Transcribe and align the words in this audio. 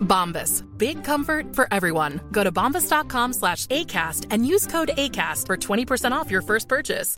Bombas. 0.00 0.64
Big 0.76 1.04
comfort 1.04 1.54
for 1.54 1.68
everyone. 1.70 2.20
Go 2.32 2.42
to 2.42 2.50
bombas.com 2.50 3.32
slash 3.32 3.66
ACAST 3.66 4.26
and 4.30 4.46
use 4.46 4.66
code 4.66 4.90
ACAST 4.96 5.46
for 5.46 5.56
20% 5.56 6.12
off 6.12 6.30
your 6.30 6.42
first 6.42 6.68
purchase. 6.68 7.16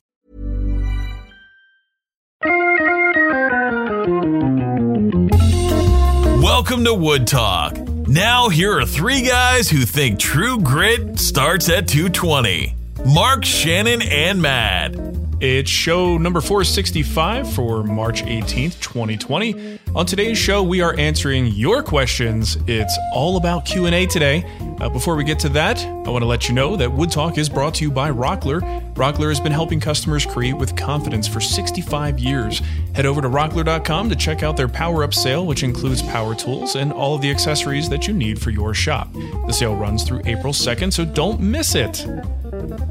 Welcome 6.42 6.84
to 6.84 6.94
Wood 6.94 7.26
Talk. 7.26 7.76
Now, 8.08 8.48
here 8.48 8.78
are 8.78 8.86
three 8.86 9.22
guys 9.22 9.68
who 9.68 9.82
think 9.82 10.18
true 10.18 10.58
grit 10.58 11.18
starts 11.18 11.68
at 11.68 11.86
220 11.86 12.74
Mark, 13.06 13.44
Shannon, 13.44 14.02
and 14.02 14.40
Matt. 14.40 14.94
It's 15.40 15.70
show 15.70 16.18
number 16.18 16.40
465 16.40 17.52
for 17.52 17.82
March 17.82 18.22
18th, 18.22 18.80
2020. 18.80 19.78
On 19.92 20.06
today's 20.06 20.38
show, 20.38 20.62
we 20.62 20.80
are 20.82 20.96
answering 21.00 21.46
your 21.46 21.82
questions. 21.82 22.56
It's 22.68 22.96
all 23.12 23.36
about 23.36 23.64
Q&A 23.64 24.06
today. 24.06 24.44
Uh, 24.80 24.88
before 24.88 25.16
we 25.16 25.24
get 25.24 25.40
to 25.40 25.48
that, 25.48 25.84
I 25.84 26.10
want 26.10 26.22
to 26.22 26.26
let 26.26 26.48
you 26.48 26.54
know 26.54 26.76
that 26.76 26.92
Wood 26.92 27.10
Talk 27.10 27.38
is 27.38 27.48
brought 27.48 27.74
to 27.74 27.84
you 27.84 27.90
by 27.90 28.08
Rockler. 28.08 28.60
Rockler 28.94 29.30
has 29.30 29.40
been 29.40 29.50
helping 29.50 29.80
customers 29.80 30.24
create 30.24 30.52
with 30.52 30.76
confidence 30.76 31.26
for 31.26 31.40
65 31.40 32.20
years. 32.20 32.62
Head 32.94 33.04
over 33.04 33.20
to 33.20 33.28
rockler.com 33.28 34.08
to 34.10 34.14
check 34.14 34.44
out 34.44 34.56
their 34.56 34.68
Power 34.68 35.02
Up 35.02 35.12
sale, 35.12 35.44
which 35.44 35.64
includes 35.64 36.02
power 36.02 36.36
tools 36.36 36.76
and 36.76 36.92
all 36.92 37.16
of 37.16 37.20
the 37.20 37.30
accessories 37.30 37.88
that 37.88 38.06
you 38.06 38.14
need 38.14 38.40
for 38.40 38.50
your 38.50 38.72
shop. 38.74 39.12
The 39.12 39.52
sale 39.52 39.74
runs 39.74 40.04
through 40.04 40.22
April 40.24 40.52
2nd, 40.52 40.92
so 40.92 41.04
don't 41.04 41.40
miss 41.40 41.74
it. 41.74 42.06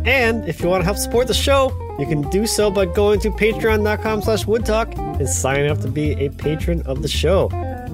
And 0.06 0.48
if 0.48 0.62
you 0.62 0.68
want 0.68 0.81
to 0.81 0.86
help 0.86 0.98
support 0.98 1.28
the 1.28 1.34
show, 1.34 1.72
you 2.00 2.06
can 2.06 2.22
do 2.30 2.48
so 2.48 2.72
by 2.72 2.86
going 2.86 3.20
to 3.22 3.30
patreon.com 3.30 4.22
slash 4.22 4.46
woodtalk 4.46 4.98
and 5.20 5.30
signing 5.30 5.70
up 5.70 5.80
to 5.81 5.88
be 5.88 6.14
a 6.14 6.30
patron 6.30 6.81
of 6.90 7.02
the 7.04 7.08
show. 7.08 7.48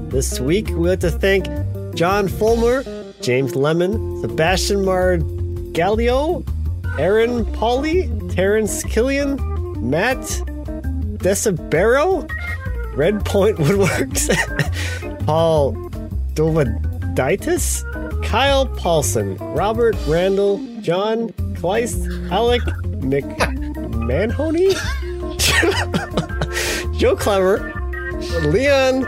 This 0.09 0.39
week, 0.39 0.69
we'd 0.69 0.89
like 0.89 0.99
to 1.01 1.11
thank 1.11 1.45
John 1.93 2.27
Fulmer, 2.27 2.83
James 3.21 3.55
Lemon, 3.55 4.21
Sebastian 4.21 4.79
Margalio, 4.79 6.47
Aaron 6.97 7.45
Pauly, 7.45 8.33
Terrence 8.33 8.83
Killian, 8.83 9.37
Matt 9.87 10.21
Decibero, 11.17 12.25
Red 12.95 13.25
Point 13.25 13.57
Woodworks, 13.59 14.29
Paul 15.25 15.73
Dovaditis, 16.33 17.83
Kyle 18.23 18.65
Paulson, 18.65 19.35
Robert 19.37 19.95
Randall, 20.07 20.57
John 20.81 21.29
Kleist, 21.55 22.07
Alec 22.31 22.61
McManhoney, 23.01 24.73
Joe 26.97 27.15
Clever, 27.17 27.73
Leon, 28.43 29.05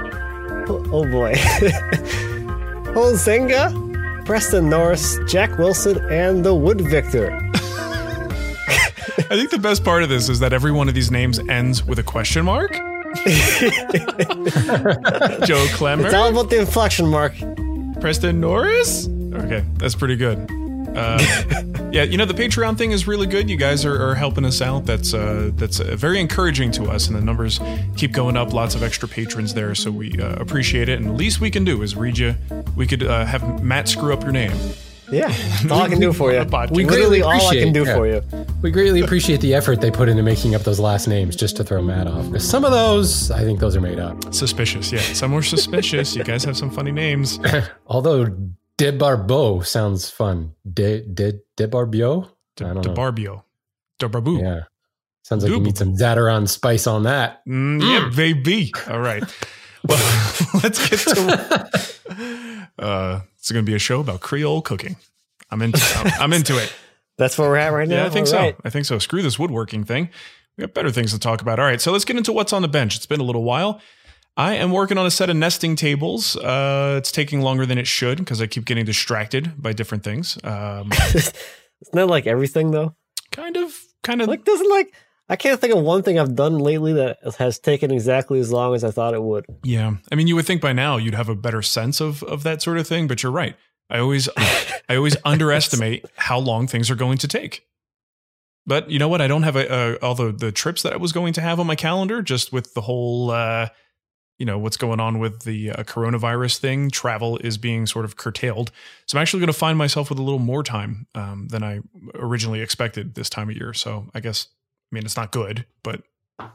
oh 0.69 1.09
boy, 1.11 1.33
Holzenga, 2.93 4.25
Preston 4.25 4.69
Norris, 4.69 5.17
Jack 5.27 5.57
Wilson, 5.57 5.99
and 6.11 6.43
the 6.43 6.53
Wood 6.53 6.81
Victor. 6.81 7.31
I 9.29 9.35
think 9.35 9.51
the 9.51 9.59
best 9.59 9.83
part 9.83 10.03
of 10.03 10.09
this 10.09 10.29
is 10.29 10.39
that 10.39 10.53
every 10.53 10.71
one 10.71 10.87
of 10.87 10.93
these 10.93 11.11
names 11.11 11.39
ends 11.49 11.83
with 11.83 11.99
a 11.99 12.03
question 12.03 12.45
mark. 12.45 12.71
Joe 15.45 15.65
Clemmer. 15.73 16.05
It's 16.05 16.13
all 16.13 16.29
about 16.29 16.49
the 16.49 16.59
inflection 16.59 17.07
mark. 17.07 17.33
Preston 17.99 18.39
Norris? 18.39 19.07
Okay, 19.33 19.65
that's 19.77 19.95
pretty 19.95 20.15
good. 20.15 20.37
Uh, 20.95 21.17
yeah, 21.91 22.03
you 22.03 22.17
know 22.17 22.25
the 22.25 22.33
Patreon 22.33 22.77
thing 22.77 22.91
is 22.91 23.07
really 23.07 23.27
good. 23.27 23.49
You 23.49 23.57
guys 23.57 23.85
are, 23.85 24.09
are 24.09 24.15
helping 24.15 24.45
us 24.45 24.61
out. 24.61 24.85
That's 24.85 25.13
uh, 25.13 25.51
that's 25.55 25.79
uh, 25.79 25.95
very 25.95 26.19
encouraging 26.19 26.71
to 26.71 26.85
us, 26.85 27.07
and 27.07 27.15
the 27.15 27.21
numbers 27.21 27.59
keep 27.95 28.11
going 28.11 28.37
up. 28.37 28.53
Lots 28.53 28.75
of 28.75 28.83
extra 28.83 29.07
patrons 29.07 29.53
there, 29.53 29.75
so 29.75 29.91
we 29.91 30.19
uh, 30.19 30.35
appreciate 30.35 30.89
it. 30.89 30.99
And 30.99 31.09
the 31.09 31.13
least 31.13 31.39
we 31.39 31.51
can 31.51 31.63
do 31.63 31.81
is 31.81 31.95
read 31.95 32.17
you. 32.17 32.35
We 32.75 32.87
could 32.87 33.03
uh, 33.03 33.25
have 33.25 33.63
Matt 33.63 33.87
screw 33.87 34.13
up 34.13 34.23
your 34.23 34.31
name. 34.31 34.55
Yeah, 35.09 35.33
all 35.71 35.81
I 35.83 35.87
can 35.87 35.99
do 35.99 36.11
for 36.11 36.33
you. 36.33 36.45
We 36.71 36.85
Literally 36.85 37.21
all 37.21 37.47
I 37.47 37.55
can 37.55 37.71
do 37.71 37.85
yeah. 37.85 37.95
for 37.95 38.07
you. 38.07 38.21
We 38.61 38.71
greatly 38.71 39.01
appreciate 39.01 39.39
the 39.39 39.53
effort 39.53 39.79
they 39.79 39.91
put 39.91 40.09
into 40.09 40.23
making 40.23 40.53
up 40.53 40.63
those 40.63 40.79
last 40.79 41.07
names 41.07 41.35
just 41.35 41.55
to 41.57 41.63
throw 41.63 41.81
Matt 41.81 42.07
off. 42.07 42.25
Because 42.25 42.47
some 42.47 42.65
of 42.65 42.71
those, 42.71 43.31
I 43.31 43.43
think 43.43 43.59
those 43.59 43.75
are 43.75 43.81
made 43.81 43.99
up. 43.99 44.33
Suspicious, 44.33 44.91
yeah. 44.91 44.99
Some 44.99 45.31
were 45.31 45.43
suspicious. 45.43 46.15
you 46.15 46.23
guys 46.23 46.43
have 46.43 46.57
some 46.57 46.69
funny 46.69 46.91
names. 46.91 47.39
Although 47.87 48.35
Debarbeau 48.77 49.65
sounds 49.65 50.09
fun. 50.09 50.53
De 50.71 51.01
De 51.01 51.39
Debarbio? 51.57 52.29
I 52.59 52.63
don't 52.63 52.75
know. 52.75 52.81
DeBarbio. 52.81 53.43
DeBarbu. 53.99 54.41
Yeah. 54.41 54.61
Sounds 55.23 55.43
like 55.43 55.51
you 55.51 55.59
need 55.59 55.77
some 55.77 55.95
Zatarain 55.95 56.47
spice 56.47 56.87
on 56.87 57.03
that. 57.03 57.45
Mm, 57.45 57.81
yeah, 57.81 58.09
baby. 58.15 58.71
All 58.89 58.99
right. 58.99 59.23
Well, 59.87 60.33
let's 60.63 60.89
get 60.89 60.99
to. 60.99 61.69
Uh, 62.79 63.21
it's 63.39 63.51
going 63.51 63.65
to 63.65 63.69
be 63.69 63.75
a 63.75 63.79
show 63.79 63.99
about 63.99 64.21
Creole 64.21 64.61
cooking. 64.61 64.97
I'm 65.49 65.63
into. 65.63 65.81
I'm, 65.95 66.11
I'm 66.21 66.33
into 66.33 66.57
it. 66.61 66.71
That's 67.17 67.35
where 67.35 67.49
we're 67.49 67.57
at 67.57 67.69
right 67.69 67.87
now. 67.87 68.03
Yeah, 68.03 68.05
I 68.05 68.09
think 68.09 68.27
All 68.27 68.31
so. 68.31 68.37
right. 68.37 68.55
I 68.63 68.69
think 68.69 68.85
so. 68.85 68.99
Screw 68.99 69.23
this 69.23 69.39
woodworking 69.39 69.83
thing. 69.83 70.09
We 70.57 70.61
got 70.61 70.75
better 70.75 70.91
things 70.91 71.11
to 71.11 71.19
talk 71.19 71.41
about. 71.41 71.57
All 71.57 71.65
right, 71.65 71.81
so 71.81 71.91
let's 71.91 72.05
get 72.05 72.17
into 72.17 72.31
what's 72.31 72.53
on 72.53 72.61
the 72.61 72.67
bench. 72.67 72.95
It's 72.95 73.07
been 73.07 73.19
a 73.19 73.23
little 73.23 73.43
while. 73.43 73.81
I 74.37 74.53
am 74.53 74.71
working 74.71 74.99
on 74.99 75.05
a 75.07 75.11
set 75.11 75.31
of 75.31 75.35
nesting 75.35 75.75
tables. 75.75 76.37
Uh, 76.37 76.95
it's 76.99 77.11
taking 77.11 77.41
longer 77.41 77.65
than 77.65 77.79
it 77.79 77.87
should 77.87 78.19
because 78.19 78.39
I 78.39 78.45
keep 78.45 78.65
getting 78.65 78.85
distracted 78.85 79.59
by 79.59 79.73
different 79.73 80.03
things. 80.03 80.37
Um, 80.43 80.91
Isn't 81.15 81.33
that 81.93 82.07
like 82.07 82.27
everything 82.27 82.71
though? 82.71 82.95
kind 83.31 83.57
of, 83.57 83.75
kind 84.03 84.21
of 84.21 84.27
Like 84.27 84.45
doesn't 84.45 84.69
like 84.69 84.93
I 85.29 85.35
can't 85.35 85.59
think 85.59 85.73
of 85.73 85.83
one 85.83 86.03
thing 86.03 86.17
I've 86.17 86.35
done 86.35 86.57
lately 86.59 86.93
that 86.93 87.17
has 87.37 87.59
taken 87.59 87.91
exactly 87.91 88.39
as 88.39 88.51
long 88.51 88.73
as 88.75 88.83
I 88.83 88.91
thought 88.91 89.13
it 89.13 89.21
would. 89.21 89.45
Yeah. 89.63 89.95
I 90.11 90.15
mean, 90.15 90.27
you 90.27 90.35
would 90.35 90.45
think 90.45 90.61
by 90.61 90.71
now 90.71 90.95
you'd 90.97 91.15
have 91.15 91.29
a 91.29 91.35
better 91.35 91.61
sense 91.61 91.99
of 91.99 92.23
of 92.23 92.43
that 92.43 92.61
sort 92.61 92.77
of 92.77 92.87
thing, 92.87 93.07
but 93.07 93.23
you're 93.23 93.31
right. 93.31 93.55
I 93.89 93.99
always 93.99 94.29
I 94.37 94.95
always 94.95 95.17
underestimate 95.25 96.05
how 96.15 96.39
long 96.39 96.67
things 96.67 96.89
are 96.89 96.95
going 96.95 97.17
to 97.19 97.27
take. 97.27 97.63
But 98.65 98.89
you 98.89 98.99
know 98.99 99.07
what? 99.07 99.21
I 99.21 99.27
don't 99.27 99.43
have 99.43 99.55
a, 99.55 99.67
a, 99.67 99.95
all 99.97 100.15
the 100.15 100.31
the 100.31 100.51
trips 100.51 100.83
that 100.83 100.93
I 100.93 100.97
was 100.97 101.11
going 101.11 101.33
to 101.33 101.41
have 101.41 101.59
on 101.59 101.67
my 101.67 101.75
calendar 101.75 102.21
just 102.21 102.53
with 102.53 102.73
the 102.73 102.81
whole 102.81 103.31
uh 103.31 103.69
you 104.37 104.45
know 104.45 104.57
what's 104.57 104.77
going 104.77 104.99
on 104.99 105.19
with 105.19 105.43
the 105.43 105.71
uh, 105.71 105.83
coronavirus 105.83 106.57
thing. 106.57 106.89
Travel 106.89 107.37
is 107.37 107.57
being 107.57 107.85
sort 107.85 108.05
of 108.05 108.17
curtailed. 108.17 108.71
So 109.05 109.17
i'm 109.17 109.21
actually 109.21 109.39
going 109.39 109.47
to 109.47 109.53
find 109.53 109.77
myself 109.77 110.09
with 110.09 110.19
a 110.19 110.23
little 110.23 110.39
more 110.39 110.63
time 110.63 111.07
um, 111.15 111.47
than 111.49 111.63
i 111.63 111.79
originally 112.15 112.61
expected 112.61 113.15
this 113.15 113.29
time 113.29 113.49
of 113.49 113.55
year. 113.55 113.73
So 113.73 114.07
i 114.13 114.19
guess 114.19 114.47
i 114.91 114.95
mean 114.95 115.05
it's 115.05 115.17
not 115.17 115.31
good 115.31 115.65
but 115.83 116.03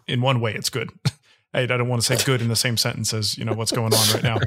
in 0.06 0.20
one 0.20 0.40
way 0.40 0.55
it's 0.55 0.70
good. 0.70 0.90
I, 1.55 1.61
I 1.61 1.67
don't 1.67 1.88
want 1.88 2.00
to 2.02 2.17
say 2.17 2.25
good 2.25 2.40
in 2.40 2.49
the 2.49 2.56
same 2.56 2.76
sentence 2.76 3.12
as 3.12 3.37
you 3.37 3.44
know 3.44 3.52
what's 3.52 3.73
going 3.73 3.93
on 3.93 4.14
right 4.14 4.23
now 4.23 4.38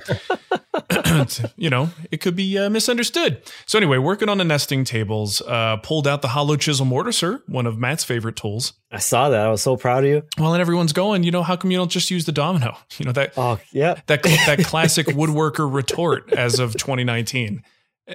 you 1.56 1.70
know, 1.70 1.90
it 2.12 2.22
could 2.22 2.36
be 2.36 2.58
uh, 2.58 2.70
misunderstood. 2.70 3.42
So 3.66 3.78
anyway, 3.78 3.98
working 3.98 4.30
on 4.30 4.38
the 4.38 4.44
nesting 4.44 4.84
tables, 4.84 5.42
uh, 5.42 5.78
pulled 5.78 6.08
out 6.08 6.22
the 6.22 6.30
hollow 6.30 6.56
chisel 6.56 6.86
mortiser, 6.86 7.42
one 7.48 7.66
of 7.66 7.78
Matt's 7.78 8.04
favorite 8.04 8.36
tools. 8.36 8.74
I 8.92 9.00
saw 9.00 9.30
that. 9.30 9.46
I 9.46 9.50
was 9.50 9.62
so 9.62 9.78
proud 9.78 10.04
of 10.04 10.10
you. 10.10 10.24
Well, 10.38 10.54
and 10.54 10.62
everyone's 10.62 10.94
going, 10.94 11.24
you 11.24 11.32
know, 11.32 11.44
how 11.44 11.56
come 11.56 11.72
you 11.72 11.78
don't 11.78 11.92
just 11.92 12.10
use 12.12 12.26
the 12.26 12.32
domino? 12.32 12.78
You 12.98 13.06
know 13.06 13.12
that 13.12 13.34
Oh, 13.38 13.60
yeah. 13.72 14.00
that 14.08 14.24
that 14.24 14.60
classic 14.66 15.08
woodworker 15.08 15.72
retort 15.72 16.32
as 16.34 16.60
of 16.60 16.74
2019. 16.74 17.62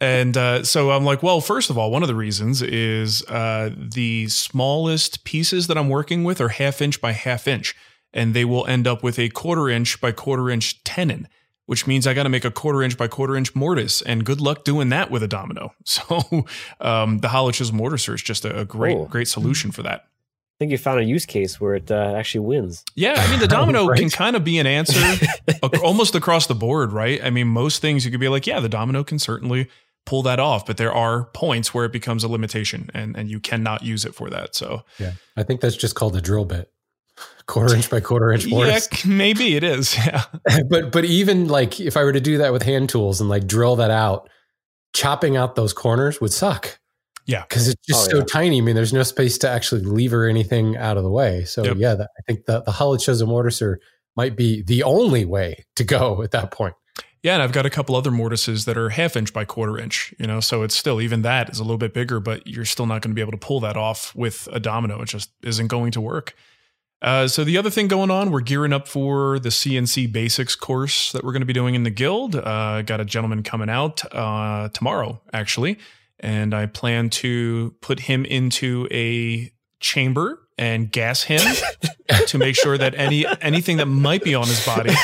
And 0.00 0.36
uh, 0.36 0.64
so 0.64 0.90
I'm 0.90 1.04
like, 1.04 1.22
well, 1.22 1.40
first 1.40 1.70
of 1.70 1.78
all, 1.78 1.92
one 1.92 2.02
of 2.02 2.08
the 2.08 2.16
reasons 2.16 2.60
is 2.60 3.22
uh, 3.28 3.70
the 3.76 4.26
smallest 4.28 5.22
pieces 5.22 5.68
that 5.68 5.78
I'm 5.78 5.88
working 5.88 6.24
with 6.24 6.40
are 6.40 6.48
half 6.48 6.82
inch 6.82 7.00
by 7.00 7.12
half 7.12 7.46
inch, 7.46 7.76
and 8.14 8.34
they 8.34 8.44
will 8.44 8.66
end 8.66 8.86
up 8.86 9.02
with 9.02 9.18
a 9.18 9.28
quarter 9.30 9.68
inch 9.68 10.00
by 10.00 10.12
quarter 10.12 10.50
inch 10.50 10.82
tenon, 10.84 11.28
which 11.66 11.86
means 11.86 12.06
I 12.06 12.14
got 12.14 12.24
to 12.24 12.28
make 12.28 12.44
a 12.44 12.50
quarter 12.50 12.82
inch 12.82 12.96
by 12.96 13.08
quarter 13.08 13.36
inch 13.36 13.54
mortise, 13.54 14.02
and 14.02 14.24
good 14.24 14.40
luck 14.40 14.64
doing 14.64 14.88
that 14.90 15.10
with 15.10 15.22
a 15.22 15.28
domino. 15.28 15.74
So 15.84 16.44
um, 16.80 17.18
the 17.18 17.28
hollow 17.28 17.50
chisel 17.50 17.74
mortiser 17.76 18.14
is 18.14 18.22
just 18.22 18.44
a, 18.44 18.60
a 18.60 18.64
great, 18.64 18.94
Cool. 18.96 19.06
great 19.06 19.28
solution 19.28 19.70
for 19.70 19.82
that. 19.82 20.00
I 20.00 20.56
think 20.64 20.70
you 20.72 20.78
found 20.78 21.00
a 21.00 21.04
use 21.04 21.26
case 21.26 21.60
where 21.60 21.74
it 21.74 21.90
uh, 21.90 22.14
actually 22.16 22.46
wins. 22.46 22.84
Yeah, 22.94 23.14
I 23.16 23.28
mean 23.30 23.40
the 23.40 23.48
domino 23.48 23.86
Right. 23.88 23.98
can 23.98 24.10
kind 24.10 24.36
of 24.36 24.44
be 24.44 24.58
an 24.58 24.66
answer 24.66 25.00
ac- 25.48 25.82
almost 25.82 26.14
across 26.14 26.46
the 26.46 26.54
board, 26.54 26.92
right? 26.92 27.22
I 27.24 27.30
mean 27.30 27.48
most 27.48 27.80
things 27.82 28.04
you 28.04 28.10
could 28.12 28.20
be 28.20 28.28
like, 28.28 28.46
yeah, 28.46 28.60
the 28.60 28.68
domino 28.68 29.02
can 29.02 29.18
certainly 29.18 29.68
pull 30.06 30.22
that 30.22 30.38
off, 30.38 30.64
but 30.66 30.76
there 30.76 30.92
are 30.92 31.24
points 31.32 31.72
where 31.74 31.84
it 31.84 31.92
becomes 31.92 32.22
a 32.22 32.28
limitation 32.28 32.90
and 32.94 33.16
and 33.16 33.28
you 33.30 33.40
cannot 33.40 33.82
use 33.82 34.04
it 34.04 34.14
for 34.14 34.30
that. 34.30 34.54
So 34.54 34.82
Yeah. 35.00 35.12
I 35.36 35.42
think 35.42 35.60
that's 35.62 35.76
just 35.76 35.94
called 35.96 36.14
a 36.16 36.20
drill 36.20 36.44
bit. 36.44 36.70
Quarter 37.46 37.74
inch 37.74 37.90
by 37.90 38.00
quarter 38.00 38.32
inch 38.32 38.46
mortise. 38.46 38.88
yeah, 39.04 39.10
maybe 39.10 39.56
it 39.56 39.64
is. 39.64 39.94
Yeah. 40.06 40.22
but 40.68 40.92
but 40.92 41.04
even 41.04 41.48
like 41.48 41.80
if 41.80 41.96
I 41.96 42.04
were 42.04 42.12
to 42.12 42.20
do 42.20 42.38
that 42.38 42.52
with 42.52 42.62
hand 42.62 42.88
tools 42.88 43.20
and 43.20 43.28
like 43.28 43.46
drill 43.46 43.76
that 43.76 43.90
out, 43.90 44.28
chopping 44.94 45.36
out 45.36 45.54
those 45.56 45.72
corners 45.72 46.20
would 46.20 46.32
suck. 46.32 46.78
Yeah. 47.26 47.42
Because 47.48 47.68
it's 47.68 47.86
just 47.86 48.08
Oh, 48.08 48.10
so 48.12 48.18
yeah. 48.18 48.24
tiny. 48.30 48.58
I 48.58 48.60
mean, 48.62 48.74
there's 48.74 48.92
no 48.92 49.02
space 49.02 49.38
to 49.38 49.48
actually 49.48 49.82
lever 49.82 50.26
anything 50.26 50.76
out 50.76 50.96
of 50.96 51.02
the 51.04 51.10
way. 51.10 51.44
So 51.44 51.64
Yep. 51.64 51.76
yeah, 51.78 51.94
that, 51.94 52.08
I 52.18 52.22
think 52.26 52.46
the, 52.46 52.62
the 52.62 52.72
hollow 52.72 52.96
chisel 52.96 53.28
mortiser 53.28 53.76
might 54.16 54.36
be 54.36 54.62
the 54.62 54.82
only 54.82 55.24
way 55.24 55.64
to 55.76 55.84
go 55.84 56.22
at 56.22 56.30
that 56.32 56.50
point. 56.50 56.74
Yeah, 57.22 57.34
and 57.34 57.42
I've 57.42 57.52
got 57.52 57.64
a 57.66 57.70
couple 57.70 57.94
other 57.94 58.10
mortises 58.10 58.64
that 58.64 58.76
are 58.76 58.88
half 58.88 59.16
inch 59.16 59.32
by 59.32 59.44
quarter 59.44 59.78
inch, 59.78 60.12
you 60.18 60.26
know, 60.26 60.40
so 60.40 60.62
it's 60.64 60.76
still 60.76 61.00
even 61.00 61.22
that 61.22 61.50
is 61.50 61.60
a 61.60 61.62
little 61.62 61.78
bit 61.78 61.94
bigger, 61.94 62.18
but 62.18 62.44
you're 62.48 62.64
still 62.64 62.86
not 62.86 63.00
going 63.00 63.12
to 63.12 63.14
be 63.14 63.20
able 63.20 63.30
to 63.30 63.38
pull 63.38 63.60
that 63.60 63.76
off 63.76 64.12
with 64.16 64.48
a 64.52 64.58
domino. 64.58 65.00
It 65.02 65.06
just 65.08 65.30
isn't 65.44 65.68
going 65.68 65.92
to 65.92 66.00
work. 66.00 66.34
Uh, 67.02 67.26
so 67.26 67.42
the 67.42 67.58
other 67.58 67.68
thing 67.68 67.88
going 67.88 68.10
on, 68.12 68.30
we're 68.30 68.40
gearing 68.40 68.72
up 68.72 68.86
for 68.86 69.40
the 69.40 69.48
CNC 69.48 70.12
basics 70.12 70.54
course 70.54 71.10
that 71.10 71.24
we're 71.24 71.32
going 71.32 71.42
to 71.42 71.46
be 71.46 71.52
doing 71.52 71.74
in 71.74 71.82
the 71.82 71.90
guild. 71.90 72.36
Uh, 72.36 72.82
got 72.82 73.00
a 73.00 73.04
gentleman 73.04 73.42
coming 73.42 73.68
out 73.68 74.02
uh, 74.14 74.68
tomorrow, 74.68 75.20
actually, 75.32 75.78
and 76.20 76.54
I 76.54 76.66
plan 76.66 77.10
to 77.10 77.74
put 77.80 78.00
him 78.00 78.24
into 78.24 78.86
a 78.92 79.52
chamber 79.80 80.38
and 80.56 80.92
gas 80.92 81.24
him 81.24 81.40
to 82.28 82.38
make 82.38 82.54
sure 82.54 82.78
that 82.78 82.94
any 82.94 83.26
anything 83.40 83.78
that 83.78 83.86
might 83.86 84.22
be 84.22 84.36
on 84.36 84.46
his 84.46 84.64
body 84.64 84.94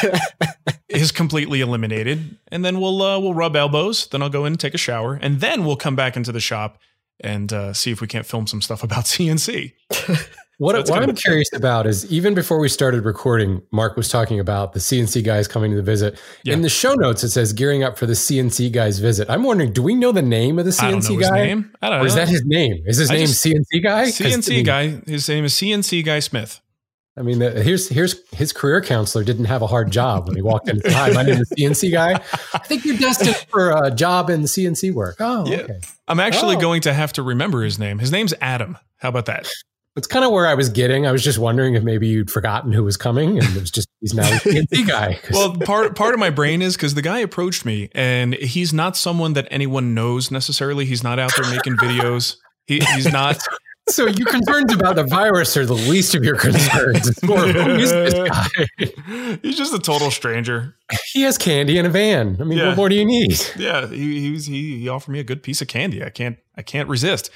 is 0.88 1.10
completely 1.10 1.62
eliminated, 1.62 2.38
and 2.52 2.64
then 2.64 2.80
we'll 2.80 3.02
uh, 3.02 3.18
we'll 3.18 3.34
rub 3.34 3.56
elbows. 3.56 4.06
Then 4.06 4.22
I'll 4.22 4.28
go 4.28 4.44
in 4.44 4.52
and 4.52 4.60
take 4.60 4.74
a 4.74 4.78
shower, 4.78 5.18
and 5.20 5.40
then 5.40 5.64
we'll 5.64 5.76
come 5.76 5.96
back 5.96 6.16
into 6.16 6.30
the 6.30 6.40
shop 6.40 6.78
and 7.20 7.52
uh, 7.52 7.72
see 7.72 7.90
if 7.90 8.00
we 8.00 8.06
can't 8.06 8.24
film 8.24 8.46
some 8.46 8.62
stuff 8.62 8.84
about 8.84 9.04
CNC. 9.06 9.72
What, 10.58 10.88
So 10.88 10.92
what 10.94 11.02
I'm 11.04 11.14
curious 11.14 11.48
about 11.52 11.86
is 11.86 12.10
even 12.10 12.34
before 12.34 12.58
we 12.58 12.68
started 12.68 13.04
recording, 13.04 13.62
Mark 13.70 13.96
was 13.96 14.08
talking 14.08 14.40
about 14.40 14.72
the 14.72 14.80
CNC 14.80 15.22
guys 15.24 15.46
coming 15.46 15.70
to 15.70 15.76
the 15.76 15.82
visit. 15.84 16.20
Yeah. 16.42 16.54
In 16.54 16.62
the 16.62 16.68
show 16.68 16.94
notes, 16.94 17.22
it 17.22 17.30
says 17.30 17.52
gearing 17.52 17.84
up 17.84 17.96
for 17.96 18.06
the 18.06 18.14
CNC 18.14 18.72
guys 18.72 18.98
visit. 18.98 19.30
I'm 19.30 19.44
wondering, 19.44 19.72
do 19.72 19.82
we 19.84 19.94
know 19.94 20.10
the 20.10 20.20
name 20.20 20.58
of 20.58 20.64
the 20.64 20.76
I 20.84 20.90
don't 20.90 21.00
CNC 21.00 21.10
know 21.10 21.18
his 21.18 21.30
guy? 21.30 21.44
name. 21.44 21.70
I 21.80 21.90
don't 21.90 22.00
Or 22.02 22.06
is 22.06 22.16
that 22.16 22.28
his 22.28 22.42
name? 22.44 22.82
Is 22.86 22.96
his 22.96 23.08
I 23.08 23.14
name 23.14 23.26
just- 23.28 23.40
CNC 23.46 23.82
guy? 23.84 24.04
'Cause, 24.06 24.20
I 24.20 24.24
CNC 24.30 24.48
mean- 24.56 24.64
guy? 24.64 25.00
His 25.06 25.28
name 25.28 25.44
is 25.44 25.54
CNC 25.54 26.02
Guy 26.04 26.18
Smith. 26.18 26.60
I 27.16 27.22
mean, 27.22 27.38
the, 27.40 27.62
here's 27.62 27.88
here's 27.88 28.16
his 28.32 28.52
career 28.52 28.80
counselor 28.80 29.24
didn't 29.24 29.46
have 29.46 29.60
a 29.62 29.66
hard 29.66 29.90
job 29.92 30.26
when 30.28 30.36
he 30.36 30.42
walked 30.42 30.68
in. 30.68 30.80
Hi, 30.86 31.10
my 31.12 31.22
name 31.24 31.40
is 31.40 31.50
CNC 31.56 31.90
guy. 31.92 32.14
I 32.54 32.58
think 32.58 32.84
you're 32.84 32.96
destined 32.96 33.34
for 33.50 33.70
a 33.84 33.90
job 33.92 34.28
in 34.30 34.42
CNC 34.42 34.92
work. 34.92 35.16
Oh, 35.20 35.44
Yeah. 35.46 35.58
okay. 35.58 35.78
I'm 36.08 36.18
actually 36.20 36.56
Oh. 36.56 36.60
going 36.60 36.80
to 36.82 36.92
have 36.92 37.12
to 37.14 37.22
remember 37.22 37.62
his 37.62 37.76
name. 37.78 37.98
His 38.00 38.10
name's 38.12 38.34
Adam. 38.40 38.76
How 38.98 39.08
about 39.08 39.26
that? 39.26 39.48
It's 39.98 40.06
kind 40.06 40.24
of 40.24 40.30
where 40.30 40.46
I 40.46 40.54
was 40.54 40.68
getting. 40.70 41.06
I 41.06 41.12
was 41.12 41.22
just 41.22 41.38
wondering 41.38 41.74
if 41.74 41.82
maybe 41.82 42.06
you'd 42.08 42.30
forgotten 42.30 42.72
who 42.72 42.84
was 42.84 42.96
coming, 42.96 43.38
and 43.38 43.46
it 43.56 43.60
was 43.60 43.70
just 43.70 43.88
he's 44.00 44.14
now 44.14 44.28
a 44.46 44.82
guy. 44.86 45.18
Well, 45.30 45.56
part 45.58 45.94
part 45.96 46.14
of 46.14 46.20
my 46.20 46.30
brain 46.30 46.62
is 46.62 46.76
because 46.76 46.94
the 46.94 47.02
guy 47.02 47.18
approached 47.18 47.64
me, 47.66 47.90
and 47.92 48.34
he's 48.34 48.72
not 48.72 48.96
someone 48.96 49.34
that 49.34 49.46
anyone 49.50 49.94
knows 49.94 50.30
necessarily. 50.30 50.86
He's 50.86 51.02
not 51.02 51.18
out 51.18 51.32
there 51.36 51.50
making 51.50 51.76
videos. 51.76 52.36
He, 52.66 52.80
he's 52.94 53.12
not. 53.12 53.38
So 53.90 54.04
your 54.06 54.26
concerns 54.26 54.70
about 54.74 54.96
the 54.96 55.04
virus 55.04 55.56
are 55.56 55.64
the 55.64 55.72
least 55.72 56.14
of 56.14 56.22
your 56.22 56.36
concerns. 56.36 57.08
It's 57.08 57.22
more, 57.22 57.38
who 57.38 57.70
is 57.76 57.90
this 57.90 58.12
guy? 58.28 59.38
He's 59.42 59.56
just 59.56 59.72
a 59.72 59.78
total 59.78 60.10
stranger. 60.10 60.76
He 61.14 61.22
has 61.22 61.38
candy 61.38 61.78
in 61.78 61.86
a 61.86 61.88
van. 61.88 62.36
I 62.38 62.44
mean, 62.44 62.58
Yeah. 62.58 62.66
what 62.68 62.76
more 62.76 62.88
do 62.90 62.96
you 62.96 63.06
need? 63.06 63.40
Yeah, 63.56 63.86
he 63.86 64.20
he, 64.20 64.30
was, 64.30 64.44
he 64.44 64.78
he 64.80 64.90
offered 64.90 65.12
me 65.12 65.20
a 65.20 65.24
good 65.24 65.42
piece 65.42 65.62
of 65.62 65.68
candy. 65.68 66.04
I 66.04 66.10
can't 66.10 66.36
I 66.54 66.60
can't 66.60 66.86
resist. 66.86 67.30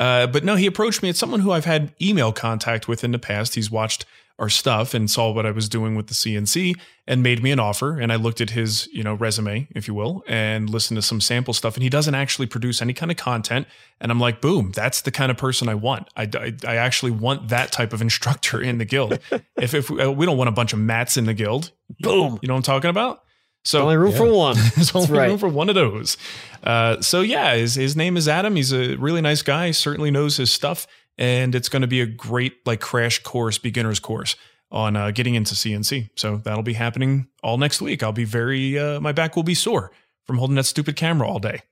Uh, 0.00 0.26
but 0.26 0.42
no, 0.42 0.56
he 0.56 0.66
approached 0.66 1.02
me. 1.02 1.10
It's 1.10 1.18
someone 1.18 1.40
who 1.40 1.52
I've 1.52 1.66
had 1.66 1.92
email 2.00 2.32
contact 2.32 2.88
with 2.88 3.04
in 3.04 3.12
the 3.12 3.18
past. 3.18 3.54
He's 3.54 3.70
watched 3.70 4.06
our 4.38 4.48
stuff 4.48 4.94
and 4.94 5.10
saw 5.10 5.30
what 5.30 5.44
I 5.44 5.50
was 5.50 5.68
doing 5.68 5.94
with 5.94 6.06
the 6.06 6.14
CNC 6.14 6.74
and 7.06 7.22
made 7.22 7.42
me 7.42 7.50
an 7.50 7.60
offer. 7.60 8.00
And 8.00 8.10
I 8.10 8.16
looked 8.16 8.40
at 8.40 8.50
his 8.50 8.88
you 8.94 9.02
know 9.02 9.12
resume, 9.12 9.68
if 9.74 9.86
you 9.86 9.92
will, 9.92 10.24
and 10.26 10.70
listened 10.70 10.96
to 10.96 11.02
some 11.02 11.20
sample 11.20 11.52
stuff. 11.52 11.74
And 11.74 11.82
he 11.82 11.90
doesn't 11.90 12.14
actually 12.14 12.46
produce 12.46 12.80
any 12.80 12.94
kind 12.94 13.10
of 13.10 13.18
content. 13.18 13.66
And 14.00 14.10
I'm 14.10 14.18
like, 14.18 14.40
boom, 14.40 14.72
that's 14.74 15.02
the 15.02 15.10
kind 15.10 15.30
of 15.30 15.36
person 15.36 15.68
I 15.68 15.74
want. 15.74 16.08
I, 16.16 16.22
I, 16.32 16.56
I 16.66 16.76
actually 16.76 17.12
want 17.12 17.48
that 17.50 17.70
type 17.70 17.92
of 17.92 18.00
instructor 18.08 18.62
in 18.62 18.78
the 18.78 18.86
guild. 18.86 19.18
if 19.56 19.74
if 19.74 19.90
we, 19.90 20.00
uh, 20.00 20.10
we 20.10 20.24
don't 20.24 20.38
want 20.38 20.48
a 20.48 20.52
bunch 20.52 20.72
of 20.72 20.78
mats 20.78 21.18
in 21.18 21.26
the 21.26 21.34
guild, 21.34 21.72
Boom. 22.00 22.38
you 22.40 22.48
know 22.48 22.54
what 22.54 22.58
I'm 22.58 22.62
talking 22.62 22.88
about? 22.88 23.22
So 23.64 23.82
Only 23.82 23.96
room 23.96 24.12
Yeah. 24.12 24.16
for 24.18 24.32
one. 24.32 24.56
there's 24.74 24.94
only 24.94 25.10
right. 25.18 25.28
room 25.28 25.38
for 25.38 25.48
one 25.48 25.68
of 25.68 25.74
those. 25.74 26.16
Uh, 26.64 27.00
so 27.00 27.20
yeah, 27.20 27.54
his 27.56 27.74
his 27.74 27.94
name 27.96 28.16
is 28.16 28.26
Adam. 28.28 28.56
He's 28.56 28.72
a 28.72 28.96
really 28.96 29.20
nice 29.20 29.42
guy. 29.42 29.70
Certainly 29.70 30.10
knows 30.12 30.36
his 30.38 30.50
stuff, 30.50 30.86
and 31.18 31.54
it's 31.54 31.68
going 31.68 31.82
to 31.82 31.88
be 31.88 32.00
a 32.00 32.06
great 32.06 32.54
like 32.66 32.80
crash 32.80 33.22
course, 33.22 33.58
beginner's 33.58 34.00
course 34.00 34.36
on 34.70 34.96
uh, 34.96 35.10
getting 35.10 35.34
into 35.34 35.54
CNC. 35.54 36.10
So 36.16 36.36
that'll 36.38 36.62
be 36.62 36.72
happening 36.74 37.26
all 37.42 37.58
next 37.58 37.82
week. 37.82 38.02
I'll 38.02 38.12
be 38.12 38.24
very 38.24 38.78
uh, 38.78 39.00
my 39.00 39.12
back 39.12 39.36
will 39.36 39.42
be 39.42 39.54
sore 39.54 39.90
from 40.26 40.38
holding 40.38 40.56
that 40.56 40.64
stupid 40.64 40.96
camera 40.96 41.28
all 41.28 41.38
day. 41.38 41.62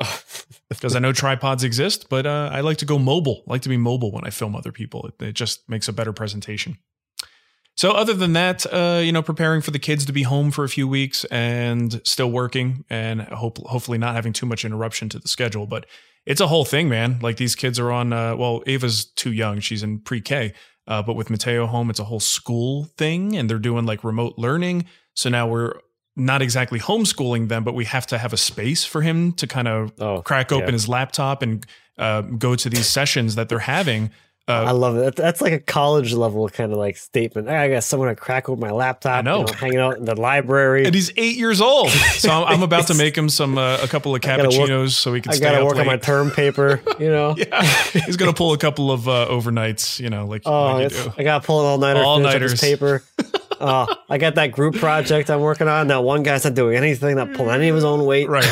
Because 0.68 0.94
I 0.94 1.00
know 1.00 1.12
tripods 1.12 1.64
exist, 1.64 2.08
but 2.08 2.26
uh, 2.26 2.48
I 2.52 2.60
like 2.60 2.76
to 2.78 2.84
go 2.86 2.96
mobile. 2.96 3.42
I 3.48 3.52
like 3.52 3.62
to 3.62 3.68
be 3.68 3.76
mobile 3.76 4.12
when 4.12 4.24
I 4.24 4.30
film 4.30 4.54
other 4.54 4.70
people. 4.70 5.04
It, 5.08 5.22
it 5.24 5.32
just 5.32 5.68
makes 5.68 5.88
a 5.88 5.92
better 5.92 6.12
presentation. 6.12 6.78
So 7.76 7.92
other 7.92 8.12
than 8.12 8.34
that, 8.34 8.66
uh, 8.72 9.00
you 9.02 9.10
know, 9.12 9.22
preparing 9.22 9.62
for 9.62 9.70
the 9.70 9.78
kids 9.78 10.04
to 10.06 10.12
be 10.12 10.22
home 10.22 10.50
for 10.50 10.64
a 10.64 10.68
few 10.68 10.86
weeks 10.86 11.24
and 11.26 12.00
still 12.04 12.30
working 12.30 12.84
and 12.90 13.22
hope 13.22 13.58
hopefully 13.66 13.96
not 13.96 14.14
having 14.14 14.32
too 14.34 14.44
much 14.46 14.64
interruption 14.64 15.08
to 15.10 15.18
the 15.18 15.28
schedule. 15.28 15.66
But 15.66 15.86
it's 16.26 16.40
a 16.40 16.46
whole 16.46 16.64
thing, 16.66 16.88
man. 16.88 17.18
Like 17.22 17.38
these 17.38 17.54
kids 17.54 17.78
are 17.78 17.90
on. 17.90 18.12
Uh, 18.12 18.36
well, 18.36 18.62
Ava's 18.66 19.06
too 19.06 19.32
young; 19.32 19.60
she's 19.60 19.82
in 19.82 20.00
pre-K. 20.00 20.52
Uh, 20.86 21.02
but 21.02 21.14
with 21.14 21.30
Mateo 21.30 21.66
home, 21.66 21.88
it's 21.88 22.00
a 22.00 22.04
whole 22.04 22.20
school 22.20 22.84
thing, 22.98 23.36
and 23.36 23.48
they're 23.48 23.58
doing 23.58 23.86
like 23.86 24.04
remote 24.04 24.34
learning. 24.36 24.84
So 25.14 25.30
now 25.30 25.46
we're 25.46 25.74
not 26.16 26.42
exactly 26.42 26.78
homeschooling 26.80 27.48
them, 27.48 27.64
but 27.64 27.74
we 27.74 27.84
have 27.86 28.06
to 28.08 28.18
have 28.18 28.32
a 28.32 28.36
space 28.36 28.84
for 28.84 29.00
him 29.00 29.32
to 29.34 29.46
kind 29.46 29.68
of 29.68 29.92
Oh, 29.98 30.20
crack 30.20 30.52
open 30.52 30.66
yeah. 30.68 30.72
his 30.72 30.88
laptop 30.88 31.40
and 31.42 31.64
uh, 31.96 32.22
go 32.22 32.56
to 32.56 32.68
these 32.68 32.86
sessions 32.88 33.36
that 33.36 33.48
they're 33.48 33.60
having. 33.60 34.10
I 34.50 34.70
Uh, 34.70 34.74
love 34.74 34.96
it. 34.96 35.00
That's, 35.00 35.16
that's 35.16 35.40
like 35.40 35.52
a 35.52 35.58
college 35.58 36.12
level 36.12 36.48
kind 36.48 36.72
of 36.72 36.78
like 36.78 36.96
statement. 36.96 37.48
I 37.48 37.68
got 37.68 37.84
someone 37.84 38.08
to 38.08 38.16
crack 38.16 38.48
open 38.48 38.60
my 38.60 38.70
laptop. 38.70 39.18
I 39.18 39.22
know. 39.22 39.46
you 39.46 39.54
hanging 39.54 39.78
out 39.78 39.96
in 39.98 40.04
the 40.04 40.14
library. 40.20 40.84
and 40.84 40.94
he's 40.94 41.12
eight 41.16 41.36
years 41.36 41.60
old, 41.60 41.90
so 41.90 42.30
I'm, 42.30 42.54
I'm 42.56 42.62
about 42.62 42.86
to 42.88 42.94
make 43.02 43.16
him 43.16 43.28
some 43.28 43.58
uh, 43.58 43.78
a 43.82 43.88
couple 43.88 44.14
of 44.14 44.24
I 44.24 44.36
gotta 44.36 44.42
work- 44.44 44.52
cappuccinos 44.68 44.90
so 44.90 45.14
he 45.14 45.20
can 45.20 45.32
I 45.32 45.36
stay 45.36 45.44
got 45.44 45.52
to 45.52 45.58
up 45.58 45.64
work 45.66 45.76
on 45.76 45.86
my 45.86 45.96
term 45.96 46.30
paper. 46.30 46.80
You 46.98 47.10
know. 47.10 47.34
yeah, 47.38 47.62
he's 47.92 48.16
gonna 48.16 48.32
pull 48.32 48.52
a 48.52 48.58
couple 48.58 48.90
of 48.92 49.08
uh, 49.08 49.26
overnights, 49.30 49.98
you 50.00 50.10
know, 50.10 50.26
like, 50.26 50.42
Oh, 50.46 50.74
like 50.74 50.92
you. 50.92 51.12
I 51.18 51.22
got 51.22 51.42
to 51.42 51.46
pull 51.46 51.60
an 51.60 51.66
all 51.66 51.78
nighter. 51.78 52.00
All 52.00 52.10
All-nighters. 52.10 52.60
Paper. 52.60 53.02
Oh, 53.60 53.86
I 54.08 54.16
got 54.18 54.36
that 54.36 54.52
group 54.52 54.74
project 54.76 55.28
I'm 55.30 55.40
working 55.40 55.68
on. 55.68 55.88
That 55.88 56.02
one 56.02 56.22
guy's 56.22 56.44
not 56.44 56.54
doing 56.54 56.76
anything, 56.76 57.16
not 57.16 57.34
pulling 57.34 57.54
any 57.54 57.68
of 57.68 57.74
his 57.74 57.84
own 57.84 58.06
weight. 58.06 58.28
Right, 58.28 58.42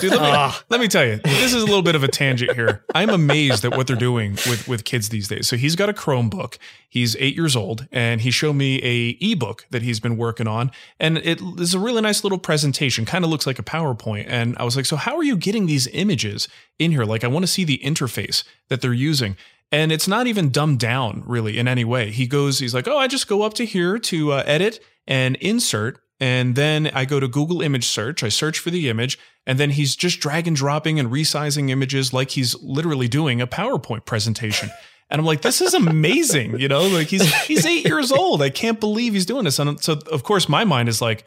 dude. 0.00 0.10
Let 0.12 0.20
me, 0.20 0.26
Ah. 0.30 0.62
let 0.68 0.80
me 0.80 0.86
tell 0.88 1.04
you, 1.06 1.16
this 1.24 1.54
is 1.54 1.62
a 1.62 1.66
little 1.66 1.82
bit 1.82 1.94
of 1.94 2.04
a 2.04 2.08
tangent 2.08 2.52
here. 2.54 2.84
I'm 2.94 3.08
amazed 3.10 3.64
at 3.64 3.76
what 3.76 3.86
they're 3.86 3.96
doing 3.96 4.32
with 4.46 4.68
with 4.68 4.84
kids 4.84 5.08
these 5.08 5.28
days. 5.28 5.48
So 5.48 5.56
he's 5.56 5.76
got 5.76 5.88
a 5.88 5.92
Chromebook. 5.94 6.58
He's 6.88 7.16
eight 7.20 7.36
years 7.36 7.54
old, 7.56 7.86
and 7.92 8.20
he 8.20 8.30
showed 8.30 8.54
me 8.54 8.80
a 8.82 9.16
ebook 9.20 9.64
that 9.70 9.82
he's 9.82 10.00
been 10.00 10.16
working 10.16 10.46
on, 10.48 10.72
and 10.98 11.18
it 11.18 11.40
is 11.58 11.72
a 11.72 11.78
really 11.78 12.02
nice 12.02 12.22
little 12.24 12.38
presentation. 12.38 13.04
Kind 13.04 13.24
of 13.24 13.30
looks 13.30 13.46
like 13.46 13.58
a 13.58 13.62
PowerPoint. 13.62 14.26
And 14.28 14.56
I 14.58 14.64
was 14.64 14.76
like, 14.76 14.86
so 14.86 14.96
how 14.96 15.16
are 15.16 15.22
you 15.24 15.36
getting 15.36 15.66
these 15.66 15.86
images 15.92 16.48
in 16.78 16.90
here? 16.90 17.04
Like, 17.04 17.22
I 17.24 17.28
want 17.28 17.44
to 17.44 17.46
see 17.50 17.64
the 17.64 17.78
interface 17.84 18.42
that 18.68 18.80
they're 18.82 18.92
using. 18.92 19.36
And 19.72 19.92
it's 19.92 20.08
not 20.08 20.26
even 20.26 20.50
dumbed 20.50 20.80
down 20.80 21.22
really 21.26 21.58
in 21.58 21.68
any 21.68 21.84
way. 21.84 22.10
He 22.10 22.26
goes, 22.26 22.58
he's 22.58 22.74
like, 22.74 22.88
oh, 22.88 22.98
I 22.98 23.06
just 23.06 23.28
go 23.28 23.42
up 23.42 23.54
to 23.54 23.64
here 23.64 23.98
to 23.98 24.32
uh, 24.32 24.42
edit 24.46 24.80
and 25.06 25.36
insert 25.36 26.00
And 26.18 26.54
then 26.54 26.90
I 26.92 27.04
go 27.04 27.20
to 27.20 27.28
Google 27.28 27.62
image 27.62 27.86
search. 27.86 28.22
I 28.22 28.28
search 28.28 28.58
for 28.58 28.70
the 28.70 28.90
image, 28.90 29.18
and 29.46 29.58
then 29.58 29.70
he's 29.70 29.96
just 29.96 30.20
drag 30.20 30.46
and 30.46 30.54
dropping 30.54 31.00
and 31.00 31.10
resizing 31.10 31.70
images 31.70 32.12
like 32.12 32.30
he's 32.30 32.54
literally 32.62 33.08
doing 33.08 33.40
a 33.40 33.46
PowerPoint 33.46 34.04
presentation. 34.04 34.70
And 35.08 35.18
I'm 35.18 35.26
like, 35.26 35.42
this 35.42 35.60
is 35.60 35.74
amazing. 35.74 36.60
You 36.60 36.68
know, 36.68 36.86
like 36.86 37.08
he's 37.08 37.34
he's 37.44 37.66
eight 37.66 37.86
years 37.86 38.12
old. 38.12 38.42
I 38.42 38.50
can't 38.50 38.78
believe 38.78 39.14
he's 39.14 39.26
doing 39.26 39.44
this. 39.44 39.58
And 39.58 39.82
so 39.82 39.98
of 40.12 40.22
course 40.22 40.48
my 40.48 40.64
mind 40.64 40.88
is 40.88 41.02
like, 41.02 41.24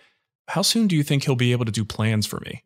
how 0.47 0.61
soon 0.61 0.87
do 0.87 0.95
you 0.95 1.03
think 1.03 1.23
he'll 1.23 1.35
be 1.35 1.51
able 1.51 1.65
to 1.65 1.71
do 1.71 1.83
plans 1.83 2.25
for 2.25 2.39
me? 2.41 2.63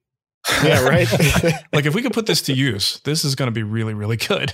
Yeah, 0.64 0.84
right. 0.84 1.12
like 1.74 1.86
if 1.86 1.96
we 1.96 2.02
could 2.02 2.14
put 2.14 2.26
this 2.26 2.42
to 2.44 2.54
use, 2.54 3.02
this 3.04 3.26
is 3.26 3.36
going 3.36 3.48
to 3.48 3.52
be 3.52 3.64
really, 3.64 3.94
really 3.94 4.18
good. 4.18 4.54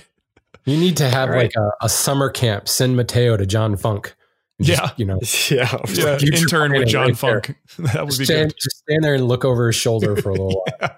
You 0.64 0.76
need 0.78 0.96
to 0.98 1.08
have 1.08 1.28
Right. 1.28 1.44
like 1.44 1.52
a, 1.56 1.70
a 1.84 1.88
summer 1.88 2.30
camp. 2.30 2.68
Send 2.68 2.96
Mateo 2.96 3.36
to 3.36 3.46
John 3.46 3.76
Funk. 3.76 4.14
Just, 4.60 4.80
Yeah. 4.82 4.90
you 4.96 5.04
know, 5.04 5.18
yeah. 5.50 5.76
Yeah, 5.88 6.18
future 6.18 6.42
intern 6.42 6.72
with 6.72 6.88
John 6.88 7.08
right 7.08 7.16
there. 7.18 7.42
Funk. 7.42 7.56
That 7.92 8.06
would 8.06 8.16
be 8.18 8.24
stand, 8.24 8.50
good. 8.50 8.58
just 8.62 8.78
stand 8.78 9.04
there 9.04 9.14
and 9.14 9.26
look 9.28 9.44
over 9.44 9.66
his 9.66 9.76
shoulder 9.76 10.16
for 10.16 10.28
a 10.30 10.32
little 10.32 10.64
while. 10.80 10.90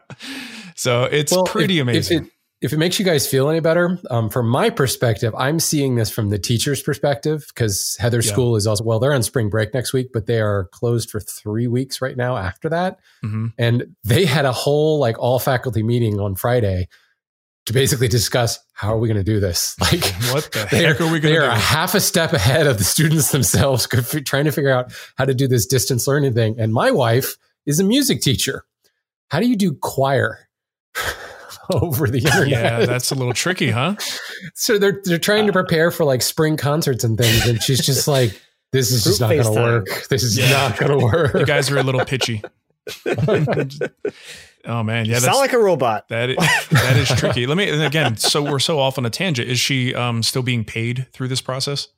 So 0.74 1.04
it's 1.04 1.32
Well, 1.32 1.44
pretty 1.44 1.78
if- 1.78 1.82
amazing. 1.82 2.18
If 2.18 2.24
it, 2.26 2.30
if 2.62 2.72
it 2.72 2.78
makes 2.78 2.98
you 2.98 3.04
guys 3.04 3.26
feel 3.26 3.50
any 3.50 3.60
better, 3.60 3.98
um, 4.10 4.30
from 4.30 4.48
my 4.48 4.70
perspective, 4.70 5.34
I'm 5.36 5.60
seeing 5.60 5.96
this 5.96 6.10
from 6.10 6.30
the 6.30 6.38
teacher's 6.38 6.82
perspective 6.82 7.44
because 7.48 7.96
Heather's 8.00 8.26
Yeah. 8.26 8.32
school 8.32 8.56
is 8.56 8.66
also, 8.66 8.82
well, 8.82 8.98
they're 8.98 9.12
on 9.12 9.22
spring 9.22 9.50
break 9.50 9.74
next 9.74 9.92
week, 9.92 10.08
but 10.12 10.26
they 10.26 10.40
are 10.40 10.68
closed 10.72 11.10
for 11.10 11.20
three 11.20 11.66
weeks 11.66 12.00
right 12.00 12.16
now 12.16 12.36
after 12.38 12.68
that. 12.70 12.98
Mhm. 13.24 13.52
And 13.58 13.94
they 14.04 14.24
had 14.24 14.46
a 14.46 14.52
whole 14.52 14.98
like 14.98 15.18
all 15.18 15.38
faculty 15.38 15.82
meeting 15.82 16.18
on 16.18 16.34
Friday 16.34 16.88
to 17.66 17.72
basically 17.72 18.08
discuss 18.08 18.58
how 18.72 18.92
are 18.94 18.98
we 18.98 19.08
going 19.08 19.16
to 19.18 19.24
do 19.24 19.38
this? 19.40 19.76
Like, 19.80 20.04
What 20.32 20.50
the 20.52 20.66
heck 20.66 21.00
are 21.00 21.10
we 21.10 21.20
going 21.20 21.20
to 21.20 21.20
do? 21.20 21.28
they 21.28 21.34
going 21.34 21.36
are 21.36 21.40
to 21.48 21.52
a 21.52 21.54
do? 21.54 21.60
half 21.60 21.94
a 21.94 22.00
step 22.00 22.32
ahead 22.32 22.66
of 22.66 22.78
the 22.78 22.84
students 22.84 23.30
themselves, 23.30 23.86
trying 24.24 24.44
to 24.46 24.52
figure 24.52 24.70
out 24.70 24.92
how 25.16 25.24
to 25.24 25.34
do 25.34 25.46
this 25.48 25.66
distance 25.66 26.06
learning 26.06 26.34
thing. 26.34 26.58
And 26.58 26.72
my 26.72 26.90
wife 26.90 27.36
is 27.66 27.78
a 27.80 27.84
music 27.84 28.20
teacher. 28.22 28.64
How 29.30 29.40
do 29.40 29.46
you 29.48 29.56
do 29.56 29.74
choir 29.74 30.48
over 31.72 32.06
the 32.08 32.18
internet? 32.18 32.48
Yeah, 32.48 32.86
that's 32.86 33.10
a 33.10 33.14
little 33.16 33.32
tricky, 33.32 33.70
huh? 33.72 33.96
so 34.54 34.78
they're 34.78 35.00
they're 35.04 35.18
trying 35.18 35.46
to 35.46 35.50
uh. 35.50 35.54
prepare 35.54 35.90
for 35.90 36.04
like 36.04 36.22
spring 36.22 36.56
concerts 36.56 37.02
and 37.02 37.18
things, 37.18 37.46
and 37.48 37.60
she's 37.60 37.84
just 37.84 38.06
like, 38.06 38.40
"This 38.72 38.92
is 38.92 39.02
just 39.02 39.20
not 39.20 39.30
going 39.30 39.42
to 39.42 39.50
work. 39.50 40.06
This 40.08 40.22
is 40.22 40.38
Yeah. 40.38 40.50
not 40.52 40.78
going 40.78 40.96
to 40.96 41.04
work." 41.04 41.34
You 41.34 41.44
guys 41.44 41.68
are 41.72 41.78
a 41.78 41.82
little 41.82 42.04
pitchy. 42.04 42.40
Oh 44.66 44.82
man, 44.82 45.06
yeah, 45.06 45.14
Sound 45.18 45.24
that's 45.28 45.38
like 45.38 45.52
a 45.52 45.58
robot. 45.58 46.08
that 46.08 46.30
is, 46.30 46.36
that 46.70 46.96
is 46.96 47.08
tricky. 47.18 47.46
Let 47.46 47.56
me 47.56 47.68
and 47.70 47.82
again. 47.82 48.16
So 48.16 48.42
we're 48.42 48.58
so 48.58 48.78
off 48.78 48.98
on 48.98 49.06
a 49.06 49.10
tangent. 49.10 49.48
Is 49.48 49.58
she 49.60 49.94
um 49.94 50.22
still 50.22 50.42
being 50.42 50.64
paid 50.64 51.06
through 51.12 51.28
this 51.28 51.40
process? 51.40 51.88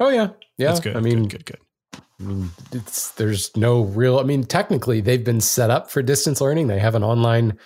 oh 0.00 0.08
yeah, 0.10 0.28
yeah. 0.58 0.68
That's 0.68 0.80
good. 0.80 0.96
I 0.96 1.00
mean, 1.00 1.24
good, 1.28 1.44
good, 1.44 1.58
good. 1.92 2.00
I 2.20 2.24
mean, 2.24 2.50
it's 2.72 3.10
there's 3.12 3.56
no 3.56 3.82
real. 3.82 4.18
I 4.18 4.22
mean, 4.24 4.44
technically, 4.44 5.00
they've 5.00 5.24
been 5.24 5.40
set 5.40 5.70
up 5.70 5.90
for 5.90 6.02
distance 6.02 6.40
learning. 6.40 6.66
They 6.68 6.78
have 6.78 6.94
an 6.94 7.04
online 7.04 7.58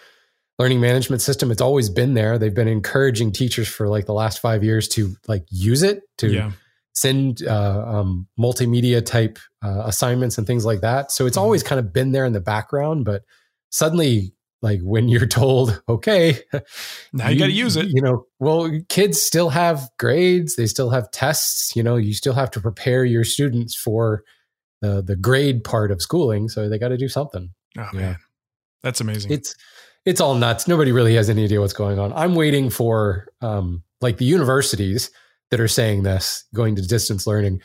learning 0.59 0.81
management 0.81 1.23
system. 1.23 1.51
It's 1.51 1.63
always 1.63 1.89
been 1.89 2.15
there. 2.15 2.39
They've 2.39 2.55
been 2.55 2.69
encouraging 2.69 3.33
teachers 3.33 3.69
for 3.69 3.89
like 3.89 4.07
the 4.07 4.13
last 4.13 4.41
five 4.41 4.63
years 4.63 4.89
to 4.89 5.15
like 5.27 5.45
use 5.51 5.83
it 5.83 6.03
to 6.19 6.29
Yeah, 6.31 6.53
send 6.95 7.43
uh, 7.47 7.85
um, 7.87 8.29
multimedia 8.39 9.05
type 9.05 9.39
uh, 9.65 9.83
assignments 9.87 10.37
and 10.39 10.47
things 10.47 10.65
like 10.67 10.83
that. 10.83 11.11
So 11.11 11.27
it's 11.27 11.39
Mhm. 11.39 11.43
always 11.43 11.63
kind 11.63 11.79
of 11.79 11.93
been 11.93 12.13
there 12.13 12.27
in 12.27 12.33
the 12.35 12.41
background, 12.41 13.05
but 13.07 13.23
suddenly, 13.73 14.33
like 14.61 14.81
when 14.83 15.09
you're 15.09 15.27
told, 15.27 15.83
okay, 15.89 16.39
now 17.13 17.29
you, 17.29 17.39
got 17.39 17.47
to 17.47 17.53
use 17.53 17.77
it. 17.77 17.87
You 17.89 18.01
know, 18.01 18.27
well, 18.39 18.71
kids 18.89 19.21
still 19.21 19.51
have 19.51 19.89
grades, 19.99 20.55
they 20.55 20.67
still 20.67 20.91
have 20.91 21.11
tests. 21.11 21.75
You 21.75 21.83
know, 21.83 21.97
you 21.97 22.15
still 22.15 22.35
have 22.35 22.51
to 22.53 22.61
prepare 22.61 23.05
your 23.05 23.25
students 23.25 23.75
for 23.75 24.23
the 24.81 25.03
the 25.03 25.17
grade 25.17 25.65
part 25.65 25.91
of 25.91 26.01
schooling, 26.01 26.49
so 26.49 26.69
they 26.69 26.79
got 26.79 26.89
to 26.89 26.97
do 26.97 27.09
something. 27.09 27.51
Oh 27.77 27.89
Yeah. 27.93 27.99
man, 28.01 28.17
that's 28.83 29.01
amazing. 29.01 29.33
It's 29.33 29.57
it's 30.05 30.21
all 30.21 30.35
nuts. 30.35 30.69
Nobody 30.69 30.93
really 30.93 31.15
has 31.15 31.31
any 31.31 31.45
idea 31.45 31.61
what's 31.61 31.73
going 31.73 31.99
on. 31.99 32.13
I'm 32.13 32.35
waiting 32.35 32.71
for 32.71 33.29
um, 33.41 33.83
like 34.01 34.19
the 34.19 34.25
universities 34.25 35.11
that 35.51 35.61
are 35.61 35.69
saying 35.69 36.03
this, 36.03 36.45
going 36.55 36.75
to 36.77 36.83
distance 36.83 37.27
learning. 37.27 37.61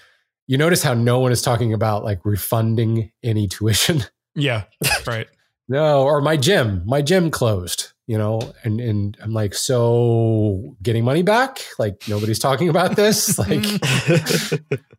You 0.46 0.58
notice 0.58 0.84
how 0.84 0.94
no 0.94 1.20
one 1.20 1.32
is 1.32 1.42
talking 1.42 1.74
about 1.74 2.04
like 2.04 2.20
refunding 2.24 3.12
any 3.24 3.48
tuition. 3.48 4.04
yeah, 4.36 4.64
right. 5.08 5.28
No, 5.68 6.04
or 6.04 6.22
my 6.22 6.38
gym, 6.38 6.84
my 6.86 7.02
gym 7.02 7.30
closed. 7.32 7.92
You 8.10 8.18
know, 8.18 8.40
and 8.64 8.80
and 8.80 9.18
I'm 9.22 9.34
like, 9.34 9.54
so 9.54 10.78
getting 10.82 11.04
money 11.04 11.24
back? 11.24 11.60
Like 11.78 12.04
nobody's 12.08 12.40
talking 12.40 12.70
about 12.70 12.96
this. 12.96 13.38
Like 13.38 13.66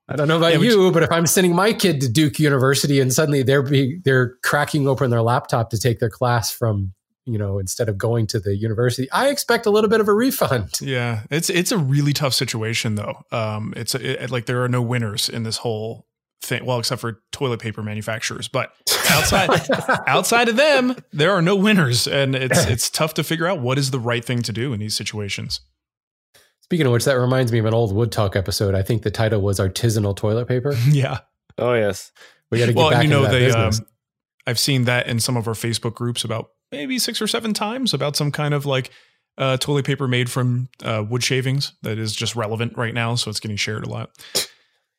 I 0.08 0.16
don't 0.16 0.28
know 0.28 0.36
about 0.36 0.52
Yeah, 0.52 0.60
you, 0.60 0.92
but 0.92 1.02
if 1.02 1.10
I'm 1.10 1.26
sending 1.26 1.54
my 1.54 1.72
kid 1.72 2.02
to 2.02 2.08
Duke 2.10 2.38
University 2.38 3.00
and 3.00 3.12
suddenly 3.12 3.42
they're 3.42 3.62
be, 3.62 3.98
they're 4.04 4.34
cracking 4.42 4.86
open 4.86 5.10
their 5.10 5.22
laptop 5.22 5.70
to 5.70 5.78
take 5.78 6.00
their 6.00 6.10
class 6.10 6.50
from 6.50 6.92
you 7.24 7.38
know 7.38 7.58
instead 7.58 7.88
of 7.88 7.96
going 7.96 8.26
to 8.28 8.40
the 8.40 8.56
university, 8.56 9.10
I 9.10 9.28
expect 9.28 9.64
a 9.64 9.70
little 9.70 9.88
bit 9.90 10.00
of 10.00 10.08
a 10.08 10.14
refund. 10.14 10.74
Yeah, 10.82 11.22
it's 11.30 11.48
it's 11.50 11.72
a 11.72 11.78
really 11.78 12.12
tough 12.12 12.34
situation 12.34 12.94
though. 12.96 13.22
Um, 13.32 13.72
it's 13.76 13.94
it, 13.94 14.30
like 14.30 14.44
there 14.46 14.62
are 14.64 14.68
no 14.68 14.82
winners 14.82 15.30
in 15.30 15.44
this 15.44 15.58
whole 15.58 16.06
thing. 16.42 16.64
Well, 16.64 16.78
except 16.78 17.00
for 17.00 17.20
toilet 17.32 17.60
paper 17.60 17.82
manufacturers, 17.82 18.48
but 18.48 18.72
outside 19.10 19.50
outside 20.06 20.48
of 20.48 20.56
them, 20.56 20.96
there 21.12 21.32
are 21.32 21.42
no 21.42 21.56
winners, 21.56 22.06
and 22.06 22.34
it's 22.34 22.64
it's 22.66 22.90
tough 22.90 23.14
to 23.14 23.24
figure 23.24 23.46
out 23.46 23.60
what 23.60 23.78
is 23.78 23.90
the 23.90 24.00
right 24.00 24.24
thing 24.24 24.42
to 24.42 24.52
do 24.52 24.72
in 24.72 24.80
these 24.80 24.96
situations. 24.96 25.60
Speaking 26.62 26.86
of 26.86 26.92
which, 26.92 27.04
that 27.06 27.14
reminds 27.14 27.50
me 27.50 27.58
of 27.58 27.64
an 27.64 27.72
old 27.72 27.94
Wood 27.94 28.12
Talk 28.12 28.36
episode. 28.36 28.74
I 28.74 28.82
think 28.82 29.02
the 29.02 29.10
title 29.10 29.40
was 29.40 29.58
"Artisanal 29.58 30.14
Toilet 30.16 30.46
Paper." 30.48 30.74
Yeah. 30.90 31.20
Oh 31.56 31.74
yes. 31.74 32.12
We 32.50 32.58
got 32.58 32.66
to 32.66 32.72
get 32.72 32.78
Well, 32.78 32.90
back 32.90 33.02
you 33.02 33.08
know 33.08 33.24
into 33.24 33.38
that 33.38 33.38
they. 33.38 33.50
Um. 33.50 33.72
I've 34.46 34.58
seen 34.58 34.84
that 34.84 35.06
in 35.06 35.20
some 35.20 35.36
of 35.36 35.46
our 35.46 35.54
Facebook 35.54 35.94
groups 35.94 36.24
about 36.24 36.50
maybe 36.72 36.98
six 36.98 37.20
or 37.20 37.26
seven 37.26 37.52
times 37.52 37.92
about 37.92 38.16
some 38.16 38.32
kind 38.32 38.54
of 38.54 38.64
like 38.64 38.90
uh, 39.36 39.56
toilet 39.58 39.84
paper 39.84 40.08
made 40.08 40.30
from 40.30 40.68
uh, 40.82 41.04
wood 41.08 41.22
shavings 41.22 41.72
that 41.82 41.98
is 41.98 42.14
just 42.14 42.34
relevant 42.34 42.76
right 42.76 42.94
now, 42.94 43.14
so 43.14 43.28
it's 43.30 43.40
getting 43.40 43.56
shared 43.58 43.84
a 43.84 43.88
lot. 43.90 44.10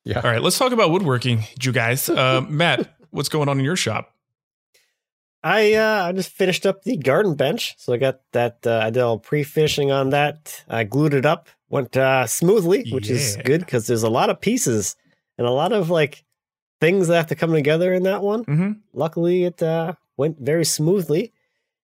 Yeah. 0.04 0.22
All 0.22 0.32
right, 0.32 0.42
let's 0.42 0.58
talk 0.58 0.72
about 0.72 0.92
woodworking, 0.92 1.44
you 1.62 1.72
guys. 1.72 2.10
Uh, 2.10 2.42
Matt, 2.50 2.96
what's 3.12 3.30
going 3.30 3.50
on 3.50 3.60
in 3.60 3.66
your 3.66 3.76
shop? 3.76 4.14
I 5.42 5.74
uh, 5.74 6.08
I 6.08 6.12
just 6.12 6.32
finished 6.32 6.66
up 6.66 6.84
the 6.84 6.98
garden 6.98 7.36
bench, 7.36 7.76
so 7.78 7.94
I 7.94 7.98
got 7.98 8.20
that. 8.34 8.60
Uh, 8.66 8.82
I 8.84 8.90
did 8.90 9.02
all 9.02 9.20
pre-finishing 9.20 9.90
on 9.90 10.10
that. 10.10 10.66
I 10.68 10.84
glued 10.84 11.14
it 11.14 11.26
up, 11.26 11.48
went 11.70 11.96
uh, 11.96 12.28
smoothly, 12.28 12.90
which 12.92 13.10
is 13.10 13.38
good 13.46 13.62
because 13.62 13.88
there's 13.88 14.04
a 14.04 14.10
lot 14.10 14.30
of 14.30 14.42
pieces 14.42 14.98
and 15.38 15.48
a 15.48 15.52
lot 15.52 15.72
of 15.72 15.90
like 15.90 16.26
things 16.82 17.08
that 17.08 17.16
have 17.16 17.28
to 17.28 17.36
come 17.36 17.54
together 17.54 17.94
in 17.94 18.04
that 18.04 18.22
one. 18.22 18.44
Mm-hmm. 18.44 18.72
Luckily, 18.94 19.46
it 19.46 19.64
uh, 19.64 19.94
went 20.18 20.40
very 20.40 20.66
smoothly. 20.66 21.34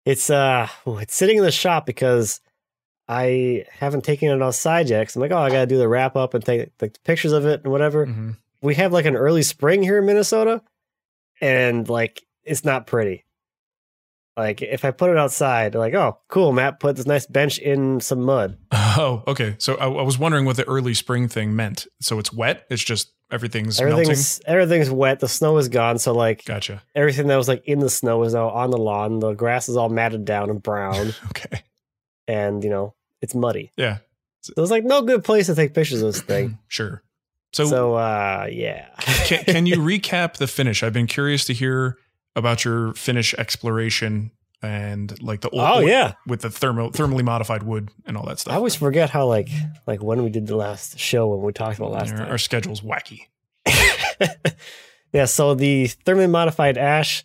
It's 0.03 0.29
uh, 0.29 0.67
oh, 0.85 0.97
it's 0.97 1.15
sitting 1.15 1.37
in 1.37 1.43
the 1.43 1.51
shop 1.51 1.85
because 1.85 2.41
I 3.07 3.65
haven't 3.71 4.03
taken 4.03 4.29
it 4.29 4.41
outside 4.41 4.89
yet. 4.89 5.05
Cause 5.05 5.15
I'm 5.15 5.21
like, 5.21 5.31
oh, 5.31 5.37
I 5.37 5.49
gotta 5.49 5.67
do 5.67 5.77
the 5.77 5.87
wrap 5.87 6.15
up 6.15 6.33
and 6.33 6.43
take 6.43 6.71
like 6.81 7.01
pictures 7.03 7.31
of 7.31 7.45
it 7.45 7.61
and 7.63 7.71
whatever. 7.71 8.07
Mm-hmm. 8.07 8.31
We 8.61 8.75
have 8.75 8.91
like 8.91 9.05
an 9.05 9.15
early 9.15 9.43
spring 9.43 9.83
here 9.83 9.99
in 9.99 10.05
Minnesota, 10.05 10.61
and 11.39 11.87
like 11.87 12.25
it's 12.43 12.63
not 12.65 12.87
pretty. 12.87 13.25
Like 14.37 14.61
if 14.61 14.83
I 14.83 14.91
put 14.91 15.11
it 15.11 15.17
outside, 15.17 15.75
like, 15.75 15.93
oh, 15.93 16.19
cool, 16.27 16.51
Matt 16.51 16.79
put 16.79 16.97
this 16.97 17.05
nice 17.05 17.25
bench 17.25 17.57
in 17.57 17.99
some 18.01 18.21
mud. 18.21 18.57
Oh, 18.97 19.23
okay. 19.27 19.55
So 19.57 19.75
I, 19.75 19.87
I 19.87 20.03
was 20.03 20.17
wondering 20.17 20.45
what 20.45 20.55
the 20.55 20.65
early 20.69 20.93
spring 20.93 21.27
thing 21.27 21.53
meant. 21.53 21.85
So 21.99 22.17
it's 22.17 22.31
wet. 22.31 22.65
It's 22.69 22.81
just 22.81 23.11
everything's, 23.29 23.77
melting. 23.77 23.93
Everything's 23.93 24.39
everything's 24.47 24.89
wet. 24.89 25.19
The 25.19 25.27
snow 25.27 25.57
is 25.57 25.67
gone. 25.67 25.99
So 25.99 26.13
like 26.13 26.45
Gotcha. 26.45 26.81
everything 26.95 27.27
that 27.27 27.35
was 27.35 27.49
like 27.49 27.61
in 27.65 27.79
the 27.79 27.89
snow 27.89 28.23
is 28.23 28.33
now 28.33 28.51
on 28.51 28.69
the 28.69 28.77
lawn. 28.77 29.19
The 29.19 29.33
grass 29.33 29.67
is 29.67 29.75
all 29.75 29.89
matted 29.89 30.23
down 30.23 30.49
and 30.49 30.63
brown, 30.63 31.13
Okay. 31.25 31.61
And 32.27 32.63
you 32.63 32.69
know 32.69 32.93
it's 33.21 33.35
muddy. 33.35 33.71
Yeah. 33.77 33.97
So 34.41 34.53
there's 34.55 34.71
like 34.71 34.83
no 34.83 35.01
good 35.01 35.23
place 35.23 35.47
to 35.47 35.55
take 35.55 35.73
pictures 35.73 36.01
of 36.01 36.13
this 36.13 36.21
thing. 36.33 36.59
Sure. 36.67 37.01
So, 37.53 37.65
So, 37.65 37.93
uh, 37.95 38.47
yeah. 38.51 38.89
can, 39.25 39.43
can 39.45 39.65
you 39.65 39.75
recap 39.77 40.33
the 40.37 40.47
finish? 40.47 40.83
I've 40.83 40.93
been 40.93 41.07
curious 41.07 41.45
to 41.45 41.53
hear 41.53 41.97
about 42.35 42.65
your 42.65 42.93
finish 42.93 43.33
exploration 43.35 44.31
and 44.61 45.21
like 45.21 45.41
the 45.41 45.49
oh 45.53 45.79
yeah. 45.79 46.13
with 46.27 46.41
the 46.41 46.49
thermo 46.49 46.89
thermally 46.89 47.23
modified 47.23 47.63
wood 47.63 47.89
and 48.05 48.17
all 48.17 48.25
that 48.25 48.39
stuff. 48.39 48.53
I 48.53 48.57
always 48.57 48.75
forget 48.75 49.09
how 49.09 49.27
like 49.27 49.49
like 49.87 50.01
when 50.01 50.23
we 50.23 50.29
did 50.29 50.47
the 50.47 50.55
last 50.55 50.99
show 50.99 51.27
when 51.27 51.41
we 51.41 51.53
talked 51.53 51.77
about 51.77 51.91
last 51.91 52.11
our, 52.11 52.17
time. 52.17 52.31
our 52.31 52.37
schedule's 52.37 52.81
wacky. 52.81 53.27
yeah, 55.13 55.25
so 55.25 55.55
the 55.55 55.87
thermally 56.05 56.29
modified 56.29 56.77
ash, 56.77 57.23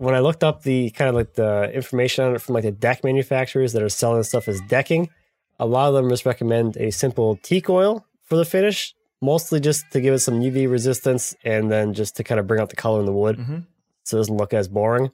when 0.00 0.14
I 0.14 0.20
looked 0.20 0.42
up 0.42 0.62
the 0.62 0.90
kind 0.90 1.08
of 1.10 1.14
like 1.14 1.34
the 1.34 1.70
information 1.72 2.24
on 2.24 2.34
it 2.34 2.40
from 2.40 2.54
like 2.54 2.64
the 2.64 2.72
deck 2.72 3.04
manufacturers 3.04 3.72
that 3.74 3.82
are 3.82 3.88
selling 3.90 4.22
stuff 4.22 4.48
as 4.48 4.60
decking, 4.62 5.10
a 5.58 5.66
lot 5.66 5.88
of 5.88 5.94
them 5.94 6.08
just 6.08 6.24
recommend 6.24 6.76
a 6.78 6.90
simple 6.90 7.36
teak 7.42 7.68
oil 7.68 8.06
for 8.24 8.36
the 8.36 8.44
finish, 8.46 8.94
mostly 9.20 9.60
just 9.60 9.84
to 9.92 10.00
give 10.00 10.14
it 10.14 10.20
some 10.20 10.40
UV 10.40 10.70
resistance 10.70 11.34
and 11.44 11.70
then 11.70 11.92
just 11.92 12.16
to 12.16 12.24
kind 12.24 12.40
of 12.40 12.46
bring 12.46 12.60
out 12.60 12.70
the 12.70 12.76
color 12.76 13.00
in 13.00 13.04
the 13.06 13.12
wood 13.12 13.36
Mhm. 13.36 13.66
so 14.04 14.16
it 14.16 14.20
doesn't 14.20 14.36
look 14.38 14.54
as 14.54 14.68
boring. 14.68 15.10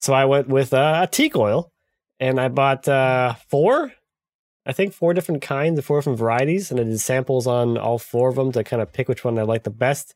So 0.00 0.14
I 0.14 0.24
went 0.24 0.46
with 0.48 0.72
uh, 0.72 1.00
a 1.02 1.06
teak 1.08 1.34
oil 1.34 1.72
and 2.20 2.40
I 2.40 2.46
bought 2.48 2.86
uh, 2.86 3.34
four, 3.48 3.92
I 4.64 4.72
think 4.72 4.92
four 4.92 5.14
different 5.14 5.42
kinds, 5.42 5.84
four 5.84 5.98
different 5.98 6.18
varieties, 6.18 6.70
and 6.70 6.78
I 6.78 6.84
did 6.84 7.00
samples 7.00 7.46
on 7.48 7.76
all 7.76 7.98
four 7.98 8.28
of 8.28 8.36
them 8.36 8.52
to 8.52 8.62
kind 8.62 8.80
of 8.82 8.92
pick 8.92 9.08
which 9.08 9.24
one 9.24 9.36
I 9.38 9.42
like 9.42 9.64
the 9.64 9.70
best. 9.70 10.14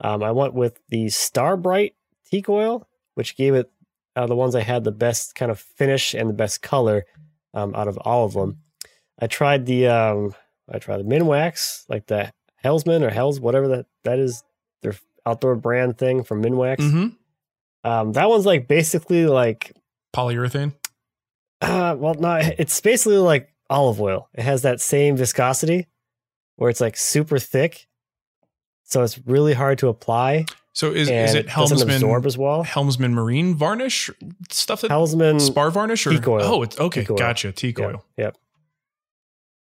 Um, 0.00 0.22
I 0.24 0.32
went 0.32 0.54
with 0.54 0.80
the 0.88 1.08
Star 1.10 1.56
Bright 1.56 1.94
teak 2.28 2.48
oil, 2.48 2.88
which 3.14 3.36
gave 3.36 3.54
it 3.54 3.70
uh, 4.16 4.26
the 4.26 4.36
ones 4.36 4.54
I 4.54 4.62
had 4.62 4.84
the 4.84 4.92
best 4.92 5.34
kind 5.34 5.50
of 5.50 5.58
finish 5.58 6.14
and 6.14 6.28
the 6.28 6.34
best 6.34 6.62
color 6.62 7.04
um, 7.52 7.74
out 7.74 7.88
of 7.88 7.96
all 7.98 8.24
of 8.24 8.34
them. 8.34 8.58
I 9.18 9.26
tried 9.26 9.66
the 9.66 9.88
um, 9.88 10.34
I 10.70 10.78
tried 10.78 10.98
the 10.98 11.04
Minwax, 11.04 11.84
like 11.88 12.06
the 12.06 12.32
Hellsman 12.64 13.02
or 13.02 13.10
Hells, 13.10 13.40
whatever 13.40 13.68
that 13.68 13.86
that 14.04 14.18
is, 14.18 14.42
their 14.82 14.94
outdoor 15.26 15.56
brand 15.56 15.98
thing 15.98 16.24
from 16.24 16.42
Minwax. 16.42 16.78
Mm-hmm. 16.78 17.88
Um, 17.88 18.12
that 18.12 18.28
one's 18.28 18.46
like 18.46 18.66
basically 18.66 19.26
like 19.26 19.72
Polyurethane. 20.14 20.74
uh, 21.60 21.96
well, 21.98 22.14
no, 22.14 22.40
it's 22.58 22.80
basically 22.80 23.18
like 23.18 23.52
olive 23.70 24.00
oil. 24.00 24.28
It 24.34 24.42
has 24.42 24.62
that 24.62 24.80
same 24.80 25.16
viscosity 25.16 25.86
where 26.56 26.70
it's 26.70 26.80
like 26.80 26.96
super 26.96 27.38
thick, 27.38 27.86
so 28.84 29.02
it's 29.02 29.18
really 29.26 29.54
hard 29.54 29.78
to 29.78 29.88
apply. 29.88 30.46
So 30.74 30.90
is, 30.90 31.08
is 31.08 31.34
it 31.34 31.48
Helmsman 31.48 31.88
absorb 31.88 32.26
as 32.26 32.36
well? 32.36 32.64
Helmsman 32.64 33.14
marine 33.14 33.54
varnish 33.54 34.10
stuff 34.50 34.80
that 34.80 34.90
Helmsman 34.90 35.40
spar 35.40 35.70
varnish 35.70 36.04
or 36.06 36.10
teak 36.10 36.26
oil. 36.26 36.42
oh 36.42 36.62
it's 36.62 36.78
okay 36.78 37.04
Teak 37.04 37.16
gotcha 37.16 37.52
teak 37.52 37.78
oil 37.78 38.04
Yep. 38.16 38.36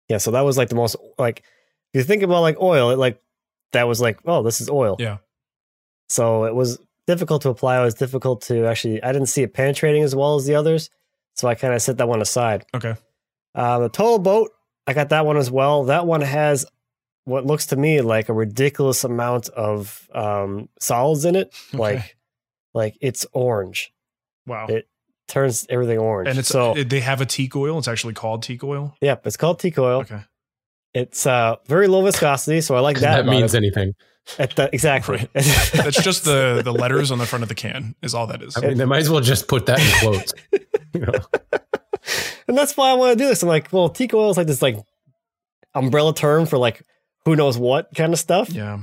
Yeah, 0.10 0.18
so 0.18 0.32
that 0.32 0.42
was 0.42 0.58
like 0.58 0.70
the 0.70 0.76
most 0.76 0.96
like 1.18 1.44
if 1.94 2.00
you 2.00 2.04
think 2.04 2.24
about 2.24 2.42
like 2.42 2.60
oil, 2.62 2.90
it 2.92 2.98
like 2.98 3.22
that 3.74 3.88
was 3.88 4.00
like, 4.02 4.20
oh, 4.26 4.44
this 4.44 4.62
is 4.62 4.70
oil. 4.70 4.96
Yeah. 5.00 5.18
So 6.10 6.46
it 6.46 6.56
was 6.56 6.80
difficult 7.08 7.42
to 7.44 7.50
apply. 7.50 7.80
It 7.80 7.84
was 7.84 7.96
difficult 7.96 8.42
to 8.44 8.66
actually 8.66 9.02
I 9.04 9.12
didn't 9.12 9.28
see 9.28 9.44
it 9.44 9.54
penetrating 9.54 10.04
as 10.04 10.16
well 10.16 10.36
as 10.36 10.46
the 10.46 10.56
others. 10.56 10.90
So 11.36 11.48
I 11.48 11.56
kind 11.56 11.74
of 11.74 11.82
set 11.82 11.98
that 11.98 12.08
one 12.08 12.22
aside. 12.22 12.66
okay 12.74 12.96
Uh, 13.56 13.80
the 13.80 13.90
total 13.90 14.20
boat, 14.20 14.52
I 14.88 14.94
got 14.94 15.10
that 15.10 15.26
one 15.26 15.38
as 15.38 15.50
well. 15.52 15.86
That 15.86 16.06
one 16.06 16.22
has 16.22 16.66
what 17.26 17.46
looks 17.46 17.68
to 17.68 17.76
me 17.76 18.02
like 18.02 18.30
a 18.30 18.34
ridiculous 18.34 19.04
amount 19.04 19.50
of 19.50 20.10
um, 20.14 20.70
solids 20.80 21.26
in 21.26 21.36
it. 21.36 21.54
Okay. 21.74 21.80
Like, 21.80 22.18
like 22.74 22.98
it's 23.02 23.26
orange. 23.34 23.94
wow 24.48 24.66
It 24.68 24.88
turns 25.28 25.66
everything 25.70 26.00
orange. 26.00 26.30
and 26.30 26.40
it's 26.40 26.50
so 26.50 26.74
they 26.74 27.00
have 27.00 27.22
a 27.22 27.26
teak 27.26 27.56
oil 27.56 27.78
it's 27.78 27.88
actually 27.88 28.14
called 28.14 28.44
teak 28.44 28.64
oil 28.64 28.96
yep, 29.02 29.26
it's 29.26 29.38
called 29.38 29.60
teak 29.60 29.78
oil. 29.80 30.02
okay 30.02 30.22
It's 30.94 31.26
uh, 31.26 31.56
very 31.68 31.88
low 31.88 32.04
viscosity, 32.04 32.62
so 32.62 32.76
I 32.76 32.80
like 32.82 33.00
that. 33.00 33.24
that 33.24 33.26
means 33.26 33.54
it. 33.54 33.58
anything. 33.58 33.94
At 34.40 34.56
the- 34.56 34.70
exactly. 34.72 35.18
Right. 35.18 35.30
that's 35.74 36.02
just 36.02 36.24
the 36.26 36.62
the 36.64 36.72
letters 36.72 37.10
on 37.12 37.18
the 37.20 37.26
front 37.26 37.44
of 37.44 37.50
the 37.50 37.56
can 37.56 37.96
is 38.02 38.14
all 38.14 38.28
that 38.28 38.42
is 38.42 38.56
I 38.58 38.62
mean, 38.62 38.78
they 38.78 38.86
might 38.86 39.00
as 39.02 39.10
well 39.10 39.22
just 39.22 39.48
put 39.48 39.66
that 39.68 39.80
in 39.80 39.92
quotes. 40.00 40.34
You 40.94 41.02
know? 41.02 41.20
and 42.48 42.58
that's 42.58 42.76
why 42.78 42.90
I 42.90 42.94
want 42.94 43.18
to 43.18 43.24
do 43.24 43.28
this. 43.28 43.42
I'm 43.44 43.50
like, 43.50 43.72
well, 43.72 43.90
teak 43.90 44.14
oil 44.14 44.30
is 44.30 44.38
like 44.38 44.48
this 44.48 44.62
like 44.62 44.78
umbrella 45.74 46.14
term 46.14 46.46
for 46.46 46.58
like 46.58 46.84
who 47.26 47.36
knows 47.36 47.58
what 47.58 47.90
kind 47.96 48.14
of 48.14 48.20
stuff. 48.20 48.50
yeah 48.50 48.80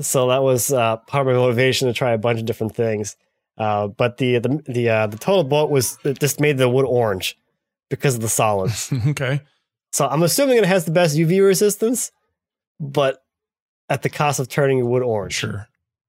So 0.00 0.28
that 0.28 0.42
was 0.42 0.72
uh, 0.72 0.96
part 0.98 1.26
of 1.26 1.34
my 1.34 1.38
motivation 1.38 1.88
to 1.88 1.94
try 1.94 2.12
a 2.12 2.18
bunch 2.18 2.40
of 2.40 2.46
different 2.46 2.74
things. 2.74 3.16
Uh, 3.58 3.88
but 3.88 4.16
the 4.16 4.38
the 4.38 4.62
the 4.66 4.88
uh, 4.88 5.06
the 5.06 5.18
total 5.18 5.44
boat 5.44 5.70
was 5.70 5.98
it 6.04 6.18
just 6.18 6.40
made 6.40 6.56
the 6.56 6.68
wood 6.68 6.86
orange 6.86 7.36
because 7.90 8.14
of 8.14 8.20
the 8.22 8.28
solids. 8.28 8.92
okay 9.08 9.40
so 9.92 10.06
I'm 10.06 10.22
assuming 10.22 10.58
it 10.58 10.66
has 10.66 10.84
the 10.84 10.92
best 10.92 11.16
UV 11.16 11.44
resistance, 11.44 12.12
but 12.78 13.22
at 13.88 14.02
the 14.02 14.10
cost 14.10 14.38
of 14.38 14.48
turning 14.48 14.88
wood 14.88 15.02
orange. 15.02 15.34
sure 15.34 15.66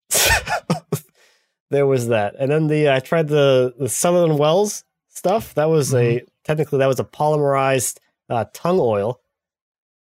there 1.69 1.87
was 1.87 2.09
that, 2.09 2.35
and 2.37 2.51
then 2.51 2.67
the 2.67 2.89
I 2.91 2.99
tried 2.99 3.27
the 3.27 3.73
the 3.77 3.89
Sutherland 3.89 4.37
Welles 4.37 4.83
stuff. 5.07 5.53
That 5.55 5.69
was 5.69 5.93
a 5.93 6.23
technically 6.43 6.79
that 6.79 6.87
was 6.87 6.99
a 6.99 7.03
polymerized 7.05 7.97
uh, 8.29 8.45
tung 8.53 8.79
oil, 8.79 9.20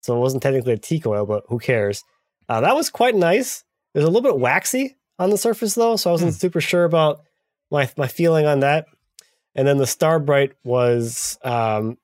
so 0.07 0.15
it 0.15 0.19
wasn't 0.19 0.41
technically 0.41 0.71
a 0.71 0.77
teak 0.77 1.05
oil, 1.05 1.25
but 1.25 1.43
who 1.49 1.59
cares? 1.59 2.05
Uh, 2.47 2.61
that 2.61 2.75
was 2.75 2.89
quite 2.89 3.13
nice. 3.13 3.65
It 3.93 3.97
was 3.99 4.05
a 4.05 4.07
little 4.09 4.21
bit 4.21 4.39
waxy 4.39 4.95
on 5.19 5.31
the 5.31 5.37
surface 5.37 5.75
though, 5.75 5.97
so 5.97 6.09
I 6.09 6.13
wasn't 6.13 6.33
super 6.33 6.61
sure 6.61 6.85
about 6.85 7.19
my 7.69 7.89
my 7.97 8.07
feeling 8.07 8.45
on 8.45 8.61
that. 8.61 8.85
And 9.53 9.67
then 9.67 9.77
the 9.77 9.85
Starbright 9.87 10.53
was 10.63 11.37
um, 11.43 11.97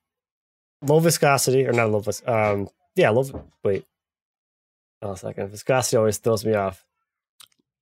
low 0.82 0.98
viscosity, 1.00 1.66
or 1.66 1.72
not 1.72 1.90
low 1.90 2.00
vis- 2.00 2.22
um, 2.26 2.68
yeah, 2.94 3.08
low. 3.08 3.24
Wait, 3.64 3.86
oh, 5.00 5.12
a 5.12 5.16
second. 5.16 5.48
Viscosity 5.48 5.96
always 5.96 6.18
throws 6.18 6.44
me 6.44 6.52
off. 6.54 6.84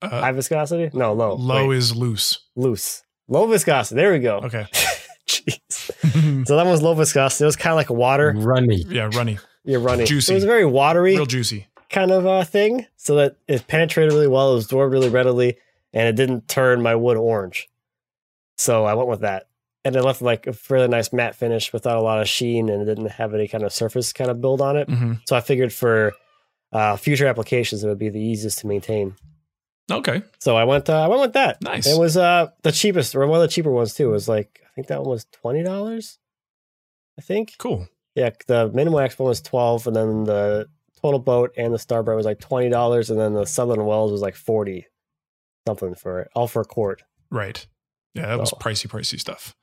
uh, 0.02 0.08
High 0.08 0.32
viscosity? 0.32 0.90
No, 0.96 1.14
low. 1.14 1.34
low 1.34 1.68
Wait, 1.68 1.78
is 1.78 1.96
loose 1.96 2.38
loose. 2.54 3.02
Low 3.28 3.46
viscosity. 3.48 3.96
There 4.00 4.12
we 4.12 4.20
go. 4.20 4.38
okay 4.44 4.66
Jeez. 5.26 6.46
so 6.46 6.56
that 6.56 6.66
was 6.66 6.80
low 6.82 6.94
viscosity. 6.94 7.44
It 7.44 7.46
was 7.46 7.56
kind 7.56 7.72
of 7.72 7.76
like 7.76 7.90
water. 7.90 8.32
Runny. 8.36 8.84
yeah 8.88 9.08
runny 9.14 9.38
You're 9.64 9.80
running. 9.80 10.06
Juicy. 10.06 10.32
It 10.32 10.36
was 10.36 10.44
a 10.44 10.48
very 10.48 10.64
watery 10.64 11.14
real 11.14 11.26
juicy 11.26 11.66
kind 11.90 12.10
of 12.10 12.26
uh, 12.26 12.44
thing, 12.44 12.86
so 12.96 13.16
that 13.16 13.36
it 13.46 13.66
penetrated 13.66 14.12
really 14.12 14.26
well. 14.28 14.52
It 14.52 14.54
was 14.56 14.64
absorbed 14.64 14.92
really 14.92 15.08
readily, 15.10 15.56
and 15.92 16.08
it 16.08 16.16
didn't 16.16 16.48
turn 16.48 16.82
my 16.82 16.94
wood 16.94 17.16
orange. 17.16 17.68
So 18.58 18.84
I 18.84 18.94
went 18.94 19.08
with 19.08 19.20
that, 19.20 19.48
and 19.84 19.94
it 19.94 20.02
left 20.02 20.22
like 20.22 20.46
a 20.46 20.54
really 20.68 20.88
nice 20.88 21.12
matte 21.12 21.34
finish 21.34 21.72
without 21.72 21.96
a 21.98 22.00
lot 22.02 22.20
of 22.20 22.28
sheen, 22.28 22.68
and 22.68 22.82
it 22.82 22.86
didn't 22.86 23.10
have 23.12 23.34
any 23.34 23.46
kind 23.48 23.62
of 23.64 23.72
surface 23.72 24.12
kind 24.12 24.30
of 24.30 24.40
build 24.40 24.60
on 24.60 24.76
it. 24.76 24.88
hmm 24.88 25.14
So 25.26 25.36
I 25.36 25.40
figured 25.40 25.72
for 25.72 26.12
uh, 26.72 26.96
future 26.96 27.26
applications, 27.26 27.84
it 27.84 27.88
would 27.88 27.98
be 27.98 28.08
the 28.08 28.20
easiest 28.20 28.58
to 28.60 28.66
maintain. 28.66 29.14
okay 29.90 30.22
So 30.40 30.56
I 30.56 30.64
went. 30.64 30.88
Uh, 30.88 31.04
I 31.04 31.08
went 31.08 31.20
with 31.20 31.32
that. 31.34 31.60
Nice. 31.62 31.86
It 31.86 31.98
was 31.98 32.16
uh 32.16 32.50
the 32.62 32.72
cheapest, 32.72 33.14
or 33.14 33.26
one 33.26 33.40
of 33.40 33.42
the 33.42 33.52
cheaper 33.54 33.70
ones 33.70 33.94
too. 33.94 34.08
It 34.08 34.12
was 34.12 34.28
like 34.28 34.60
I 34.64 34.68
think 34.74 34.86
that 34.88 35.00
one 35.00 35.10
was 35.10 35.26
twenty 35.30 35.62
dollars. 35.62 36.18
I 37.18 37.20
think. 37.20 37.54
cool 37.58 37.88
Yeah, 38.14 38.30
the 38.46 38.68
minimum 38.74 38.94
one 38.94 39.10
was 39.28 39.40
twelve, 39.40 39.86
and 39.86 39.96
then 39.96 40.24
the 40.24 40.68
Total 41.00 41.18
Boat 41.18 41.52
and 41.56 41.72
the 41.72 41.78
Starbright 41.78 42.16
was 42.16 42.26
like 42.26 42.40
twenty 42.40 42.68
dollars, 42.68 43.10
and 43.10 43.18
then 43.18 43.32
the 43.34 43.46
Sutherland 43.46 43.86
Welles 43.86 44.12
was 44.12 44.20
like 44.20 44.36
forty 44.36 44.86
something 45.66 45.94
for 45.94 46.20
it, 46.20 46.28
all 46.34 46.46
for 46.48 46.62
a 46.62 46.64
quart. 46.64 47.02
right 47.30 47.66
yeah 48.14 48.26
that 48.26 48.38
was 48.38 48.50
pricey 48.52 48.88
pricey 48.88 49.18
stuff 49.18 49.54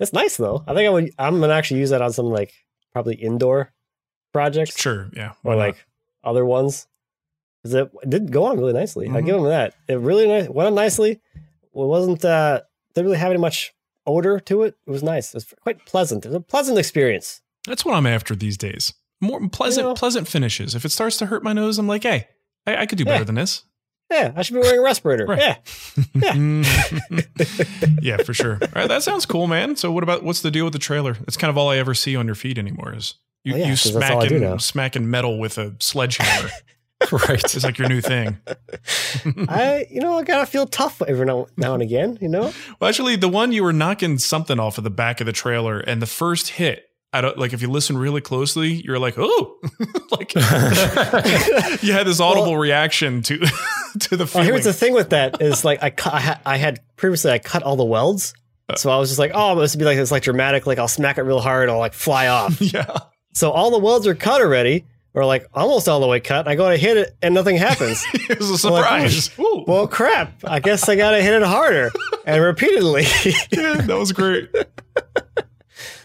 It's 0.00 0.12
nice 0.12 0.36
though. 0.36 0.62
I 0.66 0.74
think 0.74 0.86
I 0.86 0.90
would. 0.90 1.10
I'm 1.18 1.40
gonna 1.40 1.54
actually 1.54 1.80
use 1.80 1.90
that 1.90 2.02
on 2.02 2.12
some 2.12 2.26
like 2.26 2.52
probably 2.92 3.14
indoor 3.14 3.72
projects 4.32 4.78
sure 4.78 5.08
yeah 5.14 5.30
or 5.30 5.34
why 5.42 5.52
not? 5.54 5.58
like 5.60 5.86
other 6.24 6.44
ones. 6.44 6.86
'Cause 7.62 7.72
it 7.74 7.90
did 8.10 8.30
go 8.30 8.44
on 8.44 8.58
really 8.58 8.72
nicely. 8.74 9.06
I 9.08 9.12
Mhm. 9.22 9.24
give 9.24 9.34
them 9.36 9.44
that. 9.44 9.74
It 9.88 9.94
really 9.98 10.26
nice, 10.26 10.48
went 10.50 10.66
on 10.66 10.74
nicely. 10.74 11.12
It 11.12 11.20
wasn't 11.72 12.22
uh 12.24 12.60
didn't 12.94 13.06
really 13.06 13.18
have 13.18 13.30
any 13.30 13.40
much 13.40 13.72
odor 14.06 14.38
to 14.40 14.64
it. 14.64 14.74
It 14.86 14.90
was 14.90 15.02
nice. 15.02 15.28
It 15.28 15.36
was 15.36 15.54
quite 15.62 15.86
pleasant. 15.86 16.26
It 16.26 16.28
was 16.28 16.36
a 16.36 16.40
pleasant 16.40 16.76
experience. 16.78 17.40
That's 17.66 17.84
what 17.84 17.94
I'm 17.94 18.06
after 18.06 18.34
these 18.36 18.56
days. 18.58 18.92
More 19.20 19.48
pleasant, 19.48 19.84
You 19.84 19.90
know. 19.90 19.94
pleasant 19.94 20.28
finishes. 20.28 20.74
If 20.74 20.84
it 20.84 20.90
starts 20.90 21.16
to 21.18 21.26
hurt 21.26 21.42
my 21.42 21.52
nose, 21.52 21.78
I'm 21.78 21.86
like, 21.88 22.02
hey, 22.02 22.28
I, 22.66 22.76
I 22.82 22.86
could 22.86 22.98
do 22.98 23.04
better 23.04 23.18
Yeah. 23.20 23.24
than 23.24 23.34
this. 23.36 23.62
Yeah, 24.10 24.32
I 24.36 24.42
should 24.42 24.54
be 24.54 24.60
wearing 24.60 24.80
a 24.80 24.82
respirator. 24.82 25.24
Right. 25.26 25.56
Yeah. 26.14 26.34
yeah, 28.02 28.16
for 28.18 28.34
sure. 28.34 28.58
All 28.60 28.68
right, 28.74 28.88
that 28.88 29.02
sounds 29.02 29.24
cool, 29.26 29.46
man. 29.46 29.76
So, 29.76 29.90
what 29.90 30.02
about 30.02 30.22
what's 30.22 30.42
the 30.42 30.50
deal 30.50 30.64
with 30.64 30.72
the 30.74 30.78
trailer? 30.78 31.14
That's 31.14 31.36
kind 31.36 31.48
of 31.50 31.56
all 31.56 31.70
I 31.70 31.78
ever 31.78 31.94
see 31.94 32.14
on 32.16 32.26
your 32.26 32.34
feed 32.34 32.58
anymore. 32.58 32.94
Is 32.94 33.14
you, 33.44 33.54
Oh, 33.54 33.56
yeah, 33.56 33.64
you 33.64 33.70
'cause 33.72 33.94
that's 33.94 34.10
all 34.10 34.22
I 34.22 34.28
do 34.28 34.38
now. 34.38 34.56
smacking 34.56 34.60
smacking 34.60 35.10
metal 35.10 35.38
with 35.38 35.56
a 35.58 35.74
sledgehammer? 35.80 36.50
right. 37.12 37.42
it's 37.42 37.64
like 37.64 37.78
your 37.78 37.88
new 37.88 38.00
thing. 38.00 38.38
I 39.48 39.86
you 39.90 40.00
know, 40.00 40.18
I 40.18 40.22
gotta 40.22 40.46
feel 40.46 40.66
tough 40.66 41.00
every 41.02 41.26
now, 41.26 41.46
now 41.56 41.74
and 41.74 41.82
again, 41.82 42.18
you 42.20 42.28
know? 42.28 42.52
Well, 42.80 42.88
actually, 42.88 43.16
the 43.16 43.28
one 43.28 43.52
you 43.52 43.62
were 43.64 43.72
knocking 43.72 44.18
something 44.18 44.58
off 44.60 44.78
of 44.78 44.84
the 44.84 44.90
back 44.90 45.20
of 45.20 45.26
the 45.26 45.32
trailer, 45.32 45.80
and 45.80 46.00
the 46.02 46.06
first 46.06 46.50
hit. 46.50 46.84
I 47.14 47.20
don't 47.20 47.38
like 47.38 47.52
if 47.52 47.62
you 47.62 47.70
listen 47.70 47.96
really 47.96 48.20
closely, 48.20 48.72
you're 48.84 48.98
like, 48.98 49.14
oh, 49.16 49.56
like 50.10 50.34
you 51.82 51.92
had 51.92 52.02
this 52.08 52.18
audible 52.18 52.56
reaction 52.56 53.22
to 53.22 53.38
to 54.00 54.16
the 54.16 54.28
Well, 54.34 54.42
here's 54.42 54.64
the 54.64 54.72
thing 54.72 54.94
with 54.94 55.10
that 55.10 55.40
is 55.40 55.64
like 55.64 55.80
I 55.80 55.90
cut, 55.90 56.12
I, 56.12 56.20
ha- 56.20 56.40
I 56.44 56.56
had 56.56 56.80
previously 56.96 57.30
I 57.30 57.38
cut 57.38 57.62
all 57.62 57.76
the 57.76 57.84
welds, 57.84 58.34
uh. 58.68 58.74
so 58.74 58.90
I 58.90 58.98
was 58.98 59.10
just 59.10 59.20
like, 59.20 59.30
oh, 59.32 59.54
this 59.60 59.74
would 59.74 59.78
be 59.78 59.84
like 59.84 59.96
this 59.96 60.10
like 60.10 60.24
dramatic, 60.24 60.66
like 60.66 60.78
I'll 60.78 60.88
smack 60.88 61.16
it 61.16 61.22
real 61.22 61.38
hard, 61.38 61.68
I'll 61.68 61.78
like 61.78 61.94
fly 61.94 62.26
off. 62.26 62.60
yeah, 62.60 62.98
so 63.32 63.52
all 63.52 63.70
the 63.70 63.78
welds 63.78 64.08
are 64.08 64.16
cut 64.16 64.40
already, 64.40 64.84
or 65.14 65.24
like 65.24 65.46
almost 65.54 65.88
all 65.88 66.00
the 66.00 66.08
way 66.08 66.18
cut. 66.18 66.48
I 66.48 66.56
go 66.56 66.68
to 66.68 66.76
hit 66.76 66.96
it, 66.96 67.16
and 67.22 67.32
nothing 67.32 67.56
happens. 67.56 68.04
it 68.12 68.40
was 68.40 68.64
a 68.64 68.66
I'm 68.66 68.74
like, 68.74 69.04
oh, 69.04 69.08
surprise. 69.08 69.64
Well, 69.68 69.86
crap. 69.86 70.42
I 70.42 70.58
guess 70.58 70.88
I 70.88 70.96
gotta 70.96 71.22
hit 71.22 71.32
it 71.32 71.42
harder 71.42 71.92
and 72.26 72.42
repeatedly. 72.42 73.04
yeah, 73.52 73.74
that 73.74 73.96
was 73.96 74.10
great. 74.10 74.50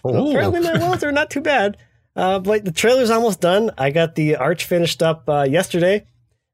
So 0.04 0.28
apparently 0.30 0.62
my 0.62 0.78
welds 0.78 1.04
are 1.04 1.12
not 1.12 1.30
too 1.30 1.42
bad. 1.42 1.78
Uh, 2.16 2.40
but 2.40 2.66
the 2.66 2.72
trailer's 2.72 3.10
almost 3.10 3.40
done. 3.40 3.72
I 3.78 3.92
got 3.92 4.16
the 4.16 4.36
arch 4.36 4.66
finished 4.66 5.02
up 5.02 5.30
uh, 5.30 5.46
yesterday, 5.50 6.06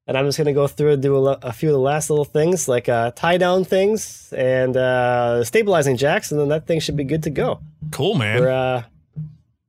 and 0.06 0.18
I'm 0.18 0.26
just 0.26 0.38
gonna 0.38 0.54
go 0.54 0.68
through 0.68 0.94
and 0.94 1.02
do 1.02 1.16
a, 1.16 1.20
lo- 1.20 1.40
a 1.42 1.52
few 1.54 1.70
of 1.70 1.74
the 1.74 1.80
last 1.80 2.10
little 2.10 2.26
things, 2.26 2.68
like 2.68 2.88
uh, 2.90 3.12
tie 3.12 3.38
down 3.38 3.64
things 3.64 4.32
and 4.38 4.76
uh, 4.78 5.44
stabilizing 5.44 5.98
jacks, 5.98 6.32
and 6.32 6.40
then 6.40 6.50
that 6.50 6.68
thing 6.68 6.80
should 6.80 6.98
be 6.98 7.04
good 7.04 7.24
to 7.24 7.30
go 7.32 7.62
Cool, 7.92 8.16
man. 8.16 8.38
for 8.38 8.50
uh, 8.50 8.84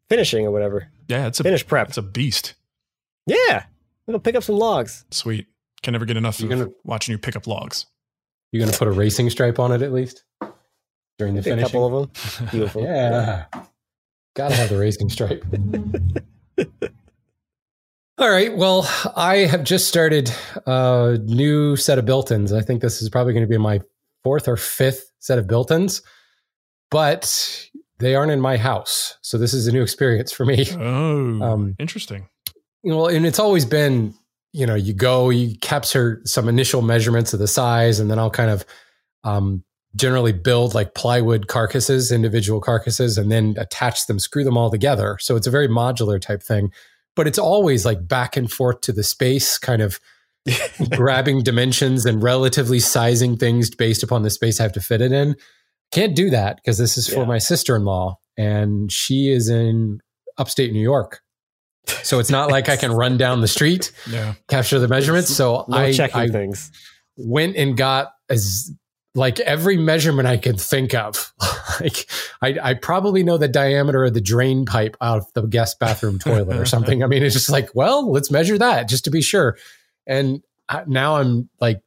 finishing 0.09 0.45
or 0.47 0.51
whatever. 0.51 0.89
yeah, 1.09 1.27
it's 1.29 1.41
a 1.41 1.45
Finish 1.45 1.67
prep. 1.67 1.89
It's 1.89 1.97
a 1.97 2.03
beast. 2.03 2.55
Yeah, 3.27 3.37
I'm 3.65 4.13
gonna 4.13 4.19
pick 4.19 4.35
up 4.35 4.43
some 4.43 4.57
logs. 4.57 5.05
Sweet. 5.11 5.47
Can 5.83 5.93
never 5.93 6.05
get 6.05 6.17
enough 6.17 6.41
You're 6.41 6.53
of 6.53 6.59
gonna- 6.59 6.71
watching 6.85 7.13
you 7.13 7.19
pick 7.19 7.37
up 7.37 7.47
logs. 7.47 7.87
You're 8.53 8.65
gonna 8.65 8.77
put 8.77 8.89
a 8.89 8.93
racing 8.93 9.31
stripe 9.31 9.59
on 9.59 9.73
it 9.73 9.83
at 9.83 9.93
least 9.93 10.25
during 11.19 11.35
the 11.35 11.53
A 11.53 11.61
couple 11.61 11.87
of 11.87 11.93
them. 12.15 12.49
Beautiful. 12.51 12.83
Yeah. 12.83 13.47
Gotta 14.35 14.55
have 14.55 14.69
the 14.69 14.79
racing 14.79 15.09
stripe. 15.09 15.45
All 18.19 18.31
right. 18.31 18.57
Well, 18.57 18.89
I 19.15 19.39
have 19.39 19.63
just 19.65 19.89
started 19.89 20.33
a 20.67 21.19
new 21.23 21.77
set 21.77 21.99
of 21.99 22.07
built 22.07 22.31
ins. 22.31 22.53
I 22.53 22.63
think 22.63 22.81
this 22.81 23.03
is 23.03 23.11
probably 23.11 23.35
going 23.35 23.45
to 23.45 23.49
be 23.49 23.59
my 23.59 23.81
fourth 24.27 24.49
or 24.49 24.57
fifth 24.57 25.13
set 25.21 25.39
of 25.39 25.47
built-ins, 25.47 26.03
but 26.91 27.69
they 27.99 28.17
aren't 28.17 28.33
in 28.33 28.41
my 28.41 28.57
house. 28.57 29.17
So 29.23 29.39
this 29.39 29.55
is 29.55 29.69
a 29.69 29.73
new 29.73 29.83
experience 29.83 30.33
for 30.33 30.45
me. 30.45 30.67
Oh, 30.73 31.43
um, 31.43 31.77
interesting. 31.79 32.29
You 32.83 32.91
know, 32.91 33.07
and 33.07 33.25
it's 33.25 33.39
always 33.39 33.65
been, 33.65 34.15
you 34.53 34.67
know, 34.67 34.75
you 34.75 34.95
go, 34.95 35.31
you 35.31 35.57
capture 35.59 36.23
some 36.25 36.49
initial 36.49 36.83
measurements 36.83 37.35
of 37.35 37.39
the 37.39 37.47
size, 37.47 38.01
and 38.01 38.11
then 38.11 38.19
I'll 38.19 38.31
kind 38.31 38.51
of 38.51 38.65
um, 39.25 39.63
generally 39.97 40.33
build 40.33 40.75
like 40.75 40.95
plywood 40.95 41.49
carcasses, 41.49 42.13
individual 42.13 42.61
carcasses, 42.61 43.19
and 43.19 43.31
then 43.33 43.55
attach 43.59 44.07
them, 44.07 44.19
screw 44.19 44.45
them 44.45 44.57
all 44.57 44.71
together. 44.71 45.17
So 45.21 45.37
it's 45.37 45.47
a 45.47 45.51
very 45.51 45.69
modular 45.69 46.21
type 46.21 46.43
thing, 46.43 46.71
but 47.15 47.27
it's 47.27 47.39
always 47.39 47.85
like 47.85 48.07
back 48.07 48.37
and 48.37 48.51
forth 48.51 48.83
to 48.83 48.93
the 48.93 49.03
space, 49.03 49.59
kind 49.59 49.83
of 49.83 49.99
grabbing 50.91 51.43
dimensions 51.43 52.05
and 52.05 52.23
relatively 52.23 52.79
sizing 52.79 53.37
things 53.37 53.75
based 53.75 54.03
upon 54.03 54.23
the 54.23 54.31
space 54.31 54.61
I 54.61 54.65
have 54.65 54.73
to 54.73 54.81
fit 54.81 55.01
it 55.01 55.13
in. 55.13 55.35
Can't 55.93 56.15
do 56.15 56.31
that 56.31 56.57
because 56.57 56.79
this 56.79 56.99
is 56.99 57.09
for 57.09 57.21
yeah. 57.21 57.27
my 57.27 57.39
sister 57.39 57.75
in 57.75 57.85
law, 57.85 58.19
and 58.37 58.93
she 58.93 59.31
is 59.31 59.49
in 59.49 60.01
upstate 60.37 60.73
New 60.73 60.81
York. 60.81 61.23
So 62.03 62.19
it's 62.19 62.31
not 62.31 62.51
like 62.51 62.69
I 62.69 62.77
can 62.77 62.93
run 62.93 63.17
down 63.19 63.41
the 63.41 63.49
street, 63.49 63.93
yeah. 64.11 64.35
capture 64.49 64.79
the 64.79 64.89
measurements. 64.89 65.35
So 65.35 65.65
no 65.69 65.77
I, 65.77 65.93
checking 65.93 66.21
I 66.21 66.29
things. 66.29 66.71
went 67.17 67.57
and 67.57 67.77
got 67.77 68.13
as 68.29 68.73
like 69.17 69.41
every 69.41 69.79
measurement 69.79 70.29
I 70.29 70.37
could 70.37 70.61
think 70.61 70.95
of. 70.95 71.33
like 71.81 72.09
I, 72.43 72.59
I, 72.63 72.75
probably 72.75 73.23
know 73.23 73.39
the 73.39 73.49
diameter 73.49 74.05
of 74.05 74.15
the 74.15 74.21
drain 74.21 74.67
pipe 74.67 74.97
out 75.01 75.19
of 75.19 75.33
the 75.33 75.43
guest 75.47 75.79
bathroom 75.81 76.19
toilet 76.19 76.59
or 76.59 76.67
something. 76.67 77.03
I 77.03 77.07
mean, 77.07 77.23
it's 77.23 77.35
just 77.35 77.51
like, 77.51 77.75
well, 77.75 78.11
let's 78.11 78.31
measure 78.31 78.59
that 78.59 78.89
just 78.89 79.05
to 79.05 79.11
be 79.11 79.23
sure. 79.23 79.57
And 80.07 80.43
now 80.87 81.17
I'm 81.17 81.49
like 81.61 81.81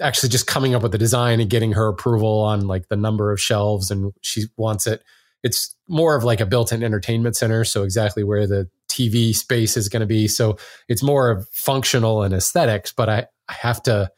actually 0.00 0.30
just 0.30 0.46
coming 0.46 0.74
up 0.74 0.82
with 0.82 0.92
the 0.92 0.98
design 0.98 1.40
and 1.40 1.48
getting 1.48 1.72
her 1.72 1.88
approval 1.88 2.40
on 2.40 2.66
like 2.66 2.88
the 2.88 2.96
number 2.96 3.30
of 3.30 3.40
shelves 3.40 3.90
and 3.90 4.12
she 4.20 4.44
wants 4.56 4.86
it. 4.86 5.02
It's 5.42 5.76
more 5.88 6.16
of 6.16 6.24
like 6.24 6.40
a 6.40 6.46
built-in 6.46 6.82
entertainment 6.82 7.36
center, 7.36 7.64
so 7.64 7.82
exactly 7.82 8.24
where 8.24 8.46
the 8.46 8.68
TV 8.88 9.34
space 9.34 9.76
is 9.76 9.88
going 9.88 10.00
to 10.00 10.06
be. 10.06 10.26
So 10.26 10.56
it's 10.88 11.02
more 11.02 11.30
of 11.30 11.48
functional 11.50 12.22
and 12.22 12.34
aesthetics, 12.34 12.92
but 12.92 13.08
I, 13.08 13.26
I 13.48 13.52
have 13.52 13.82
to 13.84 14.10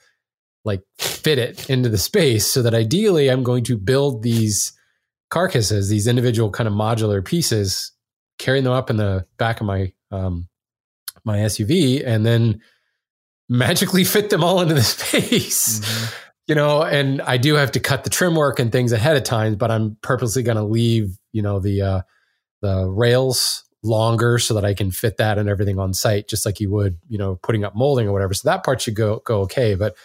like 0.66 0.82
fit 0.98 1.38
it 1.38 1.70
into 1.70 1.88
the 1.88 1.96
space 1.96 2.46
so 2.46 2.60
that 2.60 2.74
ideally 2.74 3.28
I'm 3.28 3.44
going 3.44 3.64
to 3.64 3.78
build 3.78 4.22
these 4.22 4.72
carcasses, 5.30 5.88
these 5.88 6.06
individual 6.06 6.50
kind 6.50 6.66
of 6.66 6.74
modular 6.74 7.24
pieces, 7.24 7.92
carrying 8.38 8.64
them 8.64 8.72
up 8.72 8.90
in 8.90 8.96
the 8.96 9.24
back 9.38 9.60
of 9.60 9.66
my 9.66 9.92
um, 10.10 10.48
my 11.24 11.38
SUV, 11.38 12.02
and 12.04 12.26
then 12.26 12.60
magically 13.48 14.04
fit 14.04 14.28
them 14.28 14.44
all 14.44 14.60
into 14.60 14.74
the 14.74 14.82
space. 14.82 15.80
Mm-hmm. 15.80 16.14
You 16.48 16.54
know, 16.54 16.82
and 16.82 17.22
I 17.22 17.38
do 17.38 17.54
have 17.54 17.72
to 17.72 17.80
cut 17.80 18.04
the 18.04 18.10
trim 18.10 18.36
work 18.36 18.60
and 18.60 18.70
things 18.70 18.92
ahead 18.92 19.16
of 19.16 19.24
time, 19.24 19.56
but 19.56 19.72
I'm 19.72 19.96
purposely 20.00 20.44
going 20.44 20.58
to 20.58 20.62
leave, 20.62 21.18
you 21.32 21.42
know, 21.42 21.58
the 21.58 21.82
uh, 21.82 22.00
the 22.60 22.88
rails 22.88 23.64
longer 23.82 24.38
so 24.38 24.54
that 24.54 24.64
I 24.64 24.74
can 24.74 24.90
fit 24.90 25.16
that 25.16 25.38
and 25.38 25.48
everything 25.48 25.78
on 25.78 25.92
site, 25.92 26.28
just 26.28 26.46
like 26.46 26.60
you 26.60 26.70
would, 26.70 26.98
you 27.08 27.18
know, 27.18 27.36
putting 27.42 27.64
up 27.64 27.74
molding 27.74 28.08
or 28.08 28.12
whatever. 28.12 28.34
So 28.34 28.48
that 28.48 28.64
part 28.64 28.80
should 28.80 28.94
go 28.94 29.20
go 29.24 29.40
okay. 29.42 29.74
But 29.74 29.96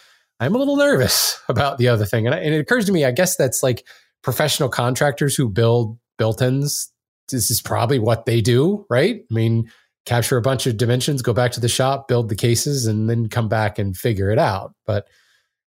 I'm 0.42 0.54
a 0.54 0.58
little 0.58 0.76
nervous 0.76 1.40
about 1.48 1.78
the 1.78 1.88
other 1.88 2.04
thing, 2.04 2.26
and, 2.26 2.34
I, 2.34 2.38
and 2.38 2.54
it 2.54 2.58
occurs 2.58 2.86
to 2.86 2.92
me, 2.92 3.04
I 3.04 3.12
guess 3.12 3.36
that's 3.36 3.62
like 3.62 3.86
professional 4.22 4.68
contractors 4.68 5.36
who 5.36 5.48
build 5.48 5.98
built-ins. 6.18 6.92
This 7.30 7.50
is 7.50 7.62
probably 7.62 7.98
what 7.98 8.26
they 8.26 8.40
do, 8.40 8.84
right? 8.90 9.22
I 9.30 9.34
mean, 9.34 9.70
capture 10.04 10.36
a 10.36 10.42
bunch 10.42 10.66
of 10.66 10.76
dimensions, 10.76 11.22
go 11.22 11.32
back 11.32 11.52
to 11.52 11.60
the 11.60 11.68
shop, 11.68 12.08
build 12.08 12.28
the 12.28 12.36
cases, 12.36 12.86
and 12.86 13.08
then 13.08 13.28
come 13.28 13.48
back 13.48 13.78
and 13.78 13.96
figure 13.96 14.30
it 14.30 14.38
out. 14.38 14.74
But 14.84 15.06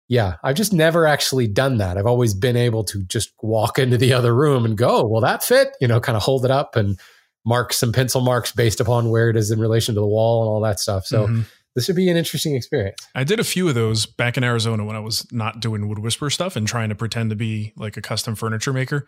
yeah, 0.09 0.37
I've 0.43 0.57
just 0.57 0.73
never 0.73 1.07
actually 1.07 1.47
done 1.47 1.79
that. 1.79 1.99
I've 1.99 2.07
always 2.07 2.35
been 2.35 2.57
able 2.57 2.85
to 2.85 3.05
just 3.05 3.33
walk 3.43 3.79
into 3.79 3.99
the 3.99 4.13
other 4.13 4.35
room 4.35 4.65
and 4.65 4.77
go, 4.77 5.05
well, 5.07 5.21
that 5.21 5.43
fit, 5.43 5.77
you 5.81 5.89
know, 5.89 6.01
kind 6.01 6.17
of 6.17 6.23
hold 6.23 6.45
it 6.45 6.51
up 6.51 6.77
and 6.77 6.99
mark 7.45 7.73
some 7.73 7.93
pencil 7.93 8.21
marks 8.21 8.53
based 8.53 8.81
upon 8.81 9.11
where 9.11 9.31
it 9.31 9.37
is 9.37 9.51
in 9.51 9.61
relation 9.61 9.95
to 9.95 10.01
the 10.01 10.07
wall 10.07 10.43
and 10.43 10.49
all 10.49 10.61
that 10.61 10.81
stuff. 10.81 11.07
So 11.07 11.27
mm-hmm. 11.27 11.43
This 11.75 11.87
would 11.89 11.97
be 11.97 12.09
an 12.09 12.17
interesting 12.17 12.55
experience. 12.55 12.97
I 13.15 13.25
did 13.25 13.41
a 13.41 13.45
few 13.45 13.69
of 13.69 13.75
those 13.75 14.07
back 14.07 14.37
in 14.37 14.45
Arizona 14.45 14.85
when 14.85 14.97
I 14.97 15.01
was 15.01 15.31
not 15.33 15.61
doing 15.61 15.89
wood 15.89 16.01
whisper 16.01 16.31
stuff 16.31 16.57
and 16.57 16.67
trying 16.67 16.89
to 16.89 16.95
pretend 16.95 17.31
to 17.31 17.37
be 17.37 17.73
like 17.77 17.97
a 17.97 18.03
custom 18.03 18.35
furniture 18.35 18.73
maker 18.73 19.07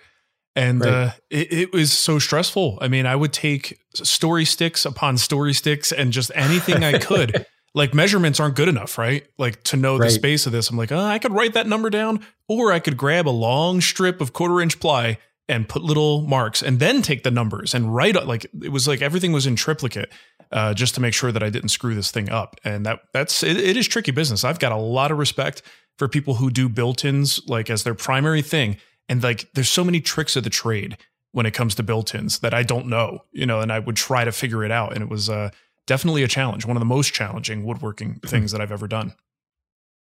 and 0.54 0.80
right. 0.80 0.92
uh, 0.92 1.10
it, 1.30 1.52
it, 1.52 1.72
was 1.72 1.92
so 1.92 2.18
stressful. 2.18 2.78
I 2.80 2.88
mean, 2.88 3.06
I 3.06 3.16
would 3.16 3.32
take 3.32 3.80
story 3.94 4.44
sticks 4.44 4.84
upon 4.84 5.16
story 5.16 5.54
sticks 5.54 5.92
and 5.92 6.12
just 6.12 6.30
anything 6.34 6.84
I 6.84 6.98
could. 6.98 7.46
like 7.74 7.94
measurements 7.94 8.38
aren't 8.38 8.56
good 8.56 8.68
enough, 8.68 8.98
right? 8.98 9.26
Like 9.38 9.62
to 9.64 9.76
know 9.76 9.96
right. 9.96 10.06
the 10.06 10.10
space 10.10 10.46
of 10.46 10.52
this. 10.52 10.68
I'm 10.68 10.76
like, 10.76 10.92
oh, 10.92 11.00
I 11.00 11.18
could 11.18 11.32
write 11.32 11.54
that 11.54 11.66
number 11.66 11.88
down, 11.90 12.24
or 12.48 12.72
I 12.72 12.80
could 12.80 12.96
grab 12.96 13.26
a 13.26 13.30
long 13.30 13.80
strip 13.80 14.20
of 14.20 14.32
quarter 14.32 14.60
inch 14.60 14.78
ply 14.78 15.18
and 15.48 15.68
put 15.68 15.82
little 15.82 16.22
marks, 16.22 16.62
and 16.62 16.78
then 16.78 17.02
take 17.02 17.24
the 17.24 17.30
numbers 17.30 17.74
and 17.74 17.94
write. 17.94 18.14
Like 18.26 18.44
it 18.62 18.70
was 18.70 18.86
like 18.86 19.00
everything 19.00 19.32
was 19.32 19.46
in 19.46 19.56
triplicate, 19.56 20.12
uh, 20.52 20.74
just 20.74 20.94
to 20.94 21.00
make 21.00 21.14
sure 21.14 21.32
that 21.32 21.42
I 21.42 21.50
didn't 21.50 21.70
screw 21.70 21.94
this 21.94 22.10
thing 22.10 22.30
up. 22.30 22.56
And 22.64 22.86
that 22.86 23.00
that's 23.12 23.42
it, 23.42 23.56
it 23.56 23.76
is 23.76 23.88
tricky 23.88 24.12
business. 24.12 24.44
I've 24.44 24.58
got 24.58 24.72
a 24.72 24.76
lot 24.76 25.10
of 25.10 25.18
respect 25.18 25.62
for 25.98 26.08
people 26.08 26.34
who 26.34 26.50
do 26.50 26.68
built-ins 26.68 27.40
like 27.48 27.70
as 27.70 27.84
their 27.84 27.94
primary 27.94 28.42
thing 28.42 28.76
and 29.08 29.22
like, 29.22 29.48
there's 29.54 29.68
so 29.68 29.84
many 29.84 30.00
tricks 30.00 30.36
of 30.36 30.44
the 30.44 30.50
trade 30.50 30.96
when 31.32 31.46
it 31.46 31.52
comes 31.52 31.74
to 31.74 31.82
built-ins 31.82 32.38
that 32.40 32.54
I 32.54 32.62
don't 32.62 32.86
know, 32.86 33.24
you 33.32 33.46
know, 33.46 33.60
and 33.60 33.72
I 33.72 33.78
would 33.78 33.96
try 33.96 34.24
to 34.24 34.32
figure 34.32 34.64
it 34.64 34.70
out. 34.70 34.94
And 34.94 35.02
it 35.02 35.08
was 35.08 35.28
uh, 35.28 35.50
definitely 35.86 36.22
a 36.22 36.28
challenge, 36.28 36.66
one 36.66 36.76
of 36.76 36.80
the 36.80 36.86
most 36.86 37.12
challenging 37.12 37.64
woodworking 37.64 38.20
things 38.26 38.52
that 38.52 38.60
I've 38.60 38.72
ever 38.72 38.86
done. 38.88 39.14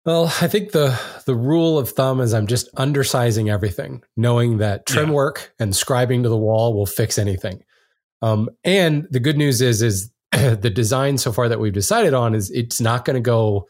Well, 0.05 0.33
I 0.41 0.49
think 0.49 0.73
the 0.73 0.99
the 1.27 1.35
rule 1.35 1.79
of 1.79 1.91
thumb 1.91 2.21
is 2.21 2.33
I'm 2.33 2.47
just 2.47 2.73
undersizing 2.77 3.51
everything, 3.51 4.03
knowing 4.17 4.59
that 4.59 4.87
trim 4.87 5.09
yeah. 5.09 5.15
work 5.15 5.53
and 5.59 5.73
scribing 5.75 6.23
to 6.23 6.29
the 6.29 6.37
wall 6.37 6.73
will 6.73 6.87
fix 6.87 7.19
anything. 7.19 7.63
Um, 8.23 8.49
and 8.65 9.07
the 9.11 9.21
good 9.21 9.37
news 9.37 9.61
is 9.61 9.83
is 9.83 10.11
the 10.33 10.71
design 10.71 11.19
so 11.19 11.33
far 11.33 11.49
that 11.49 11.61
we've 11.61 11.73
decided 11.73 12.15
on 12.15 12.35
is 12.35 12.51
it's 12.51 12.81
not 12.81 13.05
going 13.05 13.15
to 13.15 13.21
go 13.21 13.69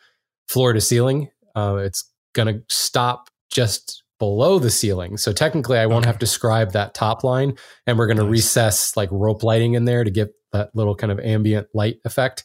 floor 0.49 0.73
to 0.73 0.81
ceiling. 0.81 1.31
Uh, 1.55 1.77
it's 1.77 2.11
going 2.35 2.53
to 2.53 2.63
stop 2.69 3.29
just 3.51 4.03
below 4.19 4.59
the 4.59 4.71
ceiling. 4.71 5.17
So 5.17 5.33
technically, 5.33 5.79
I 5.79 5.87
won't 5.87 6.05
okay. 6.05 6.09
have 6.09 6.19
to 6.19 6.27
scribe 6.27 6.73
that 6.73 6.95
top 6.95 7.25
line, 7.25 7.57
and 7.87 7.99
we're 7.99 8.07
going 8.07 8.19
to 8.19 8.25
recess 8.25 8.97
like 8.97 9.09
rope 9.13 9.43
lighting 9.43 9.75
in 9.75 9.85
there 9.85 10.05
to 10.05 10.11
get 10.11 10.31
that 10.53 10.71
little 10.75 10.95
kind 10.95 11.13
of 11.13 11.21
ambient 11.21 11.69
light 11.75 11.97
effect, 12.05 12.45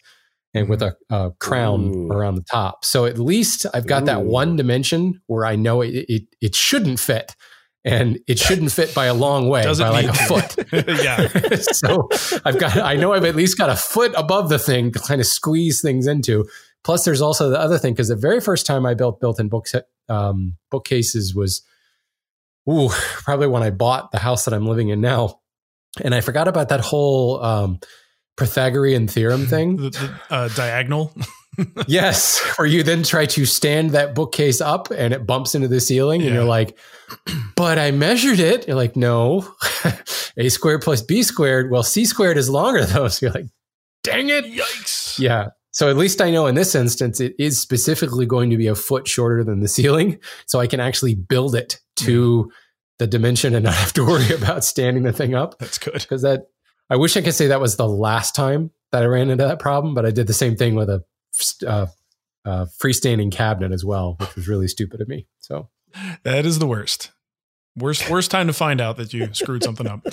and 0.54 0.70
with 0.70 0.82
a, 0.82 0.96
a 1.10 1.32
crown 1.40 1.94
Ooh. 1.94 2.08
around 2.12 2.36
the 2.36 2.44
top. 2.44 2.86
So 2.86 3.06
at 3.06 3.18
least 3.18 3.66
I've 3.74 3.88
got 3.88 4.04
Ooh. 4.04 4.08
that 4.08 4.24
one 4.24 4.56
dimension 4.56 5.22
where 5.28 5.46
I 5.46 5.56
know 5.56 5.82
it, 5.82 6.06
it, 6.08 6.24
it 6.42 6.56
shouldn't 6.56 7.00
fit. 7.00 7.36
And 7.86 8.20
it 8.28 8.40
shouldn't 8.40 8.72
fit 8.72 8.96
by 8.96 9.06
a 9.06 9.14
long 9.14 9.50
way, 9.50 9.64
Doesn't 9.64 9.86
by 9.86 10.04
like 10.04 10.08
a 10.08 10.14
foot. 10.14 10.56
yeah. 11.04 11.28
so 11.58 12.08
I've 12.46 12.58
got, 12.58 12.78
I 12.78 12.96
know 12.96 13.12
I've 13.14 13.26
at 13.26 13.36
least 13.36 13.58
got 13.58 13.70
a 13.70 13.76
foot 13.76 14.14
above 14.16 14.48
the 14.48 14.58
thing 14.58 14.92
to 14.94 15.00
kind 15.00 15.20
of 15.20 15.28
squeeze 15.28 15.82
things 15.82 16.08
into. 16.08 16.46
Plus, 16.84 17.04
there's 17.04 17.22
also 17.22 17.50
the 17.50 17.60
other 17.60 17.78
thing 17.78 17.94
because 17.94 18.10
the 18.10 18.16
very 18.16 18.40
first 18.40 18.66
time 18.66 18.86
I 18.86 18.94
built 18.94 19.20
built-in 19.20 19.50
books 19.50 19.76
um, 20.10 20.58
bookcases 20.70 21.34
was, 21.34 21.62
ooh, 22.70 22.90
probably 22.90 23.48
when 23.48 23.64
I 23.64 23.70
bought 23.70 24.12
the 24.12 24.20
house 24.20 24.46
that 24.46 24.54
I'm 24.54 24.68
living 24.68 24.90
in 24.90 25.02
now, 25.02 25.40
and 26.02 26.14
I 26.14 26.22
forgot 26.22 26.48
about 26.48 26.70
that 26.70 26.82
whole 26.82 27.44
um, 27.44 27.80
Pythagorean 28.38 29.08
theorem 29.08 29.46
thing. 29.48 29.78
the, 29.78 29.90
the 29.90 30.14
uh, 30.30 30.48
diagonal. 30.50 31.14
Yes, 31.88 32.40
where 32.58 32.68
you 32.68 32.84
then 32.84 33.04
try 33.04 33.26
to 33.28 33.46
stand 33.46 33.92
that 33.92 34.16
bookcase 34.16 34.62
up 34.62 34.90
and 34.92 35.14
it 35.14 35.26
bumps 35.26 35.56
into 35.56 35.68
the 35.68 35.80
ceiling, 35.80 36.22
yeah. 36.22 36.28
and 36.28 36.36
you're 36.36 36.46
like, 36.46 36.78
"But 37.56 37.78
I 37.78 37.92
measured 37.92 38.40
it." 38.40 38.68
You're 38.68 38.76
like, 38.76 38.96
"No, 38.96 39.48
a 40.38 40.50
squared 40.50 40.82
plus 40.82 41.02
b 41.02 41.24
squared. 41.24 41.72
Well, 41.72 41.84
c 41.84 42.06
squared 42.06 42.38
is 42.38 42.50
longer 42.50 42.86
though." 42.86 43.08
So 43.08 43.26
you're 43.26 43.34
like, 43.34 43.48
"Dang 44.04 44.30
it!" 44.30 44.46
Yikes! 44.46 45.20
Yeah, 45.20 45.50
so 45.74 45.90
at 45.90 45.98
least 45.98 46.22
I 46.22 46.30
know 46.30 46.46
in 46.46 46.54
this 46.54 46.76
instance, 46.76 47.20
it 47.20 47.36
is 47.40 47.60
specifically 47.60 48.28
going 48.28 48.52
to 48.52 48.58
be 48.58 48.68
a 48.68 48.76
foot 48.76 49.08
shorter 49.08 49.44
than 49.44 49.60
the 49.60 49.68
ceiling. 49.68 50.20
So 50.46 50.60
I 50.60 50.68
can 50.68 50.80
actually 50.80 51.16
build 51.16 51.56
it 51.56 51.80
to 51.98 52.52
the 53.00 53.08
dimension 53.08 53.56
and 53.56 53.66
not 53.66 53.74
have 53.74 53.94
to 53.94 54.06
worry 54.06 54.34
about 54.34 54.64
standing 54.64 55.04
the 55.04 55.12
thing 55.12 55.34
up. 55.34 55.58
That's 55.58 55.80
good. 55.80 55.94
Because 55.94 56.22
that, 56.22 56.44
I 56.92 56.96
wish 56.96 57.18
I 57.18 57.22
could 57.22 57.34
say 57.34 57.48
that 57.48 57.60
was 57.60 57.76
the 57.76 57.88
last 57.88 58.36
time 58.36 58.70
that 58.92 59.02
I 59.02 59.08
ran 59.08 59.32
into 59.32 59.44
that 59.46 59.58
problem, 59.58 59.96
but 59.96 60.06
I 60.06 60.12
did 60.12 60.28
the 60.28 60.34
same 60.34 60.56
thing 60.56 60.76
with 60.76 60.90
a 60.90 61.04
uh, 61.66 61.88
uh, 62.46 62.66
freestanding 62.82 63.32
cabinet 63.32 63.72
as 63.72 63.86
well, 63.86 64.16
which 64.20 64.36
was 64.36 64.48
really 64.48 64.68
stupid 64.68 65.02
of 65.02 65.08
me. 65.08 65.28
So 65.40 65.70
that 66.24 66.46
is 66.46 66.60
the 66.60 66.68
worst. 66.68 67.12
Worst, 67.76 68.10
worst 68.10 68.30
time 68.30 68.48
to 68.48 68.54
find 68.54 68.80
out 68.80 68.98
that 68.98 69.14
you 69.14 69.34
screwed 69.34 69.64
something 69.64 69.88
up. 69.88 70.06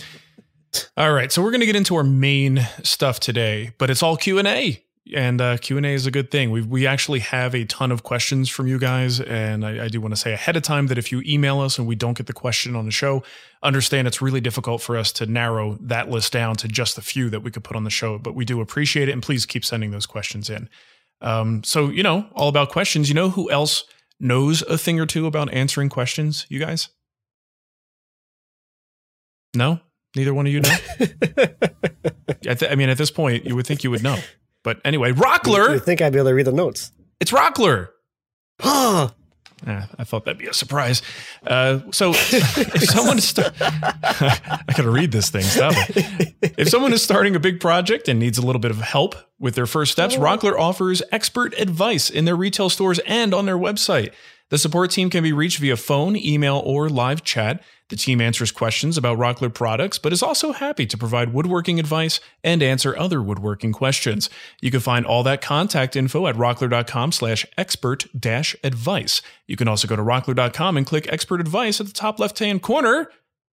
All 0.97 1.13
right, 1.13 1.31
so 1.33 1.43
we're 1.43 1.51
going 1.51 1.61
to 1.61 1.67
get 1.67 1.77
into 1.77 1.97
our 1.97 2.05
main 2.05 2.67
stuff 2.83 3.21
today, 3.21 3.73
but 3.79 3.91
it's 3.91 4.03
all 4.03 4.17
Q 4.17 4.39
and 4.39 4.49
A 4.49 4.83
and 5.15 5.41
uh, 5.41 5.57
q&a 5.57 5.83
is 5.83 6.07
a 6.07 6.11
good 6.11 6.31
thing 6.31 6.51
we, 6.51 6.63
we 6.63 6.87
actually 6.87 7.21
have 7.21 7.55
a 7.55 7.65
ton 7.65 7.91
of 7.91 8.03
questions 8.03 8.49
from 8.49 8.67
you 8.67 8.79
guys 8.79 9.21
and 9.21 9.65
I, 9.65 9.85
I 9.85 9.89
do 9.89 10.01
want 10.01 10.13
to 10.13 10.21
say 10.21 10.33
ahead 10.33 10.57
of 10.57 10.63
time 10.63 10.89
that 10.89 10.99
if 10.99 11.11
you 11.11 11.23
email 11.25 11.61
us 11.61 11.79
and 11.79 11.87
we 11.87 11.95
don't 11.95 12.17
get 12.17 12.27
the 12.27 12.33
question 12.33 12.77
on 12.77 12.85
the 12.85 12.91
show 12.91 13.23
understand 13.63 14.07
it's 14.07 14.21
really 14.21 14.41
difficult 14.41 14.83
for 14.83 14.97
us 14.97 15.13
to 15.13 15.27
narrow 15.27 15.79
that 15.81 16.11
list 16.11 16.33
down 16.33 16.57
to 16.57 16.69
just 16.69 16.97
the 16.97 17.03
few 17.03 17.31
that 17.31 17.41
we 17.41 17.51
could 17.51 17.65
put 17.65 17.77
on 17.77 17.85
the 17.85 17.91
show 17.91 18.19
but 18.19 18.35
we 18.35 18.45
do 18.45 18.61
appreciate 18.61 19.09
it 19.09 19.13
and 19.13 19.23
please 19.23 19.47
keep 19.47 19.65
sending 19.65 19.91
those 19.91 20.07
questions 20.07 20.51
in 20.51 20.69
um, 21.21 21.63
so 21.65 21.89
you 21.89 22.03
know 22.03 22.27
all 22.33 22.49
about 22.49 22.71
questions 22.71 23.09
you 23.09 23.15
know 23.15 23.31
who 23.31 23.51
else 23.51 23.85
knows 24.21 24.63
a 24.63 24.77
thing 24.77 25.01
or 25.01 25.07
two 25.07 25.27
about 25.27 25.53
answering 25.53 25.89
questions, 25.89 26.47
you 26.49 26.61
guys? 26.61 26.91
No? 29.55 29.81
Neither 30.15 30.35
one 30.35 30.47
of 30.47 30.53
you 30.53 30.61
know? 30.61 30.77
I, 32.71 32.75
mean, 32.75 32.89
at 32.89 32.99
this 32.99 33.11
point, 33.11 33.47
you 33.47 33.57
would 33.57 33.67
think 33.67 33.83
you 33.83 33.91
would 33.91 34.03
know. 34.03 34.19
But 34.63 34.81
anyway, 34.85 35.13
Rockler. 35.13 35.73
You 35.73 35.79
think 35.79 36.03
I'd 36.03 36.13
be 36.13 36.19
able 36.19 36.31
to 36.31 36.35
read 36.35 36.47
the 36.47 36.53
notes? 36.53 36.93
It's 37.19 37.33
Rockler. 37.33 37.89
Ah, 38.63 39.15
Eh, 39.67 39.87
I 39.99 40.05
thought 40.05 40.25
that'd 40.25 40.39
be 40.39 40.47
a 40.47 40.55
surprise. 40.55 41.03
Uh, 41.47 41.81
so, 41.93 42.11
if 42.15 42.85
someone 42.91 43.19
is, 43.19 43.29
sta- 43.29 43.53
I 43.61 44.63
gotta 44.77 44.91
read 44.91 45.13
this 45.13 45.31
thing. 45.31 45.43
Stop 45.43 45.75
it. 45.77 46.35
If 46.57 46.69
someone 46.69 46.93
is 46.93 47.03
starting 47.03 47.37
a 47.37 47.41
big 47.41 47.61
project 47.61 48.09
and 48.09 48.19
needs 48.19 48.39
a 48.39 48.43
little 48.43 48.61
bit 48.61 48.71
of 48.71 48.79
help 48.79 49.15
with 49.39 49.55
their 49.55 49.67
first 49.67 49.93
steps, 49.93 50.17
Rockler 50.17 50.59
offers 50.59 51.03
expert 51.13 51.55
advice 51.59 52.11
in 52.11 52.25
their 52.25 52.37
retail 52.37 52.71
stores 52.71 52.99
and 53.07 53.35
on 53.35 53.47
their 53.47 53.59
website. 53.59 54.13
The 54.51 54.59
support 54.59 54.91
team 54.91 55.11
can 55.11 55.23
be 55.23 55.33
reached 55.33 55.59
via 55.59 55.77
phone, 55.77 56.17
email, 56.17 56.61
or 56.65 56.89
live 56.89 57.23
chat. 57.23 57.63
The 57.89 57.97
team 57.97 58.21
answers 58.21 58.51
questions 58.51 58.99
about 58.99 59.19
Rockler 59.19 59.53
products, 59.53 59.99
but 59.99 60.13
is 60.13 60.25
also 60.25 60.53
happy 60.53 60.87
to 60.87 60.99
provide 60.99 61.33
woodworking 61.33 61.79
advice 61.79 62.21
and 62.43 62.63
answer 62.63 62.97
other 62.97 63.23
woodworking 63.23 63.73
questions. 63.73 64.29
You 64.61 64.73
can 64.73 64.81
find 64.81 65.07
all 65.07 65.23
that 65.23 65.41
contact 65.41 65.95
info 65.95 66.27
at 66.27 66.35
rockler.com 66.35 67.13
slash 67.13 67.47
expert 67.57 68.07
dash 68.19 68.57
advice. 68.65 69.23
You 69.47 69.57
can 69.57 69.69
also 69.69 69.87
go 69.87 69.97
to 69.97 70.03
rockler.com 70.03 70.77
and 70.77 70.87
click 70.87 71.11
expert 71.13 71.41
advice 71.41 71.81
at 71.81 71.87
the 71.87 71.93
top 71.93 72.19
left 72.19 72.39
hand 72.41 72.61
corner. 72.63 73.09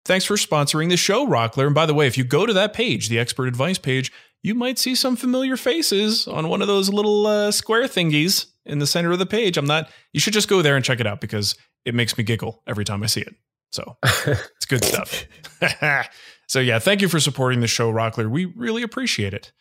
Thanks 0.06 0.26
for 0.26 0.36
sponsoring 0.36 0.90
the 0.90 0.98
show, 0.98 1.28
Rockler. 1.28 1.66
And 1.66 1.76
by 1.76 1.86
the 1.86 1.94
way, 1.94 2.08
if 2.08 2.18
you 2.18 2.24
go 2.24 2.46
to 2.46 2.54
that 2.54 2.74
page, 2.74 3.10
the 3.10 3.20
expert 3.20 3.48
advice 3.48 3.80
page, 3.80 4.14
you 4.44 4.54
might 4.54 4.78
see 4.78 4.96
some 4.96 5.16
familiar 5.16 5.58
faces 5.58 6.28
on 6.28 6.48
one 6.48 6.62
of 6.62 6.68
those 6.68 6.90
little 6.90 7.26
uh, 7.26 7.52
square 7.52 7.86
thingies 7.86 8.46
in 8.66 8.80
the 8.80 8.88
center 8.88 9.12
of 9.12 9.20
the 9.20 9.26
page. 9.26 9.58
I'm 9.58 9.66
not, 9.66 9.90
you 10.14 10.20
should 10.20 10.34
just 10.34 10.50
go 10.50 10.62
there 10.62 10.76
and 10.76 10.84
check 10.84 11.00
it 11.00 11.08
out 11.08 11.22
because 11.22 11.56
it 11.86 11.96
makes 11.96 12.18
me 12.18 12.24
giggle 12.24 12.62
every 12.68 12.86
time 12.86 13.04
I 13.04 13.08
see 13.08 13.22
it. 13.22 13.36
So 13.72 13.98
it's 14.04 14.66
good 14.66 14.84
stuff. 14.84 15.26
so 16.48 16.60
yeah, 16.60 16.80
thank 16.80 17.02
you 17.02 17.08
for 17.08 17.20
supporting 17.20 17.60
the 17.60 17.68
show, 17.68 17.92
Rockler. 17.92 18.30
We 18.30 18.46
really 18.46 18.84
appreciate 18.84 19.34
it. 19.34 19.52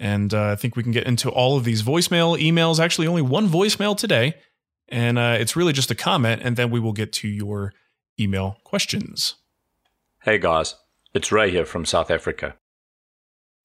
And 0.00 0.34
uh, 0.34 0.52
I 0.52 0.56
think 0.56 0.76
we 0.76 0.82
can 0.82 0.92
get 0.92 1.06
into 1.06 1.30
all 1.30 1.56
of 1.56 1.64
these 1.64 1.82
voicemail, 1.82 2.38
emails. 2.38 2.80
Actually, 2.80 3.06
only 3.06 3.22
one 3.22 3.48
voicemail 3.48 3.96
today. 3.96 4.34
And 4.88 5.18
uh, 5.18 5.36
it's 5.38 5.56
really 5.56 5.72
just 5.72 5.90
a 5.90 5.94
comment. 5.94 6.42
And 6.44 6.56
then 6.56 6.70
we 6.70 6.80
will 6.80 6.92
get 6.92 7.12
to 7.14 7.28
your 7.28 7.72
email 8.18 8.58
questions. 8.64 9.36
Hey 10.22 10.38
guys, 10.38 10.74
it's 11.12 11.30
Ray 11.30 11.50
here 11.50 11.66
from 11.66 11.84
South 11.84 12.10
Africa. 12.10 12.56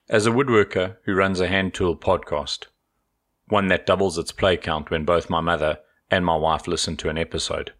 As 0.09 0.25
a 0.25 0.31
woodworker 0.31 0.97
who 1.05 1.13
runs 1.13 1.39
a 1.39 1.47
hand 1.47 1.73
tool 1.73 1.95
podcast, 1.95 2.65
one 3.49 3.67
that 3.67 3.85
doubles 3.85 4.17
its 4.17 4.31
play 4.31 4.55
count 4.55 4.89
when 4.89 5.05
both 5.05 5.29
my 5.29 5.41
mother 5.41 5.79
and 6.09 6.25
my 6.25 6.35
wife 6.35 6.67
listen 6.67 6.95
to 6.97 7.09
an 7.09 7.17
episode, 7.17 7.73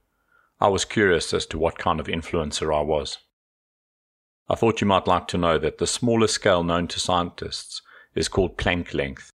I 0.60 0.68
was 0.68 0.84
curious 0.84 1.34
as 1.34 1.46
to 1.48 1.58
what 1.58 1.78
kind 1.78 2.00
of 2.00 2.08
influencer 2.08 2.76
I 2.76 2.82
was. 2.82 3.20
I 4.50 4.56
thought 4.56 4.82
you 4.82 4.88
might 4.88 5.08
like 5.08 5.28
to 5.30 5.38
know 5.38 5.58
that 5.60 5.78
the 5.78 5.88
smallest 5.88 6.34
scale 6.34 6.64
known 6.64 6.88
to 6.88 7.00
scientists 7.00 7.82
is 8.16 8.28
called 8.28 8.58
Planck 8.58 8.94
length. 8.94 9.32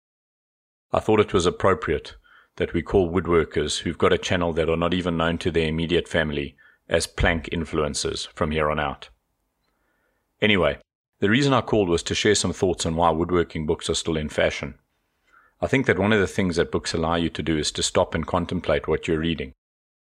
I 0.93 1.01
thought 1.01 1.21
it 1.21 1.33
was 1.33 1.47
appropriate 1.47 2.15
that 2.57 2.73
we 2.73 2.83
call 2.83 3.11
woodworkers 3.11 3.81
who've 3.81 3.99
got 3.99 4.13
a 4.13 4.19
channel 4.19 4.53
that 4.53 4.69
are 4.69 4.77
not 4.77 4.93
even 4.93 5.17
known 5.17 5.39
to 5.39 5.51
their 5.51 5.69
immediate 5.69 6.09
family 6.09 6.57
as 6.89 7.07
Planck 7.07 7.49
influencers 7.51 8.29
from 8.35 8.51
here 8.51 8.71
on 8.71 8.79
out. 8.79 9.09
Anyway, 10.43 10.79
the 11.21 11.31
reason 11.31 11.53
I 11.53 11.63
called 11.63 11.89
was 11.89 12.03
to 12.05 12.15
share 12.15 12.35
some 12.35 12.53
thoughts 12.53 12.85
on 12.85 12.97
why 12.97 13.11
woodworking 13.11 13.67
books 13.67 13.89
are 13.89 13.95
still 13.95 14.17
in 14.17 14.29
fashion. 14.29 14.75
I 15.65 15.67
think 15.67 15.87
that 15.87 15.99
one 15.99 16.13
of 16.13 16.21
the 16.21 16.27
things 16.27 16.57
that 16.57 16.71
books 16.71 16.93
allow 16.93 17.15
you 17.15 17.31
to 17.31 17.43
do 17.43 17.57
is 17.57 17.73
to 17.73 17.83
stop 17.83 18.15
and 18.15 18.27
contemplate 18.27 18.87
what 18.87 19.09
you're 19.09 19.19
reading. 19.19 19.55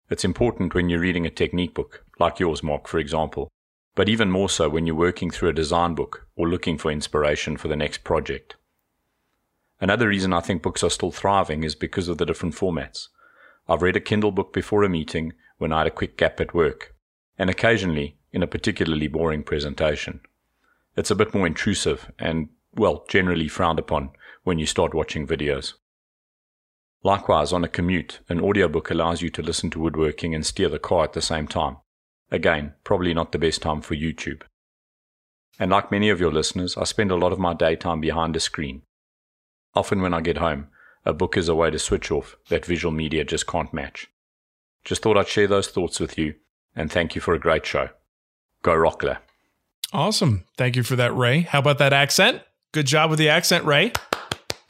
It's 0.10 0.26
important 0.26 0.74
when 0.74 0.90
you're 0.90 1.00
reading 1.00 1.28
a 1.28 1.30
technique 1.30 1.76
book, 1.76 2.04
like 2.20 2.40
yours, 2.40 2.64
Mark, 2.64 2.88
for 2.88 2.98
example, 2.98 3.52
but 3.94 4.10
even 4.10 4.32
more 4.32 4.50
so 4.50 4.68
when 4.70 4.88
you're 4.88 4.96
working 4.96 5.30
through 5.30 5.50
a 5.50 5.54
design 5.54 5.94
book 5.94 6.28
or 6.36 6.50
looking 6.50 6.80
for 6.80 6.90
inspiration 6.90 7.58
for 7.58 7.68
the 7.68 7.76
next 7.76 8.04
project. 8.04 8.56
Another 9.80 10.08
reason 10.08 10.34
I 10.34 10.40
think 10.40 10.64
books 10.64 10.84
are 10.84 10.90
still 10.90 11.12
thriving 11.12 11.64
is 11.64 11.76
because 11.76 12.08
of 12.08 12.18
the 12.18 12.26
different 12.26 12.56
formats. 12.56 13.10
I've 13.70 13.84
read 13.84 13.98
a 13.98 14.00
Kindle 14.00 14.32
book 14.32 14.52
before 14.52 14.82
a 14.82 14.90
meeting 14.90 15.34
when 15.60 15.72
I 15.72 15.82
had 15.82 15.88
a 15.88 15.92
quick 15.92 16.18
gap 16.18 16.42
at 16.42 16.56
work, 16.56 16.96
and 17.38 17.52
occasionally 17.52 18.18
in 18.32 18.42
a 18.42 18.48
particularly 18.48 19.08
boring 19.08 19.44
presentation. 19.44 20.22
It's 20.98 21.12
a 21.12 21.16
bit 21.16 21.36
more 21.36 21.46
intrusive 21.46 22.12
and, 22.18 22.50
well, 22.74 23.06
generally 23.08 23.48
frowned 23.48 23.78
upon 23.78 24.10
when 24.46 24.60
you 24.60 24.66
start 24.66 24.94
watching 24.94 25.28
videos. 25.28 25.74
Likewise, 27.04 27.52
on 27.52 27.64
a 27.64 27.68
commute, 27.68 28.20
an 28.30 28.40
audiobook 28.40 28.90
allows 28.90 29.22
you 29.22 29.30
to 29.32 29.42
listen 29.42 29.70
to 29.72 29.80
woodworking 29.80 30.34
and 30.34 30.46
steer 30.46 30.70
the 30.70 30.80
car 30.80 31.04
at 31.04 31.14
the 31.14 31.22
same 31.22 31.48
time. 31.48 31.78
Again, 32.32 32.74
probably 32.84 33.14
not 33.14 33.32
the 33.32 33.38
best 33.38 33.62
time 33.62 33.82
for 33.82 33.96
YouTube. 33.96 34.44
And 35.60 35.72
like 35.72 35.92
many 35.92 36.10
of 36.10 36.20
your 36.20 36.32
listeners, 36.32 36.78
I 36.78 36.84
spend 36.84 37.12
a 37.12 37.16
lot 37.16 37.32
of 37.32 37.40
my 37.40 37.54
daytime 37.54 38.00
behind 38.02 38.36
a 38.36 38.40
screen. 38.40 38.84
Often 39.74 40.02
when 40.02 40.14
I 40.14 40.22
get 40.22 40.38
home, 40.38 40.68
a 41.06 41.14
book 41.14 41.38
is 41.38 41.50
a 41.50 41.56
way 41.56 41.70
to 41.72 41.80
switch 41.80 42.12
off 42.12 42.38
that 42.50 42.66
visual 42.66 42.92
media 42.92 43.24
just 43.24 43.48
can't 43.48 43.74
match. 43.74 44.08
Just 44.84 45.02
thought 45.02 45.18
I'd 45.18 45.28
share 45.28 45.48
those 45.48 45.68
thoughts 45.68 46.00
with 46.00 46.18
you, 46.18 46.36
and 46.76 46.92
thank 46.92 47.16
you 47.16 47.22
for 47.22 47.34
a 47.34 47.40
great 47.40 47.66
show. 47.66 47.90
Go 48.64 48.74
Rockler. 48.74 49.18
Awesome. 49.94 50.46
Thank 50.58 50.76
you 50.76 50.84
for 50.84 50.96
that, 50.96 51.16
Ray. 51.16 51.42
How 51.42 51.60
about 51.60 51.78
that 51.80 51.94
accent? 51.94 52.42
Good 52.72 52.88
job 52.88 53.10
with 53.10 53.20
the 53.20 53.30
accent, 53.30 53.66
Ray. 53.66 53.92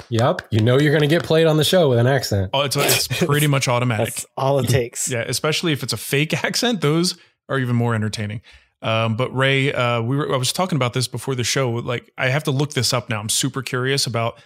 Yep. 0.09 0.47
You 0.51 0.61
know 0.61 0.79
you're 0.79 0.91
going 0.91 1.01
to 1.01 1.07
get 1.07 1.23
played 1.23 1.47
on 1.47 1.57
the 1.57 1.63
show 1.63 1.89
with 1.89 1.99
an 1.99 2.07
accent. 2.07 2.51
Oh, 2.53 2.61
it's, 2.61 2.75
it's 2.75 3.07
pretty 3.07 3.47
much 3.47 3.67
automatic. 3.67 4.13
That's 4.13 4.25
all 4.37 4.59
it 4.59 4.67
takes. 4.69 5.09
Yeah, 5.09 5.23
especially 5.27 5.71
if 5.71 5.83
it's 5.83 5.93
a 5.93 5.97
fake 5.97 6.43
accent, 6.43 6.81
those 6.81 7.17
are 7.49 7.59
even 7.59 7.75
more 7.75 7.95
entertaining. 7.95 8.41
Um, 8.81 9.15
but 9.15 9.35
Ray, 9.35 9.73
uh, 9.73 10.01
we 10.01 10.15
were, 10.15 10.33
I 10.33 10.37
was 10.37 10.53
talking 10.53 10.75
about 10.75 10.93
this 10.93 11.07
before 11.07 11.35
the 11.35 11.43
show. 11.43 11.71
Like, 11.71 12.11
I 12.17 12.27
have 12.29 12.43
to 12.43 12.51
look 12.51 12.73
this 12.73 12.93
up 12.93 13.09
now. 13.09 13.19
I'm 13.19 13.29
super 13.29 13.61
curious 13.61 14.05
about 14.05 14.39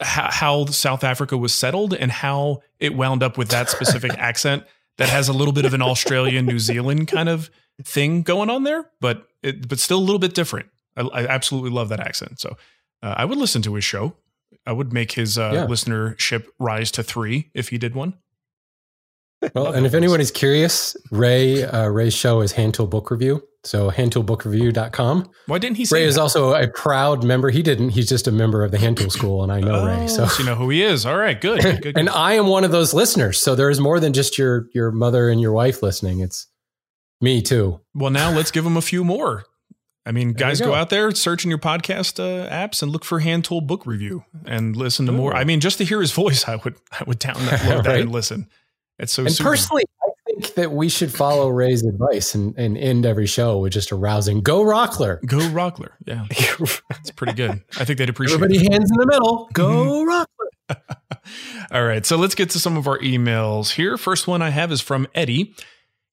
how, 0.00 0.30
how 0.30 0.66
South 0.66 1.04
Africa 1.04 1.36
was 1.36 1.54
settled 1.54 1.94
and 1.94 2.10
how 2.10 2.62
it 2.78 2.94
wound 2.94 3.22
up 3.22 3.38
with 3.38 3.48
that 3.48 3.70
specific 3.70 4.12
accent 4.18 4.64
that 4.98 5.08
has 5.08 5.28
a 5.28 5.32
little 5.32 5.52
bit 5.54 5.64
of 5.64 5.74
an 5.74 5.82
Australian, 5.82 6.44
New 6.44 6.58
Zealand 6.58 7.08
kind 7.08 7.28
of 7.28 7.50
thing 7.82 8.22
going 8.22 8.50
on 8.50 8.64
there, 8.64 8.90
but 9.00 9.26
it, 9.42 9.68
but 9.68 9.78
still 9.78 9.98
a 9.98 10.00
little 10.00 10.18
bit 10.18 10.34
different. 10.34 10.68
I, 10.96 11.02
I 11.02 11.26
absolutely 11.26 11.70
love 11.70 11.88
that 11.88 12.00
accent. 12.00 12.40
So 12.40 12.56
uh, 13.02 13.14
I 13.16 13.24
would 13.24 13.38
listen 13.38 13.62
to 13.62 13.74
his 13.74 13.84
show. 13.84 14.16
I 14.66 14.72
would 14.72 14.92
make 14.92 15.12
his 15.12 15.38
uh, 15.38 15.50
Yeah. 15.54 15.66
listenership 15.66 16.44
rise 16.58 16.90
to 16.92 17.02
three 17.02 17.50
if 17.54 17.68
he 17.70 17.78
did 17.78 17.94
one. 17.94 18.14
Well, 19.54 19.72
and 19.72 19.86
if 19.86 19.94
anyone 19.94 20.20
is 20.20 20.32
curious, 20.32 20.96
Ray 21.12 21.62
uh, 21.62 21.86
Ray's 21.86 22.12
show 22.14 22.40
is 22.40 22.52
Hand 22.52 22.74
Tool 22.74 22.88
Book 22.88 23.10
Review. 23.10 23.40
So 23.64 23.88
handtoolbookreview.com. 23.90 25.30
Why 25.46 25.58
didn't 25.58 25.76
he 25.76 25.84
say 25.84 25.98
Ray 26.00 26.04
is 26.06 26.18
also 26.18 26.54
a 26.54 26.68
proud 26.68 27.22
member. 27.24 27.50
He 27.50 27.62
didn't. 27.62 27.90
He's 27.90 28.08
just 28.08 28.26
a 28.26 28.32
member 28.32 28.64
of 28.64 28.70
the 28.72 28.78
Hand 28.78 28.96
Tool 28.96 29.10
School, 29.10 29.42
and 29.44 29.52
I 29.52 29.60
know 29.60 29.84
Ray. 29.86 30.06
So 30.08 30.24
Oh, 30.28 30.36
you 30.38 30.44
know 30.44 30.54
who 30.56 30.70
he 30.70 30.82
is. 30.82 31.06
All 31.06 31.16
right, 31.16 31.40
good. 31.40 31.60
good, 31.62 31.82
good. 31.82 31.96
and 31.98 32.08
I 32.08 32.32
am 32.34 32.46
one 32.48 32.64
of 32.64 32.70
those 32.72 32.94
listeners. 32.94 33.38
So 33.38 33.54
there 33.54 33.70
is 33.70 33.78
more 33.78 34.00
than 34.00 34.12
just 34.12 34.38
your 34.38 34.66
your 34.74 34.90
mother 34.90 35.28
and 35.28 35.40
your 35.40 35.52
wife 35.52 35.82
listening. 35.82 36.20
It's 36.20 36.46
me 37.20 37.40
too. 37.42 37.80
Well, 37.94 38.10
now 38.10 38.30
let's 38.32 38.50
give 38.50 38.64
him 38.66 38.76
a 38.76 38.82
few 38.82 39.04
more. 39.04 39.44
I 40.08 40.12
mean, 40.12 40.32
There 40.32 40.48
guys, 40.48 40.58
go. 40.60 40.68
go. 40.68 40.74
out 40.74 40.88
there, 40.88 41.10
search 41.12 41.44
in 41.44 41.50
your 41.50 41.58
podcast 41.58 42.18
uh, 42.18 42.48
apps, 42.50 42.82
and 42.82 42.90
look 42.90 43.04
for 43.04 43.20
Hand 43.20 43.44
Tool 43.44 43.60
Book 43.60 43.84
Review 43.84 44.24
and 44.46 44.74
listen 44.74 45.04
to 45.06 45.12
more. 45.12 45.34
I 45.36 45.44
mean, 45.44 45.60
just 45.60 45.76
to 45.78 45.84
hear 45.84 46.00
his 46.00 46.12
voice, 46.24 46.48
I 46.48 46.56
would 46.56 46.76
I 46.90 47.04
would 47.06 47.20
download 47.20 47.84
that 47.84 48.00
and 48.00 48.10
listen. 48.10 48.48
It's 48.98 49.12
so 49.12 49.22
and 49.24 49.30
soothing. 49.32 49.50
personally, 49.50 49.84
I 50.02 50.10
think 50.26 50.54
that 50.54 50.72
we 50.72 50.88
should 50.88 51.12
follow 51.12 51.48
Ray's 51.50 51.84
advice 51.84 52.34
and, 52.34 52.52
and 52.58 52.76
end 52.76 53.06
every 53.06 53.26
show 53.26 53.58
with 53.58 53.72
just 53.74 53.90
a 53.92 53.96
rousing 53.96 54.40
"Go 54.40 54.64
Rockler." 54.64 55.24
Go 55.26 55.38
Rockler. 55.38 55.90
Yeah, 56.06 56.24
it's 56.30 57.10
pretty 57.12 57.34
good. 57.34 57.62
I 57.78 57.84
think 57.84 57.98
they'd 57.98 58.08
appreciate 58.08 58.36
Everybody, 58.36 58.64
it. 58.66 58.72
hands 58.72 58.90
in 58.90 58.96
the 58.96 59.06
middle. 59.06 59.48
Go 59.52 60.04
Rockler. 60.04 60.26
All 61.70 61.84
right, 61.84 62.04
so 62.06 62.16
let's 62.16 62.34
get 62.34 62.50
to 62.50 62.58
some 62.58 62.76
of 62.76 62.88
our 62.88 62.98
emails 62.98 63.72
here. 63.72 63.96
First 63.96 64.26
one 64.26 64.42
I 64.42 64.50
have 64.50 64.72
is 64.72 64.80
from 64.80 65.06
Eddie. 65.14 65.54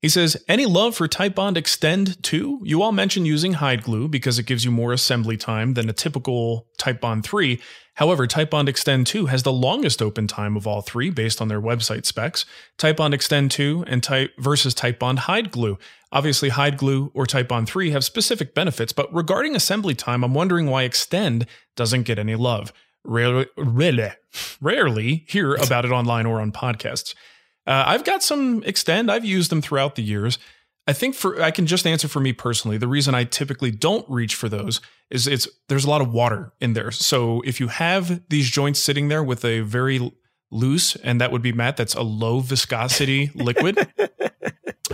He 0.05 0.09
says, 0.09 0.37
Any 0.47 0.67
love 0.67 0.95
for 0.95 1.07
Titebond 1.07 1.57
Extend 1.57 2.21
2? 2.21 2.59
You 2.63 2.83
all 2.83 2.91
mentioned 2.91 3.25
using 3.25 3.53
hide 3.53 3.81
glue 3.81 4.07
because 4.07 4.37
it 4.37 4.45
gives 4.45 4.63
you 4.63 4.69
more 4.69 4.93
assembly 4.93 5.35
time 5.35 5.73
than 5.73 5.89
a 5.89 5.93
typical 5.93 6.67
Titebond 6.77 7.23
3. 7.23 7.59
However, 7.95 8.27
Titebond 8.27 8.69
Extend 8.69 9.07
2 9.07 9.25
has 9.25 9.41
the 9.41 9.51
longest 9.51 10.03
open 10.03 10.27
time 10.27 10.55
of 10.55 10.67
all 10.67 10.83
three 10.83 11.09
based 11.09 11.41
on 11.41 11.47
their 11.47 11.59
website 11.59 12.05
specs. 12.05 12.45
Titebond 12.77 13.15
Extend 13.15 13.49
2 13.49 13.85
and 13.87 14.03
Type 14.03 14.31
versus 14.37 14.75
Titebond 14.75 15.17
Hide 15.17 15.49
Glue. 15.49 15.79
Obviously, 16.11 16.49
Hide 16.49 16.77
Glue 16.77 17.09
or 17.15 17.25
Titebond 17.25 17.65
3 17.65 17.89
have 17.89 18.03
specific 18.03 18.53
benefits, 18.53 18.93
but 18.93 19.11
regarding 19.11 19.55
assembly 19.55 19.95
time, 19.95 20.23
I'm 20.23 20.35
wondering 20.35 20.67
why 20.67 20.83
Extend 20.83 21.47
doesn't 21.75 22.03
get 22.03 22.19
any 22.19 22.35
love. 22.35 22.71
Rarely, 23.03 23.47
rarely, 23.57 24.11
rarely 24.61 25.25
hear 25.27 25.55
about 25.55 25.83
it 25.83 25.91
online 25.91 26.27
or 26.27 26.41
on 26.41 26.51
podcasts. 26.51 27.15
Uh, 27.67 27.83
I've 27.87 28.03
got 28.03 28.23
some 28.23 28.63
extend. 28.63 29.11
I've 29.11 29.25
used 29.25 29.51
them 29.51 29.61
throughout 29.61 29.95
the 29.95 30.03
years. 30.03 30.37
I 30.87 30.93
think 30.93 31.15
for 31.15 31.41
I 31.41 31.49
can 31.49 31.65
just 31.65 31.87
answer 31.87 32.07
for 32.07 32.19
me 32.19 32.31
personally. 32.31 32.77
The 32.77 32.87
reason 32.87 33.15
I 33.15 33.23
typically 33.23 33.71
don't 33.71 34.07
reach 34.07 34.35
for 34.35 34.47
those 34.47 34.81
is 35.09 35.27
it's 35.27 35.47
there's 35.67 35.85
a 35.85 35.89
lot 35.89 36.01
of 36.01 36.13
water 36.13 36.53
in 36.59 36.73
there. 36.73 36.91
So 36.91 37.41
if 37.41 37.59
you 37.59 37.69
have 37.69 38.21
these 38.29 38.49
joints 38.49 38.83
sitting 38.83 39.07
there 39.07 39.23
with 39.23 39.43
a 39.43 39.61
very 39.61 40.11
loose, 40.51 40.95
and 40.97 41.19
that 41.21 41.31
would 41.31 41.41
be 41.41 41.51
Matt. 41.51 41.77
That's 41.77 41.95
a 41.95 42.01
low 42.01 42.39
viscosity 42.39 43.31
liquid. 43.35 43.87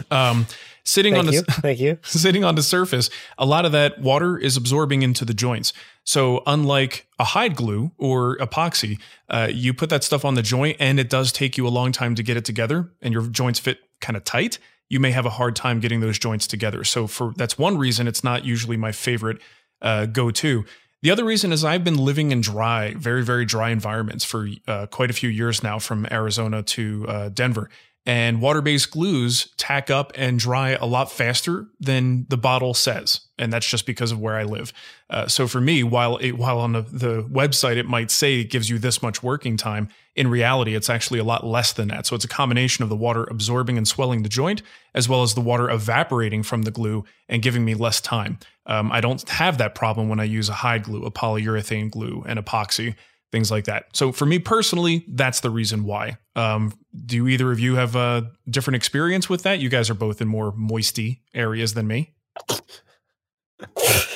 Um, 0.10 0.47
sitting 0.84 1.13
Thank 1.13 1.27
on 1.27 1.34
you. 1.34 1.41
the 1.41 1.51
Thank 1.51 1.79
you. 1.79 1.99
sitting 2.03 2.43
on 2.43 2.55
the 2.55 2.63
surface, 2.63 3.10
a 3.38 3.45
lot 3.45 3.65
of 3.65 3.71
that 3.71 4.01
water 4.01 4.38
is 4.38 4.57
absorbing 4.57 5.01
into 5.01 5.25
the 5.25 5.34
joints. 5.34 5.73
So, 6.03 6.41
unlike 6.47 7.07
a 7.19 7.23
hide 7.23 7.55
glue 7.55 7.91
or 7.97 8.37
epoxy, 8.37 8.99
uh, 9.29 9.49
you 9.51 9.73
put 9.73 9.89
that 9.91 10.03
stuff 10.03 10.25
on 10.25 10.33
the 10.33 10.41
joint 10.41 10.77
and 10.79 10.99
it 10.99 11.09
does 11.09 11.31
take 11.31 11.57
you 11.57 11.67
a 11.67 11.69
long 11.69 11.91
time 11.91 12.15
to 12.15 12.23
get 12.23 12.37
it 12.37 12.45
together, 12.45 12.91
and 13.01 13.13
your 13.13 13.27
joints 13.27 13.59
fit 13.59 13.79
kind 13.99 14.17
of 14.17 14.23
tight. 14.23 14.57
You 14.89 14.99
may 14.99 15.11
have 15.11 15.25
a 15.25 15.29
hard 15.29 15.55
time 15.55 15.79
getting 15.79 16.01
those 16.01 16.17
joints 16.17 16.47
together. 16.47 16.83
So, 16.83 17.07
for 17.07 17.33
that's 17.37 17.57
one 17.57 17.77
reason 17.77 18.07
it's 18.07 18.23
not 18.23 18.45
usually 18.45 18.77
my 18.77 18.91
favorite 18.91 19.41
uh, 19.81 20.07
go 20.07 20.31
to. 20.31 20.65
The 21.03 21.09
other 21.09 21.25
reason 21.25 21.51
is 21.51 21.65
I've 21.65 21.83
been 21.83 21.97
living 21.97 22.31
in 22.31 22.41
dry, 22.41 22.93
very, 22.95 23.23
very 23.23 23.43
dry 23.43 23.71
environments 23.71 24.23
for 24.23 24.47
uh, 24.67 24.85
quite 24.85 25.09
a 25.09 25.13
few 25.13 25.29
years 25.29 25.63
now, 25.63 25.79
from 25.79 26.07
Arizona 26.11 26.61
to 26.61 27.05
uh, 27.07 27.29
Denver. 27.29 27.69
And 28.05 28.41
water 28.41 28.61
based 28.61 28.89
glues 28.89 29.53
tack 29.57 29.91
up 29.91 30.11
and 30.15 30.39
dry 30.39 30.71
a 30.71 30.85
lot 30.85 31.11
faster 31.11 31.67
than 31.79 32.25
the 32.29 32.37
bottle 32.37 32.73
says. 32.73 33.21
And 33.37 33.53
that's 33.53 33.67
just 33.67 33.85
because 33.85 34.11
of 34.11 34.19
where 34.19 34.35
I 34.35 34.43
live. 34.43 34.73
Uh, 35.09 35.27
so 35.27 35.47
for 35.47 35.61
me, 35.61 35.83
while 35.83 36.17
it, 36.17 36.31
while 36.31 36.57
on 36.57 36.73
the, 36.73 36.81
the 36.81 37.23
website 37.23 37.77
it 37.77 37.85
might 37.85 38.09
say 38.09 38.39
it 38.39 38.49
gives 38.49 38.69
you 38.69 38.79
this 38.79 39.03
much 39.03 39.21
working 39.21 39.55
time, 39.55 39.87
in 40.15 40.29
reality, 40.29 40.75
it's 40.75 40.89
actually 40.89 41.19
a 41.19 41.23
lot 41.23 41.45
less 41.45 41.73
than 41.73 41.89
that. 41.89 42.05
So 42.05 42.15
it's 42.15 42.25
a 42.25 42.29
combination 42.29 42.83
of 42.83 42.89
the 42.89 42.95
water 42.95 43.23
absorbing 43.25 43.77
and 43.77 43.87
swelling 43.87 44.23
the 44.23 44.29
joint, 44.29 44.61
as 44.93 45.07
well 45.07 45.21
as 45.21 45.35
the 45.35 45.41
water 45.41 45.69
evaporating 45.69 46.43
from 46.43 46.63
the 46.63 46.71
glue 46.71 47.05
and 47.29 47.41
giving 47.41 47.63
me 47.63 47.75
less 47.75 48.01
time. 48.01 48.39
Um, 48.65 48.91
I 48.91 48.99
don't 48.99 49.27
have 49.29 49.57
that 49.59 49.75
problem 49.75 50.09
when 50.09 50.19
I 50.19 50.25
use 50.25 50.49
a 50.49 50.53
hide 50.53 50.83
glue, 50.83 51.03
a 51.03 51.11
polyurethane 51.11 51.91
glue, 51.91 52.23
and 52.27 52.39
epoxy 52.39 52.95
things 53.31 53.49
like 53.51 53.65
that. 53.65 53.85
So 53.93 54.11
for 54.11 54.25
me 54.25 54.39
personally, 54.39 55.05
that's 55.07 55.39
the 55.39 55.49
reason 55.49 55.85
why. 55.85 56.17
Um, 56.35 56.73
do 57.05 57.27
either 57.27 57.51
of 57.51 57.59
you 57.59 57.75
have 57.75 57.95
a 57.95 58.31
different 58.49 58.75
experience 58.75 59.29
with 59.29 59.43
that? 59.43 59.59
You 59.59 59.69
guys 59.69 59.89
are 59.89 59.95
both 59.95 60.21
in 60.21 60.27
more 60.27 60.51
moisty 60.55 61.21
areas 61.33 61.73
than 61.73 61.87
me. 61.87 62.13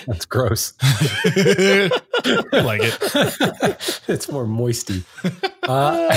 That's 0.07 0.25
gross. 0.25 0.73
I 0.81 1.89
like 2.51 2.81
it. 2.83 2.97
it's 4.07 4.31
more 4.31 4.45
moisty. 4.47 5.03
Uh, 5.63 6.07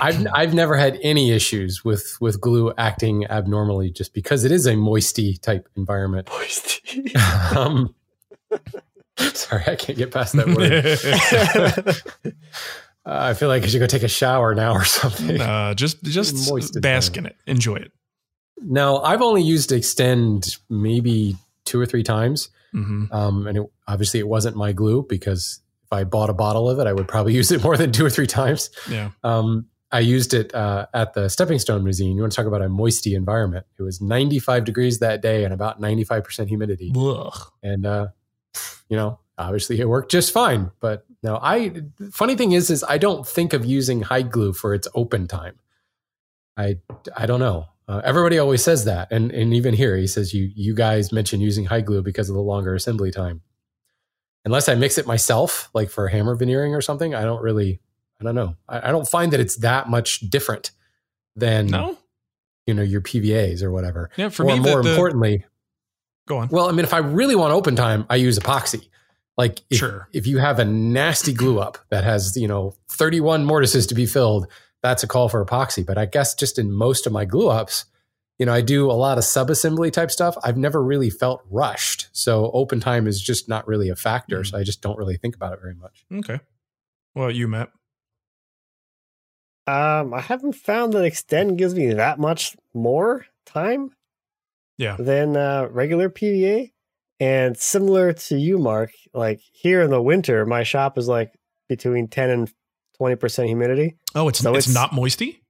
I've 0.00 0.26
I've 0.34 0.54
never 0.54 0.76
had 0.76 0.98
any 1.02 1.30
issues 1.30 1.84
with 1.84 2.16
with 2.20 2.40
glue 2.40 2.72
acting 2.76 3.26
abnormally, 3.26 3.90
just 3.90 4.14
because 4.14 4.44
it 4.44 4.52
is 4.52 4.66
a 4.66 4.76
moisty 4.76 5.36
type 5.38 5.68
environment. 5.76 6.28
Moisty. 6.30 7.14
um, 7.54 7.94
sorry, 9.34 9.64
I 9.66 9.76
can't 9.76 9.98
get 9.98 10.10
past 10.10 10.34
that 10.34 10.46
word. 12.24 12.34
Uh, 13.06 13.18
I 13.30 13.34
feel 13.34 13.48
like 13.48 13.62
I 13.62 13.66
should 13.66 13.78
go 13.78 13.86
take 13.86 14.02
a 14.02 14.08
shower 14.08 14.52
now 14.52 14.72
or 14.72 14.84
something. 14.84 15.40
Uh, 15.40 15.74
just 15.74 16.02
just 16.02 16.50
Moist 16.50 16.80
bask 16.80 17.16
in 17.16 17.24
it, 17.26 17.36
enjoy 17.46 17.76
it. 17.76 17.92
Now, 18.58 18.98
I've 18.98 19.22
only 19.22 19.42
used 19.42 19.70
Extend 19.70 20.56
maybe 20.68 21.36
two 21.64 21.80
or 21.80 21.86
three 21.86 22.02
times. 22.02 22.48
hmm 22.72 23.04
Um, 23.12 23.46
and 23.46 23.58
it, 23.58 23.64
obviously, 23.86 24.18
it 24.18 24.26
wasn't 24.26 24.56
my 24.56 24.72
glue 24.72 25.06
because 25.08 25.60
if 25.84 25.92
I 25.92 26.02
bought 26.02 26.30
a 26.30 26.34
bottle 26.34 26.68
of 26.68 26.80
it, 26.80 26.88
I 26.88 26.92
would 26.92 27.06
probably 27.06 27.34
use 27.34 27.52
it 27.52 27.62
more 27.62 27.76
than 27.76 27.92
two 27.92 28.04
or 28.04 28.10
three 28.10 28.26
times. 28.26 28.70
Yeah. 28.90 29.10
Um, 29.22 29.66
I 29.92 30.00
used 30.00 30.34
it 30.34 30.52
uh, 30.52 30.86
at 30.92 31.14
the 31.14 31.28
Stepping 31.28 31.60
Stone 31.60 31.84
Museum. 31.84 32.16
You 32.16 32.22
want 32.22 32.32
to 32.32 32.36
talk 32.36 32.46
about 32.46 32.60
a 32.60 32.68
moisty 32.68 33.14
environment? 33.14 33.66
It 33.78 33.82
was 33.82 34.00
95 34.00 34.64
degrees 34.64 34.98
that 34.98 35.22
day 35.22 35.44
and 35.44 35.54
about 35.54 35.80
95% 35.80 36.48
humidity. 36.48 36.92
Ugh. 36.96 37.38
And, 37.62 37.86
uh, 37.86 38.08
you 38.88 38.96
know, 38.96 39.18
obviously 39.38 39.80
it 39.80 39.88
worked 39.88 40.10
just 40.10 40.32
fine. 40.32 40.70
But 40.80 41.04
no, 41.22 41.38
I, 41.42 41.82
funny 42.12 42.36
thing 42.36 42.52
is, 42.52 42.70
is 42.70 42.84
I 42.84 42.98
don't 42.98 43.26
think 43.26 43.52
of 43.52 43.64
using 43.64 44.02
hide 44.02 44.30
glue 44.30 44.52
for 44.52 44.74
its 44.74 44.88
open 44.94 45.26
time. 45.28 45.58
I, 46.56 46.78
I 47.16 47.26
don't 47.26 47.40
know. 47.40 47.66
Uh, 47.88 48.00
everybody 48.04 48.38
always 48.38 48.64
says 48.64 48.84
that. 48.86 49.08
And, 49.12 49.30
and 49.30 49.54
even 49.54 49.74
here, 49.74 49.96
he 49.96 50.06
says, 50.06 50.32
you, 50.34 50.50
you 50.54 50.74
guys 50.74 51.12
mentioned 51.12 51.42
using 51.42 51.66
hide 51.66 51.86
glue 51.86 52.02
because 52.02 52.28
of 52.28 52.34
the 52.34 52.40
longer 52.42 52.74
assembly 52.74 53.10
time. 53.10 53.42
Unless 54.44 54.68
I 54.68 54.74
mix 54.74 54.96
it 54.98 55.06
myself, 55.06 55.70
like 55.74 55.90
for 55.90 56.08
hammer 56.08 56.34
veneering 56.34 56.74
or 56.74 56.80
something, 56.80 57.14
I 57.14 57.22
don't 57.22 57.42
really, 57.42 57.80
I 58.20 58.24
don't 58.24 58.34
know. 58.34 58.56
I, 58.68 58.88
I 58.88 58.92
don't 58.92 59.06
find 59.08 59.32
that 59.32 59.40
it's 59.40 59.56
that 59.56 59.88
much 59.88 60.20
different 60.30 60.70
than, 61.34 61.66
No. 61.66 61.96
you 62.66 62.74
know, 62.74 62.82
your 62.82 63.00
PVAs 63.02 63.62
or 63.62 63.70
whatever. 63.70 64.10
Yeah. 64.16 64.28
For 64.30 64.44
or 64.44 64.46
me, 64.46 64.54
the- 64.58 64.60
more 64.70 64.82
the- 64.82 64.90
importantly, 64.90 65.44
go 66.26 66.38
on. 66.38 66.48
well, 66.48 66.68
I 66.68 66.72
mean, 66.72 66.84
if 66.84 66.92
I 66.94 66.98
really 66.98 67.34
want 67.34 67.52
open 67.52 67.76
time, 67.76 68.06
I 68.10 68.16
use 68.16 68.38
epoxy. 68.38 68.88
Like 69.36 69.62
if, 69.70 69.78
Sure. 69.78 70.08
if 70.12 70.26
you 70.26 70.38
have 70.38 70.58
a 70.58 70.64
nasty 70.64 71.32
glue 71.32 71.58
up 71.58 71.78
that 71.90 72.04
has, 72.04 72.36
you 72.36 72.48
know, 72.48 72.74
31 72.90 73.44
mortises 73.44 73.86
to 73.88 73.94
be 73.94 74.06
filled, 74.06 74.46
that's 74.82 75.02
a 75.02 75.06
call 75.06 75.28
for 75.28 75.44
epoxy. 75.44 75.84
But 75.84 75.98
I 75.98 76.06
guess 76.06 76.34
just 76.34 76.58
in 76.58 76.72
most 76.72 77.06
of 77.06 77.12
my 77.12 77.24
glue 77.24 77.48
ups, 77.48 77.84
you 78.38 78.46
know, 78.46 78.52
I 78.52 78.60
do 78.60 78.90
a 78.90 78.92
lot 78.92 79.18
of 79.18 79.24
sub-assembly 79.24 79.90
type 79.90 80.10
stuff. 80.10 80.36
I've 80.44 80.56
never 80.58 80.82
really 80.82 81.10
felt 81.10 81.42
rushed. 81.50 82.08
So 82.12 82.50
open 82.52 82.80
time 82.80 83.06
is 83.06 83.20
just 83.20 83.48
not 83.48 83.66
really 83.66 83.88
a 83.88 83.96
factor. 83.96 84.40
Mm. 84.40 84.46
So 84.50 84.58
I 84.58 84.62
just 84.62 84.82
don't 84.82 84.98
really 84.98 85.16
think 85.16 85.34
about 85.34 85.52
it 85.54 85.60
very 85.60 85.74
much. 85.74 86.04
Okay. 86.12 86.40
Well, 87.14 87.24
about 87.26 87.34
you, 87.34 87.48
Matt? 87.48 87.70
Um, 89.66 90.14
I 90.14 90.20
haven't 90.20 90.52
found 90.52 90.92
that 90.92 91.04
Extend 91.04 91.58
gives 91.58 91.74
me 91.74 91.92
that 91.94 92.18
much 92.20 92.56
more 92.72 93.26
time 93.44 93.95
Yeah. 94.78 94.96
than 94.98 95.36
uh, 95.36 95.68
regular 95.70 96.10
PVA. 96.10 96.72
And 97.18 97.56
similar 97.56 98.12
to 98.12 98.36
you, 98.36 98.58
Mark, 98.58 98.90
like 99.14 99.40
here 99.52 99.80
in 99.82 99.90
the 99.90 100.02
winter, 100.02 100.44
my 100.44 100.62
shop 100.64 100.98
is 100.98 101.08
like 101.08 101.32
between 101.68 102.08
10 102.08 102.30
and 102.30 102.52
20% 103.00 103.46
humidity. 103.46 103.96
Oh, 104.14 104.28
it's 104.28 104.40
So 104.40 104.54
it's, 104.54 104.66
it's- 104.68 104.74
not 104.74 104.92
moisty. 104.92 105.42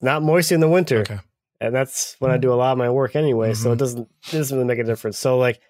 Not 0.00 0.22
moist 0.22 0.52
in 0.52 0.60
the 0.60 0.68
winter. 0.68 1.00
Okay. 1.00 1.18
And 1.60 1.74
that's 1.74 2.16
when 2.18 2.30
I 2.32 2.36
do 2.38 2.52
a 2.52 2.56
lot 2.56 2.72
of 2.72 2.78
my 2.78 2.90
work 2.90 3.14
anyway. 3.14 3.54
So 3.54 3.70
Mhm. 3.70 3.72
it 3.74 3.78
doesn't, 3.78 4.08
it 4.28 4.32
doesn't 4.32 4.56
really 4.56 4.66
make 4.66 4.80
a 4.80 4.84
difference. 4.84 5.18
So 5.18 5.38
like 5.38 5.60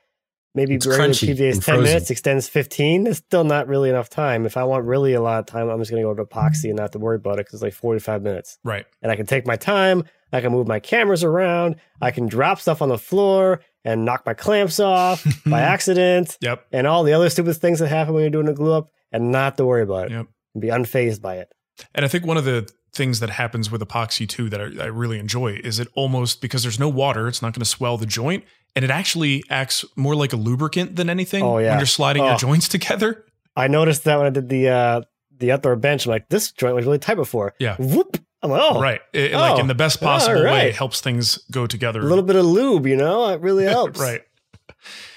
maybe 0.55 0.75
It's 0.75 0.87
crunchy 0.87 1.29
PVA 1.35 1.41
is 1.41 1.59
10 1.59 1.62
frozen. 1.62 1.83
minutes, 1.85 2.11
extends 2.11 2.49
15. 2.49 3.07
It's 3.07 3.19
still 3.19 3.45
not 3.45 3.69
really 3.69 3.91
enough 3.91 4.09
time. 4.11 4.47
If 4.47 4.57
I 4.57 4.65
want 4.65 4.85
really 4.85 5.15
a 5.15 5.21
lot 5.21 5.38
of 5.41 5.47
time, 5.47 5.69
I'm 5.69 5.79
just 5.79 5.91
going 5.91 6.03
to 6.03 6.09
go 6.09 6.15
to 6.15 6.25
epoxy 6.25 6.65
and 6.65 6.77
not 6.77 6.83
have 6.83 6.91
to 6.93 6.99
worry 6.99 7.17
about 7.17 7.35
it 7.35 7.47
because 7.47 7.55
it's 7.55 7.62
like 7.62 7.73
45 7.75 8.23
minutes. 8.23 8.59
Right. 8.65 8.87
and 9.03 9.11
I 9.12 9.17
can 9.17 9.27
take 9.27 9.47
my 9.47 9.57
time. 9.57 10.05
I 10.35 10.41
can 10.41 10.53
move 10.53 10.67
my 10.67 10.81
cameras 10.81 11.25
around. 11.25 11.77
I 12.01 12.11
can 12.11 12.27
drop 12.27 12.59
stuff 12.59 12.81
on 12.83 12.88
the 12.88 12.97
floor 12.99 13.61
and 13.85 14.05
knock 14.05 14.25
my 14.25 14.33
clamps 14.35 14.81
off 14.81 15.27
by 15.47 15.61
accident 15.61 16.38
Yep. 16.41 16.67
and 16.73 16.87
all 16.87 17.03
the 17.05 17.12
other 17.12 17.29
stupid 17.31 17.55
things 17.57 17.81
that 17.81 17.88
happen 17.88 18.15
when 18.15 18.23
you're 18.23 18.31
doing 18.31 18.49
a 18.49 18.55
glue 18.55 18.73
up 18.73 18.91
and 19.11 19.31
not 19.33 19.57
to 19.59 19.67
worry 19.67 19.83
about 19.83 20.07
it 20.07 20.12
Yep. 20.12 20.27
and 20.55 20.61
be 20.62 20.69
unfazed 20.69 21.21
by 21.21 21.37
it. 21.37 21.53
And 21.95 22.05
I 22.05 22.09
think 22.09 22.25
one 22.25 22.37
of 22.37 22.45
the 22.45 22.69
things 22.95 23.21
that 23.21 23.31
happens 23.31 23.71
with 23.71 23.81
epoxy 23.81 24.29
too 24.29 24.49
that 24.51 24.61
I, 24.61 24.65
I 24.85 24.87
really 24.87 25.19
enjoy 25.19 25.59
is 25.65 25.79
it 25.81 25.89
almost 25.95 26.41
because 26.43 26.63
there's 26.63 26.79
no 26.79 26.89
water, 26.89 27.27
it's 27.29 27.41
not 27.43 27.53
going 27.55 27.61
to 27.63 27.69
swell 27.69 27.97
the 27.97 28.07
joint, 28.07 28.45
and 28.77 28.85
it 28.85 28.91
actually 28.91 29.43
acts 29.51 29.85
more 29.97 30.15
like 30.15 30.33
a 30.33 30.37
lubricant 30.37 30.97
than 30.97 31.09
anything 31.09 31.43
Oh, 31.43 31.59
yeah. 31.59 31.71
when 31.71 31.79
you're 31.79 31.87
sliding 31.87 32.23
your 32.25 32.35
Oh. 32.35 32.39
joints 32.39 32.69
together. 32.69 33.25
I 33.57 33.69
noticed 33.69 34.05
that 34.05 34.17
when 34.19 34.27
I 34.27 34.31
did 34.31 34.49
the 34.49 34.69
uh, 34.69 35.01
the 35.39 35.53
outdoor 35.53 35.77
bench. 35.77 36.07
I'm 36.07 36.11
like, 36.11 36.29
this 36.29 36.53
joint 36.53 36.75
was 36.77 36.85
really 36.85 36.99
tight 36.99 37.17
before. 37.17 37.55
Yeah. 37.59 37.77
Whoop. 37.79 38.17
I'm 38.43 38.51
like, 38.51 38.63
oh, 38.65 38.81
Right. 38.81 39.01
It- 39.13 39.33
like 39.33 39.57
Oh. 39.57 39.61
in 39.61 39.67
the 39.67 39.75
best 39.75 40.03
All 40.03 40.09
possible 40.09 40.45
way, 40.45 40.69
it 40.69 40.77
helps 40.77 41.01
things 41.01 41.39
go 41.51 41.67
together. 41.67 42.01
A 42.01 42.05
little 42.05 42.23
bit 42.25 42.37
of 42.37 42.45
lube, 42.45 42.87
you 42.87 42.97
know, 42.97 43.29
it 43.31 43.41
really 43.41 43.65
helps. 43.79 43.99
right. 44.01 44.23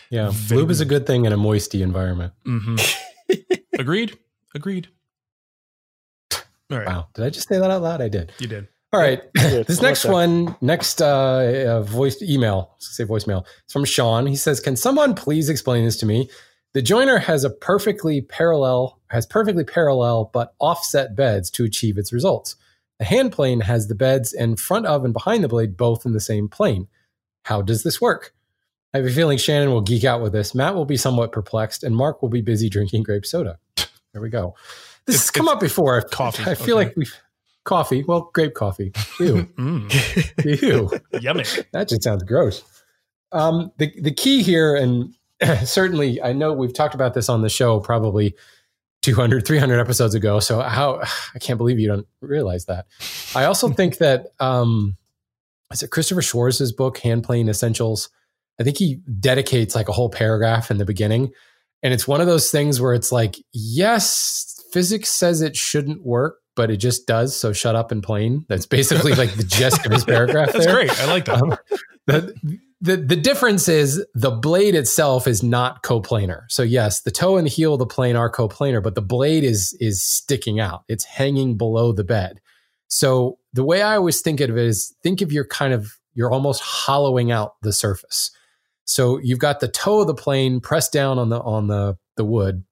Yeah. 0.09 0.29
Very 0.31 0.61
Lube 0.61 0.71
is 0.71 0.81
a 0.81 0.85
good 0.85 1.05
thing 1.07 1.25
in 1.25 1.33
a 1.33 1.37
moisty 1.37 1.81
environment. 1.81 2.33
hmm 2.45 2.75
Agreed. 3.79 4.17
Agreed. 4.53 4.87
All 6.71 6.77
right. 6.77 6.87
Wow. 6.87 7.07
Did 7.13 7.25
I 7.25 7.29
just 7.29 7.47
say 7.47 7.59
that 7.59 7.69
out 7.69 7.81
loud? 7.81 8.01
I 8.01 8.09
did. 8.09 8.31
You 8.39 8.47
did. 8.47 8.67
All 8.93 8.99
right. 8.99 9.21
Good. 9.33 9.67
this 9.67 9.81
next 9.81 10.05
one, 10.05 10.55
next 10.61 11.01
uh, 11.01 11.65
uh, 11.67 11.81
voice 11.81 12.21
email, 12.21 12.75
say 12.79 13.03
voicemail. 13.03 13.45
It's 13.63 13.73
from 13.73 13.85
Sean. 13.85 14.25
He 14.25 14.35
says, 14.35 14.59
"Can 14.59 14.75
someone 14.75 15.15
please 15.15 15.49
explain 15.49 15.83
this 15.83 15.97
to 15.97 16.05
me? 16.05 16.29
The 16.73 16.81
jointer 16.81 17.21
has 17.21 17.43
a 17.43 17.49
perfectly 17.49 18.21
parallel, 18.21 18.99
has 19.09 19.25
perfectly 19.25 19.63
parallel 19.63 20.29
but 20.33 20.53
offset 20.59 21.15
beds 21.15 21.49
to 21.51 21.63
achieve 21.63 21.97
its 21.97 22.13
results. 22.13 22.55
The 22.99 23.05
hand 23.05 23.31
plane 23.31 23.61
has 23.61 23.87
the 23.87 23.95
beds 23.95 24.33
in 24.33 24.55
front 24.55 24.85
of 24.85 25.03
and 25.03 25.13
behind 25.13 25.43
the 25.43 25.49
blade 25.49 25.75
both 25.75 26.05
in 26.05 26.13
the 26.13 26.19
same 26.19 26.47
plane. 26.47 26.87
How 27.43 27.61
does 27.61 27.83
this 27.83 27.99
work?" 27.99 28.33
I 28.93 28.99
have 28.99 29.07
a 29.07 29.11
feeling 29.11 29.37
Shannon 29.37 29.71
will 29.71 29.81
geek 29.81 30.05
out 30.05 30.21
with 30.21 30.31
this. 30.31 30.55
Matt 30.55 30.73
will 30.73 30.85
be 30.85 30.95
somewhat 30.95 31.33
perplexed, 31.33 31.83
and 31.83 31.93
Mark 31.93 32.21
will 32.21 32.29
be 32.29 32.39
busy 32.39 32.69
drinking 32.69 33.03
grape 33.03 33.25
soda. 33.25 33.59
There 34.13 34.21
we 34.21 34.29
go. 34.29 34.55
This 35.07 35.17
has 35.17 35.31
come 35.31 35.47
up 35.47 35.59
before. 35.59 36.01
coffee, 36.01 36.43
I 36.43 36.55
feel 36.55 36.77
okay. 36.77 36.87
like 36.87 36.97
we've 36.97 37.15
coffee. 37.63 38.03
Well, 38.03 38.29
grape 38.33 38.53
coffee. 38.53 38.91
Ew. 39.19 39.47
Mm, 39.57 40.61
Ew. 40.61 40.91
yummy. 41.19 41.43
That 41.73 41.89
just 41.89 42.03
sounds 42.03 42.23
gross. 42.23 42.63
Um, 43.31 43.71
the 43.77 43.91
the 44.01 44.13
key 44.13 44.43
here, 44.43 44.75
and 44.75 45.13
certainly 45.67 46.21
I 46.21 46.33
know 46.33 46.53
we've 46.53 46.73
talked 46.73 46.95
about 46.95 47.13
this 47.13 47.29
on 47.29 47.41
the 47.41 47.49
show 47.49 47.79
probably 47.79 48.35
200, 49.01 49.45
300 49.45 49.79
episodes 49.79 50.15
ago. 50.15 50.39
So 50.39 50.61
how 50.61 51.01
I 51.35 51.39
can't 51.39 51.57
believe 51.57 51.79
you 51.79 51.87
don't 51.87 52.07
realize 52.21 52.65
that. 52.65 52.85
I 53.35 53.45
also 53.45 53.69
think 53.69 53.97
that 53.99 54.27
um, 54.39 54.97
is 55.71 55.83
it 55.83 55.91
Christopher 55.91 56.21
Schwarz's 56.21 56.71
book, 56.71 56.97
Hand 56.99 57.23
Plane 57.23 57.49
Essentials? 57.49 58.09
I 58.59 58.63
think 58.63 58.77
he 58.77 58.95
dedicates 59.19 59.75
like 59.75 59.89
a 59.89 59.91
whole 59.91 60.09
paragraph 60.09 60.71
in 60.71 60.77
the 60.77 60.85
beginning. 60.85 61.31
And 61.83 61.93
it's 61.93 62.07
one 62.07 62.21
of 62.21 62.27
those 62.27 62.49
things 62.49 62.79
where 62.79 62.93
it's 62.93 63.11
like, 63.11 63.35
yes, 63.51 64.54
physics 64.71 65.09
says 65.09 65.41
it 65.41 65.55
shouldn't 65.55 66.05
work 66.05 66.39
but 66.55 66.71
it 66.71 66.77
just 66.77 67.05
does. 67.05 67.35
So 67.35 67.53
shut 67.53 67.75
up 67.75 67.91
and 67.91 68.01
plane. 68.01 68.45
That's 68.47 68.65
basically 68.65 69.13
like 69.13 69.33
the 69.35 69.43
gist 69.43 69.85
of 69.85 69.91
his 69.91 70.05
paragraph. 70.05 70.53
That's 70.53 70.65
there. 70.65 70.75
great. 70.75 70.99
I 70.99 71.05
like 71.05 71.25
that. 71.25 71.41
Um, 71.41 71.57
the, 72.07 72.33
the 72.81 72.97
the 72.97 73.15
difference 73.15 73.67
is 73.67 74.05
the 74.13 74.31
blade 74.31 74.75
itself 74.75 75.27
is 75.27 75.43
not 75.43 75.83
coplanar. 75.83 76.43
So 76.49 76.63
yes, 76.63 77.01
the 77.01 77.11
toe 77.11 77.37
and 77.37 77.45
the 77.45 77.51
heel 77.51 77.73
of 77.73 77.79
the 77.79 77.85
plane 77.85 78.15
are 78.15 78.31
coplanar, 78.31 78.81
but 78.81 78.95
the 78.95 79.01
blade 79.01 79.43
is 79.43 79.75
is 79.79 80.03
sticking 80.03 80.59
out. 80.59 80.83
It's 80.87 81.03
hanging 81.03 81.57
below 81.57 81.91
the 81.91 82.03
bed. 82.03 82.41
So 82.87 83.39
the 83.53 83.63
way 83.63 83.81
I 83.81 83.95
always 83.95 84.21
think 84.21 84.39
of 84.39 84.51
it 84.51 84.57
is 84.57 84.95
think 85.03 85.21
of 85.21 85.31
your 85.31 85.45
kind 85.45 85.73
of 85.73 85.97
you're 86.13 86.31
almost 86.31 86.61
hollowing 86.61 87.31
out 87.31 87.55
the 87.61 87.73
surface. 87.73 88.31
So 88.85 89.17
you've 89.17 89.39
got 89.39 89.59
the 89.59 89.67
toe 89.67 90.01
of 90.01 90.07
the 90.07 90.13
plane 90.13 90.59
pressed 90.59 90.93
down 90.93 91.17
on 91.17 91.29
the 91.29 91.39
on 91.41 91.67
the 91.67 91.97
the 92.17 92.25
wood, 92.25 92.63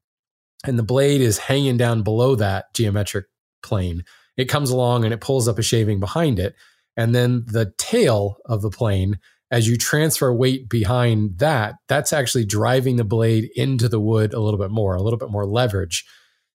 and 0.64 0.78
the 0.78 0.84
blade 0.84 1.22
is 1.22 1.38
hanging 1.38 1.78
down 1.78 2.04
below 2.04 2.36
that 2.36 2.74
geometric 2.74 3.26
plane. 3.62 4.04
It 4.38 4.46
comes 4.46 4.70
along 4.70 5.04
and 5.04 5.14
it 5.14 5.22
pulls 5.22 5.48
up 5.48 5.60
a 5.60 5.64
shaving 5.64 6.00
behind 6.00 6.40
it, 6.40 6.56
and 6.98 7.14
then 7.14 7.46
the 7.48 7.74
tail 7.78 8.38
of 8.46 8.62
the 8.62 8.70
plane 8.70 9.20
as 9.54 9.68
you 9.68 9.78
transfer 9.78 10.34
weight 10.34 10.68
behind 10.68 11.38
that, 11.38 11.76
that's 11.88 12.12
actually 12.12 12.44
driving 12.44 12.96
the 12.96 13.04
blade 13.04 13.52
into 13.56 13.88
the 13.88 14.00
wood 14.00 14.34
a 14.34 14.40
little 14.40 14.60
bit 14.60 14.72
more, 14.72 14.96
a 14.96 15.02
little 15.02 15.20
bit 15.20 15.30
more 15.30 15.46
leverage. 15.46 16.04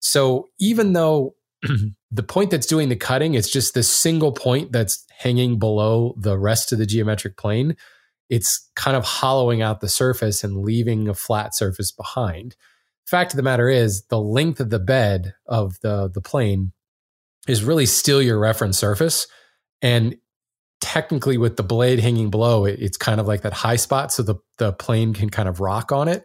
So 0.01 0.49
even 0.59 0.95
though 0.95 1.37
the 2.11 2.23
point 2.25 2.51
that's 2.51 2.67
doing 2.67 2.89
the 2.89 2.97
cutting 2.97 3.35
is 3.35 3.49
just 3.49 3.73
this 3.73 3.89
single 3.89 4.33
point 4.33 4.73
that's 4.73 5.05
hanging 5.17 5.61
below 5.61 6.17
the 6.19 6.37
rest 6.37 6.73
of 6.73 6.79
the 6.79 6.87
geometric 6.87 7.37
plane, 7.37 7.77
it's 8.29 8.69
kind 8.75 8.97
of 8.97 9.05
hollowing 9.05 9.63
out 9.63 9.81
the 9.81 9.89
surface 9.89 10.43
and 10.43 10.65
leaving 10.65 11.09
a 11.09 11.15
flat 11.15 11.55
surface 11.55 11.93
behind. 11.93 12.57
Fact 13.09 13.33
of 13.33 13.37
the 13.37 13.43
matter 13.43 13.69
is, 13.69 14.05
the 14.11 14.21
length 14.21 14.61
of 14.61 14.71
the 14.71 14.79
bed 14.79 15.35
of 15.47 15.79
the, 15.81 16.11
the 16.13 16.21
plane 16.21 16.73
is 17.47 17.65
really 17.65 17.87
still 17.87 18.21
your 18.21 18.39
reference 18.39 18.79
surface. 18.79 19.27
And 19.81 20.17
technically 20.81 21.39
with 21.39 21.57
the 21.57 21.63
blade 21.63 22.01
hanging 22.01 22.31
below 22.31 22.65
it, 22.65 22.79
it's 22.81 22.97
kind 22.97 23.21
of 23.21 23.27
like 23.27 23.43
that 23.43 23.53
high 23.53 23.77
spot 23.77 24.13
so 24.13 24.23
the 24.23 24.37
the 24.59 24.73
plane 24.73 25.15
can 25.15 25.29
kind 25.29 25.49
of 25.49 25.61
rock 25.61 25.91
on 25.91 26.09
it 26.09 26.25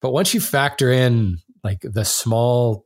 but 0.00 0.12
once 0.12 0.34
you 0.34 0.40
factor 0.40 0.90
in 0.90 1.38
like 1.62 1.80
the 1.82 2.04
small 2.04 2.83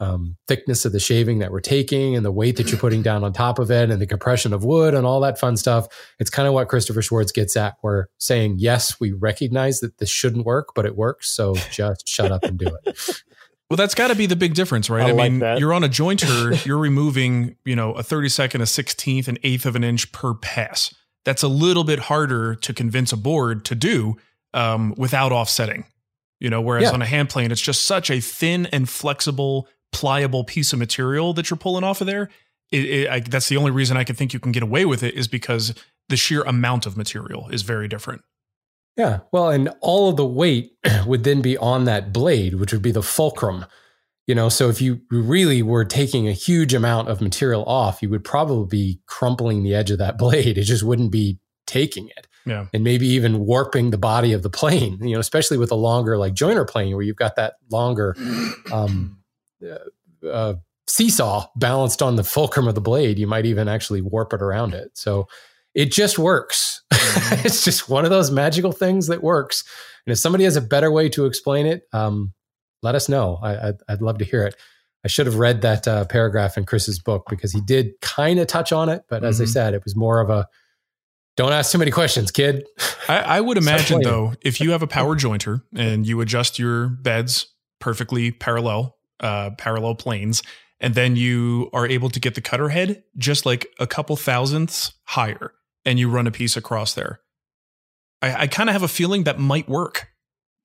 um, 0.00 0.36
thickness 0.46 0.84
of 0.84 0.92
the 0.92 1.00
shaving 1.00 1.38
that 1.38 1.50
we're 1.50 1.60
taking 1.60 2.16
and 2.16 2.24
the 2.24 2.30
weight 2.32 2.56
that 2.56 2.70
you're 2.70 2.78
putting 2.80 3.02
down 3.02 3.24
on 3.24 3.32
top 3.32 3.58
of 3.58 3.70
it 3.70 3.90
and 3.90 4.00
the 4.00 4.06
compression 4.06 4.52
of 4.52 4.62
wood 4.64 4.92
and 4.94 5.06
all 5.06 5.20
that 5.20 5.38
fun 5.38 5.56
stuff 5.56 5.86
it's 6.18 6.28
kind 6.28 6.46
of 6.46 6.52
what 6.52 6.68
christopher 6.68 7.00
schwarz 7.00 7.32
gets 7.32 7.56
at 7.56 7.76
we're 7.82 8.06
saying 8.18 8.56
yes 8.58 9.00
we 9.00 9.12
recognize 9.12 9.80
that 9.80 9.96
this 9.98 10.10
shouldn't 10.10 10.44
work 10.44 10.74
but 10.74 10.84
it 10.84 10.96
works 10.96 11.30
so 11.30 11.54
just 11.70 12.06
shut 12.06 12.30
up 12.30 12.44
and 12.44 12.58
do 12.58 12.66
it 12.84 13.22
Well, 13.68 13.76
that's 13.76 13.96
got 13.96 14.08
to 14.08 14.14
be 14.14 14.26
the 14.26 14.36
big 14.36 14.54
difference, 14.54 14.88
right? 14.88 15.06
I 15.06 15.08
I, 15.08 15.10
like 15.12 15.32
mean, 15.32 15.40
that. 15.40 15.58
you're 15.58 15.72
on 15.74 15.82
a 15.82 15.88
jointer, 15.88 16.64
you're 16.66 16.78
removing, 16.78 17.56
you 17.64 17.74
know, 17.74 17.94
a 17.94 18.02
32nd, 18.04 18.54
a 18.54 18.58
16th, 18.58 19.26
an 19.26 19.38
eighth 19.42 19.66
of 19.66 19.74
an 19.74 19.82
inch 19.82 20.12
per 20.12 20.34
pass. 20.34 20.94
That's 21.24 21.42
a 21.42 21.48
little 21.48 21.82
bit 21.82 21.98
harder 21.98 22.54
to 22.54 22.72
convince 22.72 23.12
a 23.12 23.16
board 23.16 23.64
to 23.64 23.74
do 23.74 24.18
um, 24.54 24.94
without 24.96 25.32
offsetting, 25.32 25.84
you 26.38 26.48
know, 26.48 26.60
whereas 26.60 26.84
Yeah. 26.84 26.92
on 26.92 27.02
a 27.02 27.06
hand 27.06 27.28
plane, 27.28 27.50
it's 27.50 27.60
just 27.60 27.82
such 27.82 28.08
a 28.08 28.20
thin 28.20 28.66
and 28.66 28.88
flexible, 28.88 29.66
pliable 29.92 30.44
piece 30.44 30.72
of 30.72 30.78
material 30.78 31.32
that 31.34 31.50
you're 31.50 31.56
pulling 31.56 31.84
off 31.84 32.00
of 32.00 32.06
there. 32.06 32.30
It, 32.70 32.84
it, 32.84 33.08
I, 33.08 33.20
that's 33.20 33.48
the 33.48 33.56
only 33.56 33.70
reason 33.70 33.96
I 33.96 34.04
can 34.04 34.16
think 34.16 34.32
you 34.32 34.40
can 34.40 34.52
get 34.52 34.62
away 34.62 34.84
with 34.84 35.02
it 35.02 35.14
is 35.14 35.28
because 35.28 35.74
the 36.08 36.16
sheer 36.16 36.42
amount 36.42 36.86
of 36.86 36.96
material 36.96 37.48
is 37.48 37.62
very 37.62 37.88
different. 37.88 38.22
Yeah. 38.96 39.20
Well, 39.30 39.50
and 39.50 39.70
all 39.80 40.08
of 40.08 40.16
the 40.16 40.26
weight 40.26 40.72
would 41.06 41.24
then 41.24 41.42
be 41.42 41.56
on 41.58 41.84
that 41.84 42.12
blade, 42.12 42.54
which 42.54 42.72
would 42.72 42.82
be 42.82 42.92
the 42.92 43.02
fulcrum. 43.02 43.66
You 44.26 44.34
know, 44.34 44.48
so 44.48 44.68
if 44.68 44.80
you 44.80 45.00
really 45.10 45.62
were 45.62 45.84
taking 45.84 46.26
a 46.26 46.32
huge 46.32 46.74
amount 46.74 47.08
of 47.08 47.20
material 47.20 47.64
off, 47.64 48.02
you 48.02 48.08
would 48.10 48.24
probably 48.24 48.66
be 48.66 49.00
crumpling 49.06 49.62
the 49.62 49.74
edge 49.74 49.90
of 49.90 49.98
that 49.98 50.18
blade. 50.18 50.58
It 50.58 50.64
just 50.64 50.82
wouldn't 50.82 51.12
be 51.12 51.38
taking 51.66 52.08
it. 52.16 52.26
Yeah. 52.44 52.66
And 52.72 52.84
maybe 52.84 53.08
even 53.08 53.40
warping 53.40 53.90
the 53.90 53.98
body 53.98 54.32
of 54.32 54.42
the 54.42 54.50
plane, 54.50 54.98
you 55.02 55.14
know, 55.14 55.20
especially 55.20 55.58
with 55.58 55.70
a 55.70 55.76
longer 55.76 56.16
like 56.16 56.34
joiner 56.34 56.64
plane 56.64 56.94
where 56.94 57.02
you've 57.02 57.16
got 57.16 57.36
that 57.36 57.54
longer 57.70 58.16
um, 58.72 59.18
uh, 59.64 60.26
uh, 60.26 60.54
seesaw 60.86 61.46
balanced 61.56 62.02
on 62.02 62.16
the 62.16 62.24
fulcrum 62.24 62.68
of 62.68 62.74
the 62.74 62.80
blade. 62.80 63.18
You 63.18 63.26
might 63.26 63.46
even 63.46 63.68
actually 63.68 64.00
warp 64.02 64.32
it 64.32 64.42
around 64.42 64.74
it. 64.74 64.90
So 64.94 65.28
it 65.74 65.92
just 65.92 66.18
works. 66.18 66.82
it's 66.92 67.64
just 67.64 67.88
one 67.88 68.04
of 68.04 68.10
those 68.10 68.30
magical 68.30 68.72
things 68.72 69.08
that 69.08 69.22
works. 69.22 69.64
And 70.06 70.12
if 70.12 70.18
somebody 70.18 70.44
has 70.44 70.56
a 70.56 70.60
better 70.60 70.90
way 70.90 71.08
to 71.10 71.26
explain 71.26 71.66
it, 71.66 71.82
um, 71.92 72.32
let 72.82 72.94
us 72.94 73.08
know. 73.08 73.38
I, 73.42 73.68
I'd, 73.68 73.74
I'd 73.88 74.02
love 74.02 74.18
to 74.18 74.24
hear 74.24 74.44
it. 74.44 74.54
I 75.04 75.08
should 75.08 75.26
have 75.26 75.36
read 75.36 75.62
that 75.62 75.86
uh, 75.86 76.04
paragraph 76.06 76.56
in 76.56 76.64
Chris's 76.64 76.98
book 76.98 77.26
because 77.28 77.52
he 77.52 77.60
did 77.60 77.92
kind 78.00 78.38
of 78.40 78.46
touch 78.46 78.72
on 78.72 78.88
it, 78.88 79.02
but 79.08 79.22
as 79.24 79.40
I 79.40 79.44
Mhm. 79.44 79.48
said, 79.48 79.74
it 79.74 79.84
was 79.84 79.94
more 79.94 80.20
of 80.20 80.30
a 80.30 80.48
don't 81.36 81.52
ask 81.52 81.70
too 81.70 81.78
many 81.78 81.90
questions, 81.90 82.30
kid. 82.30 82.64
I, 83.08 83.18
I 83.18 83.40
would 83.40 83.58
imagine 83.58 84.00
though, 84.02 84.32
if 84.40 84.60
you 84.60 84.70
have 84.70 84.82
a 84.82 84.86
power 84.86 85.14
jointer 85.14 85.62
and 85.76 86.06
you 86.06 86.20
adjust 86.22 86.58
your 86.58 86.88
beds 86.88 87.46
perfectly 87.78 88.32
parallel, 88.32 88.95
uh, 89.20 89.50
parallel 89.58 89.94
planes, 89.94 90.42
and 90.80 90.94
then 90.94 91.16
you 91.16 91.70
are 91.72 91.86
able 91.86 92.10
to 92.10 92.20
get 92.20 92.34
the 92.34 92.40
cutter 92.40 92.68
head 92.68 93.02
just 93.16 93.46
like 93.46 93.66
a 93.78 93.86
couple 93.86 94.16
thousandths 94.16 94.92
higher, 95.04 95.52
and 95.84 95.98
you 95.98 96.08
run 96.10 96.26
a 96.26 96.30
piece 96.30 96.56
across 96.56 96.94
there. 96.94 97.20
I, 98.22 98.42
I 98.42 98.46
kind 98.46 98.68
of 98.68 98.74
have 98.74 98.82
a 98.82 98.88
feeling 98.88 99.24
that 99.24 99.38
might 99.38 99.68
work. 99.68 100.08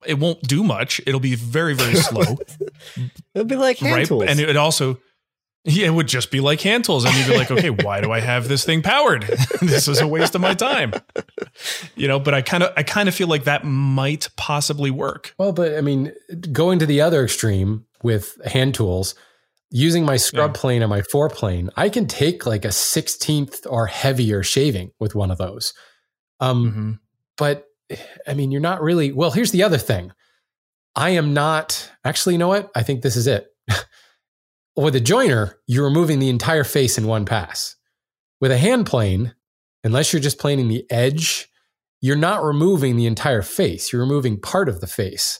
It 0.04 0.18
won't 0.18 0.42
do 0.42 0.64
much. 0.64 1.00
It'll 1.06 1.20
be 1.20 1.36
very, 1.36 1.74
very 1.74 1.94
slow, 1.94 2.38
It'll 3.34 3.46
be 3.46 3.56
like 3.56 3.78
hand 3.78 3.94
right? 3.94 4.06
tools. 4.06 4.24
And 4.26 4.40
it 4.40 4.56
also, 4.56 4.98
yeah, 5.64 5.86
it 5.86 5.94
would 5.94 6.08
just 6.08 6.32
be 6.32 6.40
like 6.40 6.60
hand 6.60 6.84
tools, 6.84 7.04
and 7.04 7.14
you'd 7.14 7.28
be 7.28 7.36
like, 7.36 7.50
okay, 7.50 7.70
why 7.84 8.00
do 8.00 8.10
I 8.10 8.20
have 8.20 8.48
this 8.48 8.64
thing 8.64 8.82
powered? 8.82 9.22
this 9.60 9.86
is 9.86 10.00
a 10.00 10.06
waste 10.08 10.34
of 10.34 10.40
my 10.40 10.54
time 10.54 10.92
you 11.96 12.08
know 12.08 12.18
but 12.18 12.34
i 12.34 12.42
kind 12.42 12.62
of 12.62 12.72
i 12.76 12.82
kind 12.82 13.08
of 13.08 13.14
feel 13.14 13.28
like 13.28 13.44
that 13.44 13.64
might 13.64 14.28
possibly 14.36 14.90
work 14.90 15.34
Well, 15.38 15.52
but 15.52 15.76
I 15.76 15.80
mean, 15.80 16.12
going 16.50 16.78
to 16.78 16.86
the 16.86 17.00
other 17.00 17.24
extreme 17.24 17.84
with 18.02 18.36
hand 18.46 18.74
tools, 18.74 19.14
using 19.70 20.04
my 20.04 20.16
scrub 20.16 20.54
Yeah. 20.54 20.60
plane 20.60 20.82
and 20.82 20.90
my 20.90 21.02
four 21.02 21.28
plane, 21.30 21.70
I 21.76 21.88
can 21.88 22.06
take 22.06 22.44
like 22.46 22.64
a 22.64 22.72
16th 22.72 23.66
or 23.68 23.86
heavier 23.86 24.42
shaving 24.42 24.90
with 25.00 25.14
one 25.14 25.30
of 25.30 25.38
those. 25.38 25.72
Um, 26.40 26.72
Mhm. 26.72 26.98
but 27.38 27.66
I 28.26 28.34
mean, 28.34 28.50
you're 28.50 28.60
not 28.60 28.80
really. 28.82 29.12
Well, 29.12 29.30
here's 29.30 29.50
the 29.50 29.62
other 29.62 29.78
thing. 29.78 30.12
I 30.96 31.10
am 31.10 31.32
not 31.34 31.90
actually. 32.04 32.34
You 32.34 32.38
know 32.38 32.48
what? 32.48 32.70
I 32.74 32.82
think 32.82 33.02
this 33.02 33.16
is 33.16 33.26
it. 33.26 33.48
With 34.76 34.96
a 34.96 35.00
jointer, 35.00 35.54
you're 35.66 35.84
removing 35.84 36.18
the 36.18 36.30
entire 36.30 36.64
face 36.64 36.96
in 36.96 37.06
one 37.06 37.24
pass. 37.26 37.76
With 38.40 38.50
a 38.50 38.56
hand 38.58 38.86
plane, 38.86 39.34
unless 39.84 40.12
you're 40.12 40.20
just 40.22 40.38
planing 40.38 40.68
the 40.68 40.84
edge, 40.90 41.48
you're 42.00 42.16
not 42.16 42.42
removing 42.42 42.96
the 42.96 43.06
entire 43.06 43.42
face. 43.42 43.92
You're 43.92 44.00
removing 44.02 44.40
part 44.40 44.68
of 44.68 44.80
the 44.80 44.86
face. 44.86 45.38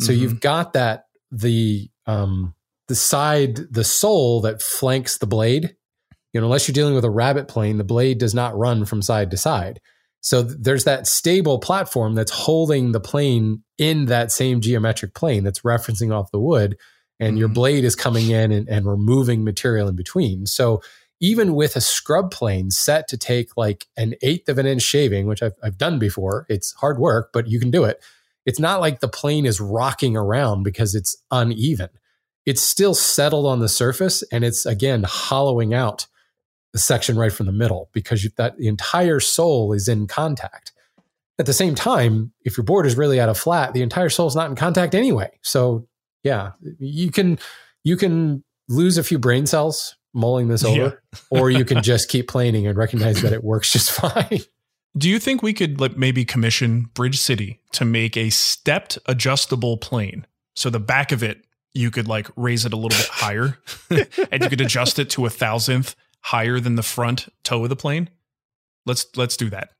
So 0.00 0.12
Mhm. 0.12 0.18
you've 0.18 0.40
got 0.40 0.72
that 0.74 1.04
the 1.32 1.90
um 2.08 2.54
the 2.88 2.96
side 2.96 3.56
the 3.72 3.84
sole 3.84 4.40
that 4.42 4.62
flanks 4.62 5.18
the 5.18 5.26
blade. 5.28 5.76
You 6.32 6.40
know, 6.40 6.46
unless 6.46 6.68
you're 6.68 6.74
dealing 6.74 6.94
with 6.94 7.04
a 7.04 7.10
rabbet 7.10 7.48
plane, 7.48 7.78
the 7.78 7.84
blade 7.84 8.18
does 8.18 8.34
not 8.34 8.56
run 8.58 8.84
from 8.84 9.02
side 9.02 9.30
to 9.30 9.36
side. 9.36 9.80
So 10.20 10.44
th- 10.44 10.56
there's 10.60 10.84
that 10.84 11.06
stable 11.06 11.58
platform 11.60 12.14
that's 12.14 12.32
holding 12.32 12.92
the 12.92 13.00
plane 13.00 13.62
in 13.78 14.06
that 14.06 14.32
same 14.32 14.60
geometric 14.60 15.14
plane 15.14 15.44
that's 15.44 15.60
referencing 15.60 16.12
off 16.12 16.30
the 16.32 16.40
wood, 16.40 16.76
and 17.20 17.38
your 17.38 17.48
Mhm. 17.48 17.54
blade 17.54 17.84
is 17.84 17.96
coming 17.96 18.30
in 18.30 18.52
and, 18.52 18.68
and 18.68 18.86
removing 18.86 19.44
material 19.44 19.88
in 19.88 19.96
between. 19.96 20.46
So 20.46 20.82
even 21.20 21.54
with 21.54 21.76
a 21.76 21.80
scrub 21.80 22.30
plane 22.30 22.70
set 22.70 23.08
to 23.08 23.16
take 23.16 23.56
like 23.56 23.86
an 23.96 24.14
eighth 24.22 24.48
of 24.48 24.58
an 24.58 24.66
inch 24.66 24.82
shaving, 24.82 25.26
which 25.26 25.42
I've, 25.42 25.54
I've 25.62 25.78
done 25.78 25.98
before, 25.98 26.46
it's 26.48 26.72
hard 26.74 26.98
work, 26.98 27.30
but 27.32 27.48
you 27.48 27.58
can 27.60 27.70
do 27.70 27.84
it. 27.84 28.00
It's 28.46 28.60
not 28.60 28.80
like 28.80 29.00
the 29.00 29.08
plane 29.08 29.46
is 29.46 29.60
rocking 29.60 30.16
around 30.16 30.62
because 30.62 30.94
it's 30.94 31.16
uneven. 31.30 31.90
It's 32.48 32.62
still 32.62 32.94
settled 32.94 33.44
on 33.44 33.60
the 33.60 33.68
surface 33.68 34.22
and 34.32 34.42
it's 34.42 34.64
again 34.64 35.04
hollowing 35.06 35.74
out 35.74 36.06
the 36.72 36.78
section 36.78 37.18
right 37.18 37.30
from 37.30 37.44
the 37.44 37.52
middle 37.52 37.90
because 37.92 38.24
you, 38.24 38.30
that 38.38 38.56
the 38.56 38.68
entire 38.68 39.20
sole 39.20 39.74
is 39.74 39.86
in 39.86 40.06
contact. 40.06 40.72
At 41.38 41.44
the 41.44 41.52
same 41.52 41.74
time, 41.74 42.32
if 42.46 42.56
your 42.56 42.64
board 42.64 42.86
is 42.86 42.96
really 42.96 43.20
out 43.20 43.28
of 43.28 43.36
flat, 43.36 43.74
the 43.74 43.82
entire 43.82 44.08
sole 44.08 44.28
is 44.28 44.34
not 44.34 44.48
in 44.48 44.56
contact 44.56 44.94
anyway. 44.94 45.30
So 45.42 45.86
yeah, 46.24 46.52
you 46.78 47.10
can 47.10 47.38
you 47.84 47.98
can 47.98 48.42
lose 48.66 48.96
a 48.96 49.04
few 49.04 49.18
brain 49.18 49.44
cells 49.44 49.96
mulling 50.14 50.48
this 50.48 50.64
over, 50.64 51.02
or 51.30 51.50
you 51.50 51.66
can 51.66 51.82
just 51.82 52.08
keep 52.08 52.28
planing 52.28 52.66
and 52.66 52.78
recognize 52.78 53.20
that 53.20 53.34
it 53.34 53.44
works 53.44 53.70
just 53.74 53.90
fine. 54.00 54.40
do 54.96 55.10
you 55.10 55.18
think 55.18 55.42
we 55.42 55.52
could 55.52 55.82
like 55.82 55.98
maybe 55.98 56.24
commission 56.24 56.88
bridge 56.94 57.18
city 57.18 57.60
to 57.72 57.84
make 57.84 58.16
a 58.16 58.30
stepped 58.30 58.98
adjustable 59.04 59.76
plane 59.76 60.26
so 60.54 60.70
the 60.70 60.80
back 60.80 61.12
of 61.12 61.22
it 61.22 61.44
you 61.74 61.90
could 61.90 62.08
like 62.08 62.28
raise 62.36 62.64
it 62.64 62.72
a 62.72 62.76
little 62.76 62.96
bit 62.96 63.08
higher 63.08 63.58
and 64.32 64.42
you 64.42 64.48
could 64.48 64.60
adjust 64.60 64.98
it 64.98 65.10
to 65.10 65.26
a 65.26 65.30
thousandth 65.30 65.94
higher 66.20 66.58
than 66.60 66.74
the 66.76 66.82
front 66.82 67.28
toe 67.44 67.62
of 67.62 67.68
the 67.68 67.76
plane 67.76 68.08
let's 68.86 69.06
let's 69.16 69.36
do 69.36 69.48
that 69.50 69.70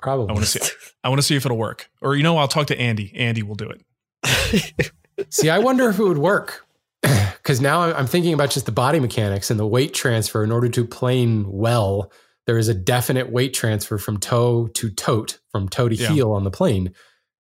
Probably. 0.00 0.28
i 0.28 0.32
want 0.32 0.44
to 0.44 0.50
see 0.50 0.72
i 1.02 1.08
want 1.08 1.18
to 1.18 1.22
see 1.26 1.36
if 1.36 1.44
it'll 1.44 1.58
work 1.58 1.90
or 2.00 2.14
you 2.16 2.22
know 2.22 2.38
i'll 2.38 2.48
talk 2.48 2.66
to 2.68 2.78
andy 2.78 3.12
andy 3.16 3.42
will 3.42 3.54
do 3.56 3.70
it 3.70 3.82
See, 5.30 5.48
I 5.48 5.58
wonder 5.60 5.88
if 5.88 5.98
it 5.98 6.02
would 6.02 6.18
work. 6.18 6.66
because 7.02 7.60
now 7.60 7.82
I'm 7.82 7.94
I'm 7.94 8.06
thinking 8.06 8.32
about 8.32 8.50
just 8.50 8.66
the 8.66 8.72
body 8.72 8.98
mechanics 8.98 9.50
and 9.50 9.60
the 9.60 9.66
weight 9.66 9.94
transfer. 9.94 10.42
In 10.42 10.50
order 10.50 10.68
to 10.70 10.84
plane 10.84 11.44
well, 11.48 12.10
there 12.46 12.58
is 12.58 12.68
a 12.68 12.74
definite 12.74 13.30
weight 13.30 13.54
transfer 13.54 13.98
from 13.98 14.18
toe 14.18 14.68
to 14.74 14.90
tote, 14.90 15.38
from 15.52 15.68
toe 15.68 15.88
to 15.88 15.94
Yeah. 15.94 16.08
heel 16.08 16.32
on 16.32 16.44
the 16.44 16.50
plane, 16.50 16.92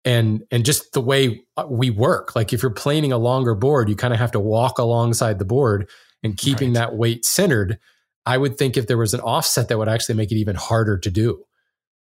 and 0.07 0.43
and 0.51 0.63
just 0.65 0.93
the 0.93 1.01
way 1.01 1.41
uh, 1.57 1.65
we 1.69 1.89
work. 1.89 2.35
Like 2.35 2.53
if 2.53 2.61
you're 2.63 2.71
planing 2.71 3.11
a 3.11 3.17
longer 3.17 3.53
board, 3.55 3.89
you 3.89 3.95
kind 3.95 4.13
of 4.13 4.19
have 4.19 4.31
to 4.31 4.39
walk 4.39 4.79
alongside 4.79 5.37
the 5.37 5.45
board 5.45 5.89
and 6.23 6.37
keeping 6.37 6.69
Right. 6.73 6.79
that 6.89 6.95
weight 6.95 7.25
centered. 7.25 7.77
I 8.25 8.37
would 8.37 8.57
think 8.57 8.77
if 8.77 8.87
there 8.87 8.97
was 8.97 9.13
an 9.13 9.19
offset 9.19 9.67
that 9.67 9.77
would 9.77 9.89
actually 9.89 10.15
make 10.15 10.31
it 10.31 10.35
even 10.37 10.55
harder 10.55 10.97
to 10.97 11.11
do. 11.11 11.43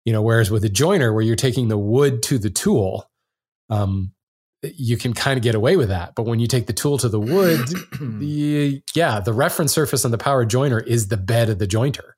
You 0.04 0.12
know, 0.12 0.22
whereas 0.22 0.50
with 0.50 0.64
a 0.64 0.68
jointer 0.68 1.12
where 1.14 1.22
you're 1.22 1.34
taking 1.36 1.68
the 1.68 1.78
wood 1.78 2.22
to 2.24 2.38
the 2.38 2.50
tool, 2.50 3.10
um, 3.70 4.12
you 4.62 4.96
can 4.98 5.12
kind 5.14 5.36
of 5.38 5.42
get 5.42 5.54
away 5.54 5.76
with 5.76 5.88
that. 5.88 6.14
But 6.14 6.24
when 6.26 6.40
you 6.40 6.46
take 6.46 6.66
the 6.66 6.72
tool 6.74 6.98
to 6.98 7.08
the 7.08 7.20
wood, 7.20 7.66
the, 8.00 8.82
yeah, 8.94 9.20
the 9.20 9.32
reference 9.32 9.72
surface 9.72 10.04
on 10.04 10.10
the 10.10 10.18
power 10.18 10.44
jointer 10.46 10.86
is 10.86 11.08
the 11.08 11.16
bed 11.16 11.48
of 11.50 11.58
the 11.58 11.66
jointer. 11.66 12.12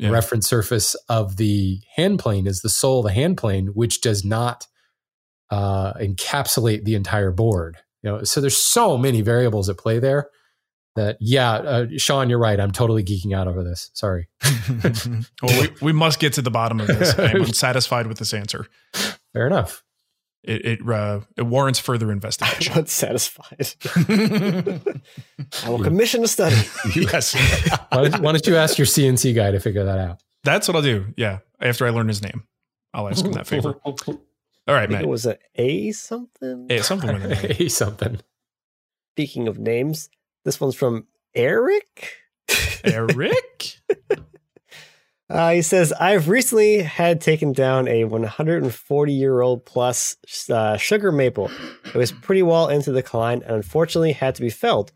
Yeah. 0.00 0.10
reference 0.10 0.46
surface 0.48 0.94
of 1.08 1.36
the 1.38 1.80
hand 1.96 2.20
plane 2.20 2.46
is 2.46 2.60
the 2.60 2.68
sole 2.68 3.00
of 3.00 3.06
the 3.06 3.12
hand 3.12 3.36
plane, 3.36 3.68
which 3.74 4.00
does 4.00 4.24
not 4.24 4.66
uh, 5.50 5.94
encapsulate 5.94 6.84
the 6.84 6.94
entire 6.94 7.30
board. 7.30 7.76
You 8.02 8.10
know, 8.10 8.22
so 8.24 8.40
there's 8.40 8.56
so 8.56 8.96
many 8.96 9.22
variables 9.22 9.68
at 9.68 9.78
play 9.78 9.98
there 9.98 10.28
that 10.96 11.16
yeah, 11.20 11.52
uh, 11.52 11.86
Sean, 11.96 12.28
you're 12.28 12.38
right. 12.38 12.58
I'm 12.58 12.70
totally 12.70 13.02
geeking 13.04 13.34
out 13.34 13.48
over 13.48 13.62
this. 13.62 13.90
Sorry. 13.94 14.28
well, 15.42 15.60
we, 15.60 15.68
we 15.80 15.92
must 15.92 16.20
get 16.20 16.34
to 16.34 16.42
the 16.42 16.50
bottom 16.50 16.80
of 16.80 16.86
this. 16.86 17.18
I'm 17.18 17.46
satisfied 17.46 18.06
with 18.06 18.18
this 18.18 18.34
answer. 18.34 18.66
Fair 19.32 19.46
enough. 19.46 19.84
It 20.44 20.64
it, 20.64 20.88
uh, 20.88 21.20
it 21.36 21.42
warrants 21.42 21.78
further 21.80 22.12
investigation. 22.12 22.72
I'm 22.74 22.80
unsatisfied. 22.80 23.74
I 25.64 25.68
will 25.68 25.82
commission 25.82 26.22
a 26.22 26.28
study. 26.28 26.56
yes, 26.94 27.34
Why 27.90 28.08
don't, 28.08 28.22
why 28.22 28.32
don't 28.32 28.46
you 28.46 28.56
ask 28.56 28.78
your 28.78 28.86
CNC 28.86 29.34
guy 29.34 29.50
to 29.50 29.60
figure 29.60 29.84
that 29.84 29.98
out? 29.98 30.22
that's 30.44 30.68
what 30.68 30.76
I'll 30.76 30.82
do. 30.82 31.06
Yeah, 31.16 31.38
after 31.60 31.86
I 31.86 31.90
learn 31.90 32.08
his 32.08 32.22
name, 32.22 32.44
I'll 32.94 33.08
ask 33.08 33.24
him 33.24 33.32
that 33.32 33.46
favor. 33.46 33.74
All 34.68 34.74
I 34.74 34.80
think 34.80 34.92
Matt. 34.92 35.02
it 35.04 35.08
was 35.08 35.24
a 35.26 35.38
A 35.54 35.92
something. 35.92 36.66
A 36.70 36.82
something 36.82 37.10
a 37.22 37.68
something. 37.68 38.20
Speaking 39.14 39.48
of 39.48 39.58
names, 39.58 40.10
this 40.44 40.60
one's 40.60 40.74
from 40.76 41.06
Eric. 41.34 42.12
Eric. 42.84 43.80
Uh, 45.30 45.52
he 45.52 45.62
says, 45.62 45.92
I've 45.92 46.28
recently 46.28 46.80
had 46.80 47.20
taken 47.20 47.52
down 47.52 47.86
a 47.86 48.04
140 48.04 49.12
year 49.12 49.40
old 49.40 49.66
plus 49.66 50.16
uh, 50.50 50.76
sugar 50.78 51.12
maple. 51.12 51.50
It 51.84 51.94
was 51.94 52.12
pretty 52.12 52.42
well 52.42 52.68
into 52.68 52.92
the 52.92 53.02
decline 53.02 53.42
and 53.42 53.56
unfortunately 53.56 54.12
had 54.12 54.34
to 54.36 54.40
be 54.40 54.48
felled. 54.50 54.92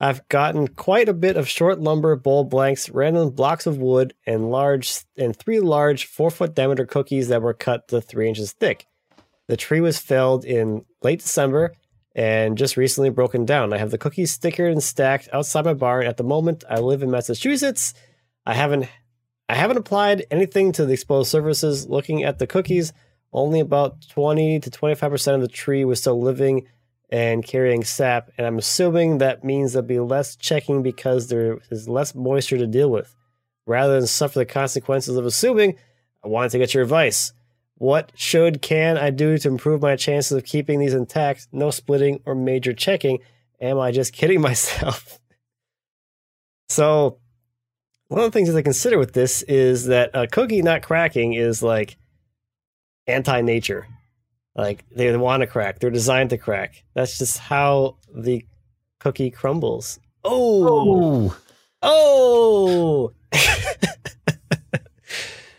I've 0.00 0.26
gotten 0.28 0.68
quite 0.68 1.08
a 1.08 1.14
bit 1.14 1.36
of 1.36 1.48
short 1.48 1.80
lumber, 1.80 2.14
bowl 2.16 2.44
blanks, 2.44 2.88
random 2.88 3.30
blocks 3.30 3.66
of 3.66 3.78
wood, 3.78 4.14
and 4.26 4.50
large 4.50 5.00
and 5.16 5.34
three 5.36 5.60
large 5.60 6.06
four 6.06 6.30
foot 6.30 6.54
diameter 6.54 6.86
cookies 6.86 7.28
that 7.28 7.42
were 7.42 7.52
cut 7.54 7.88
to 7.88 8.00
three 8.00 8.28
inches 8.28 8.52
thick. 8.52 8.86
The 9.48 9.56
tree 9.56 9.80
was 9.80 9.98
felled 9.98 10.44
in 10.44 10.84
late 11.02 11.20
December 11.20 11.72
and 12.14 12.58
just 12.58 12.76
recently 12.76 13.10
broken 13.10 13.44
down. 13.44 13.72
I 13.72 13.78
have 13.78 13.90
the 13.90 13.98
cookies 13.98 14.36
stickered 14.36 14.72
and 14.72 14.82
stacked 14.82 15.28
outside 15.32 15.64
my 15.64 15.74
barn. 15.74 16.06
At 16.06 16.16
the 16.16 16.24
moment, 16.24 16.64
I 16.68 16.78
live 16.78 17.02
in 17.02 17.10
Massachusetts. 17.10 17.94
I 18.44 18.54
haven't 18.54 18.88
I 19.48 19.54
haven't 19.54 19.78
applied 19.78 20.26
anything 20.30 20.72
to 20.72 20.84
the 20.84 20.92
exposed 20.92 21.30
surfaces. 21.30 21.88
Looking 21.88 22.22
at 22.22 22.38
the 22.38 22.46
cookies, 22.46 22.92
only 23.32 23.60
about 23.60 24.06
20 24.10 24.60
to 24.60 24.70
25% 24.70 25.34
of 25.34 25.40
the 25.40 25.48
tree 25.48 25.84
was 25.86 26.00
still 26.00 26.20
living 26.20 26.66
and 27.10 27.42
carrying 27.42 27.84
sap, 27.84 28.30
and 28.36 28.46
I'm 28.46 28.58
assuming 28.58 29.18
that 29.18 29.44
means 29.44 29.72
there'll 29.72 29.88
be 29.88 29.98
less 29.98 30.36
checking 30.36 30.82
because 30.82 31.28
there 31.28 31.58
is 31.70 31.88
less 31.88 32.14
moisture 32.14 32.58
to 32.58 32.66
deal 32.66 32.90
with. 32.90 33.14
Rather 33.66 33.98
than 33.98 34.06
suffer 34.06 34.38
the 34.40 34.44
consequences 34.44 35.16
of 35.16 35.24
assuming, 35.24 35.76
I 36.22 36.28
wanted 36.28 36.50
to 36.50 36.58
get 36.58 36.74
your 36.74 36.82
advice. 36.82 37.32
What 37.78 38.10
should 38.16 38.60
can 38.60 38.98
I 38.98 39.10
do 39.10 39.38
to 39.38 39.48
improve 39.48 39.82
my 39.82 39.94
chances 39.94 40.32
of 40.32 40.44
keeping 40.44 40.80
these 40.80 40.94
intact? 40.94 41.46
No 41.52 41.70
splitting 41.70 42.20
or 42.26 42.34
major 42.34 42.72
checking. 42.72 43.20
Am 43.60 43.78
I 43.78 43.92
just 43.92 44.12
kidding 44.12 44.40
myself? 44.50 45.18
so 46.68 47.18
one 48.08 48.20
of 48.20 48.26
the 48.26 48.30
things 48.30 48.50
that 48.50 48.58
I 48.58 48.62
consider 48.62 48.98
with 48.98 49.12
this 49.12 49.42
is 49.42 49.86
that 49.86 50.10
a 50.12 50.26
cookie 50.26 50.60
not 50.60 50.82
cracking 50.82 51.34
is 51.34 51.62
like 51.62 51.96
anti-nature. 53.06 53.86
Like 54.56 54.84
they 54.90 55.16
want 55.16 55.42
to 55.42 55.46
crack, 55.46 55.78
they're 55.78 55.90
designed 55.90 56.30
to 56.30 56.38
crack. 56.38 56.82
That's 56.94 57.16
just 57.16 57.38
how 57.38 57.98
the 58.12 58.44
cookie 58.98 59.30
crumbles. 59.30 60.00
Oh, 60.24 61.36
oh! 61.80 63.12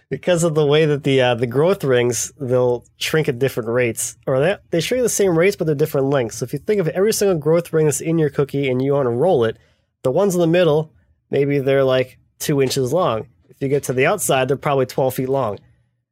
because 0.09 0.43
of 0.43 0.55
the 0.55 0.65
way 0.65 0.85
that 0.85 1.03
the 1.03 1.21
uh, 1.21 1.35
the 1.35 1.47
growth 1.47 1.83
rings, 1.83 2.31
they'll 2.39 2.83
shrink 2.97 3.29
at 3.29 3.39
different 3.39 3.69
rates, 3.69 4.17
or 4.25 4.39
they 4.39 4.57
they 4.71 4.79
shrink 4.79 4.99
at 4.99 5.03
the 5.03 5.09
same 5.09 5.37
rates, 5.37 5.55
but 5.55 5.65
they're 5.65 5.75
different 5.75 6.07
lengths. 6.07 6.37
So 6.37 6.45
if 6.45 6.53
you 6.53 6.59
think 6.59 6.81
of 6.81 6.87
every 6.89 7.13
single 7.13 7.37
growth 7.37 7.71
ring 7.71 7.85
that's 7.85 8.01
in 8.01 8.17
your 8.17 8.29
cookie 8.29 8.69
and 8.69 8.81
you 8.81 8.93
want 8.93 9.05
to 9.05 9.11
roll 9.11 9.43
it, 9.43 9.57
the 10.03 10.11
ones 10.11 10.35
in 10.35 10.41
the 10.41 10.47
middle, 10.47 10.91
maybe 11.29 11.59
they're 11.59 11.83
like 11.83 12.17
two 12.39 12.61
inches 12.61 12.91
long. 12.91 13.27
If 13.49 13.61
you 13.61 13.67
get 13.67 13.83
to 13.83 13.93
the 13.93 14.05
outside, 14.05 14.47
they're 14.47 14.57
probably 14.57 14.85
12 14.85 15.13
feet 15.15 15.29
long 15.29 15.59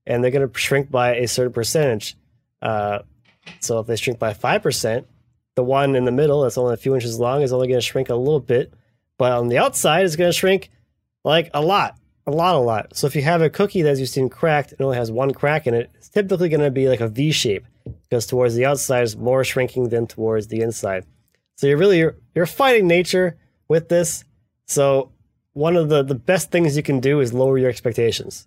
and 0.06 0.24
they're 0.24 0.32
going 0.32 0.48
to 0.48 0.60
shrink 0.60 0.90
by 0.90 1.16
a 1.16 1.28
certain 1.28 1.54
percentage. 1.54 2.16
Uh, 2.62 3.00
so 3.60 3.80
if 3.80 3.88
they 3.88 3.96
shrink 3.96 4.20
by 4.20 4.34
5%, 4.34 5.06
the 5.56 5.64
one 5.64 5.96
in 5.96 6.06
the 6.06 6.12
middle 6.12 6.42
that's 6.42 6.58
only 6.58 6.74
a 6.74 6.78
few 6.78 6.96
inches 6.96 7.20
long 7.20 7.42
is 7.42 7.54
only 7.54 7.68
going 7.68 7.80
to 7.80 7.86
shrink 7.86 8.10
a 8.10 8.16
little 8.16 8.40
bit. 8.40 8.74
But 9.18 9.34
on 9.34 9.48
the 9.48 9.58
outside, 9.58 10.06
it's 10.06 10.16
going 10.16 10.30
to 10.30 10.38
shrink 10.38 10.70
like 11.24 11.50
a 11.54 11.62
lot, 11.62 11.98
a 12.28 12.32
lot, 12.32 12.56
a 12.56 12.60
lot. 12.60 12.96
So 12.96 13.08
if 13.08 13.16
you 13.16 13.22
have 13.22 13.42
a 13.42 13.50
cookie 13.50 13.82
that's 13.82 14.00
you've 14.00 14.10
seen 14.10 14.30
cracked 14.30 14.74
and 14.74 14.82
only 14.82 14.98
has 14.98 15.10
one 15.10 15.34
crack 15.34 15.66
in 15.66 15.74
it, 15.74 15.90
it's 15.96 16.10
typically 16.10 16.50
going 16.50 16.62
to 16.62 16.70
be 16.70 16.90
like 16.90 17.00
a 17.00 17.08
V 17.08 17.32
shape 17.32 17.66
because 18.04 18.28
towards 18.28 18.54
the 18.54 18.66
outside 18.66 19.04
is 19.04 19.16
more 19.16 19.46
shrinking 19.46 19.90
than 19.90 20.08
towards 20.08 20.48
the 20.48 20.62
inside. 20.62 21.06
So 21.56 21.68
you're 21.68 21.78
really, 21.78 22.00
you're, 22.00 22.18
you're 22.36 22.46
fighting 22.46 22.86
nature 22.86 23.38
with 23.70 23.88
this. 23.88 24.26
So 24.66 25.14
one 25.54 25.78
of 25.78 25.88
the, 25.88 26.04
the 26.04 26.16
best 26.16 26.52
things 26.52 26.76
you 26.76 26.84
can 26.84 27.00
do 27.00 27.22
is 27.22 27.34
lower 27.34 27.58
your 27.58 27.70
expectations. 27.70 28.46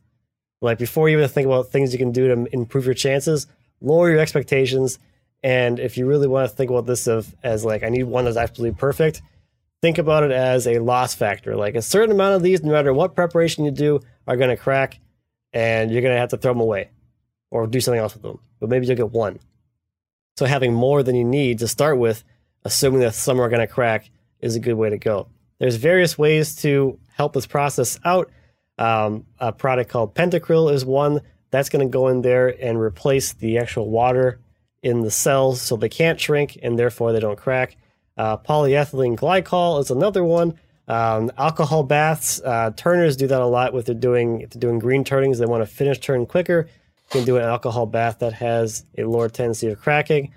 Like 0.61 0.79
before 0.79 1.09
you 1.09 1.17
even 1.17 1.29
think 1.31 1.47
about 1.47 1.71
things 1.71 1.93
you 1.93 1.99
can 1.99 2.13
do 2.13 2.29
to 2.29 2.55
improve 2.55 2.85
your 2.85 2.95
chances, 2.95 3.47
lower 3.81 4.11
your 4.11 4.21
expectations. 4.21 4.99
And 5.43 5.81
if 5.81 5.97
you 5.97 6.07
really 6.07 6.29
want 6.29 6.51
to 6.51 6.55
think 6.55 6.71
about 6.71 6.85
this 6.85 7.07
of 7.07 7.35
as 7.43 7.65
like 7.65 7.83
I 7.83 7.89
need 7.89 8.05
one 8.05 8.27
that's 8.27 8.37
absolutely 8.37 8.79
perfect, 8.79 9.23
think 9.83 9.99
about 9.99 10.25
it 10.25 10.31
as 10.31 10.67
a 10.67 10.79
loss 10.79 11.15
factor. 11.15 11.57
Like 11.57 11.75
a 11.75 11.83
certain 11.83 12.13
amount 12.13 12.37
of 12.37 12.43
these, 12.43 12.63
no 12.63 12.73
matter 12.73 12.93
what 12.93 13.15
preparation 13.15 13.65
you 13.65 13.71
do, 13.71 14.01
are 14.27 14.37
going 14.37 14.51
to 14.51 14.57
crack, 14.57 15.01
and 15.53 15.91
you're 15.91 16.03
going 16.03 16.15
to 16.15 16.21
have 16.21 16.31
to 16.31 16.37
throw 16.37 16.53
them 16.53 16.61
away 16.61 16.91
or 17.51 17.67
do 17.67 17.81
something 17.81 18.01
else 18.01 18.15
with 18.15 18.23
them. 18.23 18.39
But 18.61 18.69
maybe 18.69 18.87
you'll 18.87 18.97
get 18.97 19.11
one. 19.11 19.41
So 20.37 20.47
having 20.47 20.73
more 20.73 21.03
than 21.03 21.17
you 21.17 21.25
need 21.25 21.59
to 21.59 21.69
start 21.69 21.99
with, 21.99 22.25
assuming 22.65 23.01
that 23.01 23.15
some 23.15 23.41
are 23.41 23.49
going 23.49 23.61
to 23.61 23.67
crack, 23.67 24.11
is 24.41 24.57
a 24.57 24.61
good 24.61 24.75
way 24.75 24.91
to 24.91 24.99
go. 24.99 25.29
There's 25.59 25.77
various 25.77 26.17
ways 26.17 26.57
to 26.57 26.99
help 27.15 27.33
this 27.33 27.47
process 27.47 27.99
out. 28.05 28.31
Um, 28.79 29.27
a 29.39 29.53
product 29.53 29.91
called 29.91 30.15
Pentacryl 30.15 30.73
is 30.73 30.85
one 30.85 31.21
that's 31.51 31.69
going 31.69 31.87
to 31.87 31.93
go 31.93 32.09
in 32.09 32.23
there 32.23 32.49
and 32.49 32.81
replace 32.81 33.33
the 33.35 33.59
actual 33.59 33.91
water 33.91 34.41
in 34.83 35.03
the 35.03 35.11
cells 35.11 35.61
so 35.61 35.77
they 35.77 35.89
can't 35.89 36.19
shrink 36.19 36.59
and 36.63 36.79
therefore 36.79 37.13
they 37.13 37.21
don't 37.21 37.39
crack. 37.39 37.77
Uh, 38.21 38.37
polyethylene 38.37 39.17
glycol 39.17 39.81
is 39.81 39.91
another 39.91 40.23
one. 40.23 40.53
Um, 40.89 41.31
alcohol 41.39 41.85
baths, 41.85 42.39
uh, 42.45 42.71
turners 42.77 43.17
do 43.17 43.27
that 43.27 43.41
a 43.41 43.47
lot 43.47 43.73
with 43.73 43.87
they're 43.87 43.95
doing 43.95 44.43
if 44.43 44.51
they're 44.51 44.61
doing 44.61 44.79
green 44.79 45.05
turnings. 45.05 45.39
They 45.39 45.47
want 45.47 45.63
to 45.63 45.67
finish 45.67 46.01
turn 46.01 46.27
quicker. 46.27 46.69
You 46.69 47.09
can 47.11 47.25
do 47.25 47.39
an 47.39 47.45
alcohol 47.45 47.87
bath 47.87 48.19
that 48.19 48.35
has 48.35 48.85
a 48.99 49.05
lower 49.05 49.31
tendency 49.31 49.69
of 49.69 49.81
cracking. 49.81 50.35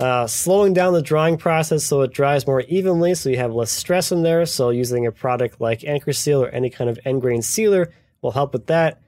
Uh, 0.00 0.26
slowing 0.26 0.72
down 0.72 0.94
the 0.94 1.02
drying 1.02 1.36
process 1.36 1.84
so 1.84 2.00
it 2.00 2.14
dries 2.14 2.46
more 2.46 2.62
evenly, 2.62 3.14
so 3.14 3.28
you 3.28 3.36
have 3.36 3.52
less 3.52 3.72
stress 3.72 4.10
in 4.10 4.22
there. 4.22 4.46
So 4.46 4.70
using 4.70 5.04
a 5.04 5.12
product 5.12 5.60
like 5.60 5.80
Anchorseal 5.80 6.40
or 6.40 6.48
any 6.48 6.70
kind 6.70 6.88
of 6.88 6.98
end 7.04 7.20
grain 7.20 7.42
sealer 7.42 7.92
will 8.22 8.30
help 8.30 8.54
with 8.54 8.68
that. 8.68 9.02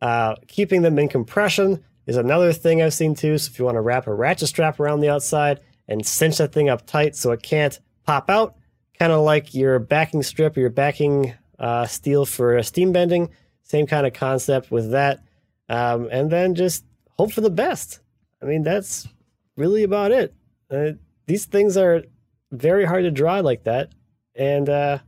Uh, 0.00 0.36
keeping 0.48 0.80
them 0.80 0.98
in 0.98 1.08
compression 1.10 1.84
is 2.06 2.16
another 2.16 2.54
thing 2.54 2.80
I've 2.80 2.94
seen 2.94 3.14
too. 3.14 3.36
So 3.36 3.50
if 3.50 3.58
you 3.58 3.66
want 3.66 3.74
to 3.74 3.82
wrap 3.82 4.06
a 4.06 4.14
ratchet 4.14 4.48
strap 4.48 4.80
around 4.80 5.00
the 5.00 5.10
outside 5.10 5.60
and 5.88 6.06
cinch 6.06 6.38
that 6.38 6.52
thing 6.52 6.68
up 6.68 6.86
tight 6.86 7.16
so 7.16 7.32
it 7.32 7.42
can't 7.42 7.78
pop 8.04 8.30
out, 8.30 8.56
kind 8.98 9.12
of 9.12 9.20
like 9.22 9.54
your 9.54 9.78
backing 9.78 10.22
strip 10.22 10.56
or 10.56 10.60
your 10.60 10.70
backing 10.70 11.34
uh, 11.58 11.86
steel 11.86 12.26
for 12.26 12.62
steam 12.62 12.92
bending, 12.92 13.30
same 13.62 13.86
kind 13.86 14.06
of 14.06 14.12
concept 14.12 14.70
with 14.70 14.90
that. 14.92 15.22
Um, 15.68 16.08
and 16.10 16.30
then 16.30 16.54
just 16.54 16.84
hope 17.10 17.32
for 17.32 17.40
the 17.40 17.50
best. 17.50 18.00
I 18.42 18.46
mean, 18.46 18.62
that's 18.62 19.08
really 19.56 19.82
about 19.82 20.12
it. 20.12 20.34
Uh, 20.70 20.92
these 21.26 21.44
things 21.46 21.76
are 21.76 22.04
very 22.52 22.84
hard 22.84 23.04
to 23.04 23.10
dry 23.10 23.40
like 23.40 23.64
that, 23.64 23.92
and 24.34 24.68
uh, 24.68 24.98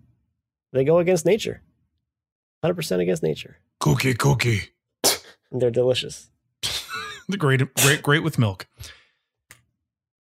they 0.72 0.84
go 0.84 0.98
against 0.98 1.24
nature. 1.24 1.62
100% 2.64 3.00
against 3.00 3.22
nature. 3.22 3.58
Cookie, 3.78 4.14
cookie. 4.14 4.70
And 5.50 5.62
they're 5.62 5.70
delicious. 5.70 6.30
The 7.30 7.36
great, 7.36 7.60
great, 7.74 8.00
great 8.02 8.22
with 8.22 8.38
milk. 8.38 8.66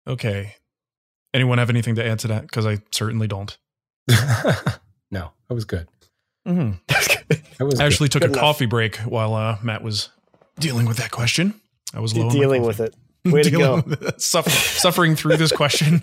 Okay. 0.07 0.55
Anyone 1.33 1.57
have 1.57 1.69
anything 1.69 1.95
to 1.95 2.05
add 2.05 2.19
to 2.19 2.27
that? 2.29 2.41
Because 2.43 2.65
I 2.65 2.79
certainly 2.91 3.27
don't. 3.27 3.57
no, 5.11 5.31
that 5.47 5.53
was 5.53 5.65
good. 5.65 5.87
Mm-hmm. 6.47 6.71
That 7.59 7.65
was 7.65 7.79
I 7.79 7.85
actually 7.85 8.09
took 8.09 8.21
Good 8.23 8.31
a 8.31 8.33
enough. 8.33 8.41
coffee 8.41 8.65
break 8.65 8.97
while 8.97 9.35
uh, 9.35 9.57
Matt 9.61 9.83
was 9.83 10.09
dealing 10.59 10.87
with 10.87 10.97
that 10.97 11.11
question. 11.11 11.53
I 11.93 11.99
was 11.99 12.15
low 12.17 12.29
Dealing 12.31 12.63
with 12.63 12.79
it. 12.79 12.95
Way 13.25 13.43
to 13.43 13.51
go. 13.51 13.57
Dealing 13.59 13.83
with 13.89 14.01
it. 14.03 14.21
Suffer- 14.21 14.49
suffering 14.49 15.15
through 15.15 15.37
this 15.37 15.51
question. 15.51 16.01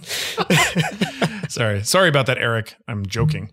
sorry, 1.48 1.82
sorry 1.84 2.09
about 2.09 2.26
that, 2.26 2.38
Eric. 2.38 2.76
I'm 2.88 3.05
joking. 3.05 3.51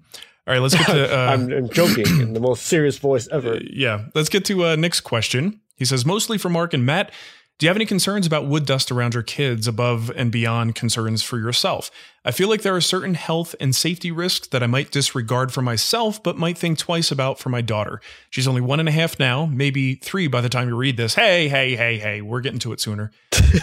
All 0.47 0.53
right, 0.53 0.61
let's 0.61 0.75
get 0.75 0.85
to. 0.87 1.13
Uh, 1.19 1.25
I'm, 1.33 1.51
I'm 1.51 1.69
joking 1.69 2.05
in 2.21 2.33
the 2.33 2.39
most 2.39 2.67
serious 2.67 2.97
voice 2.99 3.27
ever. 3.31 3.59
yeah, 3.63 4.05
let's 4.15 4.29
get 4.29 4.45
to 4.45 4.65
uh, 4.65 4.75
Nick's 4.75 5.01
question. 5.01 5.59
He 5.75 5.83
says, 5.85 6.05
mostly 6.05 6.37
for 6.37 6.49
Mark 6.49 6.73
and 6.73 6.85
Matt. 6.85 7.11
Do 7.59 7.65
you 7.65 7.69
have 7.69 7.77
any 7.77 7.87
concerns 7.87 8.27
about 8.27 8.45
wood 8.45 8.67
dust 8.67 8.91
around 8.91 9.15
your 9.15 9.23
kids 9.23 9.67
above 9.67 10.11
and 10.15 10.31
beyond 10.31 10.75
concerns 10.75 11.23
for 11.23 11.39
yourself? 11.39 11.89
I 12.23 12.29
feel 12.29 12.49
like 12.49 12.61
there 12.61 12.75
are 12.75 12.81
certain 12.81 13.15
health 13.15 13.55
and 13.59 13.75
safety 13.75 14.11
risks 14.11 14.49
that 14.49 14.61
I 14.61 14.67
might 14.67 14.91
disregard 14.91 15.51
for 15.51 15.63
myself, 15.63 16.21
but 16.21 16.37
might 16.37 16.57
think 16.57 16.77
twice 16.77 17.09
about 17.09 17.39
for 17.39 17.49
my 17.49 17.61
daughter. 17.61 17.99
She's 18.29 18.47
only 18.47 18.61
one 18.61 18.79
and 18.79 18.87
a 18.87 18.91
half 18.91 19.17
now, 19.17 19.47
maybe 19.47 19.95
three 19.95 20.27
by 20.27 20.41
the 20.41 20.49
time 20.49 20.67
you 20.67 20.75
read 20.75 20.97
this. 20.97 21.15
Hey, 21.15 21.47
hey, 21.47 21.75
hey, 21.75 21.97
hey, 21.97 22.21
we're 22.21 22.41
getting 22.41 22.59
to 22.59 22.73
it 22.73 22.81
sooner. 22.81 23.11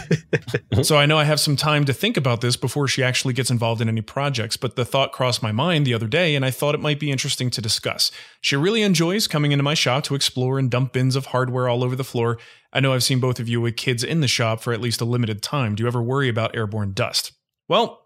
so 0.81 0.97
I 0.97 1.05
know 1.05 1.17
I 1.17 1.23
have 1.23 1.39
some 1.39 1.55
time 1.55 1.85
to 1.85 1.93
think 1.93 2.17
about 2.17 2.41
this 2.41 2.57
before 2.57 2.87
she 2.87 3.03
actually 3.03 3.33
gets 3.33 3.51
involved 3.51 3.81
in 3.81 3.87
any 3.87 4.01
projects, 4.01 4.57
but 4.57 4.75
the 4.75 4.83
thought 4.83 5.11
crossed 5.11 5.43
my 5.43 5.51
mind 5.51 5.85
the 5.85 5.93
other 5.93 6.07
day 6.07 6.35
and 6.35 6.43
I 6.43 6.51
thought 6.51 6.75
it 6.75 6.81
might 6.81 6.99
be 6.99 7.11
interesting 7.11 7.49
to 7.51 7.61
discuss. 7.61 8.11
She 8.41 8.55
really 8.55 8.81
enjoys 8.81 9.27
coming 9.27 9.51
into 9.51 9.63
my 9.63 9.75
shop 9.75 10.03
to 10.05 10.15
explore 10.15 10.59
and 10.59 10.71
dump 10.71 10.91
bins 10.91 11.15
of 11.15 11.27
hardware 11.27 11.69
all 11.69 11.83
over 11.83 11.95
the 11.95 12.03
floor. 12.03 12.39
I 12.75 12.81
know 12.81 12.93
I've 12.93 13.05
seen 13.05 13.21
both 13.21 13.39
of 13.39 13.47
you 13.47 13.61
with 13.61 13.77
kids 13.77 14.03
in 14.03 14.19
the 14.19 14.27
shop 14.27 14.61
for 14.61 14.73
at 14.73 14.81
least 14.81 14.99
a 14.99 15.05
limited 15.05 15.41
time. 15.41 15.75
Do 15.75 15.83
you 15.83 15.87
ever 15.87 16.01
worry 16.01 16.27
about 16.27 16.57
airborne 16.57 16.91
dust? 16.91 17.31
Well, 17.69 18.01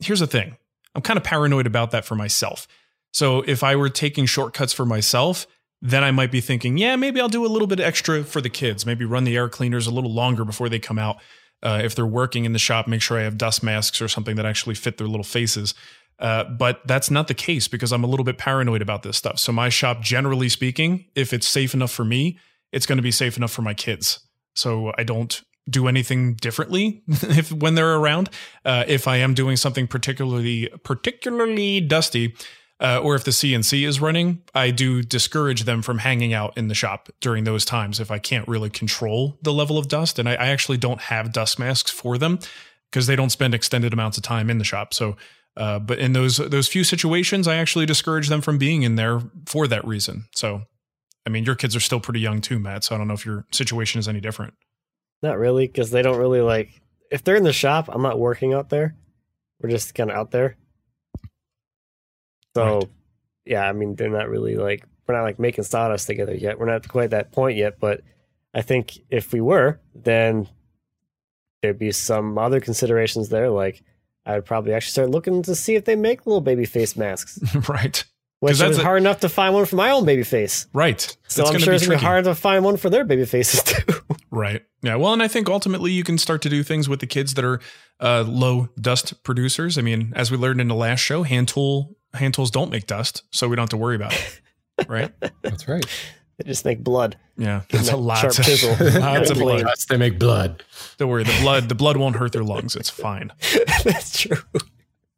here's 0.00 0.20
the 0.20 0.26
thing 0.26 0.56
I'm 0.94 1.02
kind 1.02 1.18
of 1.18 1.22
paranoid 1.22 1.66
about 1.66 1.90
that 1.90 2.06
for 2.06 2.14
myself. 2.14 2.66
So 3.12 3.42
if 3.42 3.62
I 3.62 3.76
were 3.76 3.90
taking 3.90 4.24
shortcuts 4.24 4.72
for 4.72 4.86
myself, 4.86 5.46
then 5.82 6.02
I 6.02 6.12
might 6.12 6.32
be 6.32 6.40
thinking, 6.40 6.78
yeah, 6.78 6.96
maybe 6.96 7.20
I'll 7.20 7.28
do 7.28 7.44
a 7.44 7.48
little 7.48 7.68
bit 7.68 7.78
extra 7.78 8.24
for 8.24 8.40
the 8.40 8.48
kids. 8.48 8.86
Maybe 8.86 9.04
run 9.04 9.24
the 9.24 9.36
air 9.36 9.50
cleaners 9.50 9.86
a 9.86 9.90
little 9.90 10.12
longer 10.12 10.46
before 10.46 10.70
they 10.70 10.78
come 10.78 10.98
out. 10.98 11.18
Uh, 11.62 11.82
if 11.84 11.94
they're 11.94 12.06
working 12.06 12.46
in 12.46 12.54
the 12.54 12.58
shop, 12.58 12.88
make 12.88 13.02
sure 13.02 13.18
I 13.18 13.22
have 13.22 13.36
dust 13.36 13.62
masks 13.62 14.00
or 14.00 14.08
something 14.08 14.36
that 14.36 14.46
actually 14.46 14.76
fit 14.76 14.96
their 14.96 15.08
little 15.08 15.24
faces. 15.24 15.74
Uh, 16.18 16.44
but 16.44 16.86
that's 16.86 17.10
not 17.10 17.28
the 17.28 17.34
case 17.34 17.68
because 17.68 17.92
I'm 17.92 18.04
a 18.04 18.06
little 18.06 18.24
bit 18.24 18.38
paranoid 18.38 18.80
about 18.80 19.02
this 19.02 19.18
stuff. 19.18 19.38
So 19.38 19.52
my 19.52 19.68
shop, 19.68 20.00
generally 20.00 20.48
speaking, 20.48 21.04
if 21.14 21.34
it's 21.34 21.46
safe 21.46 21.74
enough 21.74 21.90
for 21.90 22.04
me, 22.04 22.38
it's 22.72 22.86
going 22.86 22.98
to 22.98 23.02
be 23.02 23.10
safe 23.10 23.36
enough 23.36 23.52
for 23.52 23.62
my 23.62 23.74
kids. 23.74 24.20
So 24.54 24.92
I 24.98 25.04
don't 25.04 25.42
do 25.68 25.88
anything 25.88 26.34
differently 26.34 27.02
if 27.08 27.52
when 27.52 27.74
they're 27.74 27.96
around. 27.96 28.30
Uh, 28.64 28.84
if 28.86 29.06
I 29.06 29.16
am 29.16 29.34
doing 29.34 29.56
something 29.56 29.86
particularly 29.86 30.68
particularly 30.84 31.80
dusty, 31.80 32.34
uh, 32.80 32.98
or 33.02 33.14
if 33.14 33.24
the 33.24 33.30
CNC 33.30 33.86
is 33.86 34.00
running, 34.00 34.42
I 34.54 34.70
do 34.70 35.02
discourage 35.02 35.64
them 35.64 35.82
from 35.82 35.98
hanging 35.98 36.32
out 36.32 36.56
in 36.56 36.68
the 36.68 36.74
shop 36.74 37.10
during 37.20 37.44
those 37.44 37.64
times 37.64 38.00
if 38.00 38.10
I 38.10 38.18
can't 38.18 38.48
really 38.48 38.70
control 38.70 39.38
the 39.42 39.52
level 39.52 39.76
of 39.76 39.88
dust. 39.88 40.18
And 40.18 40.28
I, 40.28 40.32
I 40.32 40.46
actually 40.46 40.78
don't 40.78 41.00
have 41.02 41.32
dust 41.32 41.58
masks 41.58 41.90
for 41.90 42.16
them 42.16 42.38
because 42.90 43.06
they 43.06 43.16
don't 43.16 43.30
spend 43.30 43.54
extended 43.54 43.92
amounts 43.92 44.16
of 44.16 44.22
time 44.22 44.48
in 44.48 44.58
the 44.58 44.64
shop. 44.64 44.94
So, 44.94 45.16
uh, 45.56 45.78
but 45.78 45.98
in 45.98 46.14
those 46.14 46.38
those 46.38 46.68
few 46.68 46.84
situations, 46.84 47.46
I 47.46 47.56
actually 47.56 47.84
discourage 47.84 48.28
them 48.28 48.40
from 48.40 48.56
being 48.56 48.82
in 48.82 48.94
there 48.94 49.20
for 49.46 49.66
that 49.68 49.86
reason. 49.86 50.24
So, 50.34 50.62
I 51.26 51.30
mean, 51.30 51.44
your 51.44 51.54
kids 51.54 51.76
are 51.76 51.80
still 51.80 52.00
pretty 52.00 52.20
young 52.20 52.40
too, 52.40 52.58
Matt. 52.58 52.84
So 52.84 52.94
I 52.94 52.98
don't 52.98 53.08
know 53.08 53.14
if 53.14 53.26
your 53.26 53.44
situation 53.52 53.98
is 53.98 54.08
any 54.08 54.20
different. 54.20 54.54
Not 55.22 55.38
really, 55.38 55.66
because 55.66 55.90
they 55.90 56.02
don't 56.02 56.18
really 56.18 56.40
like. 56.40 56.80
If 57.10 57.24
they're 57.24 57.36
in 57.36 57.44
the 57.44 57.52
shop, 57.52 57.88
I'm 57.92 58.02
not 58.02 58.18
working 58.18 58.54
out 58.54 58.70
there. 58.70 58.94
We're 59.60 59.70
just 59.70 59.94
kind 59.94 60.10
of 60.10 60.16
out 60.16 60.30
there. 60.30 60.56
So, 62.54 62.78
Right. 62.78 62.88
yeah, 63.44 63.68
I 63.68 63.72
mean, 63.72 63.94
they're 63.96 64.08
not 64.08 64.28
really 64.28 64.56
like 64.56 64.84
we're 65.06 65.14
not 65.16 65.22
like 65.22 65.38
making 65.38 65.64
sawdust 65.64 66.06
together 66.06 66.34
yet. 66.34 66.58
We're 66.58 66.66
not 66.66 66.88
quite 66.88 67.10
that 67.10 67.32
point 67.32 67.56
yet, 67.58 67.78
but 67.80 68.00
I 68.54 68.62
think 68.62 68.98
if 69.10 69.32
we 69.32 69.40
were, 69.40 69.80
then 69.94 70.48
there'd 71.62 71.78
be 71.78 71.92
some 71.92 72.38
other 72.38 72.60
considerations 72.60 73.28
there. 73.28 73.50
Like, 73.50 73.82
I 74.24 74.34
would 74.36 74.44
probably 74.44 74.72
actually 74.72 74.92
start 74.92 75.10
looking 75.10 75.42
to 75.42 75.54
see 75.54 75.74
if 75.74 75.84
they 75.84 75.96
make 75.96 76.26
little 76.26 76.40
baby 76.40 76.64
face 76.64 76.96
masks, 76.96 77.38
right. 77.68 78.04
Which 78.40 78.58
that's 78.58 78.72
is 78.72 78.78
a- 78.78 78.82
hard 78.82 79.00
enough 79.00 79.20
to 79.20 79.28
find 79.28 79.54
one 79.54 79.64
for 79.66 79.76
my 79.76 79.90
own 79.90 80.04
baby 80.04 80.22
face. 80.24 80.66
Right. 80.74 81.00
So 81.28 81.42
It's 81.42 81.50
I'm 81.52 81.58
sure 81.60 81.72
be 81.72 81.76
it's 81.76 81.86
gonna 81.86 81.98
be 81.98 82.04
hard 82.04 82.24
to 82.24 82.34
find 82.34 82.64
one 82.64 82.76
for 82.76 82.90
their 82.90 83.04
baby 83.04 83.24
faces 83.24 83.62
too. 83.64 83.94
Right. 84.30 84.62
Yeah. 84.82 84.96
Well, 84.96 85.12
and 85.12 85.22
I 85.22 85.28
think 85.28 85.48
ultimately 85.48 85.92
you 85.92 86.04
can 86.04 86.18
start 86.18 86.42
to 86.42 86.48
do 86.48 86.62
things 86.62 86.88
with 86.88 87.00
the 87.00 87.06
kids 87.06 87.34
that 87.34 87.44
are 87.44 87.60
uh, 88.00 88.24
low 88.26 88.68
dust 88.80 89.22
producers. 89.24 89.76
I 89.78 89.82
mean, 89.82 90.12
as 90.16 90.30
we 90.30 90.36
learned 90.36 90.60
in 90.60 90.68
the 90.68 90.74
last 90.74 91.00
show, 91.00 91.22
hand 91.22 91.48
tool 91.48 91.96
hand 92.14 92.34
tools 92.34 92.50
don't 92.50 92.70
make 92.70 92.86
dust, 92.86 93.22
so 93.30 93.46
we 93.48 93.54
don't 93.56 93.64
have 93.64 93.68
to 93.70 93.76
worry 93.76 93.96
about 93.96 94.12
it. 94.12 94.40
Right. 94.88 95.12
That's 95.42 95.68
right. 95.68 95.84
they 96.38 96.48
just 96.48 96.64
make 96.64 96.82
blood. 96.82 97.18
Yeah. 97.36 97.60
That's 97.68 97.90
a 97.92 97.96
lot. 97.98 98.16
sharp 98.18 98.38
Of, 98.38 98.44
chisel. 98.46 98.70
lots 98.98 99.28
of 99.30 99.36
blood. 99.36 99.60
Yes, 99.66 99.84
they 99.84 99.98
make 99.98 100.18
blood. 100.18 100.64
Don't 100.96 101.10
worry. 101.10 101.22
The 101.24 101.38
blood. 101.42 101.68
The 101.68 101.74
blood 101.74 101.98
won't 101.98 102.16
hurt 102.16 102.32
their 102.32 102.44
lungs. 102.44 102.76
It's 102.76 102.88
fine. 102.88 103.30
That's 103.84 104.18
true. 104.22 104.38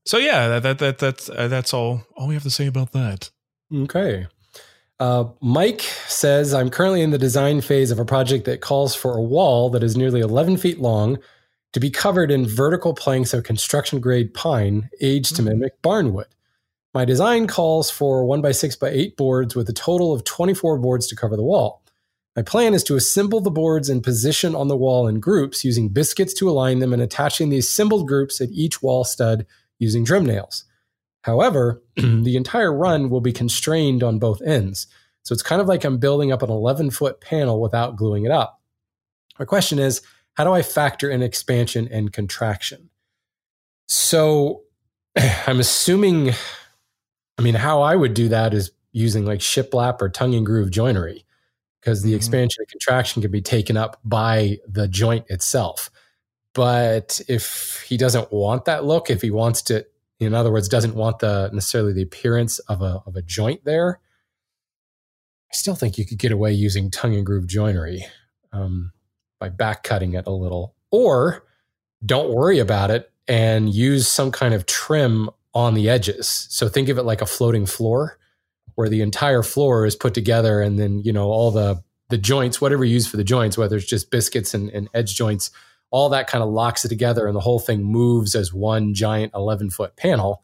So 0.04 0.18
yeah, 0.18 0.48
that 0.48 0.62
that, 0.62 0.78
that 0.78 0.98
that's 0.98 1.30
uh, 1.30 1.48
that's 1.48 1.72
all 1.72 2.02
all 2.16 2.28
we 2.28 2.34
have 2.34 2.42
to 2.42 2.50
say 2.50 2.66
about 2.66 2.92
that. 2.92 3.30
Okay. 3.74 4.26
Uh, 5.00 5.24
Mike 5.40 5.80
says, 6.06 6.54
I'm 6.54 6.70
currently 6.70 7.02
in 7.02 7.10
the 7.10 7.18
design 7.18 7.60
phase 7.60 7.90
of 7.90 7.98
a 7.98 8.04
project 8.04 8.44
that 8.44 8.60
calls 8.60 8.94
for 8.94 9.16
a 9.16 9.22
wall 9.22 9.68
that 9.70 9.82
is 9.82 9.96
nearly 9.96 10.20
11 10.20 10.58
feet 10.58 10.78
long 10.78 11.18
to 11.72 11.80
be 11.80 11.90
covered 11.90 12.30
in 12.30 12.46
vertical 12.46 12.94
planks 12.94 13.34
of 13.34 13.42
construction 13.42 13.98
grade 13.98 14.32
pine 14.32 14.88
aged 15.00 15.34
to 15.36 15.42
mimic 15.42 15.82
barnwood. 15.82 16.26
My 16.94 17.04
design 17.04 17.48
calls 17.48 17.90
for 17.90 18.24
1 18.24 18.42
by 18.42 18.52
6 18.52 18.76
by 18.76 18.90
8 18.90 19.16
boards 19.16 19.56
with 19.56 19.68
a 19.68 19.72
total 19.72 20.12
of 20.12 20.24
24 20.24 20.78
boards 20.78 21.08
to 21.08 21.16
cover 21.16 21.36
the 21.36 21.42
wall. 21.42 21.82
My 22.36 22.42
plan 22.42 22.72
is 22.72 22.84
to 22.84 22.96
assemble 22.96 23.40
the 23.40 23.50
boards 23.50 23.88
and 23.88 24.04
position 24.04 24.54
on 24.54 24.68
the 24.68 24.76
wall 24.76 25.08
in 25.08 25.20
groups 25.20 25.64
using 25.64 25.88
biscuits 25.88 26.32
to 26.34 26.48
align 26.48 26.78
them 26.78 26.92
and 26.92 27.02
attaching 27.02 27.48
the 27.48 27.58
assembled 27.58 28.06
groups 28.06 28.40
at 28.40 28.50
each 28.50 28.82
wall 28.82 29.04
stud 29.04 29.46
using 29.82 30.04
trim 30.04 30.24
nails. 30.24 30.64
However, 31.22 31.82
the 31.96 32.36
entire 32.36 32.72
run 32.72 33.10
will 33.10 33.20
be 33.20 33.32
constrained 33.32 34.02
on 34.02 34.18
both 34.18 34.40
ends. 34.42 34.86
So 35.24 35.32
it's 35.32 35.42
kind 35.42 35.60
of 35.60 35.68
like 35.68 35.84
I'm 35.84 35.98
building 35.98 36.32
up 36.32 36.42
an 36.42 36.50
11 36.50 36.90
foot 36.92 37.20
panel 37.20 37.60
without 37.60 37.96
gluing 37.96 38.24
it 38.24 38.30
up. 38.30 38.60
My 39.38 39.44
question 39.44 39.78
is 39.78 40.00
how 40.34 40.44
do 40.44 40.52
I 40.52 40.62
factor 40.62 41.10
in 41.10 41.20
expansion 41.22 41.88
and 41.90 42.12
contraction? 42.12 42.88
So 43.88 44.62
I'm 45.46 45.60
assuming, 45.60 46.30
I 47.38 47.42
mean, 47.42 47.54
how 47.54 47.82
I 47.82 47.96
would 47.96 48.14
do 48.14 48.28
that 48.28 48.54
is 48.54 48.70
using 48.92 49.24
like 49.24 49.40
shiplap 49.40 50.00
or 50.00 50.08
tongue 50.08 50.34
and 50.34 50.46
groove 50.46 50.70
joinery 50.70 51.24
because 51.80 52.02
the 52.02 52.12
Mhm. 52.12 52.16
expansion 52.16 52.60
and 52.60 52.68
contraction 52.68 53.22
can 53.22 53.30
be 53.30 53.42
taken 53.42 53.76
up 53.76 53.98
by 54.04 54.58
the 54.68 54.86
joint 54.86 55.24
itself. 55.28 55.90
But 56.54 57.20
if 57.28 57.84
he 57.88 57.96
doesn't 57.96 58.32
want 58.32 58.66
that 58.66 58.84
look, 58.84 59.10
if 59.10 59.22
he 59.22 59.30
wants 59.30 59.62
to, 59.62 59.86
in 60.20 60.34
other 60.34 60.52
words, 60.52 60.68
doesn't 60.68 60.94
want 60.94 61.20
the 61.20 61.50
necessarily 61.52 61.92
the 61.92 62.02
appearance 62.02 62.58
of 62.60 62.82
a 62.82 63.02
of 63.06 63.16
a 63.16 63.22
joint 63.22 63.64
there, 63.64 64.00
I 65.50 65.54
still 65.54 65.74
think 65.74 65.98
you 65.98 66.06
could 66.06 66.18
get 66.18 66.32
away 66.32 66.52
using 66.52 66.90
tongue 66.90 67.14
and 67.14 67.24
groove 67.24 67.46
joinery 67.46 68.04
um, 68.52 68.92
by 69.40 69.48
back 69.48 69.82
cutting 69.82 70.14
it 70.14 70.26
a 70.26 70.30
little, 70.32 70.74
or 70.90 71.44
don't 72.04 72.34
worry 72.34 72.58
about 72.58 72.90
it 72.90 73.10
and 73.28 73.72
use 73.72 74.08
some 74.08 74.30
kind 74.30 74.52
of 74.52 74.66
trim 74.66 75.30
on 75.54 75.74
the 75.74 75.88
edges. 75.88 76.46
So 76.50 76.68
think 76.68 76.88
of 76.88 76.98
it 76.98 77.04
like 77.04 77.22
a 77.22 77.26
floating 77.26 77.66
floor, 77.66 78.18
where 78.74 78.88
the 78.88 79.02
entire 79.02 79.42
floor 79.42 79.86
is 79.86 79.96
put 79.96 80.14
together, 80.14 80.60
and 80.60 80.78
then 80.78 81.00
you 81.00 81.12
know 81.12 81.30
all 81.30 81.50
the 81.50 81.82
the 82.10 82.18
joints, 82.18 82.60
whatever 82.60 82.84
you 82.84 82.92
use 82.92 83.06
for 83.06 83.16
the 83.16 83.24
joints, 83.24 83.56
whether 83.56 83.76
it's 83.76 83.86
just 83.86 84.10
biscuits 84.10 84.52
and, 84.52 84.68
and 84.70 84.88
edge 84.92 85.14
joints, 85.14 85.50
all 85.92 86.08
that 86.08 86.26
kind 86.26 86.42
of 86.42 86.50
locks 86.50 86.84
it 86.84 86.88
together, 86.88 87.26
and 87.26 87.36
the 87.36 87.40
whole 87.40 87.60
thing 87.60 87.84
moves 87.84 88.34
as 88.34 88.52
one 88.52 88.94
giant 88.94 89.32
eleven 89.34 89.70
foot 89.70 89.94
panel. 89.94 90.42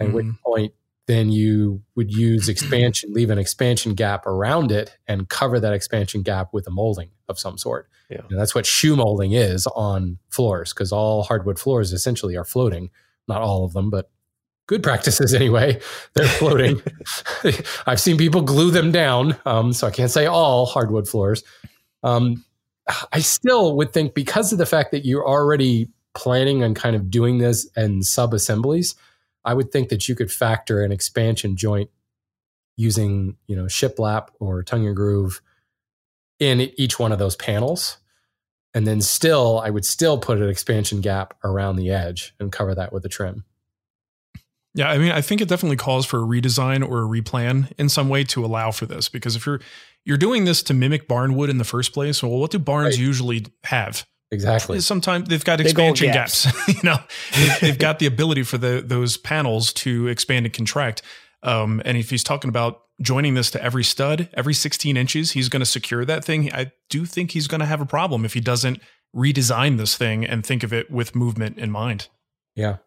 At 0.00 0.12
which 0.12 0.26
point, 0.44 0.72
then 1.06 1.30
you 1.30 1.82
would 1.94 2.12
use 2.12 2.48
expansion, 2.48 3.12
leave 3.12 3.30
an 3.30 3.38
expansion 3.38 3.94
gap 3.94 4.26
around 4.26 4.72
it, 4.72 4.96
and 5.06 5.28
cover 5.28 5.60
that 5.60 5.72
expansion 5.72 6.22
gap 6.22 6.52
with 6.52 6.66
a 6.66 6.70
molding 6.70 7.10
of 7.28 7.38
some 7.38 7.58
sort. 7.58 7.88
Yeah. 8.10 8.22
And 8.28 8.38
that's 8.38 8.54
what 8.54 8.66
shoe 8.66 8.96
molding 8.96 9.32
is 9.32 9.66
on 9.68 10.18
floors, 10.30 10.72
because 10.72 10.90
all 10.90 11.22
hardwood 11.22 11.58
floors 11.58 11.92
essentially 11.92 12.36
are 12.36 12.44
floating. 12.44 12.90
Not 13.28 13.42
all 13.42 13.64
of 13.64 13.72
them, 13.72 13.90
but 13.90 14.10
good 14.66 14.82
practices 14.82 15.34
anyway. 15.34 15.80
They're 16.14 16.26
floating. 16.26 16.82
I've 17.86 18.00
seen 18.00 18.16
people 18.16 18.42
glue 18.42 18.70
them 18.70 18.90
down, 18.90 19.36
um, 19.44 19.72
so 19.72 19.86
I 19.86 19.90
can't 19.90 20.10
say 20.10 20.26
all 20.26 20.66
hardwood 20.66 21.08
floors. 21.08 21.42
Um, 22.02 22.44
I 23.12 23.20
still 23.20 23.76
would 23.76 23.92
think 23.92 24.14
because 24.14 24.52
of 24.52 24.58
the 24.58 24.66
fact 24.66 24.90
that 24.90 25.04
you're 25.04 25.26
already 25.26 25.88
planning 26.14 26.62
on 26.62 26.74
kind 26.74 26.94
of 26.94 27.10
doing 27.10 27.38
this 27.38 27.68
in 27.76 28.02
sub 28.02 28.34
assemblies, 28.34 28.94
I 29.44 29.54
would 29.54 29.72
think 29.72 29.88
that 29.88 30.08
you 30.08 30.14
could 30.14 30.30
factor 30.30 30.82
an 30.82 30.92
expansion 30.92 31.56
joint 31.56 31.90
using, 32.76 33.36
you 33.46 33.56
know, 33.56 33.64
shiplap 33.64 34.28
or 34.40 34.62
tongue 34.62 34.86
and 34.86 34.96
groove 34.96 35.40
in 36.38 36.60
each 36.76 36.98
one 36.98 37.12
of 37.12 37.18
those 37.18 37.36
panels. 37.36 37.98
And 38.74 38.86
then 38.86 39.00
still, 39.00 39.60
I 39.60 39.70
would 39.70 39.84
still 39.84 40.18
put 40.18 40.38
an 40.38 40.48
expansion 40.48 41.00
gap 41.00 41.34
around 41.44 41.76
the 41.76 41.90
edge 41.90 42.34
and 42.40 42.50
cover 42.50 42.74
that 42.74 42.92
with 42.92 43.04
a 43.04 43.08
trim. 43.08 43.44
Yeah, 44.74 44.90
I 44.90 44.98
mean, 44.98 45.12
I 45.12 45.20
think 45.20 45.40
it 45.40 45.48
definitely 45.48 45.76
calls 45.76 46.04
for 46.04 46.18
a 46.18 46.26
redesign 46.26 46.86
or 46.86 47.02
a 47.02 47.06
replan 47.06 47.70
in 47.78 47.88
some 47.88 48.08
way 48.08 48.24
to 48.24 48.44
allow 48.44 48.72
for 48.72 48.86
this. 48.86 49.08
Because 49.08 49.36
if 49.36 49.46
you're 49.46 49.60
you're 50.04 50.18
doing 50.18 50.44
this 50.44 50.62
to 50.64 50.74
mimic 50.74 51.08
barnwood 51.08 51.48
in 51.48 51.58
the 51.58 51.64
first 51.64 51.92
place, 51.92 52.22
well, 52.22 52.32
what 52.32 52.50
do 52.50 52.58
barns 52.58 52.96
right. 52.96 53.06
usually 53.06 53.46
have? 53.64 54.06
Exactly. 54.30 54.80
Sometimes 54.80 55.28
they've 55.28 55.44
got 55.44 55.60
expansion 55.60 56.12
gaps. 56.12 56.46
gaps. 56.46 56.68
you 56.76 56.82
know, 56.82 56.98
they've 57.60 57.78
got 57.78 57.98
the 57.98 58.06
ability 58.06 58.42
for 58.42 58.58
the 58.58 58.82
those 58.84 59.16
panels 59.16 59.72
to 59.74 60.08
expand 60.08 60.46
and 60.46 60.54
contract. 60.54 61.02
Um, 61.42 61.80
and 61.84 61.96
if 61.96 62.10
he's 62.10 62.24
talking 62.24 62.48
about 62.48 62.82
joining 63.00 63.34
this 63.34 63.50
to 63.52 63.62
every 63.62 63.84
stud, 63.84 64.28
every 64.34 64.54
16 64.54 64.96
inches, 64.96 65.32
he's 65.32 65.48
going 65.48 65.60
to 65.60 65.66
secure 65.66 66.04
that 66.04 66.24
thing. 66.24 66.52
I 66.52 66.72
do 66.88 67.04
think 67.06 67.32
he's 67.32 67.46
going 67.46 67.60
to 67.60 67.66
have 67.66 67.80
a 67.80 67.86
problem 67.86 68.24
if 68.24 68.34
he 68.34 68.40
doesn't 68.40 68.80
redesign 69.14 69.78
this 69.78 69.96
thing 69.96 70.24
and 70.24 70.44
think 70.44 70.62
of 70.62 70.72
it 70.72 70.90
with 70.90 71.14
movement 71.14 71.58
in 71.58 71.70
mind. 71.70 72.08
Yeah. 72.56 72.78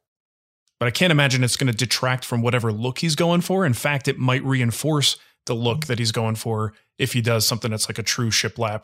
But 0.80 0.88
I 0.88 0.92
can't 0.92 1.12
imagine 1.12 1.44
it's 1.44 1.56
going 1.56 1.72
to 1.72 1.78
detract 1.78 2.24
from 2.26 2.42
whatever 2.42 2.72
look 2.72 3.00
he's 3.00 3.16
going 3.16 3.42
for. 3.42 3.66
In 3.66 3.74
fact, 3.74 4.08
it 4.08 4.18
might 4.18 4.44
reinforce 4.44 5.18
the 5.48 5.56
look 5.56 5.88
that 5.88 6.00
he's 6.00 6.12
going 6.12 6.36
for 6.36 6.74
if 6.98 7.14
he 7.14 7.22
does 7.22 7.46
something 7.48 7.72
that's 7.72 7.90
like 7.90 7.98
a 7.98 8.04
true 8.04 8.30
shiplap 8.30 8.84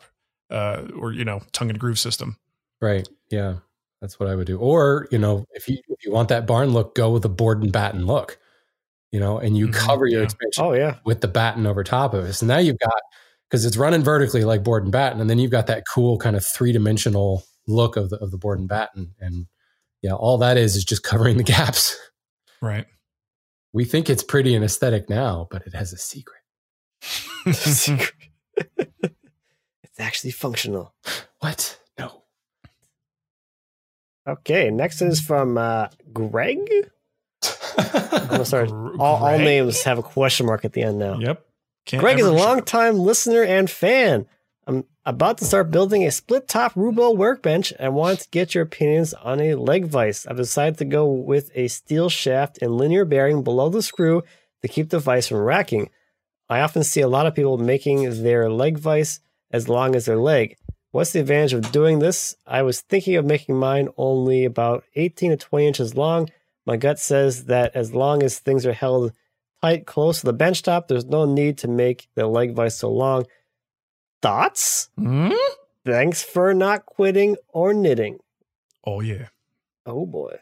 uh, 0.50 0.82
or, 0.96 1.12
you 1.12 1.24
know, 1.24 1.40
tongue 1.52 1.70
and 1.70 1.78
groove 1.78 1.98
system. 1.98 2.36
Right. 2.80 3.08
Yeah. 3.30 3.56
That's 4.00 4.20
what 4.20 4.28
I 4.28 4.34
would 4.34 4.46
do. 4.46 4.58
Or, 4.58 5.08
you 5.10 5.18
know, 5.18 5.46
if 5.52 5.68
you 5.68 5.78
if 5.88 6.04
you 6.04 6.12
want 6.12 6.28
that 6.28 6.46
barn 6.46 6.70
look, 6.70 6.94
go 6.94 7.10
with 7.10 7.24
a 7.24 7.30
board 7.30 7.62
and 7.62 7.72
batten 7.72 8.06
look 8.06 8.38
you 9.14 9.20
know, 9.20 9.38
and 9.38 9.56
you 9.56 9.68
mm-hmm, 9.68 9.86
cover 9.86 10.08
your 10.08 10.22
yeah. 10.22 10.24
expansion 10.24 10.64
oh, 10.64 10.72
yeah. 10.72 10.96
with 11.04 11.20
the 11.20 11.28
batten 11.28 11.68
over 11.68 11.84
top 11.84 12.14
of 12.14 12.24
it. 12.24 12.32
So 12.32 12.46
now 12.46 12.58
you've 12.58 12.80
got 12.80 13.00
because 13.48 13.64
it's 13.64 13.76
running 13.76 14.02
vertically 14.02 14.42
like 14.42 14.64
board 14.64 14.82
and 14.82 14.90
batten, 14.90 15.20
and 15.20 15.30
then 15.30 15.38
you've 15.38 15.52
got 15.52 15.68
that 15.68 15.84
cool 15.88 16.18
kind 16.18 16.34
of 16.34 16.44
three 16.44 16.72
dimensional 16.72 17.44
look 17.68 17.96
of 17.96 18.10
the 18.10 18.16
of 18.16 18.32
the 18.32 18.38
board 18.38 18.58
and 18.58 18.68
batten, 18.68 19.14
and 19.20 19.46
yeah, 20.02 20.14
all 20.14 20.36
that 20.38 20.56
is 20.56 20.74
is 20.74 20.84
just 20.84 21.04
covering 21.04 21.36
the 21.36 21.42
gaps. 21.44 21.96
Right. 22.60 22.86
We 23.72 23.84
think 23.84 24.10
it's 24.10 24.24
pretty 24.24 24.56
and 24.56 24.64
aesthetic 24.64 25.08
now, 25.08 25.46
but 25.48 25.64
it 25.64 25.74
has 25.74 25.92
a 25.92 25.96
secret. 25.96 26.40
Secret. 27.52 28.12
it's 28.76 30.00
actually 30.00 30.30
functional. 30.30 30.94
What? 31.40 31.78
No. 31.98 32.22
Okay, 34.26 34.70
next 34.70 35.02
is 35.02 35.20
from 35.20 35.58
uh, 35.58 35.88
Greg. 36.12 36.58
I'm 37.76 38.44
sorry. 38.44 38.68
All, 38.68 39.24
all, 39.24 39.38
names 39.38 39.82
have 39.82 39.98
a 39.98 40.02
question 40.02 40.46
mark 40.46 40.64
at 40.64 40.72
the 40.72 40.82
end 40.82 40.98
now. 40.98 41.18
Yep. 41.18 41.44
Can't 41.86 42.00
Greg 42.00 42.18
is 42.18 42.26
a 42.26 42.32
long-time 42.32 42.96
listener 42.96 43.42
and 43.42 43.68
fan. 43.68 44.26
I'm 44.66 44.84
about 45.04 45.38
to 45.38 45.44
start 45.44 45.70
building 45.70 46.04
a 46.04 46.10
split-top 46.10 46.72
Roubo 46.72 47.14
workbench 47.14 47.72
and 47.78 47.94
want 47.94 48.20
to 48.20 48.28
get 48.30 48.54
your 48.54 48.64
opinions 48.64 49.12
on 49.12 49.40
a 49.40 49.54
leg 49.54 49.84
vise. 49.84 50.26
I've 50.26 50.38
decided 50.38 50.78
to 50.78 50.86
go 50.86 51.06
with 51.06 51.50
a 51.54 51.68
steel 51.68 52.08
shaft 52.08 52.58
and 52.62 52.72
linear 52.72 53.04
bearing 53.04 53.42
below 53.42 53.68
the 53.68 53.82
screw 53.82 54.22
to 54.62 54.68
keep 54.68 54.88
the 54.88 54.98
vise 54.98 55.28
from 55.28 55.38
racking. 55.38 55.90
I 56.48 56.60
often 56.60 56.84
see 56.84 57.00
a 57.00 57.08
lot 57.08 57.26
of 57.26 57.34
people 57.34 57.58
making 57.58 58.22
their 58.22 58.50
leg 58.50 58.78
vise 58.78 59.20
as 59.50 59.68
long 59.68 59.94
as 59.94 60.06
their 60.06 60.18
leg. 60.18 60.56
What's 60.90 61.12
the 61.12 61.20
advantage 61.20 61.52
of 61.52 61.72
doing 61.72 61.98
this? 61.98 62.36
I 62.46 62.62
was 62.62 62.80
thinking 62.80 63.16
of 63.16 63.24
making 63.24 63.56
mine 63.56 63.88
only 63.96 64.44
about 64.44 64.84
18 64.94 65.30
to 65.30 65.36
20 65.36 65.66
inches 65.66 65.96
long 65.96 66.28
my 66.66 66.76
gut 66.76 66.98
says 66.98 67.46
that 67.46 67.76
as 67.76 67.94
long 67.94 68.22
as 68.22 68.38
things 68.38 68.64
are 68.64 68.72
held 68.72 69.12
tight 69.60 69.86
close 69.86 70.20
to 70.20 70.26
the 70.26 70.32
bench 70.32 70.62
top, 70.62 70.88
there's 70.88 71.04
no 71.04 71.24
need 71.24 71.58
to 71.58 71.68
make 71.68 72.08
the 72.14 72.26
leg 72.26 72.54
vise 72.54 72.78
so 72.78 72.90
long. 72.90 73.26
Thoughts? 74.22 74.88
Mm? 74.98 75.36
Thanks 75.84 76.22
for 76.22 76.54
not 76.54 76.86
quitting 76.86 77.36
or 77.48 77.74
knitting. 77.74 78.18
Oh, 78.84 79.00
yeah. 79.00 79.28
Oh, 79.84 80.06
boy. 80.06 80.38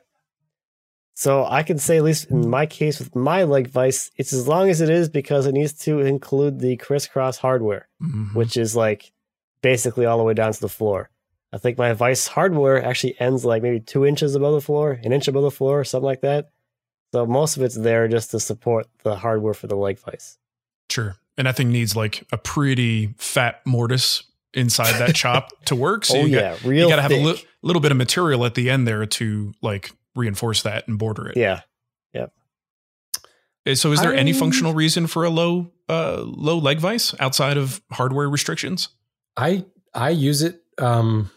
So 1.15 1.45
I 1.45 1.63
can 1.63 1.79
say, 1.79 1.99
at 1.99 2.05
least 2.05 2.31
in 2.31 2.49
my 2.49 2.67
case 2.67 2.99
with 2.99 3.15
my 3.15 3.45
leg 3.45 3.69
vise, 3.69 4.11
it's 4.17 4.33
as 4.33 4.49
long 4.49 4.71
as 4.71 4.81
it 4.81 4.89
is 4.89 5.09
because 5.09 5.47
it 5.47 5.53
needs 5.53 5.75
to 5.85 6.01
include 6.01 6.61
the 6.61 6.77
crisscross 6.79 7.37
hardware, 7.37 7.89
mm-hmm. 8.03 8.37
which 8.37 8.57
is 8.57 8.75
like 8.75 9.13
basically 9.63 10.07
all 10.07 10.19
the 10.19 10.25
way 10.25 10.35
down 10.35 10.53
to 10.53 10.61
the 10.61 10.69
floor. 10.69 11.11
I 11.53 11.59
think 11.59 11.77
my 11.77 11.93
Vice 11.93 12.27
hardware 12.27 12.83
actually 12.83 13.21
ends 13.21 13.45
like 13.45 13.63
maybe 13.63 13.79
two 13.79 14.07
inches 14.07 14.35
above 14.35 14.55
the 14.55 14.61
floor, 14.63 14.99
an 15.05 15.13
inch 15.13 15.29
above 15.29 15.43
the 15.43 15.51
floor, 15.51 15.85
something 15.85 16.07
like 16.07 16.23
that. 16.23 16.51
So 17.13 17.27
most 17.27 17.59
of 17.59 17.63
it's 17.63 17.75
there 17.75 18.09
just 18.09 18.31
to 18.31 18.41
support 18.41 18.87
the 19.03 19.17
hardware 19.17 19.53
for 19.53 19.67
the 19.67 19.77
leg 19.77 19.99
vice. 19.99 20.39
Sure. 20.89 21.17
And 21.37 21.47
that 21.47 21.57
thing 21.57 21.71
needs 21.71 21.95
like 21.95 22.27
a 22.33 22.39
pretty 22.39 23.15
fat 23.19 23.61
mortise 23.67 24.23
inside 24.55 24.99
that 24.99 25.15
chop 25.15 25.51
to 25.67 25.77
work. 25.77 26.07
So 26.07 26.19
oh, 26.19 26.25
you 26.25 26.37
yeah, 26.37 26.53
got, 26.53 26.65
real 26.65 26.85
you 26.85 26.89
got 26.89 26.97
to 26.97 27.03
have 27.03 27.11
thick. 27.11 27.21
a 27.21 27.25
li- 27.25 27.45
little 27.61 27.81
bit 27.81 27.91
of 27.91 27.99
material 27.99 28.47
at 28.47 28.55
the 28.55 28.71
end 28.71 28.89
there 28.89 29.05
to 29.05 29.53
like 29.61 29.93
reinforce 30.15 30.63
that 30.63 30.89
and 30.89 30.99
border 30.99 31.29
it. 31.29 31.37
Yeah. 31.37 31.61
Yep. 32.15 32.33
Eh, 33.67 33.75
so 33.75 33.93
is 33.93 34.01
there 34.01 34.13
I... 34.13 34.17
any 34.17 34.33
functional 34.33 34.75
reason 34.75 35.07
for 35.07 35.25
a 35.25 35.31
low 35.31 35.71
uh 35.89 36.23
low 36.25 36.59
leg 36.59 36.79
vice 36.79 37.15
outside 37.21 37.57
of 37.57 37.83
hardware 37.91 38.29
restrictions? 38.29 38.89
I 39.37 39.65
I 39.95 40.11
use 40.11 40.43
it 40.43 40.63
um 40.79 41.31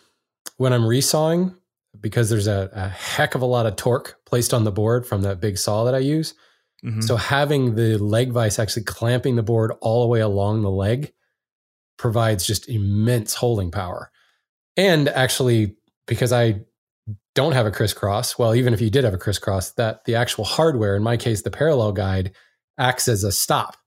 when 0.57 0.73
I'm 0.73 0.84
resawing, 0.84 1.55
because 1.99 2.30
there's 2.30 2.47
a, 2.47 2.69
a, 2.73 2.88
heck 2.89 3.36
of 3.36 3.41
a 3.41 3.45
lot 3.45 3.65
of 3.65 3.76
torque 3.76 4.17
placed 4.26 4.53
on 4.53 4.63
the 4.63 4.71
board 4.71 5.05
from 5.05 5.21
that 5.23 5.41
big 5.41 5.57
saw 5.57 5.84
that 5.86 5.95
I 5.95 5.99
use. 5.99 6.34
Mm-hmm. 6.84 7.01
So 7.01 7.15
having 7.15 7.76
the 7.76 7.97
leg 7.97 8.32
vise 8.32 8.59
actually 8.59 8.84
clamping 8.84 9.36
the 9.36 9.43
board 9.43 9.73
all 9.82 10.01
the 10.01 10.07
way 10.07 10.19
along 10.19 10.61
the 10.61 10.69
leg 10.69 11.13
provides 11.97 12.45
just 12.45 12.69
immense 12.69 13.34
holding 13.34 13.71
power. 13.71 14.11
And 14.78 15.07
actually, 15.09 15.78
because 16.05 16.32
I 16.32 16.61
don't 17.36 17.51
have 17.51 17.65
a 17.65 17.71
crisscross, 17.71 18.39
well, 18.39 18.55
even 18.55 18.73
if 18.73 18.81
you 18.81 18.89
did 18.89 19.03
have 19.03 19.13
a 19.13 19.19
crisscross, 19.19 19.71
that 19.73 20.05
the 20.05 20.15
actual 20.15 20.45
hardware, 20.45 20.95
in 20.95 21.03
my 21.03 21.17
case, 21.17 21.43
the 21.43 21.51
parallel 21.51 21.91
guide, 21.91 22.33
acts 22.79 23.07
as 23.07 23.23
a 23.23 23.31
stop. 23.31 23.77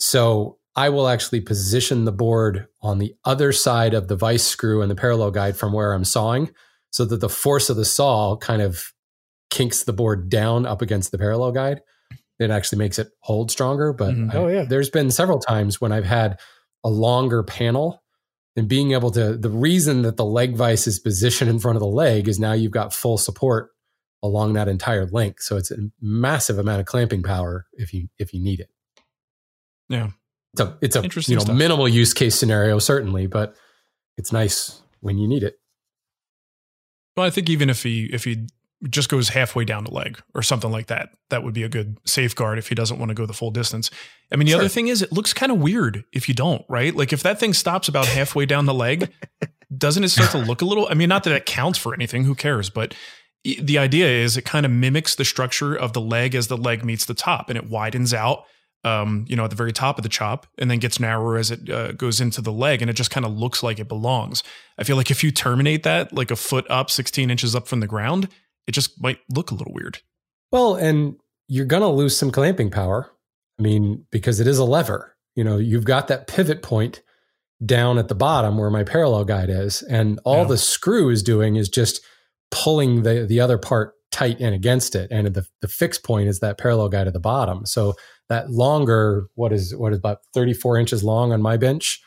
So 0.00 0.58
I 0.74 0.88
will 0.88 1.08
actually 1.08 1.40
position 1.40 2.04
the 2.04 2.12
board 2.12 2.66
on 2.80 2.98
the 2.98 3.14
other 3.24 3.52
side 3.52 3.94
of 3.94 4.08
the 4.08 4.16
vice 4.16 4.44
screw 4.44 4.80
and 4.82 4.90
the 4.90 4.96
parallel 4.96 5.30
guide 5.30 5.56
from 5.56 5.72
where 5.72 5.92
I'm 5.92 6.04
sawing 6.04 6.50
so 6.90 7.04
that 7.04 7.20
the 7.20 7.28
force 7.28 7.68
of 7.68 7.76
the 7.76 7.84
saw 7.84 8.36
kind 8.36 8.62
of 8.62 8.92
kinks 9.50 9.84
the 9.84 9.92
board 9.92 10.28
down 10.28 10.66
up 10.66 10.82
against 10.82 11.10
the 11.10 11.18
parallel 11.18 11.52
guide. 11.52 11.80
It 12.38 12.50
actually 12.50 12.78
makes 12.78 12.98
it 12.98 13.08
hold 13.20 13.50
stronger. 13.50 13.92
But 13.92 14.14
mm-hmm. 14.14 14.36
oh, 14.36 14.48
yeah. 14.48 14.64
there's 14.64 14.90
been 14.90 15.10
several 15.10 15.40
times 15.40 15.80
when 15.80 15.92
I've 15.92 16.04
had 16.04 16.38
a 16.84 16.88
longer 16.88 17.42
panel 17.42 18.02
and 18.58 18.68
being 18.68 18.92
able 18.92 19.10
to, 19.12 19.36
the 19.36 19.50
reason 19.50 20.02
that 20.02 20.16
the 20.16 20.24
leg 20.24 20.56
vice 20.56 20.86
is 20.86 20.98
positioned 20.98 21.48
in 21.48 21.58
front 21.58 21.76
of 21.76 21.80
the 21.80 21.86
leg 21.86 22.28
is 22.28 22.38
now 22.38 22.52
you've 22.52 22.72
got 22.72 22.92
full 22.92 23.18
support 23.18 23.70
along 24.22 24.54
that 24.54 24.68
entire 24.68 25.06
length. 25.06 25.42
So 25.42 25.56
it's 25.56 25.70
a 25.70 25.76
massive 26.00 26.58
amount 26.58 26.80
of 26.80 26.86
clamping 26.86 27.22
power 27.22 27.66
if 27.72 27.94
you, 27.94 28.08
if 28.18 28.34
you 28.34 28.42
need 28.42 28.60
it. 28.60 28.68
Yeah 29.88 30.10
it's 30.52 30.60
a 30.60 30.78
it's 30.80 30.96
a 30.96 31.30
you 31.30 31.36
know 31.36 31.42
stuff. 31.42 31.56
minimal 31.56 31.88
use 31.88 32.14
case 32.14 32.34
scenario 32.34 32.78
certainly, 32.78 33.26
but 33.26 33.56
it's 34.16 34.32
nice 34.32 34.80
when 35.00 35.18
you 35.18 35.28
need 35.28 35.42
it. 35.42 35.58
Well, 37.16 37.26
I 37.26 37.30
think 37.30 37.50
even 37.50 37.70
if 37.70 37.84
you 37.84 38.08
if 38.12 38.24
he 38.24 38.46
just 38.88 39.08
goes 39.08 39.30
halfway 39.30 39.64
down 39.64 39.84
the 39.84 39.92
leg 39.92 40.20
or 40.34 40.42
something 40.42 40.70
like 40.70 40.86
that, 40.86 41.10
that 41.30 41.42
would 41.42 41.54
be 41.54 41.64
a 41.64 41.68
good 41.68 41.98
safeguard 42.04 42.58
if 42.58 42.68
he 42.68 42.74
doesn't 42.74 42.98
want 42.98 43.10
to 43.10 43.14
go 43.14 43.26
the 43.26 43.32
full 43.32 43.50
distance. 43.50 43.90
I 44.32 44.36
mean, 44.36 44.46
the 44.46 44.52
sure. 44.52 44.60
other 44.60 44.68
thing 44.68 44.88
is 44.88 45.02
it 45.02 45.12
looks 45.12 45.32
kind 45.32 45.50
of 45.50 45.58
weird 45.58 46.04
if 46.12 46.28
you 46.28 46.34
don't, 46.34 46.64
right? 46.68 46.94
Like 46.94 47.12
if 47.12 47.22
that 47.24 47.40
thing 47.40 47.54
stops 47.54 47.88
about 47.88 48.06
halfway 48.06 48.46
down 48.46 48.66
the 48.66 48.74
leg, 48.74 49.12
doesn't 49.76 50.04
it 50.04 50.10
start 50.10 50.30
to 50.30 50.38
look 50.38 50.62
a 50.62 50.64
little? 50.64 50.86
I 50.90 50.94
mean, 50.94 51.08
not 51.08 51.24
that 51.24 51.32
it 51.32 51.46
counts 51.46 51.78
for 51.78 51.92
anything, 51.92 52.24
who 52.24 52.34
cares? 52.34 52.70
But 52.70 52.94
the 53.44 53.78
idea 53.78 54.06
is 54.06 54.36
it 54.36 54.44
kind 54.44 54.64
of 54.64 54.72
mimics 54.72 55.16
the 55.16 55.24
structure 55.24 55.74
of 55.74 55.92
the 55.92 56.00
leg 56.00 56.34
as 56.34 56.46
the 56.48 56.56
leg 56.56 56.84
meets 56.84 57.04
the 57.04 57.14
top 57.14 57.48
and 57.48 57.56
it 57.56 57.68
widens 57.68 58.14
out 58.14 58.44
um, 58.84 59.24
you 59.28 59.36
know, 59.36 59.44
at 59.44 59.50
the 59.50 59.56
very 59.56 59.72
top 59.72 59.98
of 59.98 60.02
the 60.02 60.08
chop 60.08 60.46
and 60.56 60.70
then 60.70 60.78
gets 60.78 61.00
narrower 61.00 61.36
as 61.36 61.50
it 61.50 61.68
uh, 61.68 61.92
goes 61.92 62.20
into 62.20 62.40
the 62.40 62.52
leg 62.52 62.80
and 62.80 62.90
it 62.90 62.94
just 62.94 63.10
kind 63.10 63.26
of 63.26 63.32
looks 63.32 63.62
like 63.62 63.78
it 63.78 63.88
belongs. 63.88 64.42
I 64.78 64.84
feel 64.84 64.96
like 64.96 65.10
if 65.10 65.24
you 65.24 65.30
terminate 65.30 65.82
that 65.82 66.12
like 66.12 66.30
a 66.30 66.36
foot 66.36 66.66
up, 66.70 66.90
16 66.90 67.30
inches 67.30 67.56
up 67.56 67.66
from 67.66 67.80
the 67.80 67.86
ground, 67.86 68.28
it 68.68 68.72
just 68.72 69.02
might 69.02 69.18
look 69.34 69.50
a 69.50 69.54
little 69.54 69.72
weird. 69.72 69.98
Well, 70.52 70.76
and 70.76 71.16
you're 71.48 71.66
going 71.66 71.82
to 71.82 71.88
lose 71.88 72.16
some 72.16 72.30
clamping 72.30 72.70
power. 72.70 73.10
I 73.58 73.62
mean, 73.62 74.04
because 74.12 74.38
it 74.38 74.46
is 74.46 74.58
a 74.58 74.64
lever. 74.64 75.16
You 75.34 75.42
know, 75.42 75.56
you've 75.56 75.86
got 75.86 76.08
that 76.08 76.26
pivot 76.28 76.62
point 76.62 77.02
down 77.64 77.98
at 77.98 78.08
the 78.08 78.14
bottom 78.14 78.58
where 78.58 78.70
my 78.70 78.84
parallel 78.84 79.24
guide 79.24 79.50
is, 79.50 79.82
and 79.82 80.20
all 80.24 80.42
yeah. 80.42 80.48
the 80.48 80.58
screw 80.58 81.10
is 81.10 81.22
doing 81.22 81.56
is 81.56 81.68
just 81.68 82.00
pulling 82.50 83.02
the 83.02 83.26
the 83.26 83.40
other 83.40 83.58
part 83.58 83.94
tight 84.12 84.40
in 84.40 84.52
against 84.52 84.94
it. 84.94 85.10
And 85.10 85.26
the 85.28 85.46
the 85.60 85.68
fixed 85.68 86.04
point 86.04 86.28
is 86.28 86.40
that 86.40 86.58
parallel 86.58 86.88
guide 86.88 87.06
at 87.06 87.14
the 87.14 87.20
bottom. 87.20 87.66
So 87.66 87.94
that 88.28 88.50
longer, 88.50 89.28
what 89.34 89.52
is 89.52 89.74
what 89.74 89.92
is 89.92 89.98
about 89.98 90.18
34 90.34 90.78
inches 90.78 91.02
long 91.02 91.32
on 91.32 91.40
my 91.40 91.56
bench, 91.56 92.00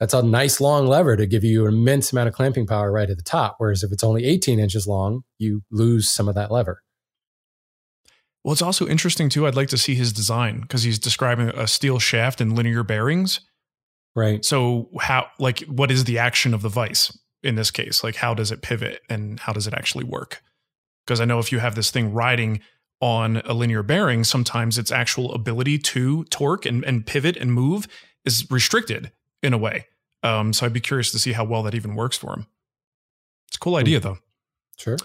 that's 0.00 0.14
a 0.14 0.22
nice 0.22 0.60
long 0.60 0.86
lever 0.86 1.16
to 1.16 1.26
give 1.26 1.44
you 1.44 1.66
an 1.66 1.74
immense 1.74 2.12
amount 2.12 2.28
of 2.28 2.34
clamping 2.34 2.66
power 2.66 2.92
right 2.92 3.10
at 3.10 3.16
the 3.16 3.22
top. 3.22 3.56
Whereas 3.58 3.82
if 3.82 3.92
it's 3.92 4.04
only 4.04 4.24
18 4.24 4.58
inches 4.58 4.86
long, 4.86 5.24
you 5.38 5.62
lose 5.70 6.10
some 6.10 6.28
of 6.28 6.34
that 6.34 6.50
lever. 6.50 6.82
Well, 8.44 8.52
it's 8.52 8.62
also 8.62 8.86
interesting 8.86 9.28
too. 9.28 9.46
I'd 9.46 9.56
like 9.56 9.68
to 9.68 9.78
see 9.78 9.94
his 9.94 10.12
design 10.12 10.60
because 10.60 10.84
he's 10.84 10.98
describing 10.98 11.48
a 11.48 11.66
steel 11.66 11.98
shaft 11.98 12.40
and 12.40 12.56
linear 12.56 12.82
bearings. 12.82 13.40
Right. 14.14 14.44
So 14.44 14.88
how 15.00 15.26
like 15.38 15.60
what 15.62 15.90
is 15.90 16.04
the 16.04 16.18
action 16.18 16.54
of 16.54 16.62
the 16.62 16.68
vice? 16.68 17.12
in 17.42 17.54
this 17.54 17.70
case? 17.70 18.02
Like, 18.02 18.16
how 18.16 18.34
does 18.34 18.50
it 18.50 18.62
pivot 18.62 19.00
and 19.08 19.40
how 19.40 19.52
does 19.52 19.66
it 19.66 19.74
actually 19.74 20.04
work? 20.04 20.42
Because 21.06 21.20
I 21.20 21.24
know 21.24 21.38
if 21.38 21.52
you 21.52 21.58
have 21.58 21.74
this 21.74 21.90
thing 21.90 22.12
riding 22.12 22.60
on 23.00 23.38
a 23.44 23.54
linear 23.54 23.82
bearing, 23.82 24.24
sometimes 24.24 24.76
its 24.76 24.90
actual 24.90 25.32
ability 25.32 25.78
to 25.78 26.24
torque 26.24 26.66
and, 26.66 26.84
and 26.84 27.06
pivot 27.06 27.36
and 27.36 27.52
move 27.52 27.86
is 28.24 28.46
restricted 28.50 29.12
in 29.42 29.52
a 29.52 29.58
way. 29.58 29.86
Um, 30.22 30.52
so 30.52 30.66
I'd 30.66 30.72
be 30.72 30.80
curious 30.80 31.12
to 31.12 31.18
see 31.18 31.32
how 31.32 31.44
well 31.44 31.62
that 31.62 31.74
even 31.74 31.94
works 31.94 32.16
for 32.16 32.32
him. 32.32 32.46
It's 33.48 33.56
a 33.56 33.60
cool 33.60 33.76
idea, 33.76 34.00
though. 34.00 34.18
Sure. 34.76 34.98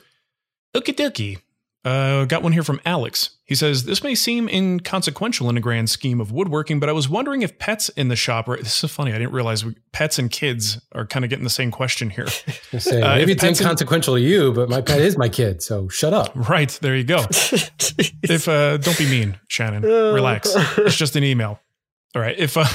Okie 0.75 0.95
dokie. 0.95 1.39
Uh, 1.86 2.23
got 2.23 2.41
one 2.41 2.53
here 2.53 2.63
from 2.63 2.79
Alex. 2.86 3.31
He 3.43 3.55
says, 3.55 3.84
This 3.84 4.03
may 4.03 4.15
seem 4.15 4.47
inconsequential 4.47 5.49
in 5.49 5.57
a 5.57 5.59
grand 5.59 5.89
scheme 5.89 6.21
of 6.21 6.31
woodworking, 6.31 6.79
but 6.79 6.88
I 6.88 6.93
was 6.93 7.09
wondering 7.09 7.41
if 7.41 7.59
pets 7.59 7.89
in 7.89 8.07
the 8.07 8.15
shop 8.15 8.47
are. 8.47 8.55
This 8.55 8.81
is 8.81 8.89
funny. 8.89 9.11
I 9.11 9.17
didn't 9.17 9.34
realize 9.34 9.65
we, 9.65 9.75
pets 9.91 10.17
and 10.17 10.31
kids 10.31 10.79
are 10.93 11.05
kind 11.05 11.25
of 11.25 11.29
getting 11.29 11.43
the 11.43 11.49
same 11.49 11.71
question 11.71 12.09
here. 12.09 12.27
Say, 12.77 13.01
uh, 13.01 13.17
maybe 13.17 13.34
it's 13.34 13.43
inconsequential 13.43 14.15
in, 14.15 14.23
to 14.23 14.27
you, 14.29 14.53
but 14.53 14.69
my 14.69 14.79
pet 14.79 15.01
is 15.01 15.17
my 15.17 15.27
kid, 15.27 15.61
so 15.61 15.89
shut 15.89 16.13
up. 16.13 16.31
Right. 16.53 16.77
There 16.81 16.95
you 16.95 17.03
go. 17.03 17.25
if 17.29 18.47
uh, 18.47 18.77
Don't 18.77 18.97
be 18.97 19.09
mean, 19.09 19.39
Shannon. 19.47 19.81
Relax. 19.81 20.53
It's 20.77 20.95
just 20.95 21.15
an 21.15 21.23
email. 21.23 21.59
All 22.15 22.21
right. 22.21 22.38
If. 22.38 22.57
Uh, 22.57 22.65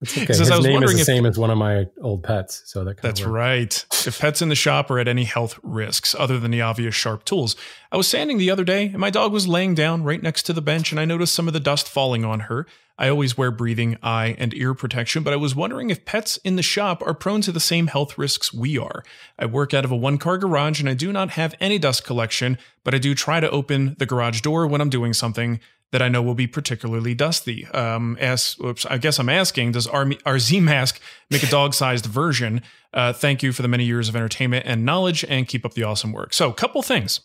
it's 0.00 0.16
okay. 0.16 0.26
His 0.26 0.48
name 0.48 0.82
is 0.82 0.92
the 0.92 1.00
if, 1.00 1.04
same 1.04 1.26
as 1.26 1.38
one 1.38 1.50
of 1.50 1.58
my 1.58 1.86
old 2.00 2.22
pets, 2.22 2.62
so 2.66 2.84
that 2.84 3.02
that's 3.02 3.22
right. 3.22 3.84
If 4.06 4.20
pets 4.20 4.40
in 4.40 4.48
the 4.48 4.54
shop 4.54 4.90
are 4.90 4.98
at 4.98 5.08
any 5.08 5.24
health 5.24 5.58
risks 5.62 6.14
other 6.16 6.38
than 6.38 6.50
the 6.50 6.60
obvious 6.60 6.94
sharp 6.94 7.24
tools, 7.24 7.56
I 7.90 7.96
was 7.96 8.06
sanding 8.06 8.38
the 8.38 8.50
other 8.50 8.64
day 8.64 8.86
and 8.86 8.98
my 8.98 9.10
dog 9.10 9.32
was 9.32 9.48
laying 9.48 9.74
down 9.74 10.04
right 10.04 10.22
next 10.22 10.44
to 10.44 10.52
the 10.52 10.62
bench, 10.62 10.92
and 10.92 11.00
I 11.00 11.04
noticed 11.04 11.34
some 11.34 11.48
of 11.48 11.54
the 11.54 11.60
dust 11.60 11.88
falling 11.88 12.24
on 12.24 12.40
her. 12.40 12.66
I 12.98 13.08
always 13.08 13.38
wear 13.38 13.52
breathing, 13.52 13.96
eye, 14.02 14.34
and 14.38 14.52
ear 14.54 14.74
protection, 14.74 15.22
but 15.22 15.32
I 15.32 15.36
was 15.36 15.54
wondering 15.54 15.90
if 15.90 16.04
pets 16.04 16.36
in 16.38 16.56
the 16.56 16.62
shop 16.62 17.00
are 17.06 17.14
prone 17.14 17.40
to 17.42 17.52
the 17.52 17.60
same 17.60 17.86
health 17.86 18.18
risks 18.18 18.52
we 18.52 18.76
are. 18.76 19.04
I 19.38 19.46
work 19.46 19.72
out 19.72 19.84
of 19.84 19.92
a 19.92 19.96
one 19.96 20.18
car 20.18 20.36
garage 20.36 20.80
and 20.80 20.88
I 20.88 20.94
do 20.94 21.12
not 21.12 21.30
have 21.30 21.54
any 21.60 21.78
dust 21.78 22.04
collection, 22.04 22.58
but 22.82 22.96
I 22.96 22.98
do 22.98 23.14
try 23.14 23.38
to 23.38 23.50
open 23.50 23.94
the 23.98 24.06
garage 24.06 24.40
door 24.40 24.66
when 24.66 24.80
I'm 24.80 24.90
doing 24.90 25.12
something 25.12 25.60
that 25.92 26.02
I 26.02 26.08
know 26.08 26.22
will 26.22 26.34
be 26.34 26.46
particularly 26.46 27.14
dusty. 27.14 27.66
Um, 27.68 28.16
as, 28.20 28.56
oops, 28.62 28.84
I 28.86 28.98
guess 28.98 29.18
I'm 29.18 29.28
asking, 29.28 29.72
does 29.72 29.86
our, 29.86 30.04
RZ 30.04 30.62
mask 30.62 31.00
make 31.30 31.42
a 31.42 31.46
dog 31.46 31.74
sized 31.74 32.06
version? 32.06 32.62
Uh, 32.92 33.12
thank 33.12 33.42
you 33.42 33.52
for 33.52 33.62
the 33.62 33.68
many 33.68 33.84
years 33.84 34.08
of 34.08 34.16
entertainment 34.16 34.66
and 34.66 34.84
knowledge 34.84 35.24
and 35.28 35.48
keep 35.48 35.64
up 35.64 35.74
the 35.74 35.84
awesome 35.84 36.12
work. 36.12 36.34
So, 36.34 36.50
a 36.50 36.54
couple 36.54 36.82
things. 36.82 37.20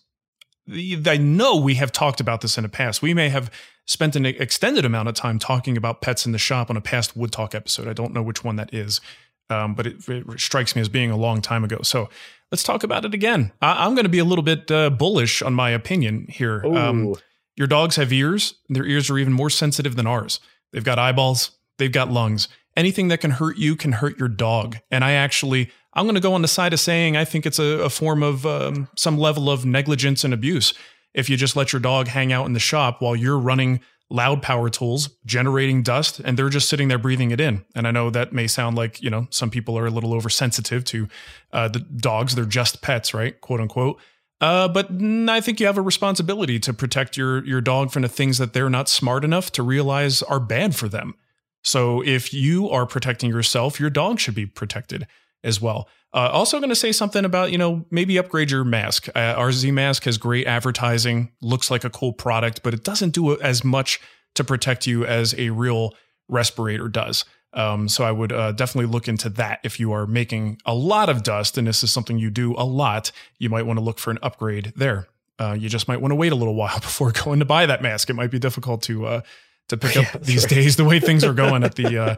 I 0.69 1.17
know 1.17 1.57
we 1.57 1.75
have 1.75 1.91
talked 1.91 2.21
about 2.21 2.39
this 2.39 2.57
in 2.57 2.63
the 2.63 2.69
past. 2.69 3.01
We 3.01 3.13
may 3.13 3.27
have 3.29 3.51
spent 3.85 4.15
an 4.15 4.25
extended 4.25 4.85
amount 4.85 5.09
of 5.09 5.15
time 5.15 5.39
talking 5.39 5.75
about 5.75 6.01
pets 6.01 6.25
in 6.25 6.31
the 6.31 6.37
shop 6.37 6.69
on 6.69 6.77
a 6.77 6.81
past 6.81 7.17
Wood 7.17 7.33
Talk 7.33 7.53
episode. 7.53 7.87
I 7.87 7.93
don't 7.93 8.13
know 8.13 8.23
which 8.23 8.45
one 8.45 8.55
that 8.55 8.73
is, 8.73 9.01
um, 9.49 9.75
but 9.75 9.87
it, 9.87 10.07
it, 10.07 10.39
strikes 10.39 10.73
me 10.73 10.81
as 10.81 10.87
being 10.87 11.11
a 11.11 11.17
long 11.17 11.41
time 11.41 11.65
ago. 11.65 11.79
So 11.83 12.09
let's 12.49 12.63
talk 12.63 12.83
about 12.83 13.03
it 13.03 13.13
again. 13.13 13.51
I, 13.61 13.85
am 13.85 13.93
going 13.93 14.05
to 14.05 14.09
be 14.09 14.19
a 14.19 14.25
little 14.25 14.43
bit 14.43 14.71
uh, 14.71 14.89
bullish 14.89 15.41
on 15.41 15.53
my 15.53 15.69
opinion 15.71 16.27
here. 16.29 16.63
Um, 16.65 17.13
your 17.55 17.67
dogs 17.67 17.95
have 17.95 18.11
ears, 18.11 18.55
and 18.67 18.75
their 18.75 18.85
ears 18.85 19.09
are 19.09 19.17
even 19.17 19.33
more 19.33 19.49
sensitive 19.49 19.95
than 19.95 20.07
ours. 20.07 20.39
They've 20.71 20.83
got 20.83 20.99
eyeballs, 20.99 21.51
they've 21.77 21.91
got 21.91 22.11
lungs. 22.11 22.47
Anything 22.75 23.09
that 23.09 23.21
can 23.21 23.31
hurt 23.31 23.57
you 23.57 23.75
can 23.75 23.93
hurt 23.93 24.17
your 24.17 24.27
dog. 24.27 24.77
And 24.89 25.03
I 25.03 25.11
actually, 25.11 25.71
I'm 25.93 26.05
going 26.05 26.15
to 26.15 26.21
go 26.21 26.33
on 26.33 26.41
the 26.41 26.47
side 26.47 26.73
of 26.73 26.79
saying 26.79 27.15
I 27.15 27.25
think 27.25 27.45
it's 27.45 27.59
a, 27.59 27.83
a 27.83 27.89
form 27.89 28.23
of 28.23 28.45
um, 28.47 28.87
some 28.95 29.17
level 29.17 29.49
of 29.49 29.65
negligence 29.65 30.23
and 30.23 30.33
abuse 30.33 30.73
if 31.13 31.29
you 31.29 31.37
just 31.37 31.55
let 31.55 31.71
your 31.71 31.79
dog 31.79 32.07
hang 32.07 32.33
out 32.33 32.47
in 32.47 32.53
the 32.53 32.59
shop 32.59 33.01
while 33.01 33.15
you're 33.15 33.37
running 33.37 33.79
loud 34.09 34.41
power 34.41 34.69
tools, 34.69 35.09
generating 35.25 35.81
dust, 35.81 36.19
and 36.19 36.37
they're 36.37 36.49
just 36.49 36.69
sitting 36.69 36.87
there 36.87 36.97
breathing 36.97 37.31
it 37.31 37.39
in. 37.39 37.63
And 37.75 37.87
I 37.87 37.91
know 37.91 38.09
that 38.09 38.33
may 38.33 38.47
sound 38.47 38.75
like, 38.75 39.01
you 39.01 39.09
know, 39.09 39.27
some 39.29 39.49
people 39.49 39.77
are 39.77 39.85
a 39.85 39.91
little 39.91 40.13
oversensitive 40.13 40.83
to 40.85 41.07
uh, 41.51 41.67
the 41.67 41.79
dogs. 41.79 42.35
They're 42.35 42.45
just 42.45 42.81
pets, 42.81 43.13
right? 43.13 43.39
Quote 43.41 43.61
unquote. 43.61 43.99
Uh, 44.43 44.67
but 44.67 44.89
I 45.29 45.39
think 45.39 45.61
you 45.61 45.67
have 45.67 45.77
a 45.77 45.81
responsibility 45.81 46.59
to 46.59 46.73
protect 46.73 47.15
your 47.15 47.45
your 47.45 47.61
dog 47.61 47.91
from 47.91 48.01
the 48.01 48.09
things 48.09 48.39
that 48.39 48.51
they're 48.51 48.69
not 48.69 48.89
smart 48.89 49.23
enough 49.23 49.53
to 49.53 49.63
realize 49.63 50.21
are 50.21 50.41
bad 50.41 50.75
for 50.75 50.89
them. 50.89 51.15
So 51.63 52.03
if 52.03 52.33
you 52.33 52.69
are 52.69 52.85
protecting 52.85 53.29
yourself, 53.29 53.79
your 53.79 53.89
dog 53.89 54.19
should 54.19 54.35
be 54.35 54.45
protected 54.45 55.07
as 55.45 55.61
well. 55.61 55.87
Uh, 56.13 56.29
also, 56.29 56.59
going 56.59 56.67
to 56.67 56.75
say 56.75 56.91
something 56.91 57.23
about 57.23 57.53
you 57.53 57.57
know 57.57 57.85
maybe 57.89 58.17
upgrade 58.17 58.51
your 58.51 58.65
mask. 58.65 59.07
Uh, 59.15 59.33
RZ 59.35 59.71
mask 59.71 60.03
has 60.03 60.17
great 60.17 60.45
advertising, 60.45 61.31
looks 61.41 61.71
like 61.71 61.85
a 61.85 61.89
cool 61.89 62.11
product, 62.11 62.63
but 62.63 62.73
it 62.73 62.83
doesn't 62.83 63.11
do 63.11 63.39
as 63.39 63.63
much 63.63 64.01
to 64.35 64.43
protect 64.43 64.85
you 64.85 65.05
as 65.05 65.33
a 65.37 65.51
real 65.51 65.93
respirator 66.27 66.89
does. 66.89 67.23
Um, 67.53 67.87
so 67.87 68.03
I 68.03 68.11
would 68.11 68.31
uh, 68.31 68.51
definitely 68.51 68.91
look 68.91 69.07
into 69.07 69.29
that 69.29 69.59
if 69.63 69.79
you 69.79 69.91
are 69.91 70.07
making 70.07 70.59
a 70.65 70.73
lot 70.73 71.09
of 71.09 71.23
dust 71.23 71.57
and 71.57 71.67
this 71.67 71.83
is 71.83 71.91
something 71.91 72.17
you 72.17 72.29
do 72.29 72.53
a 72.57 72.65
lot. 72.65 73.11
You 73.37 73.49
might 73.49 73.63
want 73.63 73.77
to 73.77 73.83
look 73.83 73.99
for 73.99 74.11
an 74.11 74.19
upgrade 74.21 74.73
there. 74.75 75.07
Uh, 75.39 75.55
you 75.59 75.69
just 75.69 75.87
might 75.87 76.01
want 76.01 76.11
to 76.11 76.15
wait 76.15 76.31
a 76.31 76.35
little 76.35 76.55
while 76.61 76.79
before 76.79 77.11
going 77.11 77.39
to 77.39 77.45
buy 77.45 77.65
that 77.65 77.81
mask. 77.81 78.09
It 78.09 78.13
might 78.13 78.31
be 78.31 78.39
difficult 78.39 78.81
to 78.83 79.05
uh, 79.05 79.21
to 79.69 79.77
pick 79.77 79.97
up 79.97 80.13
yeah, 80.13 80.19
these 80.19 80.43
right. 80.43 80.49
days 80.49 80.75
the 80.75 80.85
way 80.85 80.99
things 80.99 81.23
are 81.23 81.33
going 81.33 81.63
at 81.63 81.75
the 81.75 81.97
uh, 81.97 82.15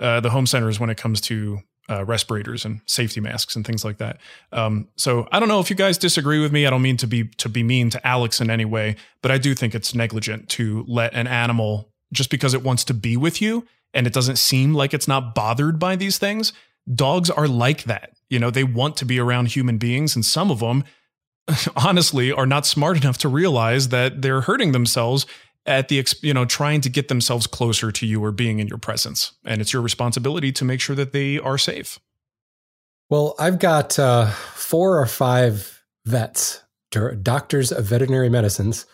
uh, 0.00 0.20
the 0.20 0.30
home 0.30 0.46
centers 0.46 0.78
when 0.80 0.90
it 0.90 0.96
comes 0.96 1.20
to 1.22 1.60
uh, 1.88 2.04
respirators 2.04 2.64
and 2.64 2.80
safety 2.86 3.20
masks 3.20 3.56
and 3.56 3.66
things 3.66 3.84
like 3.84 3.98
that. 3.98 4.18
Um, 4.52 4.88
so 4.96 5.28
I 5.30 5.38
don't 5.38 5.48
know 5.48 5.60
if 5.60 5.68
you 5.68 5.76
guys 5.76 5.98
disagree 5.98 6.40
with 6.40 6.52
me. 6.52 6.66
I 6.66 6.70
don't 6.70 6.82
mean 6.82 6.96
to 6.98 7.06
be 7.06 7.24
to 7.24 7.48
be 7.48 7.62
mean 7.62 7.90
to 7.90 8.06
Alex 8.06 8.40
in 8.40 8.50
any 8.50 8.64
way, 8.64 8.96
but 9.22 9.30
I 9.30 9.38
do 9.38 9.54
think 9.54 9.74
it's 9.74 9.94
negligent 9.94 10.48
to 10.50 10.84
let 10.88 11.14
an 11.14 11.26
animal 11.26 11.90
just 12.14 12.30
because 12.30 12.54
it 12.54 12.62
wants 12.62 12.84
to 12.84 12.94
be 12.94 13.16
with 13.16 13.42
you 13.42 13.66
and 13.94 14.06
it 14.06 14.12
doesn't 14.12 14.36
seem 14.36 14.74
like 14.74 14.92
it's 14.92 15.08
not 15.08 15.34
bothered 15.34 15.78
by 15.78 15.96
these 15.96 16.18
things. 16.18 16.52
Dogs 16.92 17.30
are 17.30 17.48
like 17.48 17.84
that. 17.84 18.10
You 18.28 18.38
know, 18.38 18.50
they 18.50 18.64
want 18.64 18.96
to 18.98 19.04
be 19.04 19.18
around 19.18 19.48
human 19.48 19.78
beings, 19.78 20.16
and 20.16 20.24
some 20.24 20.50
of 20.50 20.58
them, 20.58 20.84
honestly, 21.76 22.32
are 22.32 22.46
not 22.46 22.66
smart 22.66 23.02
enough 23.02 23.18
to 23.18 23.28
realize 23.28 23.88
that 23.88 24.20
they're 24.20 24.42
hurting 24.42 24.72
themselves 24.72 25.26
at 25.66 25.88
the 25.88 26.04
you 26.20 26.34
know 26.34 26.44
trying 26.44 26.80
to 26.82 26.90
get 26.90 27.08
themselves 27.08 27.46
closer 27.46 27.90
to 27.90 28.06
you 28.06 28.22
or 28.22 28.30
being 28.30 28.58
in 28.58 28.66
your 28.66 28.78
presence 28.78 29.32
and 29.44 29.60
it's 29.60 29.72
your 29.72 29.80
responsibility 29.80 30.52
to 30.52 30.64
make 30.64 30.80
sure 30.80 30.94
that 30.94 31.12
they 31.12 31.38
are 31.38 31.56
safe 31.56 31.98
well 33.08 33.34
i've 33.38 33.58
got 33.58 33.98
uh, 33.98 34.26
four 34.26 35.00
or 35.00 35.06
five 35.06 35.82
vets 36.04 36.62
doctors 37.22 37.72
of 37.72 37.84
veterinary 37.86 38.28
medicines 38.28 38.84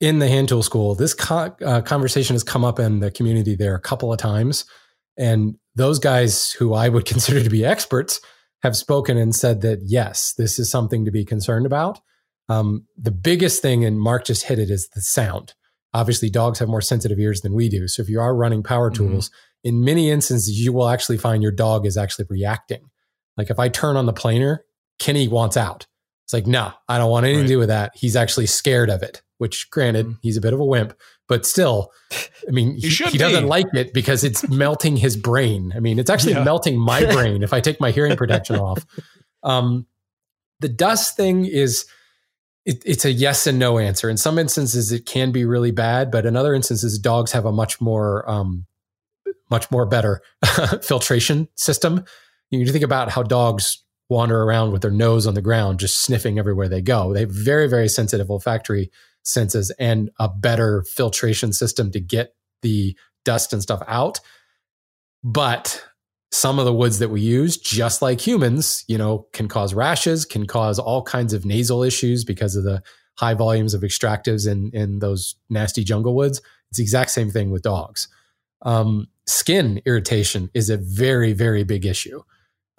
in 0.00 0.18
the 0.18 0.28
hand 0.28 0.48
tool 0.48 0.62
school, 0.62 0.94
this 0.94 1.14
co- 1.14 1.54
uh, 1.64 1.82
conversation 1.82 2.34
has 2.34 2.42
come 2.42 2.64
up 2.64 2.78
in 2.78 3.00
the 3.00 3.10
community 3.10 3.54
there 3.54 3.74
a 3.74 3.80
couple 3.80 4.12
of 4.12 4.18
times. 4.18 4.64
And 5.18 5.56
those 5.74 5.98
guys 5.98 6.50
who 6.52 6.74
I 6.74 6.88
would 6.88 7.04
consider 7.06 7.42
to 7.42 7.50
be 7.50 7.64
experts 7.64 8.20
have 8.62 8.76
spoken 8.76 9.16
and 9.16 9.34
said 9.34 9.60
that, 9.62 9.80
yes, 9.82 10.34
this 10.36 10.58
is 10.58 10.70
something 10.70 11.04
to 11.04 11.10
be 11.10 11.24
concerned 11.24 11.66
about. 11.66 12.00
Um, 12.48 12.86
the 12.96 13.10
biggest 13.10 13.62
thing, 13.62 13.84
and 13.84 14.00
Mark 14.00 14.24
just 14.24 14.44
hit 14.44 14.58
it, 14.58 14.70
is 14.70 14.88
the 14.88 15.00
sound. 15.00 15.54
Obviously, 15.92 16.30
dogs 16.30 16.58
have 16.58 16.68
more 16.68 16.80
sensitive 16.80 17.18
ears 17.18 17.42
than 17.42 17.54
we 17.54 17.68
do. 17.68 17.86
So 17.86 18.02
if 18.02 18.08
you 18.08 18.20
are 18.20 18.34
running 18.34 18.62
power 18.62 18.90
mm-hmm. 18.90 19.08
tools, 19.08 19.30
in 19.62 19.84
many 19.84 20.10
instances, 20.10 20.58
you 20.58 20.72
will 20.72 20.88
actually 20.88 21.18
find 21.18 21.42
your 21.42 21.52
dog 21.52 21.86
is 21.86 21.96
actually 21.96 22.26
reacting. 22.28 22.90
Like 23.36 23.50
if 23.50 23.58
I 23.58 23.68
turn 23.68 23.96
on 23.96 24.06
the 24.06 24.12
planer, 24.12 24.64
Kenny 24.98 25.28
wants 25.28 25.56
out. 25.56 25.86
It's 26.24 26.32
like, 26.32 26.46
no, 26.46 26.72
I 26.88 26.98
don't 26.98 27.10
want 27.10 27.24
anything 27.24 27.42
right. 27.42 27.48
to 27.48 27.54
do 27.54 27.58
with 27.58 27.68
that. 27.68 27.92
He's 27.94 28.16
actually 28.16 28.46
scared 28.46 28.90
of 28.90 29.02
it 29.02 29.22
which 29.40 29.70
granted 29.70 30.06
mm. 30.06 30.18
he's 30.20 30.36
a 30.36 30.40
bit 30.40 30.52
of 30.52 30.60
a 30.60 30.64
wimp, 30.64 30.92
but 31.26 31.46
still, 31.46 31.92
I 32.46 32.50
mean, 32.50 32.74
he, 32.76 32.90
he 32.90 33.16
doesn't 33.16 33.46
like 33.46 33.64
it 33.72 33.94
because 33.94 34.22
it's 34.22 34.46
melting 34.50 34.98
his 34.98 35.16
brain. 35.16 35.72
I 35.74 35.80
mean, 35.80 35.98
it's 35.98 36.10
actually 36.10 36.34
yeah. 36.34 36.44
melting 36.44 36.78
my 36.78 37.04
brain 37.12 37.42
if 37.42 37.54
I 37.54 37.60
take 37.60 37.80
my 37.80 37.90
hearing 37.90 38.18
protection 38.18 38.56
off. 38.56 38.84
Um, 39.42 39.86
the 40.60 40.68
dust 40.68 41.16
thing 41.16 41.46
is, 41.46 41.86
it, 42.66 42.82
it's 42.84 43.06
a 43.06 43.10
yes 43.10 43.46
and 43.46 43.58
no 43.58 43.78
answer. 43.78 44.10
In 44.10 44.18
some 44.18 44.38
instances, 44.38 44.92
it 44.92 45.06
can 45.06 45.32
be 45.32 45.46
really 45.46 45.70
bad, 45.70 46.10
but 46.10 46.26
in 46.26 46.36
other 46.36 46.52
instances, 46.52 46.98
dogs 46.98 47.32
have 47.32 47.46
a 47.46 47.52
much 47.52 47.80
more, 47.80 48.28
um, 48.30 48.66
much 49.50 49.70
more 49.70 49.86
better 49.86 50.20
filtration 50.82 51.48
system. 51.54 52.04
You 52.50 52.66
think 52.66 52.84
about 52.84 53.08
how 53.08 53.22
dogs 53.22 53.82
wander 54.10 54.42
around 54.42 54.72
with 54.72 54.82
their 54.82 54.90
nose 54.90 55.26
on 55.26 55.32
the 55.32 55.40
ground, 55.40 55.80
just 55.80 56.02
sniffing 56.02 56.38
everywhere 56.38 56.68
they 56.68 56.82
go. 56.82 57.14
They 57.14 57.20
have 57.20 57.30
very, 57.30 57.68
very 57.68 57.88
sensitive 57.88 58.30
olfactory 58.30 58.90
senses 59.32 59.70
and 59.78 60.10
a 60.18 60.28
better 60.28 60.82
filtration 60.82 61.52
system 61.52 61.90
to 61.92 62.00
get 62.00 62.34
the 62.62 62.96
dust 63.24 63.52
and 63.52 63.62
stuff 63.62 63.82
out. 63.86 64.20
But 65.22 65.84
some 66.32 66.58
of 66.58 66.64
the 66.64 66.72
woods 66.72 66.98
that 67.00 67.10
we 67.10 67.20
use, 67.20 67.56
just 67.56 68.02
like 68.02 68.20
humans, 68.20 68.84
you 68.86 68.96
know, 68.96 69.26
can 69.32 69.48
cause 69.48 69.74
rashes, 69.74 70.24
can 70.24 70.46
cause 70.46 70.78
all 70.78 71.02
kinds 71.02 71.32
of 71.32 71.44
nasal 71.44 71.82
issues 71.82 72.24
because 72.24 72.56
of 72.56 72.64
the 72.64 72.82
high 73.18 73.34
volumes 73.34 73.74
of 73.74 73.82
extractives 73.82 74.50
in, 74.50 74.70
in 74.72 75.00
those 75.00 75.34
nasty 75.48 75.84
jungle 75.84 76.14
woods. 76.14 76.40
It's 76.70 76.78
the 76.78 76.82
exact 76.82 77.10
same 77.10 77.30
thing 77.30 77.50
with 77.50 77.62
dogs. 77.62 78.08
Um, 78.62 79.08
skin 79.26 79.82
irritation 79.84 80.50
is 80.54 80.70
a 80.70 80.76
very, 80.76 81.32
very 81.32 81.64
big 81.64 81.84
issue. 81.84 82.22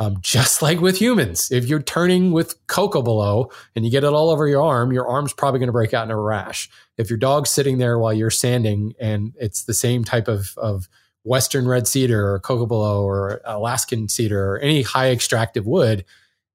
Um, 0.01 0.17
just 0.21 0.63
like 0.63 0.81
with 0.81 0.97
humans, 0.97 1.51
if 1.51 1.65
you're 1.65 1.81
turning 1.81 2.31
with 2.31 2.65
cocobolo 2.65 3.51
and 3.75 3.85
you 3.85 3.91
get 3.91 4.03
it 4.03 4.13
all 4.13 4.31
over 4.31 4.47
your 4.47 4.63
arm, 4.63 4.91
your 4.91 5.07
arm's 5.07 5.31
probably 5.31 5.59
going 5.59 5.67
to 5.67 5.73
break 5.73 5.93
out 5.93 6.05
in 6.05 6.11
a 6.11 6.19
rash. 6.19 6.69
If 6.97 7.09
your 7.11 7.19
dog's 7.19 7.51
sitting 7.51 7.77
there 7.77 7.99
while 7.99 8.11
you're 8.13 8.31
sanding 8.31 8.93
and 8.99 9.33
it's 9.39 9.63
the 9.65 9.75
same 9.75 10.03
type 10.03 10.27
of, 10.27 10.57
of 10.57 10.89
Western 11.23 11.67
red 11.67 11.87
cedar 11.87 12.33
or 12.33 12.39
cocobolo 12.39 13.03
or 13.03 13.41
Alaskan 13.45 14.09
cedar 14.09 14.53
or 14.53 14.59
any 14.59 14.81
high 14.81 15.11
extractive 15.11 15.67
wood, 15.67 16.03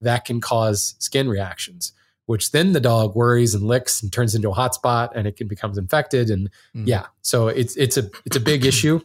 that 0.00 0.24
can 0.24 0.40
cause 0.40 0.96
skin 0.98 1.28
reactions, 1.28 1.92
which 2.26 2.50
then 2.50 2.72
the 2.72 2.80
dog 2.80 3.14
worries 3.14 3.54
and 3.54 3.62
licks 3.62 4.02
and 4.02 4.12
turns 4.12 4.34
into 4.34 4.50
a 4.50 4.54
hot 4.54 4.74
spot 4.74 5.12
and 5.14 5.28
it 5.28 5.36
can 5.36 5.46
becomes 5.46 5.78
infected. 5.78 6.30
And 6.30 6.50
Mm. 6.74 6.88
yeah, 6.88 7.06
so 7.22 7.46
it's 7.46 7.76
it's 7.76 7.96
a 7.96 8.10
it's 8.24 8.36
a 8.36 8.40
big 8.40 8.64
issue. 8.66 9.00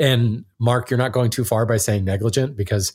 And 0.00 0.44
Mark, 0.58 0.90
you're 0.90 0.98
not 0.98 1.12
going 1.12 1.30
too 1.30 1.44
far 1.44 1.64
by 1.64 1.76
saying 1.76 2.04
negligent 2.04 2.56
because 2.56 2.92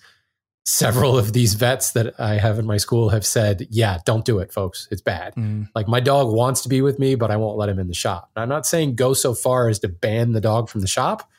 several 0.68 1.18
of 1.18 1.32
these 1.32 1.53
vets 1.53 1.91
that 1.91 2.20
I 2.20 2.34
have 2.34 2.59
in 2.59 2.65
my 2.65 2.76
school 2.76 3.07
have 3.09 3.26
said, 3.26 3.65
yeah, 3.70 3.99
don't 4.05 4.26
do 4.26 4.39
it, 4.39 4.51
folks. 4.51 4.89
It's 4.91 5.01
bad. 5.01 5.34
Mm. 5.36 5.70
Like 5.74 5.88
my 5.88 6.01
dog 6.01 6.34
wants 6.34 6.61
to 6.63 6.70
be 6.70 6.82
with 6.82 6.99
me, 6.99 7.15
but 7.15 7.32
I 7.32 7.38
won't 7.38 7.57
let 7.57 7.70
him 7.70 7.80
in 7.80 7.88
the 7.88 7.93
shop. 7.93 8.30
And 8.36 8.43
I'm 8.43 8.49
not 8.49 8.65
saying 8.65 8.95
go 8.95 9.13
so 9.13 9.34
far 9.34 9.70
as 9.70 9.80
to 9.80 9.88
ban 9.88 10.34
the 10.34 10.41
dog 10.41 10.68
from 10.68 10.82
the 10.82 10.88
shop, 10.88 11.30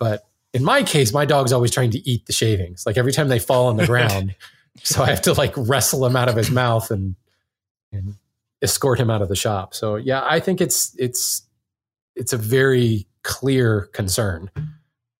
but 0.00 0.28
in 0.52 0.64
my 0.64 0.82
case, 0.82 1.12
my 1.12 1.24
dog's 1.24 1.52
always 1.52 1.70
trying 1.70 1.92
to 1.92 2.10
eat 2.10 2.26
the 2.26 2.32
shavings. 2.32 2.84
Like 2.86 2.96
every 2.96 3.12
time 3.12 3.28
they 3.28 3.38
fall 3.38 3.68
on 3.68 3.76
the 3.76 3.86
ground, 3.86 4.34
so 4.82 5.00
I 5.00 5.10
have 5.10 5.22
to 5.22 5.32
like 5.32 5.54
wrestle 5.56 6.04
him 6.04 6.16
out 6.16 6.28
of 6.28 6.34
his 6.34 6.50
mouth 6.50 6.90
and 6.90 7.14
and 7.92 8.14
escort 8.62 8.98
him 8.98 9.10
out 9.10 9.22
of 9.22 9.28
the 9.28 9.36
shop. 9.36 9.74
So 9.74 9.94
yeah, 9.94 10.26
I 10.28 10.40
think 10.40 10.60
it's 10.60 10.92
it's 10.98 11.42
it's 12.16 12.32
a 12.32 12.36
very 12.36 13.06
clear 13.22 13.82
concern. 13.92 14.50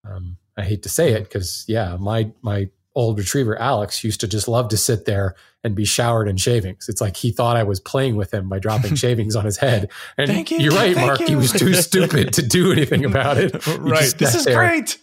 Um, 0.05 0.37
I 0.57 0.65
hate 0.65 0.83
to 0.83 0.89
say 0.89 1.13
it 1.13 1.25
because 1.25 1.65
yeah, 1.69 1.97
my 2.01 2.33
my 2.43 2.71
old 2.97 3.19
retriever 3.19 3.57
Alex 3.61 4.03
used 4.03 4.21
to 4.23 4.27
just 4.27 4.49
love 4.49 4.69
to 4.71 4.77
sit 4.77 5.05
there 5.05 5.37
and 5.63 5.77
be 5.77 5.85
showered 5.85 6.27
in 6.27 6.37
shavings. 6.37 6.89
It's 6.89 7.01
like 7.01 7.17
he 7.17 7.31
thought 7.31 7.57
I 7.57 7.63
was 7.63 7.79
playing 7.79 8.17
with 8.17 8.33
him 8.35 8.49
by 8.49 8.59
dropping 8.59 8.95
shavings 8.97 9.37
on 9.37 9.45
his 9.45 9.57
head. 9.59 9.91
And 10.17 10.29
Thank 10.29 10.51
you, 10.51 10.59
you're 10.59 10.73
right, 10.73 10.97
Mark. 10.97 11.21
He 11.21 11.37
was 11.37 11.53
too 11.53 11.75
stupid 11.75 12.33
to 12.35 12.43
do 12.43 12.73
anything 12.73 13.05
about 13.05 13.37
it. 13.39 13.63
He 13.65 13.77
right. 13.77 14.15
This 14.17 14.35
is 14.35 14.45
there 14.45 14.57
great. 14.57 14.99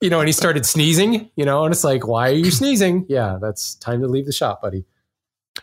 you 0.00 0.10
know, 0.10 0.20
and 0.20 0.28
he 0.28 0.32
started 0.32 0.66
sneezing, 0.66 1.30
you 1.36 1.44
know, 1.44 1.64
and 1.64 1.72
it's 1.72 1.84
like, 1.84 2.06
why 2.06 2.30
are 2.30 2.34
you 2.34 2.50
sneezing? 2.50 3.06
Yeah, 3.08 3.38
that's 3.40 3.74
time 3.76 4.00
to 4.00 4.08
leave 4.08 4.26
the 4.26 4.32
shop, 4.32 4.62
buddy. 4.62 4.84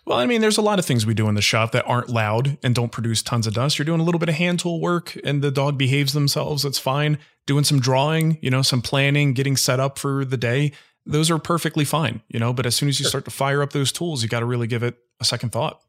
Well, 0.05 0.17
I 0.17 0.25
mean, 0.25 0.39
there's 0.41 0.57
a 0.57 0.61
lot 0.61 0.79
of 0.79 0.85
things 0.85 1.05
we 1.05 1.13
do 1.13 1.27
in 1.27 1.35
the 1.35 1.41
shop 1.41 1.73
that 1.73 1.85
aren't 1.85 2.09
loud 2.09 2.57
and 2.63 2.73
don't 2.73 2.91
produce 2.91 3.21
tons 3.21 3.45
of 3.45 3.53
dust. 3.53 3.77
You're 3.77 3.85
doing 3.85 3.99
a 3.99 4.03
little 4.03 4.19
bit 4.19 4.29
of 4.29 4.35
hand 4.35 4.59
tool 4.59 4.79
work 4.79 5.17
and 5.23 5.41
the 5.41 5.51
dog 5.51 5.77
behaves 5.77 6.13
themselves. 6.13 6.63
That's 6.63 6.79
fine. 6.79 7.17
Doing 7.45 7.65
some 7.65 7.79
drawing, 7.79 8.37
you 8.41 8.49
know, 8.49 8.61
some 8.61 8.81
planning, 8.81 9.33
getting 9.33 9.57
set 9.57 9.79
up 9.79 9.99
for 9.99 10.23
the 10.23 10.37
day. 10.37 10.71
Those 11.05 11.31
are 11.31 11.39
perfectly 11.39 11.83
fine, 11.85 12.21
you 12.29 12.39
know, 12.39 12.53
but 12.53 12.65
as 12.65 12.75
soon 12.75 12.87
as 12.89 12.99
you 12.99 13.05
start 13.05 13.25
to 13.25 13.31
fire 13.31 13.61
up 13.63 13.73
those 13.73 13.91
tools, 13.91 14.21
you 14.23 14.29
got 14.29 14.41
to 14.41 14.45
really 14.45 14.67
give 14.67 14.83
it 14.83 14.97
a 15.19 15.25
second 15.25 15.51
thought. 15.51 15.81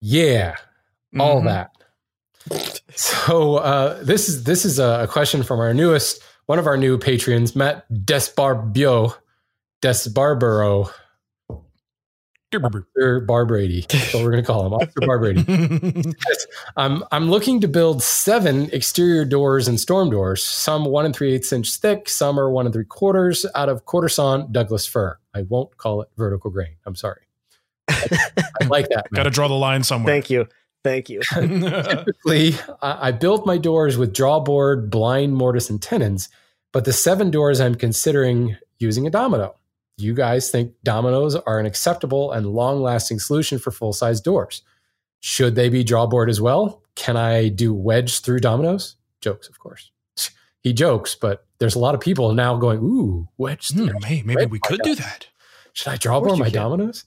Yeah, 0.00 0.56
all 1.18 1.42
Mhm. 1.42 1.44
that. 1.46 1.70
So 2.94 3.56
uh, 3.56 4.02
this 4.02 4.28
is 4.28 4.44
this 4.44 4.64
is 4.64 4.78
a 4.78 5.06
question 5.10 5.42
from 5.42 5.60
our 5.60 5.74
newest 5.74 6.22
one 6.46 6.58
of 6.58 6.66
our 6.66 6.76
new 6.76 6.98
patrons, 6.98 7.54
Matt 7.54 7.84
Desbarbio, 7.92 9.14
Desbarbaro, 9.82 10.90
Officer 12.58 13.24
Barbrady. 13.26 13.86
That's 13.86 14.12
what 14.12 14.24
we're 14.24 14.32
going 14.32 14.42
to 14.42 14.46
call 14.46 14.66
him, 14.66 14.74
Officer 14.74 15.00
Barbrady. 15.00 16.14
I'm 16.76 16.92
um, 16.94 17.04
I'm 17.12 17.30
looking 17.30 17.60
to 17.60 17.68
build 17.68 18.02
seven 18.02 18.68
exterior 18.72 19.24
doors 19.24 19.68
and 19.68 19.78
storm 19.78 20.10
doors. 20.10 20.44
Some 20.44 20.84
one 20.84 21.04
and 21.04 21.14
three 21.14 21.32
eighths 21.32 21.52
inch 21.52 21.72
thick. 21.76 22.08
Some 22.08 22.38
are 22.38 22.50
one 22.50 22.66
and 22.66 22.72
three 22.72 22.84
quarters 22.84 23.46
out 23.54 23.68
of 23.68 23.84
quarter 23.84 24.08
sawn 24.08 24.50
Douglas 24.50 24.86
fir. 24.86 25.18
I 25.34 25.42
won't 25.42 25.76
call 25.76 26.02
it 26.02 26.08
vertical 26.16 26.50
grain. 26.50 26.76
I'm 26.84 26.96
sorry. 26.96 27.22
I 27.88 28.66
like 28.66 28.88
that. 28.88 29.06
Got 29.12 29.24
to 29.24 29.30
draw 29.30 29.48
the 29.48 29.54
line 29.54 29.84
somewhere. 29.84 30.12
Thank 30.12 30.30
you. 30.30 30.46
Thank 30.82 31.08
you. 31.10 31.20
Typically, 31.32 32.54
I 32.82 33.08
I 33.08 33.12
built 33.12 33.46
my 33.46 33.58
doors 33.58 33.96
with 33.96 34.12
drawbore, 34.14 34.88
blind, 34.88 35.34
mortise, 35.34 35.70
and 35.70 35.80
tenons, 35.80 36.28
but 36.72 36.84
the 36.84 36.92
seven 36.92 37.30
doors 37.30 37.60
I'm 37.60 37.74
considering 37.74 38.56
using 38.78 39.06
a 39.06 39.10
domino. 39.10 39.59
You 40.00 40.14
guys 40.14 40.50
think 40.50 40.72
dominoes 40.84 41.34
are 41.36 41.58
an 41.58 41.66
acceptable 41.66 42.32
and 42.32 42.46
long 42.46 42.80
lasting 42.82 43.18
solution 43.20 43.58
for 43.58 43.70
full 43.70 43.92
size 43.92 44.20
doors? 44.20 44.62
Should 45.20 45.54
they 45.54 45.68
be 45.68 45.84
drawbore 45.84 46.28
as 46.28 46.40
well? 46.40 46.82
Can 46.94 47.16
I 47.16 47.48
do 47.48 47.74
wedge 47.74 48.20
through 48.20 48.40
dominoes? 48.40 48.96
Jokes, 49.20 49.48
of 49.48 49.58
course. 49.58 49.90
He 50.62 50.74
jokes, 50.74 51.14
but 51.14 51.46
there's 51.58 51.74
a 51.74 51.78
lot 51.78 51.94
of 51.94 52.02
people 52.02 52.34
now 52.34 52.54
going, 52.58 52.80
ooh, 52.80 53.26
wedge 53.38 53.68
through. 53.68 53.88
Hmm, 53.92 54.02
hey, 54.04 54.22
maybe 54.26 54.44
we 54.44 54.58
could 54.58 54.80
do 54.82 54.94
that. 54.94 55.26
Should 55.72 55.88
I 55.88 55.96
drawbore 55.96 56.38
my 56.38 56.50
can. 56.50 56.52
dominoes? 56.52 57.04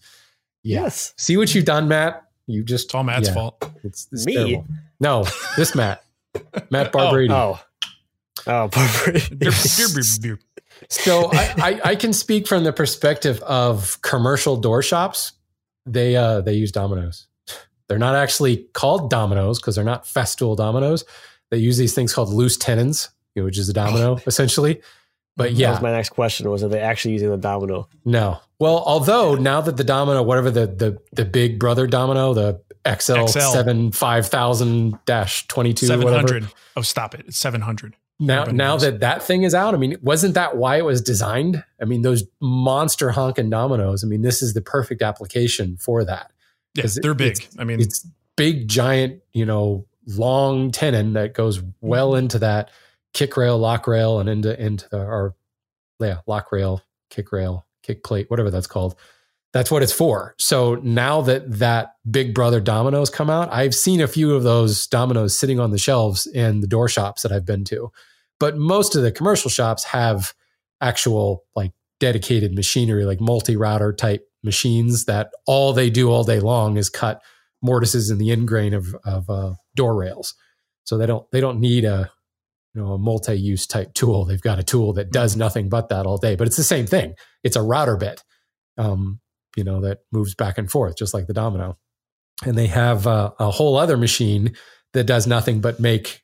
Yeah. 0.64 0.82
Yes. 0.82 1.14
See 1.18 1.38
what 1.38 1.54
you've 1.54 1.66
done, 1.66 1.88
Matt? 1.88 2.24
You 2.48 2.64
just 2.64 2.86
It's 2.86 2.96
all 2.96 3.04
Matt's 3.04 3.28
yeah. 3.28 3.34
fault. 3.36 3.64
It's, 3.84 4.08
it's 4.12 4.26
Me? 4.26 4.34
terrible. 4.34 4.66
No, 5.00 5.26
this 5.56 5.76
Matt. 5.76 6.04
Matt 6.72 6.92
Barbrady. 6.94 7.30
Oh. 7.30 7.60
Oh, 8.48 8.70
Barbrady. 8.70 9.38
So 10.90 11.30
I, 11.32 11.54
I, 11.58 11.82
I 11.92 11.96
can 11.96 12.14
speak 12.14 12.48
from 12.48 12.64
the 12.64 12.74
perspective 12.74 13.42
of 13.42 14.02
commercial 14.02 14.58
door 14.58 14.82
shops. 14.82 15.34
They 15.86 16.16
uh 16.16 16.42
they 16.42 16.54
use 16.54 16.72
dominoes. 16.72 17.28
They're 17.88 18.00
not 18.00 18.16
actually 18.16 18.68
called 18.74 19.10
dominoes 19.10 19.60
because 19.60 19.76
they're 19.76 19.84
not 19.84 20.06
festool 20.06 20.56
dominoes. 20.56 21.04
They 21.52 21.58
use 21.58 21.78
these 21.78 21.94
things 21.94 22.14
called 22.14 22.30
loose 22.30 22.58
tenons, 22.58 23.10
you 23.36 23.42
know, 23.42 23.46
which 23.46 23.58
is 23.58 23.70
a 23.70 23.74
domino 23.74 24.18
essentially. 24.28 24.82
But 25.36 25.50
That 25.50 25.54
yeah, 25.54 25.72
was 25.72 25.82
my 25.82 25.92
next 25.92 26.10
question 26.10 26.50
was 26.50 26.64
are 26.64 26.70
they 26.70 26.80
actually 26.80 27.14
using 27.14 27.30
the 27.30 27.38
domino? 27.38 27.90
no. 28.06 28.40
Well, 28.60 28.82
although 28.86 29.36
now 29.36 29.60
that 29.60 29.76
the 29.76 29.84
domino, 29.84 30.24
whatever 30.24 30.50
the 30.50 30.68
the 30.68 30.98
the 31.12 31.26
big 31.26 31.60
brother 31.60 31.86
domino, 31.86 32.34
the 32.34 32.62
XL, 32.88 33.26
XL. 33.26 33.40
seven 33.40 33.92
five 33.92 34.28
thousand 34.28 34.98
dash 35.06 35.46
twenty 35.48 35.74
two, 35.74 35.88
Seven 35.88 36.08
hundred. 36.08 36.48
Oh, 36.78 36.82
stop 36.82 37.14
it! 37.14 37.26
It's 37.28 37.38
seven 37.38 37.60
hundred. 37.60 37.98
Now, 38.26 38.44
now 38.46 38.78
that 38.78 39.00
that 39.02 39.24
thing 39.24 39.44
is 39.44 39.54
out, 39.56 39.74
I 39.74 39.78
mean, 39.78 39.98
wasn't 40.02 40.34
that 40.36 40.58
why 40.58 40.78
it 40.78 40.86
was 40.86 41.02
designed? 41.02 41.64
I 41.82 41.86
mean, 41.86 42.02
those 42.02 42.24
monster 42.42 43.12
honking 43.12 43.50
dominoes. 43.50 44.04
I 44.04 44.08
mean, 44.08 44.22
this 44.22 44.42
is 44.42 44.54
the 44.54 44.62
perfect 44.62 45.02
application 45.02 45.78
for 45.78 46.04
that. 46.06 46.32
Yeah, 46.76 46.86
it- 46.86 47.00
they're 47.02 47.14
big. 47.14 47.46
I 47.60 47.64
mean, 47.64 47.80
It's 47.82 48.06
big, 48.36 48.68
giant, 48.68 49.22
you 49.34 49.46
know, 49.46 49.86
long 50.08 50.72
tenon 50.72 51.14
that 51.14 51.34
goes 51.34 51.62
well 51.82 52.12
Mm-hmm. 52.12 52.20
into 52.20 52.40
that 52.40 52.72
kick 53.14 53.38
rail, 53.38 53.58
lock 53.58 53.88
rail, 53.88 54.20
and 54.20 54.28
into 54.28 54.60
into 54.60 54.90
the 54.90 54.98
or 54.98 55.36
yeah, 56.00 56.20
lock 56.28 56.52
rail, 56.52 56.82
kick 57.10 57.32
rail, 57.32 57.66
kick 57.84 58.04
plate, 58.04 58.30
whatever 58.30 58.50
that's 58.52 58.68
called. 58.68 58.96
That's 59.54 59.70
what 59.70 59.84
it's 59.84 59.94
for. 59.94 60.34
So 60.40 60.76
now 60.82 61.22
that 61.22 61.60
that 61.60 61.94
Big 62.10 62.34
Brother 62.34 62.60
dominoes 62.60 63.12
come 63.12 63.30
out, 63.30 63.54
I've 63.54 63.76
seen 63.76 64.02
a 64.02 64.08
few 64.08 64.34
of 64.34 64.42
those 64.42 64.88
dominoes 64.88 65.38
sitting 65.38 65.60
on 65.60 65.70
the 65.70 65.78
shelves 65.78 66.26
in 66.26 66.62
the 66.62 66.68
door 66.68 66.90
shops 66.90 67.22
that 67.22 67.32
I've 67.32 67.46
been 67.46 67.64
to. 67.66 67.92
But 68.40 68.58
most 68.58 68.96
of 68.96 69.04
the 69.04 69.12
commercial 69.12 69.50
shops 69.50 69.86
have 69.86 70.34
actual 70.82 71.44
like 71.56 71.72
dedicated 72.00 72.54
machinery, 72.54 73.06
like 73.06 73.22
multi-router 73.22 73.94
type 73.94 74.28
machines 74.44 75.06
that 75.06 75.32
all 75.48 75.74
they 75.74 75.90
do 75.90 76.12
all 76.12 76.24
day 76.24 76.40
long 76.40 76.78
is 76.78 76.90
cut 76.90 77.22
mortises 77.62 78.10
in 78.10 78.18
the 78.18 78.32
end 78.32 78.48
grain 78.48 78.74
of 78.74 78.94
of 79.06 79.30
uh, 79.30 79.54
door 79.76 79.96
rails. 79.96 80.36
So 80.84 80.98
they 80.98 81.06
don't 81.06 81.30
they 81.32 81.40
don't 81.40 81.60
need 81.60 81.86
a 81.86 82.12
you 82.74 82.82
know 82.82 82.94
a 82.94 82.98
multi-use 82.98 83.66
type 83.66 83.94
tool. 83.94 84.26
They've 84.26 84.42
got 84.42 84.60
a 84.60 84.64
tool 84.64 84.94
that 84.94 85.12
does 85.12 85.36
nothing 85.36 85.70
but 85.70 85.90
that 85.90 86.06
all 86.06 86.18
day. 86.18 86.36
But 86.36 86.48
it's 86.48 86.58
the 86.58 86.64
same 86.64 86.86
thing. 86.86 87.16
It's 87.44 87.56
a 87.56 87.62
router 87.62 87.96
bit, 87.96 88.24
um, 88.78 89.22
you 89.56 89.64
know, 89.64 89.82
that 89.82 90.00
moves 90.12 90.36
back 90.36 90.58
and 90.58 90.70
forth 90.70 90.98
just 90.98 91.14
like 91.14 91.28
the 91.28 91.34
domino. 91.34 91.78
And 92.46 92.58
they 92.58 92.68
have 92.68 93.08
uh, 93.08 93.32
a 93.40 93.52
whole 93.52 93.78
other 93.78 93.96
machine 93.96 94.56
that 94.94 95.06
does 95.06 95.26
nothing 95.26 95.62
but 95.62 95.80
make 95.80 96.24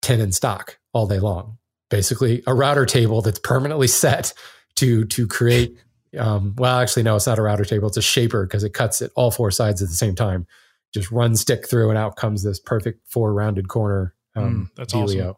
tenon 0.00 0.32
stock 0.32 0.78
all 0.92 1.06
day 1.06 1.18
long. 1.18 1.58
Basically, 1.90 2.42
a 2.46 2.54
router 2.54 2.86
table 2.86 3.20
that's 3.22 3.38
permanently 3.38 3.88
set 3.88 4.32
to 4.76 5.04
to 5.06 5.26
create. 5.26 5.76
Um, 6.18 6.54
well, 6.56 6.78
actually, 6.78 7.02
no, 7.04 7.16
it's 7.16 7.26
not 7.26 7.38
a 7.38 7.42
router 7.42 7.64
table. 7.64 7.88
It's 7.88 7.96
a 7.96 8.02
shaper 8.02 8.46
because 8.46 8.64
it 8.64 8.72
cuts 8.74 9.02
it 9.02 9.12
all 9.14 9.30
four 9.30 9.50
sides 9.50 9.82
at 9.82 9.88
the 9.88 9.94
same 9.94 10.14
time. 10.14 10.46
Just 10.94 11.10
run 11.10 11.36
stick 11.36 11.68
through, 11.68 11.88
and 11.90 11.98
out 11.98 12.16
comes 12.16 12.42
this 12.42 12.58
perfect 12.60 13.00
four 13.08 13.32
rounded 13.32 13.68
corner. 13.68 14.14
Um, 14.34 14.70
Mm, 14.72 14.76
that's 14.76 14.92
dealio. 14.94 15.22
awesome. 15.30 15.36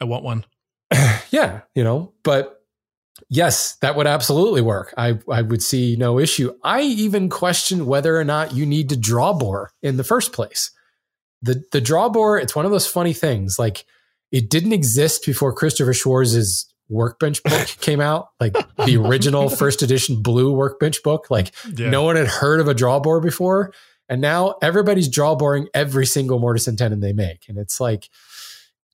I 0.00 0.04
want 0.04 0.24
one. 0.24 0.44
yeah, 1.30 1.60
you 1.74 1.84
know, 1.84 2.12
but 2.22 2.62
yes, 3.28 3.76
that 3.76 3.96
would 3.96 4.06
absolutely 4.06 4.60
work. 4.62 4.92
I 4.96 5.18
I 5.30 5.42
would 5.42 5.62
see 5.62 5.96
no 5.98 6.18
issue. 6.18 6.52
I 6.64 6.82
even 6.82 7.28
question 7.28 7.86
whether 7.86 8.18
or 8.18 8.24
not 8.24 8.54
you 8.54 8.64
need 8.66 8.88
to 8.90 8.96
draw 8.96 9.32
bore 9.32 9.70
in 9.82 9.96
the 9.98 10.04
first 10.04 10.32
place. 10.32 10.70
The 11.42 11.62
the 11.72 11.80
draw 11.80 12.08
bore, 12.08 12.38
it's 12.38 12.56
one 12.56 12.64
of 12.64 12.70
those 12.70 12.86
funny 12.86 13.12
things. 13.12 13.58
Like 13.58 13.84
it 14.32 14.48
didn't 14.50 14.72
exist 14.72 15.24
before 15.26 15.52
Christopher 15.52 15.92
Schwarz's 15.92 16.66
workbench 16.88 17.42
book 17.42 17.66
came 17.80 18.00
out, 18.00 18.28
like 18.40 18.56
the 18.84 18.96
original 18.96 19.48
first 19.62 19.82
edition 19.82 20.22
blue 20.22 20.52
workbench 20.52 21.02
book. 21.02 21.30
Like 21.30 21.52
Yeah. 21.76 21.90
no 21.90 22.02
one 22.02 22.16
had 22.16 22.26
heard 22.26 22.60
of 22.60 22.68
a 22.68 22.74
draw 22.74 22.98
bore 23.00 23.20
before. 23.20 23.72
And 24.08 24.20
now 24.20 24.56
everybody's 24.60 25.08
drawboring 25.08 25.68
every 25.72 26.04
single 26.04 26.40
mortise 26.40 26.66
and 26.66 26.76
tenon 26.76 26.98
they 26.98 27.12
make. 27.12 27.48
And 27.48 27.56
it's 27.58 27.78
like, 27.80 28.08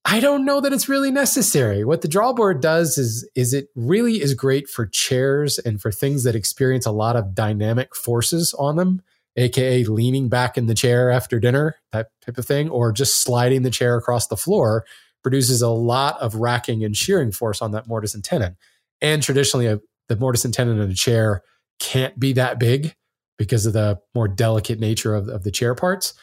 I 0.04 0.20
don't 0.20 0.44
know 0.44 0.60
that 0.60 0.72
it's 0.74 0.88
really 0.90 1.10
necessary. 1.10 1.84
What 1.84 2.02
the 2.02 2.08
drawbore 2.08 2.60
does 2.60 2.96
is 2.98 3.28
is 3.34 3.52
it 3.54 3.68
really 3.74 4.20
is 4.22 4.34
great 4.34 4.68
for 4.68 4.86
chairs 4.86 5.58
and 5.58 5.80
for 5.80 5.90
things 5.90 6.22
that 6.24 6.36
experience 6.36 6.86
a 6.86 6.92
lot 6.92 7.16
of 7.16 7.34
dynamic 7.34 7.96
forces 7.96 8.54
on 8.58 8.76
them, 8.76 9.02
aka 9.36 9.84
leaning 9.84 10.28
back 10.28 10.56
in 10.56 10.66
the 10.66 10.74
chair 10.74 11.10
after 11.10 11.40
dinner, 11.40 11.76
that 11.92 12.10
type 12.24 12.38
of 12.38 12.44
thing, 12.46 12.68
or 12.68 12.92
just 12.92 13.20
sliding 13.22 13.62
the 13.62 13.70
chair 13.70 13.96
across 13.96 14.26
the 14.28 14.36
floor 14.36 14.84
produces 15.26 15.60
a 15.60 15.68
lot 15.68 16.16
of 16.20 16.36
racking 16.36 16.84
and 16.84 16.96
shearing 16.96 17.32
force 17.32 17.60
on 17.60 17.72
that 17.72 17.88
mortise 17.88 18.14
and 18.14 18.22
tenon. 18.22 18.56
And 19.02 19.20
traditionally, 19.24 19.66
a, 19.66 19.80
the 20.08 20.14
mortise 20.14 20.44
and 20.44 20.54
tenon 20.54 20.80
in 20.80 20.88
a 20.88 20.94
chair 20.94 21.42
can't 21.80 22.16
be 22.16 22.32
that 22.34 22.60
big 22.60 22.94
because 23.36 23.66
of 23.66 23.72
the 23.72 23.98
more 24.14 24.28
delicate 24.28 24.78
nature 24.78 25.16
of, 25.16 25.26
of 25.26 25.42
the 25.42 25.50
chair 25.50 25.74
parts. 25.74 26.14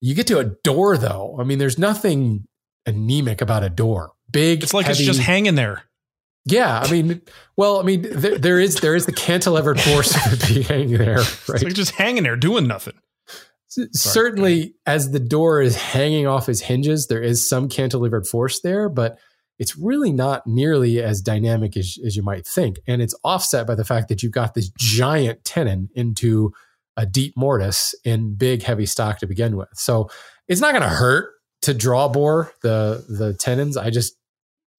You 0.00 0.14
get 0.14 0.26
to 0.28 0.38
a 0.38 0.44
door 0.44 0.96
though. 0.96 1.36
I 1.38 1.44
mean, 1.44 1.58
there's 1.58 1.78
nothing 1.78 2.46
anemic 2.86 3.42
about 3.42 3.64
a 3.64 3.68
door. 3.68 4.12
Big. 4.30 4.62
It's 4.62 4.72
like 4.72 4.86
heavy, 4.86 5.00
it's 5.00 5.06
just 5.06 5.20
hanging 5.20 5.54
there. 5.54 5.82
Yeah, 6.46 6.80
I 6.82 6.90
mean, 6.90 7.20
well, 7.58 7.80
I 7.80 7.82
mean, 7.82 8.06
there, 8.10 8.38
there 8.38 8.58
is 8.58 8.76
there 8.76 8.94
is 8.94 9.04
the 9.04 9.12
cantilevered 9.12 9.78
force 9.78 10.16
of 10.16 10.32
it 10.32 10.48
being 10.48 10.62
hanging 10.62 10.96
there, 10.96 11.18
right? 11.18 11.38
It's 11.48 11.64
like 11.64 11.74
just 11.74 11.90
hanging 11.90 12.22
there 12.22 12.36
doing 12.36 12.66
nothing. 12.66 12.94
Certainly, 13.92 14.74
as 14.86 15.10
the 15.10 15.20
door 15.20 15.60
is 15.60 15.76
hanging 15.76 16.26
off 16.26 16.48
its 16.48 16.60
hinges, 16.60 17.06
there 17.06 17.22
is 17.22 17.48
some 17.48 17.68
cantilevered 17.68 18.26
force 18.26 18.60
there, 18.60 18.88
but 18.88 19.18
it's 19.58 19.76
really 19.76 20.12
not 20.12 20.46
nearly 20.46 21.02
as 21.02 21.20
dynamic 21.20 21.76
as, 21.76 21.98
as 22.04 22.16
you 22.16 22.22
might 22.22 22.46
think. 22.46 22.78
And 22.86 23.02
it's 23.02 23.14
offset 23.24 23.66
by 23.66 23.74
the 23.74 23.84
fact 23.84 24.08
that 24.08 24.22
you've 24.22 24.32
got 24.32 24.54
this 24.54 24.70
giant 24.78 25.44
tenon 25.44 25.88
into 25.94 26.52
a 26.96 27.06
deep 27.06 27.34
mortise 27.36 27.94
in 28.04 28.34
big, 28.34 28.62
heavy 28.62 28.86
stock 28.86 29.18
to 29.18 29.26
begin 29.26 29.56
with. 29.56 29.68
So 29.74 30.10
it's 30.46 30.60
not 30.60 30.72
going 30.72 30.82
to 30.82 30.88
hurt 30.88 31.30
to 31.62 31.74
draw 31.74 32.08
bore 32.08 32.52
the 32.62 33.04
the 33.08 33.34
tenons. 33.34 33.76
I 33.76 33.90
just, 33.90 34.14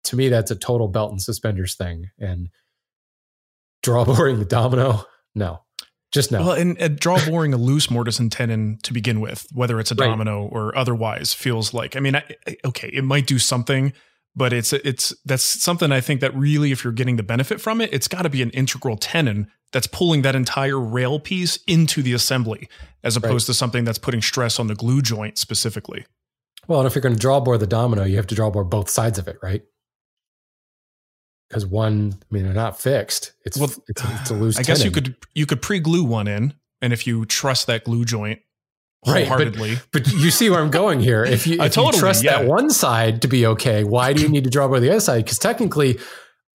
to 0.05 0.15
me, 0.15 0.29
that's 0.29 0.51
a 0.51 0.55
total 0.55 0.87
belt 0.87 1.11
and 1.11 1.21
suspenders 1.21 1.75
thing. 1.75 2.09
And 2.17 2.49
draw 3.83 4.05
boring 4.05 4.39
the 4.39 4.45
domino, 4.59 5.05
no. 5.35 5.61
Just 6.11 6.31
no. 6.31 6.39
Well, 6.39 6.51
and, 6.53 6.77
and 6.79 6.99
draw 6.99 7.23
boring 7.25 7.53
a 7.53 7.57
loose 7.69 7.91
mortise 7.91 8.19
and 8.19 8.31
tenon 8.31 8.79
to 8.83 8.93
begin 8.93 9.21
with, 9.21 9.47
whether 9.53 9.79
it's 9.79 9.91
a 9.91 9.95
Right. 9.95 10.07
domino 10.07 10.45
or 10.51 10.75
otherwise, 10.75 11.33
feels 11.33 11.73
like. 11.73 11.95
I 11.95 11.99
mean, 11.99 12.15
I, 12.15 12.23
okay, 12.65 12.89
it 12.91 13.03
might 13.03 13.27
do 13.27 13.37
something, 13.37 13.93
but 14.35 14.53
it's 14.53 14.73
it's 14.73 15.13
that's 15.25 15.43
something 15.43 15.91
I 15.91 16.01
think 16.01 16.21
that 16.21 16.35
really, 16.35 16.71
if 16.71 16.83
you're 16.83 16.93
getting 16.93 17.17
the 17.17 17.23
benefit 17.23 17.61
from 17.61 17.79
it, 17.81 17.93
it's 17.93 18.07
got 18.07 18.23
to 18.23 18.29
be 18.29 18.41
an 18.41 18.49
integral 18.51 18.97
tenon 18.97 19.51
that's 19.71 19.85
pulling 19.87 20.23
that 20.23 20.35
entire 20.35 20.79
rail 20.79 21.19
piece 21.19 21.57
into 21.67 22.01
the 22.01 22.13
assembly, 22.13 22.67
as 23.03 23.15
opposed 23.15 23.45
to 23.45 23.53
something 23.53 23.83
that's 23.83 23.99
putting 23.99 24.21
stress 24.21 24.59
on 24.59 24.65
the 24.65 24.75
glue 24.75 25.01
joint 25.03 25.37
specifically. 25.37 26.05
Well, 26.67 26.79
and 26.79 26.87
if 26.87 26.95
you're 26.95 27.01
going 27.03 27.15
to 27.15 27.19
draw 27.19 27.39
bore 27.39 27.57
the 27.57 27.67
domino, 27.67 28.03
you 28.03 28.15
have 28.17 28.27
to 28.27 28.35
draw 28.35 28.49
bore 28.49 28.63
both 28.63 28.89
sides 28.89 29.19
of 29.19 29.27
it, 29.27 29.37
right? 29.43 29.61
Because 31.49 31.65
one, 31.65 32.13
I 32.21 32.33
mean, 32.33 32.43
they're 32.43 32.53
not 32.53 32.79
fixed. 32.79 33.33
It's 33.43 33.57
Well, 33.57 33.71
it's, 33.87 34.03
it's 34.03 34.29
a 34.29 34.33
loose. 34.35 34.57
I 34.59 34.63
guess 34.63 34.83
you 34.83 34.91
could 34.91 35.15
you 35.33 35.45
could 35.47 35.61
pre-glue 35.61 36.03
one 36.03 36.27
in, 36.27 36.53
and 36.81 36.93
if 36.93 37.07
you 37.07 37.25
trust 37.25 37.67
that 37.67 37.83
glue 37.83 38.05
joint 38.05 38.39
Right, 39.07 39.27
but- 39.27 39.27
wholeheartedly, 39.29 39.77
But 39.93 40.11
you 40.11 40.29
see 40.29 40.49
where 40.49 40.59
I'm 40.59 40.69
going 40.71 40.99
here. 40.99 41.23
If 41.23 41.47
you, 41.47 41.57
I 41.59 41.63
uh, 41.63 41.65
if 41.65 41.75
you 41.77 41.83
totally, 41.83 41.99
trust 41.99 42.23
yeah. 42.23 42.39
that 42.39 42.47
one 42.47 42.69
side 42.69 43.21
to 43.23 43.27
be 43.27 43.45
okay, 43.47 43.83
why 43.83 44.13
do 44.13 44.21
you 44.21 44.29
need 44.29 44.43
to 44.43 44.49
draw 44.49 44.67
by 44.67 44.79
the 44.79 44.89
other 44.91 44.99
side? 44.99 45.23
Because 45.23 45.39
technically, 45.39 45.97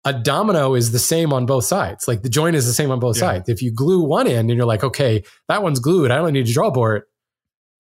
a 0.05 0.13
domino 0.13 0.75
is 0.75 0.93
the 0.93 0.99
same 0.99 1.33
on 1.33 1.47
both 1.47 1.65
sides. 1.65 2.07
Like 2.07 2.23
the 2.23 2.29
joint 2.29 2.55
is 2.55 2.67
the 2.67 2.75
same 2.75 2.91
on 2.91 3.01
both 3.01 3.17
Yeah. 3.17 3.21
sides. 3.21 3.49
If 3.49 3.63
you 3.63 3.73
glue 3.73 4.03
one 4.05 4.27
end 4.27 4.51
and 4.51 4.57
you're 4.59 4.67
like, 4.67 4.85
okay, 4.85 5.25
that 5.49 5.63
one's 5.63 5.81
glued, 5.81 6.11
I 6.11 6.17
don't 6.17 6.33
need 6.35 6.47
to 6.47 6.53
draw 6.53 6.69
it. 6.69 7.05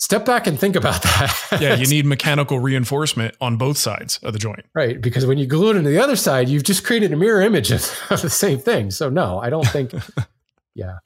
Step 0.04 0.26
back 0.26 0.46
and 0.46 0.60
think 0.60 0.76
about 0.76 1.00
that. 1.02 1.58
yeah, 1.62 1.76
you 1.76 1.86
need 1.86 2.04
mechanical 2.04 2.58
reinforcement 2.58 3.34
on 3.40 3.56
both 3.56 3.78
sides 3.78 4.18
of 4.22 4.34
the 4.34 4.38
joint. 4.38 4.66
right 4.74 5.00
because 5.00 5.24
when 5.24 5.38
you 5.38 5.46
glue 5.46 5.70
it 5.70 5.76
into 5.76 5.88
the 5.88 5.98
other 5.98 6.14
side, 6.14 6.46
you've 6.46 6.62
just 6.62 6.84
created 6.84 7.10
a 7.10 7.16
mirror 7.16 7.40
image 7.40 7.70
of, 7.70 7.80
of 8.10 8.20
the 8.20 8.28
same 8.28 8.58
thing. 8.58 8.90
So 8.90 9.08
no, 9.08 9.38
I 9.38 9.48
don't 9.48 9.66
think. 9.66 9.94
yeah, 10.74 10.98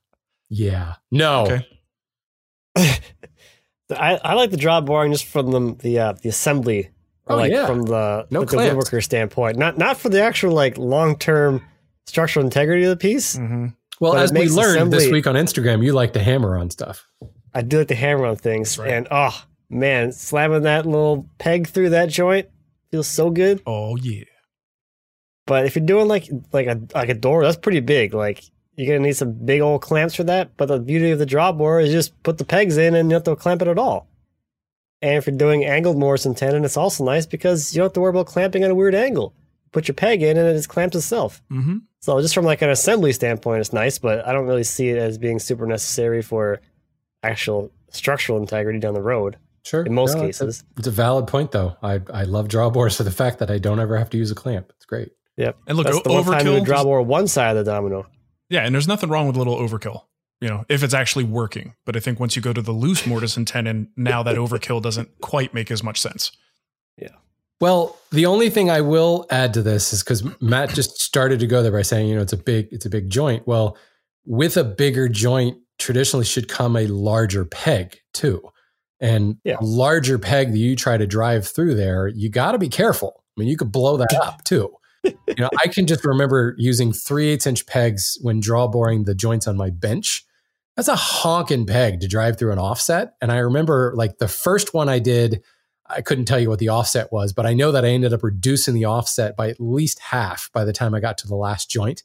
yeah, 0.51 0.94
no. 1.12 1.44
Okay. 1.44 1.68
I, 3.96 4.16
I 4.16 4.34
like 4.34 4.51
the 4.51 4.57
draw 4.57 4.80
boring 4.80 5.12
just 5.12 5.26
from 5.26 5.53
the 5.53 5.76
the 5.80 5.99
uh, 6.01 6.12
the 6.14 6.28
assembly, 6.28 6.90
or 7.26 7.36
Oh, 7.36 7.38
like 7.38 7.53
yeah. 7.53 7.66
from 7.66 7.82
the 7.82 8.26
No 8.30 8.40
like 8.40 8.49
the 8.51 8.57
woodworker 8.57 9.03
standpoint. 9.03 9.59
Not 9.59 9.78
not 9.78 9.96
for 9.96 10.09
the 10.09 10.20
actual 10.22 10.53
like 10.53 10.76
long 10.76 11.16
term 11.16 11.64
structural 12.07 12.44
integrity 12.44 12.82
of 12.82 12.90
the 12.90 12.96
piece. 12.96 13.36
Mm-hmm. 13.36 13.66
Well, 14.01 14.16
as 14.16 14.32
we 14.32 14.40
makes 14.40 14.55
learned 14.55 14.92
this 14.92 15.09
week 15.09 15.28
on 15.28 15.36
Instagram, 15.36 15.84
you 15.84 15.92
like 15.92 16.14
to 16.14 16.20
hammer 16.20 16.59
on 16.59 16.70
stuff. 16.70 17.07
I 17.59 17.63
do 17.63 17.79
like 17.79 17.89
to 17.89 17.97
hammer 17.97 18.25
on 18.27 18.37
things, 18.37 18.79
and 18.79 19.09
oh 19.11 19.45
man, 19.69 20.13
slamming 20.13 20.63
that 20.63 20.87
little 20.87 21.29
peg 21.39 21.67
through 21.67 21.91
that 21.91 22.09
joint 22.09 22.49
feels 22.93 23.09
so 23.09 23.31
good. 23.31 23.61
Oh 23.67 23.97
yeah. 23.97 24.27
But 25.45 25.67
if 25.67 25.75
you're 25.75 25.85
doing 25.85 26.07
like 26.07 26.29
like 26.53 26.69
a 26.69 26.81
like 26.95 27.09
a 27.09 27.15
door, 27.15 27.43
that's 27.43 27.57
pretty 27.57 27.81
big. 27.81 28.15
Like 28.15 28.45
you're 28.77 28.87
gonna 28.87 29.05
need 29.05 29.17
some 29.17 29.33
big 29.33 29.61
old 29.61 29.83
clamps 29.83 30.15
for 30.15 30.23
that. 30.23 30.57
But 30.57 30.67
the 30.67 30.79
beauty 30.79 31.11
of 31.11 31.19
the 31.19 31.27
draw 31.27 31.51
bore 31.51 31.81
is 31.81 31.91
just 31.91 32.23
put 32.23 32.39
the 32.39 32.45
pegs 32.45 32.77
in 32.77 32.95
and 32.95 33.11
you 33.11 33.19
don't 33.19 33.27
have 33.27 33.37
to 33.37 33.43
clamp 33.43 33.63
it 33.63 33.67
at 33.67 33.77
all. 33.77 34.09
And 35.03 35.17
if 35.17 35.27
you're 35.27 35.37
doing 35.37 35.65
angled 35.65 35.99
mortise 35.99 36.27
and 36.27 36.37
tenon, 36.37 36.65
it's 36.65 36.77
also 36.77 37.05
nice 37.05 37.27
because 37.27 37.75
you 37.75 37.79
don't 37.79 37.87
have 37.87 37.93
to 37.95 38.01
worry 38.01 38.11
about 38.11 38.27
clamping 38.27 38.63
at 38.63 38.71
a 38.71 38.75
weird 38.77 38.95
angle. 38.95 39.35
Put 39.73 39.89
your 39.89 39.97
peg 39.97 40.23
in 40.23 40.37
and 40.37 40.47
it 40.47 40.55
just 40.55 40.69
clamps 40.69 40.95
itself. 40.95 41.43
Mm-hmm. 41.51 41.79
So 42.03 42.21
just 42.21 42.35
from 42.35 42.45
like 42.45 42.63
an 42.63 42.71
assembly 42.71 43.13
standpoint, 43.13 43.63
it's 43.63 43.73
nice, 43.73 43.99
but 43.99 44.25
I 44.29 44.33
don't 44.33 44.47
really 44.47 44.63
see 44.63 44.91
it 44.91 44.99
as 44.99 45.19
being 45.19 45.41
super 45.41 45.67
necessary 45.67 46.23
for 46.23 46.61
actual 47.29 47.70
structural 47.91 48.39
integrity 48.39 48.79
down 48.79 48.95
the 48.95 49.03
road. 49.03 49.37
Sure. 49.64 49.85
In 49.85 49.93
most 49.95 50.16
No, 50.16 50.24
it's 50.24 50.41
a- 50.41 50.45
cases. 50.47 50.64
It's 50.79 50.87
a, 50.87 50.91
valid 50.91 51.26
point, 51.26 51.53
though. 51.53 51.76
I, 51.83 52.01
I 52.12 52.24
love 52.24 52.49
draw 52.49 52.70
bores 52.70 52.97
for 52.97 53.03
the 53.03 53.11
fact 53.11 53.39
that 53.41 53.51
I 53.51 53.59
don't 53.59 53.81
ever 53.81 53.97
have 53.99 54.09
to 54.11 54.16
use 54.16 54.31
a 54.31 54.35
clamp. 54.35 54.72
It's 54.76 54.87
great. 54.87 55.11
Yep. 55.37 55.57
And 55.66 55.76
look, 55.76 55.87
That's 55.87 55.99
o- 55.99 56.03
the 56.05 56.12
one 56.12 56.24
time 56.24 56.47
you 56.47 56.53
overkill. 56.53 56.55
would 56.55 56.64
draw 56.64 56.83
bore 56.85 57.03
one 57.03 57.29
side 57.29 57.57
of 57.57 57.64
the 57.64 57.70
domino. 57.70 58.07
Yeah, 58.49 58.64
and 58.64 58.74
there's 58.74 58.89
nothing 58.89 59.11
wrong 59.11 59.26
with 59.26 59.37
a 59.37 59.39
little 59.39 59.57
overkill, 59.59 60.05
you 60.41 60.49
know, 60.49 60.64
if 60.70 60.83
it's 60.83 60.95
actually 60.95 61.24
working. 61.24 61.74
But 61.85 61.97
I 61.97 62.01
think 62.01 62.18
once 62.18 62.35
you 62.35 62.41
go 62.41 62.53
to 62.55 62.62
the 62.62 62.72
loose 62.72 63.07
mortise 63.07 63.37
and 63.37 63.47
tenon, 63.47 63.91
now 63.97 64.22
that 64.22 64.37
overkill 64.37 64.81
doesn't 64.81 65.20
quite 65.20 65.53
make 65.53 65.70
as 65.70 65.83
much 65.83 66.01
sense. 66.01 66.33
Yeah. 66.97 67.09
Well, 67.61 67.99
the 68.11 68.24
only 68.24 68.49
thing 68.49 68.70
I 68.70 68.81
will 68.81 69.26
add 69.31 69.53
to 69.55 69.62
this 69.62 69.93
is 69.93 70.03
because 70.03 70.24
Matt 70.41 70.70
just 70.70 70.99
started 70.99 71.41
to 71.41 71.47
go 71.47 71.62
there 71.62 71.72
by 71.72 71.83
saying, 71.83 72.09
you 72.09 72.14
know, 72.16 72.22
it's 72.22 72.33
a 72.33 72.37
big, 72.39 72.68
it's 72.70 72.87
a 72.87 72.91
big 72.91 73.11
joint. 73.11 73.47
Well, 73.47 73.76
with 74.24 74.57
a 74.57 74.64
bigger 74.64 75.09
joint, 75.09 75.59
traditionally 75.79 76.24
should 76.24 76.49
come 76.49 76.76
a 76.76 76.87
larger 76.87 77.45
peg 77.45 78.01
too. 78.12 78.43
And 79.01 79.37
Yeah. 79.45 79.57
a 79.61 79.64
larger 79.64 80.18
peg 80.18 80.51
that 80.53 80.59
you 80.59 80.74
try 80.76 80.97
to 80.97 81.07
drive 81.07 81.47
through 81.47 81.74
there, 81.76 82.09
you 82.09 82.29
got 82.29 82.53
to 82.53 82.59
be 82.59 82.68
careful. 82.68 83.22
I 83.37 83.41
mean, 83.41 83.49
you 83.49 83.57
could 83.57 83.70
blow 83.72 83.97
that 83.97 84.12
up 84.22 84.43
too. 84.45 84.72
you 85.05 85.14
know, 85.39 85.49
I 85.62 85.68
can 85.68 85.87
just 85.87 86.05
remember 86.05 86.55
using 86.59 86.93
three 86.93 87.29
eighths 87.29 87.47
inch 87.47 87.66
pegs 87.66 88.18
when 88.22 88.41
draw 88.41 88.66
boring 88.66 89.05
the 89.05 89.14
joints 89.14 89.47
on 89.47 89.57
my 89.57 89.70
bench. 89.70 90.24
That's 90.76 90.89
a 90.89 90.97
honking 90.97 91.66
peg 91.66 92.01
to 92.01 92.09
drive 92.09 92.39
through 92.39 92.53
an 92.53 92.59
offset. 92.59 93.14
And 93.20 93.31
I 93.33 93.39
remember 93.39 93.93
like 93.97 94.18
the 94.18 94.29
first 94.29 94.74
one 94.74 94.89
I 94.89 94.99
did, 94.99 95.43
I 95.89 96.03
couldn't 96.03 96.24
tell 96.26 96.39
you 96.41 96.49
what 96.51 96.59
the 96.59 96.68
offset 96.68 97.12
was, 97.12 97.33
but 97.33 97.47
I 97.47 97.55
know 97.55 97.72
that 97.72 97.85
I 97.85 97.89
ended 97.89 98.12
up 98.12 98.22
reducing 98.24 98.74
the 98.74 98.85
offset 98.85 99.37
by 99.37 99.49
at 99.49 99.61
least 99.61 100.01
half 100.01 100.51
by 100.53 100.64
the 100.64 100.72
time 100.72 100.95
I 100.95 101.01
got 101.01 101.16
to 101.18 101.29
the 101.29 101.37
last 101.37 101.70
joint 101.70 102.03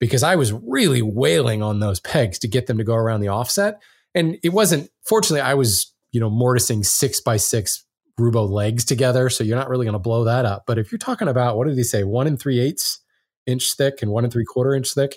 because 0.00 0.22
I 0.22 0.36
was 0.36 0.52
really 0.52 1.02
wailing 1.02 1.62
on 1.62 1.80
those 1.80 2.00
pegs 2.00 2.38
to 2.40 2.48
get 2.48 2.66
them 2.66 2.78
to 2.78 2.84
go 2.84 2.94
around 2.94 3.20
the 3.20 3.28
offset. 3.28 3.80
And 4.14 4.38
it 4.42 4.50
wasn't, 4.50 4.90
fortunately, 5.04 5.40
I 5.40 5.54
was, 5.54 5.92
you 6.12 6.20
know, 6.20 6.30
mortising 6.30 6.84
six 6.84 7.20
by 7.20 7.36
six 7.36 7.84
Roubo 8.18 8.48
legs 8.48 8.84
together. 8.84 9.28
So 9.28 9.44
you're 9.44 9.58
not 9.58 9.68
really 9.68 9.84
going 9.84 9.94
to 9.94 9.98
blow 9.98 10.24
that 10.24 10.44
up. 10.44 10.64
But 10.66 10.78
if 10.78 10.90
you're 10.90 10.98
talking 10.98 11.28
about, 11.28 11.56
what 11.56 11.66
did 11.66 11.76
he 11.76 11.82
say, 11.82 12.04
one 12.04 12.26
and 12.26 12.40
three 12.40 12.60
eighths 12.60 13.00
inch 13.46 13.74
thick 13.74 14.00
and 14.02 14.10
one 14.10 14.24
and 14.24 14.32
three 14.32 14.44
quarter 14.44 14.74
inch 14.74 14.92
thick, 14.94 15.16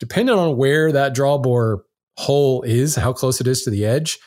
depending 0.00 0.36
on 0.36 0.56
where 0.56 0.92
that 0.92 1.14
draw 1.14 1.38
bore 1.38 1.84
hole 2.16 2.62
is, 2.62 2.96
how 2.96 3.12
close 3.12 3.40
it 3.40 3.46
is 3.46 3.62
to 3.62 3.70
the 3.70 3.84
edge, 3.84 4.18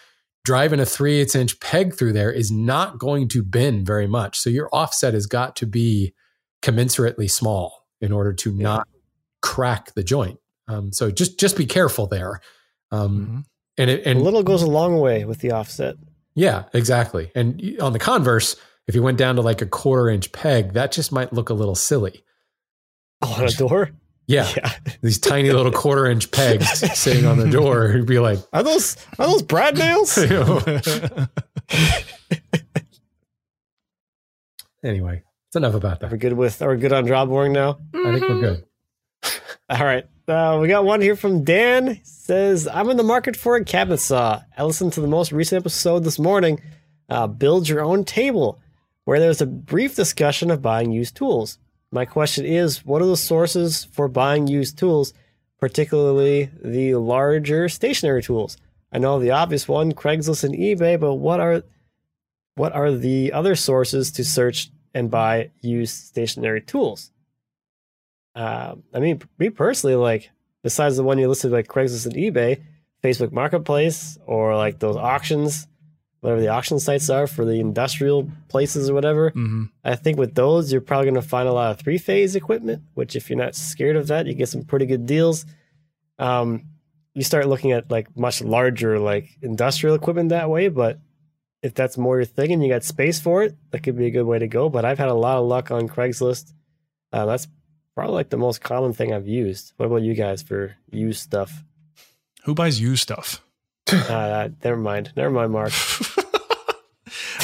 driving 0.46 0.80
a 0.80 0.86
three 0.86 1.20
eighths 1.20 1.36
inch 1.36 1.60
peg 1.60 1.94
through 1.94 2.14
there 2.14 2.32
is 2.32 2.52
not 2.52 3.00
going 3.00 3.28
to 3.30 3.44
bend 3.44 3.86
very 3.86 4.08
much. 4.08 4.40
So 4.40 4.50
your 4.50 4.70
offset 4.74 5.14
has 5.14 5.26
got 5.26 5.56
to 5.58 5.66
be 5.66 6.14
commensurately 6.62 7.30
small 7.30 7.86
in 8.02 8.12
order 8.12 8.34
to 8.34 8.52
not 8.54 8.88
crack 9.42 9.94
the 9.94 10.04
joint. 10.04 10.40
Um, 10.68 10.92
so 10.94 11.10
just 11.12 11.40
just 11.40 11.58
be 11.58 11.66
careful 11.66 12.08
there. 12.08 12.40
Um, 12.92 13.28
Mhm. 13.28 13.44
And 13.78 13.90
it, 13.90 14.06
a 14.08 14.14
little 14.20 14.44
goes 14.44 14.62
a 14.62 14.68
long 14.68 15.00
way 15.00 15.24
with 15.26 15.40
the 15.40 15.52
offset. 15.52 15.96
yeah, 16.36 16.64
exactly. 16.74 17.32
And 17.34 17.78
on 17.82 17.94
the 17.94 18.00
converse, 18.00 18.56
if 18.88 18.96
you 18.96 19.02
went 19.02 19.18
down 19.18 19.36
to 19.38 19.42
like 19.42 19.62
a 19.62 19.66
quarter 19.66 20.10
inch 20.10 20.32
peg, 20.34 20.74
that 20.74 20.92
just 20.92 21.12
might 21.14 21.32
look 21.32 21.50
a 21.50 21.54
little 21.54 21.76
silly. 21.76 22.24
Oh, 23.22 23.34
on 23.38 23.46
a 23.46 23.52
door? 23.52 23.92
Yeah, 24.28 24.48
Yeah. 24.58 24.72
these 25.02 25.18
tiny 25.18 25.52
little 25.52 25.72
quarter 25.72 26.06
inch 26.08 26.30
pegs 26.32 26.68
sitting 27.00 27.26
on 27.26 27.38
the 27.40 27.50
door, 27.50 27.92
you'd 27.96 28.06
be 28.06 28.20
like, 28.20 28.40
Are 28.54 28.64
those 28.64 28.98
are 29.18 29.28
those 29.28 29.44
Brad 29.44 29.78
nails? 29.78 30.18
you 30.22 30.28
know. 30.30 30.62
anyway, 34.84 35.24
it's 35.48 35.56
enough 35.56 35.74
about 35.74 36.00
that. 36.02 36.12
We're 36.12 36.18
good 36.18 36.34
with 36.34 36.62
are 36.62 36.72
we 36.72 36.78
good 36.78 36.94
on 36.94 37.06
draw 37.06 37.26
boring 37.26 37.54
now? 37.54 37.80
I 37.94 38.12
think 38.20 38.28
we're 38.30 38.42
good. 38.42 38.66
All 39.70 39.86
right. 39.86 40.04
Uh, 40.28 40.58
we 40.60 40.68
got 40.68 40.84
one 40.84 41.00
here 41.00 41.16
from 41.16 41.44
Dan. 41.44 41.96
He 41.96 42.02
says, 42.04 42.68
I'm 42.68 42.90
in 42.90 42.98
the 42.98 43.04
market 43.04 43.36
for 43.36 43.56
a 43.56 43.64
cabinet 43.64 44.00
saw. 44.00 44.42
I 44.58 44.64
listened 44.64 44.94
to 44.94 45.02
the 45.02 45.08
most 45.08 45.32
recent 45.32 45.62
episode 45.62 46.04
this 46.04 46.18
morning, 46.18 46.60
uh, 47.08 47.28
Build 47.28 47.70
Your 47.70 47.82
Own 47.82 48.04
Table, 48.04 48.60
where 49.06 49.20
there's 49.20 49.42
a 49.42 49.46
brief 49.46 49.96
discussion 49.96 50.50
of 50.50 50.64
buying 50.64 50.92
used 50.92 51.16
tools. 51.16 51.60
My 51.92 52.06
question 52.06 52.46
is, 52.46 52.84
what 52.84 53.04
are 53.04 53.08
the 53.08 53.16
sources 53.16 53.86
for 53.86 54.08
buying 54.08 54.48
used 54.48 54.80
tools, 54.80 55.14
particularly 55.60 56.50
the 56.64 56.96
larger 56.96 57.70
stationary 57.70 58.24
tools? 58.24 58.58
I 58.92 58.98
know 58.98 59.20
the 59.20 59.32
obvious 59.32 59.68
one, 59.68 59.92
Craigslist 59.92 60.44
and 60.44 60.56
eBay, 60.56 61.00
but 61.00 61.16
what 61.16 61.40
are 61.40 61.62
what 62.56 62.74
are 62.74 62.92
the 62.92 63.34
other 63.34 63.56
sources 63.56 64.12
to 64.14 64.26
search 64.26 64.72
and 64.96 65.12
buy 65.12 65.52
used 65.62 65.96
stationary 65.96 66.62
tools? 66.62 67.12
Uh, 68.40 68.76
I 68.94 69.00
mean, 69.00 69.22
me 69.38 69.50
personally, 69.50 69.98
like 69.98 70.32
besides 70.64 70.96
the 70.96 71.04
one 71.04 71.18
you 71.18 71.28
listed 71.28 71.52
like 71.52 71.68
Craigslist 71.68 72.06
and 72.06 72.16
eBay, 72.16 72.62
Facebook 73.04 73.34
Marketplace 73.34 74.18
or 74.26 74.56
like 74.56 74.80
those 74.80 74.96
auctions, 74.96 75.68
whatever 76.22 76.40
the 76.40 76.48
auction 76.48 76.80
sites 76.80 77.10
are 77.10 77.28
for 77.28 77.44
the 77.44 77.60
industrial 77.60 78.32
places 78.48 78.90
or 78.90 78.94
whatever. 78.94 79.32
Mm-hmm. 79.32 79.66
I 79.84 79.96
think 79.96 80.18
with 80.18 80.36
those, 80.36 80.72
you're 80.72 80.80
probably 80.80 81.12
going 81.12 81.22
to 81.22 81.28
find 81.28 81.50
a 81.50 81.54
lot 81.54 81.72
of 81.72 81.80
three 81.80 81.98
phase 81.98 82.34
equipment, 82.38 82.82
which 82.94 83.18
if 83.18 83.30
you're 83.30 83.38
not 83.38 83.56
scared 83.56 83.98
of 83.98 84.08
that, 84.08 84.26
you 84.26 84.34
get 84.34 84.48
some 84.48 84.64
pretty 84.64 84.86
good 84.86 85.06
deals. 85.06 85.46
Um, 86.18 86.64
you 87.14 87.24
start 87.24 87.50
looking 87.50 87.74
at 87.74 87.92
like 87.92 88.16
much 88.16 88.42
larger 88.42 89.00
like 89.00 89.38
industrial 89.42 89.96
equipment 89.96 90.30
that 90.30 90.50
way, 90.50 90.70
but 90.70 90.98
if 91.62 91.74
that's 91.74 91.98
more 91.98 92.16
your 92.16 92.26
thing 92.26 92.54
and 92.54 92.64
you 92.64 92.70
got 92.70 92.86
space 92.86 93.20
for 93.20 93.44
it, 93.44 93.58
that 93.72 93.84
could 93.84 93.98
be 93.98 94.06
a 94.06 94.12
good 94.12 94.24
way 94.24 94.40
to 94.40 94.48
go. 94.48 94.70
But 94.70 94.86
I've 94.86 94.98
had 94.98 95.10
a 95.10 95.14
lot 95.14 95.40
of 95.40 95.46
luck 95.46 95.72
on 95.72 95.90
Craigslist. 95.90 96.54
Uh, 97.12 97.26
that's 97.26 97.48
probably 98.00 98.16
like 98.16 98.30
the 98.30 98.38
most 98.38 98.62
common 98.62 98.94
thing 98.94 99.12
I've 99.12 99.28
used. 99.28 99.74
What 99.76 99.88
about 99.88 100.04
you 100.04 100.14
guys 100.14 100.42
for 100.42 100.74
used 100.90 101.20
stuff? 101.20 101.66
Who 102.46 102.56
buys 102.56 102.80
used 102.80 103.02
stuff? 103.02 103.44
Uh, 103.92 104.48
never 104.64 104.78
mind. 104.78 105.12
Never 105.18 105.30
mind, 105.30 105.52
Mark. 105.52 105.74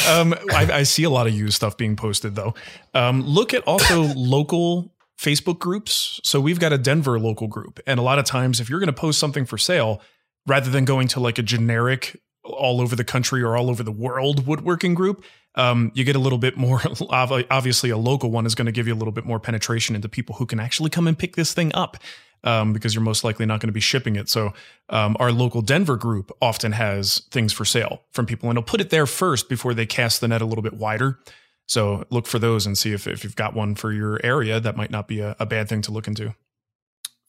um, 0.07 0.33
I, 0.53 0.69
I, 0.71 0.83
see 0.83 1.03
a 1.03 1.09
lot 1.09 1.27
of 1.27 1.33
used 1.33 1.55
stuff 1.55 1.75
being 1.75 1.97
posted 1.97 2.35
though. 2.35 2.53
Um, 2.93 3.21
look 3.23 3.53
at 3.53 3.63
also 3.63 4.03
local 4.15 4.93
Facebook 5.19 5.59
groups. 5.59 6.21
So 6.23 6.39
we've 6.39 6.59
got 6.59 6.71
a 6.71 6.77
Denver 6.77 7.19
local 7.19 7.47
group, 7.47 7.81
and 7.85 7.99
a 7.99 8.03
lot 8.03 8.17
of 8.17 8.23
times, 8.23 8.61
if 8.61 8.69
you're 8.69 8.79
going 8.79 8.87
to 8.87 8.93
post 8.93 9.19
something 9.19 9.43
for 9.43 9.57
sale, 9.57 10.01
rather 10.47 10.69
than 10.69 10.85
going 10.85 11.09
to 11.09 11.19
like 11.19 11.37
a 11.37 11.43
generic 11.43 12.17
all 12.45 12.79
over 12.79 12.95
the 12.95 13.03
country 13.03 13.41
or 13.41 13.57
all 13.57 13.69
over 13.69 13.83
the 13.83 13.91
world 13.91 14.47
woodworking 14.47 14.93
group, 14.93 15.25
um, 15.55 15.91
you 15.95 16.03
get 16.03 16.15
a 16.15 16.19
little 16.19 16.37
bit 16.37 16.57
more. 16.57 16.81
Obviously, 17.09 17.89
a 17.89 17.97
local 17.97 18.31
one 18.31 18.45
is 18.45 18.55
going 18.55 18.65
to 18.65 18.71
give 18.71 18.87
you 18.87 18.93
a 18.93 18.95
little 18.95 19.11
bit 19.11 19.25
more 19.25 19.39
penetration 19.39 19.95
into 19.95 20.09
people 20.09 20.35
who 20.35 20.45
can 20.45 20.59
actually 20.59 20.89
come 20.89 21.07
and 21.07 21.17
pick 21.17 21.35
this 21.35 21.53
thing 21.53 21.73
up. 21.73 21.97
Um, 22.43 22.73
because 22.73 22.93
you're 22.93 23.03
most 23.03 23.23
likely 23.23 23.47
not 23.47 23.59
going 23.59 23.69
to 23.69 23.73
be 23.73 23.79
shipping 23.79 24.15
it. 24.15 24.29
So, 24.29 24.53
um, 24.89 25.17
our 25.19 25.31
local 25.31 25.63
Denver 25.63 25.97
group 25.97 26.31
often 26.39 26.73
has 26.73 27.23
things 27.31 27.51
for 27.51 27.65
sale 27.65 28.03
from 28.11 28.27
people, 28.27 28.49
and 28.49 28.57
they'll 28.57 28.63
put 28.63 28.81
it 28.81 28.91
there 28.91 29.07
first 29.07 29.49
before 29.49 29.73
they 29.73 29.87
cast 29.87 30.21
the 30.21 30.27
net 30.27 30.43
a 30.43 30.45
little 30.45 30.61
bit 30.61 30.73
wider. 30.73 31.17
So, 31.65 32.05
look 32.11 32.27
for 32.27 32.37
those 32.37 32.67
and 32.67 32.77
see 32.77 32.93
if, 32.93 33.07
if 33.07 33.23
you've 33.23 33.35
got 33.35 33.55
one 33.55 33.73
for 33.73 33.91
your 33.91 34.19
area. 34.23 34.59
That 34.59 34.77
might 34.77 34.91
not 34.91 35.07
be 35.07 35.21
a, 35.21 35.35
a 35.39 35.47
bad 35.47 35.67
thing 35.67 35.81
to 35.83 35.91
look 35.91 36.07
into. 36.07 36.35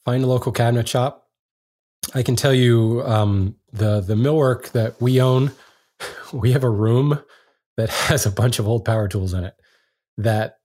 Find 0.04 0.22
a 0.22 0.26
local 0.26 0.52
cabinet 0.52 0.86
shop. 0.86 1.28
I 2.14 2.22
can 2.22 2.36
tell 2.36 2.52
you 2.52 3.02
um, 3.06 3.56
the 3.72 4.02
the 4.02 4.16
millwork 4.16 4.72
that 4.72 5.00
we 5.00 5.20
own. 5.20 5.52
We 6.32 6.52
have 6.52 6.64
a 6.64 6.68
room 6.68 7.22
that 7.76 7.88
has 8.08 8.26
a 8.26 8.30
bunch 8.30 8.58
of 8.58 8.68
old 8.68 8.84
power 8.84 9.08
tools 9.08 9.34
in 9.34 9.44
it 9.44 9.54
that 10.18 10.58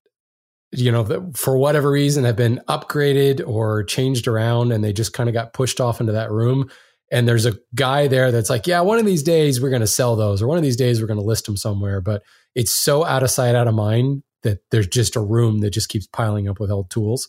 you 0.72 0.92
know 0.92 1.32
for 1.36 1.58
whatever 1.58 1.92
reason 1.92 2.24
have 2.24 2.38
been 2.38 2.62
upgraded 2.70 3.46
or 3.46 3.84
changed 3.84 4.28
around 4.28 4.72
and 4.72 4.84
they 4.84 4.94
just 4.94 5.14
kind 5.14 5.28
of 5.28 5.34
got 5.34 5.54
pushed 5.54 5.82
off 5.82 6.00
into 6.00 6.14
that 6.14 6.32
room. 6.32 6.70
And 7.14 7.28
there's 7.28 7.46
a 7.46 7.58
guy 7.76 8.08
there 8.08 8.32
that's 8.32 8.50
like 8.50 8.68
yeah 8.68 8.80
one 8.82 8.98
of 8.98 9.06
these 9.06 9.24
days 9.24 9.62
we're 9.62 9.70
going 9.70 9.82
to 9.82 9.88
sell 9.88 10.16
those 10.16 10.42
or 10.42 10.48
one 10.48 10.58
of 10.58 10.64
these 10.64 10.78
days 10.78 11.02
we're 11.02 11.08
going 11.08 11.20
to 11.20 11.26
list 11.26 11.46
them 11.46 11.58
somewhere. 11.58 12.00
But 12.00 12.24
it's 12.56 12.72
so 12.72 13.04
out 13.04 13.24
of 13.24 13.30
sight 13.30 13.56
out 13.56 13.68
of 13.68 13.74
mind 13.74 14.24
that 14.44 14.60
there's 14.72 14.88
just 14.88 15.16
a 15.16 15.22
room 15.22 15.60
that 15.60 15.72
just 15.72 15.90
keeps 15.90 16.08
piling 16.08 16.48
up 16.48 16.60
with 16.60 16.72
old 16.72 16.90
tools. 16.90 17.28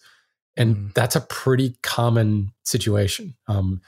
And 0.57 0.77
mm. 0.77 0.95
that's 0.95 1.17
a 1.17 1.21
pretty 1.21 1.77
common 1.83 2.53
situation. 2.65 3.35
Um, 3.49 3.81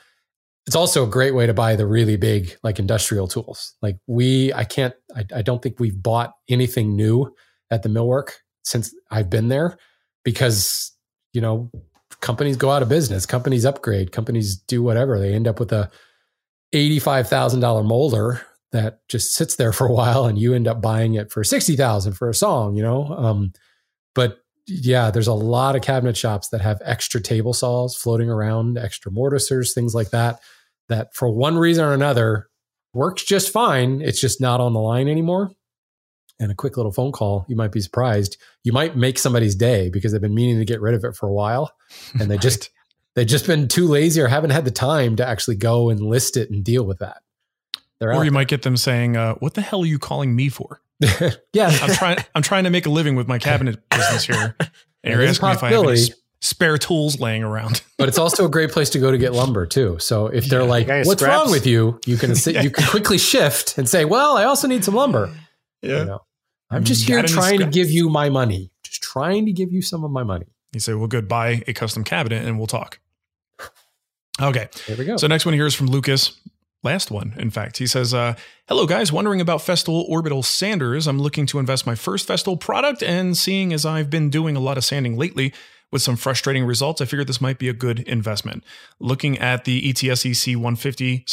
it's 0.66 0.77
also 0.77 1.05
a 1.05 1.09
great 1.09 1.35
way 1.35 1.47
to 1.47 1.55
buy 1.55 1.77
the 1.77 1.86
really 1.86 2.16
big 2.16 2.57
like 2.62 2.78
industrial 2.78 3.28
tools. 3.28 3.74
Like 3.82 3.99
we, 4.07 4.53
I 4.55 4.65
can't, 4.65 4.95
I, 5.15 5.24
I 5.36 5.43
don't 5.43 5.62
think 5.62 5.78
we've 5.78 6.03
bought 6.03 6.32
anything 6.49 6.97
new 6.97 7.35
at 7.70 7.82
the 7.82 7.89
millwork 7.89 8.31
since 8.65 8.95
I've 9.11 9.28
been 9.28 9.49
there 9.49 9.77
because, 10.24 10.93
you 11.35 11.41
know, 11.41 11.70
companies 12.20 12.57
go 12.57 12.70
out 12.70 12.82
of 12.82 12.89
business, 12.89 13.27
companies 13.27 13.66
upgrade, 13.66 14.12
companies 14.12 14.57
do 14.57 14.82
whatever. 14.82 15.19
They 15.19 15.35
end 15.35 15.47
up 15.47 15.61
with 15.61 15.73
a 15.73 15.91
$85,000 16.74 17.85
molder 17.85 18.41
that 18.73 19.01
just 19.09 19.35
sits 19.35 19.57
there 19.57 19.73
for 19.73 19.86
a 19.86 19.93
while 19.93 20.24
and 20.24 20.39
you 20.39 20.55
end 20.55 20.66
up 20.66 20.81
buying 20.81 21.15
it 21.15 21.31
for 21.31 21.45
60,000 21.45 22.15
for 22.15 22.31
a 22.31 22.35
song, 22.35 22.74
you 22.74 22.82
know? 22.82 23.07
Um, 23.09 23.53
but 24.15 24.39
yeah, 24.66 25.11
there's 25.11 25.27
a 25.27 25.35
lot 25.35 25.77
of 25.77 25.82
cabinet 25.82 26.16
shops 26.16 26.49
that 26.49 26.61
have 26.61 26.81
extra 26.85 27.20
table 27.20 27.53
saws 27.53 27.95
floating 27.95 28.31
around, 28.31 28.78
extra 28.78 29.12
mortisers, 29.12 29.74
things 29.74 29.95
like 29.95 30.11
that 30.11 30.41
that 30.89 31.15
for 31.15 31.28
one 31.28 31.57
reason 31.57 31.85
or 31.85 31.93
another 31.93 32.49
works 32.93 33.24
just 33.24 33.53
fine. 33.53 34.01
It's 34.01 34.20
just 34.20 34.41
not 34.41 34.61
on 34.61 34.73
the 34.73 34.81
line 34.81 35.09
anymore. 35.09 35.51
And 36.41 36.51
a 36.51 36.55
quick 36.55 36.77
little 36.77 36.93
phone 36.93 37.12
call, 37.12 37.45
you 37.49 37.57
might 37.57 37.73
be 37.73 37.81
surprised. 37.81 38.36
You 38.65 38.73
might 38.73 38.97
make 38.97 39.19
somebody's 39.19 39.55
day 39.55 39.89
because 39.89 40.12
they've 40.12 40.20
been 40.20 40.35
meaning 40.35 40.59
to 40.59 40.65
get 40.65 40.81
rid 40.81 40.95
of 40.95 41.05
it 41.05 41.15
for 41.15 41.28
a 41.28 41.32
while. 41.32 41.73
And 42.19 42.31
they 42.31 42.39
just 42.39 42.70
they've 43.15 43.27
just 43.27 43.47
been 43.47 43.69
too 43.69 43.86
lazy 43.86 44.20
or 44.20 44.28
haven't 44.28 44.51
had 44.51 44.65
the 44.65 44.70
time 44.70 45.16
to 45.16 45.27
actually 45.27 45.57
go 45.57 45.91
and 45.91 46.01
list 46.01 46.36
it 46.36 46.51
and 46.51 46.65
deal 46.65 46.85
with 46.85 46.99
that. 46.99 47.23
They're 48.01 48.11
or 48.11 48.24
you 48.24 48.31
there. 48.31 48.32
might 48.32 48.49
get 48.49 48.62
them 48.62 48.77
saying, 48.77 49.16
uh, 49.16 49.35
"What 49.35 49.55
the 49.55 49.61
hell 49.61 49.82
are 49.82 49.86
you 49.86 50.01
calling 50.01 50.35
me 50.35 50.49
for?" 50.49 50.81
yeah, 51.53 51.69
I'm 51.83 51.95
trying. 51.95 52.19
I'm 52.35 52.43
trying 52.43 52.65
to 52.65 52.71
make 52.71 52.87
a 52.87 52.91
living 52.91 53.17
with 53.17 53.29
my 53.29 53.39
cabinet 53.39 53.89
business 53.91 54.25
here, 54.25 54.57
and 55.05 55.15
you're 55.15 55.23
asking 55.23 55.49
me 55.49 55.55
if 55.55 55.63
I 55.63 55.71
have 55.71 55.85
any 55.87 56.09
spare 56.41 56.77
tools 56.79 57.19
laying 57.19 57.43
around. 57.43 57.83
but 57.99 58.09
it's 58.09 58.19
also 58.19 58.45
a 58.45 58.49
great 58.49 58.71
place 58.71 58.91
to 58.91 58.99
go 58.99 59.11
to 59.11 59.19
get 59.19 59.33
lumber 59.33 59.67
too. 59.67 59.99
So 59.99 60.27
if 60.27 60.47
they're 60.47 60.63
yeah, 60.63 60.67
like, 60.67 60.89
"What's 60.89 61.23
scraps. 61.23 61.25
wrong 61.25 61.51
with 61.51 61.67
you?" 61.67 62.01
You 62.07 62.17
can 62.17 62.35
yeah. 62.47 62.63
you 62.63 62.71
can 62.71 62.87
quickly 62.87 63.19
shift 63.19 63.79
and 63.79 63.89
say, 63.89 64.05
"Well, 64.05 64.37
I 64.37 64.45
also 64.45 64.69
need 64.69 64.85
some 64.85 64.95
lumber." 64.95 65.35
Yeah, 65.83 65.99
you 65.99 66.05
know, 66.05 66.21
I'm 66.71 66.85
just 66.85 67.05
mm. 67.05 67.09
here 67.09 67.23
trying 67.23 67.59
to 67.61 67.67
give 67.67 67.91
you 67.91 68.09
my 68.09 68.29
money. 68.29 68.71
Just 68.83 69.03
trying 69.03 69.47
to 69.47 69.53
give 69.53 69.73
you 69.73 69.83
some 69.83 70.05
of 70.05 70.11
my 70.11 70.23
money. 70.23 70.47
You 70.73 70.81
say, 70.81 70.95
"Well, 70.95 71.09
good. 71.09 71.29
Buy 71.29 71.63
a 71.67 71.73
custom 71.73 72.05
cabinet, 72.05 72.45
and 72.45 72.59
we'll 72.59 72.67
talk." 72.67 72.99
Okay. 74.41 74.69
There 74.87 74.97
we 74.97 75.05
go. 75.05 75.17
So 75.17 75.27
next 75.27 75.45
one 75.45 75.55
here 75.55 75.67
is 75.67 75.75
from 75.75 75.87
Lucas. 75.87 76.39
Last 76.85 77.11
one, 77.11 77.35
in 77.39 77.51
fact. 77.51 77.78
He 77.78 77.86
says, 77.86 78.12
uh, 78.15 78.35
Hello, 78.69 78.86
guys. 78.86 79.11
Wondering 79.11 79.40
about 79.40 79.61
Festool 79.61 80.09
Orbital 80.09 80.43
Sanders. 80.43 81.06
I'm 81.06 81.19
looking 81.19 81.47
to 81.47 81.59
invest 81.59 81.86
my 81.86 81.94
first 81.94 82.28
Festool 82.28 82.61
product, 82.61 83.02
and 83.02 83.36
seeing 83.36 83.73
as 83.73 83.85
I've 83.86 84.11
been 84.11 84.31
doing 84.31 84.55
a 84.55 84.61
lot 84.61 84.77
of 84.77 84.85
sanding 84.85 85.16
lately, 85.16 85.52
with 85.94 86.02
some 86.02 86.16
frustrating 86.16 86.65
results, 86.65 87.01
I 87.01 87.05
figured 87.05 87.28
this 87.28 87.40
might 87.40 87.59
be 87.59 87.69
a 87.69 87.73
good 87.73 88.01
investment. 88.01 88.65
Looking 88.98 89.39
at 89.39 89.65
the 89.65 89.89
ETS 89.89 90.27
EC 90.27 90.56
150 90.56 91.24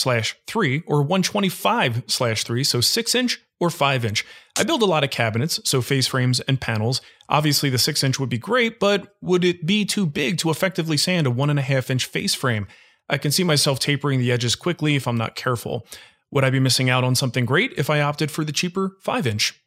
3 0.48 0.84
or 0.86 1.02
125 1.02 2.04
slash 2.06 2.44
3, 2.44 2.64
so 2.64 2.80
6 2.80 3.16
inch 3.16 3.42
or 3.60 3.72
5 3.72 4.06
inch. 4.06 4.24
I 4.58 4.64
build 4.64 4.84
a 4.84 4.86
lot 4.86 5.04
of 5.04 5.10
cabinets, 5.10 5.60
so 5.64 5.82
face 5.82 6.06
frames 6.06 6.42
and 6.42 6.62
panels. 6.62 7.02
Obviously, 7.28 7.72
the 7.72 7.80
6 7.80 8.04
inch 8.04 8.20
would 8.20 8.30
be 8.30 8.38
great, 8.38 8.80
but 8.80 9.16
would 9.20 9.44
it 9.44 9.66
be 9.66 9.84
too 9.84 10.06
big 10.06 10.38
to 10.38 10.52
effectively 10.52 10.96
sand 10.96 11.26
a 11.26 11.32
1.5 11.32 11.90
inch 11.90 12.06
face 12.06 12.36
frame? 12.36 12.68
I 13.12 13.18
can 13.18 13.32
see 13.32 13.44
myself 13.44 13.78
tapering 13.78 14.20
the 14.20 14.32
edges 14.32 14.56
quickly 14.56 14.96
if 14.96 15.08
I'm 15.08 15.18
not 15.18 15.36
careful. 15.36 15.86
Would 16.32 16.44
I 16.44 16.50
be 16.50 16.60
missing 16.60 16.90
out 16.90 17.04
on 17.04 17.14
something 17.14 17.46
great 17.46 17.74
if 17.78 17.90
I 17.90 18.02
opted 18.02 18.32
for 18.32 18.44
the 18.44 18.54
cheaper 18.54 18.96
5 19.02 19.28
inch? 19.28 19.62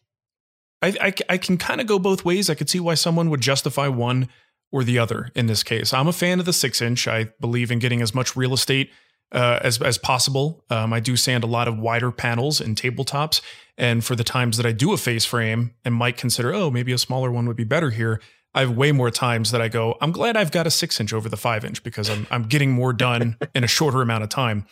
I, 0.83 0.97
I, 1.01 1.15
I 1.29 1.39
can 1.39 1.59
kind 1.59 1.81
of 1.81 1.87
go 1.87 1.99
both 1.99 2.25
ways. 2.25 2.51
I 2.51 2.55
could 2.55 2.69
see 2.69 2.81
why 2.81 2.95
someone 2.95 3.31
would 3.31 3.41
justify 3.41 3.87
one 3.87 4.29
or 4.73 4.83
the 4.83 4.99
other 4.99 5.31
in 5.35 5.47
this 5.47 5.63
case. 5.63 5.93
I'm 5.93 6.09
a 6.09 6.13
fan 6.13 6.41
of 6.41 6.47
the 6.47 6.53
six 6.53 6.83
inch. 6.83 7.07
I 7.07 7.25
believe 7.41 7.71
in 7.71 7.79
getting 7.79 8.03
as 8.03 8.15
much 8.15 8.35
real 8.35 8.53
estate 8.53 8.91
uh, 9.31 9.61
as 9.63 9.81
as 9.81 9.99
possible. 9.99 10.65
Um, 10.71 10.93
I 10.93 11.01
do 11.01 11.17
sand 11.17 11.45
a 11.45 11.47
lot 11.47 11.69
of 11.69 11.79
wider 11.79 12.11
panels 12.11 12.61
and 12.61 12.77
tabletops, 12.77 13.41
and 13.79 14.05
for 14.05 14.17
the 14.17 14.25
times 14.25 14.57
that 14.57 14.67
I 14.67 14.73
do 14.73 14.93
a 14.93 14.97
face 14.97 15.25
frame 15.25 15.75
and 15.85 15.95
might 15.95 16.17
consider, 16.17 16.53
oh, 16.53 16.71
maybe 16.71 16.93
a 16.93 16.99
smaller 16.99 17.31
one 17.31 17.47
would 17.47 17.57
be 17.57 17.65
better 17.65 17.91
here. 17.91 18.21
I 18.55 18.61
have 18.61 18.71
way 18.77 18.93
more 18.93 19.11
times 19.11 19.51
that 19.51 19.61
I 19.61 19.69
go, 19.69 19.97
I'm 20.01 20.13
glad 20.13 20.37
I've 20.37 20.53
got 20.53 20.67
a 20.67 20.71
six 20.71 21.01
inch 21.01 21.13
over 21.13 21.29
the 21.29 21.37
five 21.37 21.65
inch 21.65 21.83
because 21.83 22.09
I'm 22.09 22.27
I'm 22.31 22.45
getting 22.45 22.73
more 22.73 22.93
done 22.93 23.37
in 23.55 23.65
a 23.65 23.69
shorter 23.69 24.03
amount 24.03 24.25
of 24.25 24.31
time. 24.31 24.67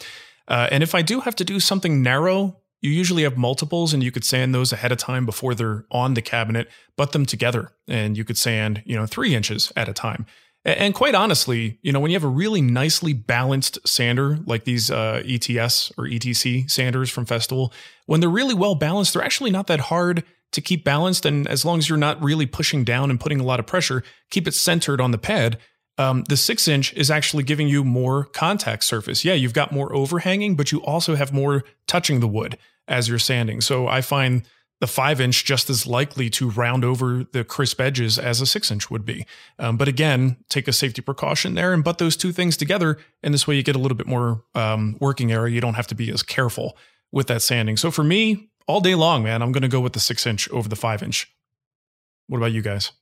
Uh, 0.48 0.68
and 0.70 0.82
if 0.82 0.94
I 0.94 1.02
do 1.02 1.20
have 1.20 1.36
to 1.36 1.44
do 1.44 1.60
something 1.60 2.02
narrow 2.02 2.62
you 2.82 2.90
usually 2.90 3.22
have 3.22 3.38
multiples 3.38 3.94
and 3.94 4.02
you 4.02 4.10
could 4.10 4.24
sand 4.24 4.54
those 4.54 4.72
ahead 4.72 4.92
of 4.92 4.98
time 4.98 5.24
before 5.24 5.54
they're 5.54 5.86
on 5.90 6.14
the 6.14 6.20
cabinet, 6.20 6.68
butt 6.96 7.12
them 7.12 7.24
together 7.24 7.72
and 7.88 8.16
you 8.16 8.24
could 8.24 8.36
sand, 8.36 8.82
you 8.84 8.96
know, 8.96 9.06
three 9.06 9.34
inches 9.34 9.72
at 9.76 9.88
a 9.88 9.92
time. 9.92 10.26
And 10.64 10.94
quite 10.94 11.14
honestly, 11.14 11.78
you 11.82 11.92
know, 11.92 11.98
when 11.98 12.10
you 12.10 12.16
have 12.16 12.24
a 12.24 12.28
really 12.28 12.60
nicely 12.60 13.12
balanced 13.12 13.78
sander 13.86 14.38
like 14.46 14.64
these 14.64 14.90
uh, 14.90 15.22
ETS 15.24 15.92
or 15.96 16.04
ETC 16.04 16.70
sanders 16.70 17.10
from 17.10 17.24
Festool, 17.24 17.72
when 18.06 18.20
they're 18.20 18.28
really 18.28 18.54
well 18.54 18.74
balanced, 18.74 19.14
they're 19.14 19.24
actually 19.24 19.50
not 19.50 19.68
that 19.68 19.80
hard 19.80 20.24
to 20.52 20.60
keep 20.60 20.84
balanced. 20.84 21.26
And 21.26 21.46
as 21.48 21.64
long 21.64 21.78
as 21.78 21.88
you're 21.88 21.98
not 21.98 22.22
really 22.22 22.46
pushing 22.46 22.84
down 22.84 23.10
and 23.10 23.18
putting 23.18 23.40
a 23.40 23.44
lot 23.44 23.60
of 23.60 23.66
pressure, 23.66 24.02
keep 24.30 24.46
it 24.46 24.54
centered 24.54 25.00
on 25.00 25.10
the 25.10 25.18
pad. 25.18 25.58
Um, 25.98 26.24
the 26.24 26.36
six 26.36 26.68
inch 26.68 26.94
is 26.94 27.10
actually 27.10 27.42
giving 27.42 27.68
you 27.68 27.84
more 27.84 28.24
contact 28.24 28.84
surface. 28.84 29.24
Yeah, 29.24 29.34
you've 29.34 29.52
got 29.52 29.72
more 29.72 29.94
overhanging, 29.94 30.56
but 30.56 30.72
you 30.72 30.82
also 30.82 31.16
have 31.16 31.32
more 31.32 31.64
touching 31.86 32.20
the 32.20 32.28
wood 32.28 32.56
as 32.88 33.08
you're 33.08 33.18
sanding. 33.18 33.60
So 33.60 33.88
I 33.88 34.00
find 34.00 34.42
the 34.80 34.86
five 34.88 35.20
inch 35.20 35.44
just 35.44 35.70
as 35.70 35.86
likely 35.86 36.28
to 36.28 36.50
round 36.50 36.84
over 36.84 37.24
the 37.32 37.44
crisp 37.44 37.80
edges 37.80 38.18
as 38.18 38.40
a 38.40 38.46
six 38.46 38.70
inch 38.70 38.90
would 38.90 39.04
be. 39.04 39.24
Um, 39.58 39.76
but 39.76 39.86
again, 39.86 40.38
take 40.48 40.66
a 40.66 40.72
safety 40.72 41.02
precaution 41.02 41.54
there 41.54 41.72
and 41.72 41.84
butt 41.84 41.98
those 41.98 42.16
two 42.16 42.32
things 42.32 42.56
together. 42.56 42.98
And 43.22 43.32
this 43.32 43.46
way 43.46 43.54
you 43.54 43.62
get 43.62 43.76
a 43.76 43.78
little 43.78 43.96
bit 43.96 44.08
more 44.08 44.42
um, 44.56 44.96
working 44.98 45.30
area. 45.30 45.54
You 45.54 45.60
don't 45.60 45.74
have 45.74 45.86
to 45.88 45.94
be 45.94 46.10
as 46.10 46.24
careful 46.24 46.76
with 47.12 47.28
that 47.28 47.42
sanding. 47.42 47.76
So 47.76 47.92
for 47.92 48.02
me, 48.02 48.50
all 48.66 48.80
day 48.80 48.94
long, 48.94 49.22
man, 49.22 49.42
I'm 49.42 49.52
going 49.52 49.62
to 49.62 49.68
go 49.68 49.80
with 49.80 49.92
the 49.92 50.00
six 50.00 50.26
inch 50.26 50.48
over 50.50 50.68
the 50.68 50.76
five 50.76 51.02
inch. 51.02 51.32
What 52.28 52.38
about 52.38 52.52
you 52.52 52.62
guys? 52.62 52.92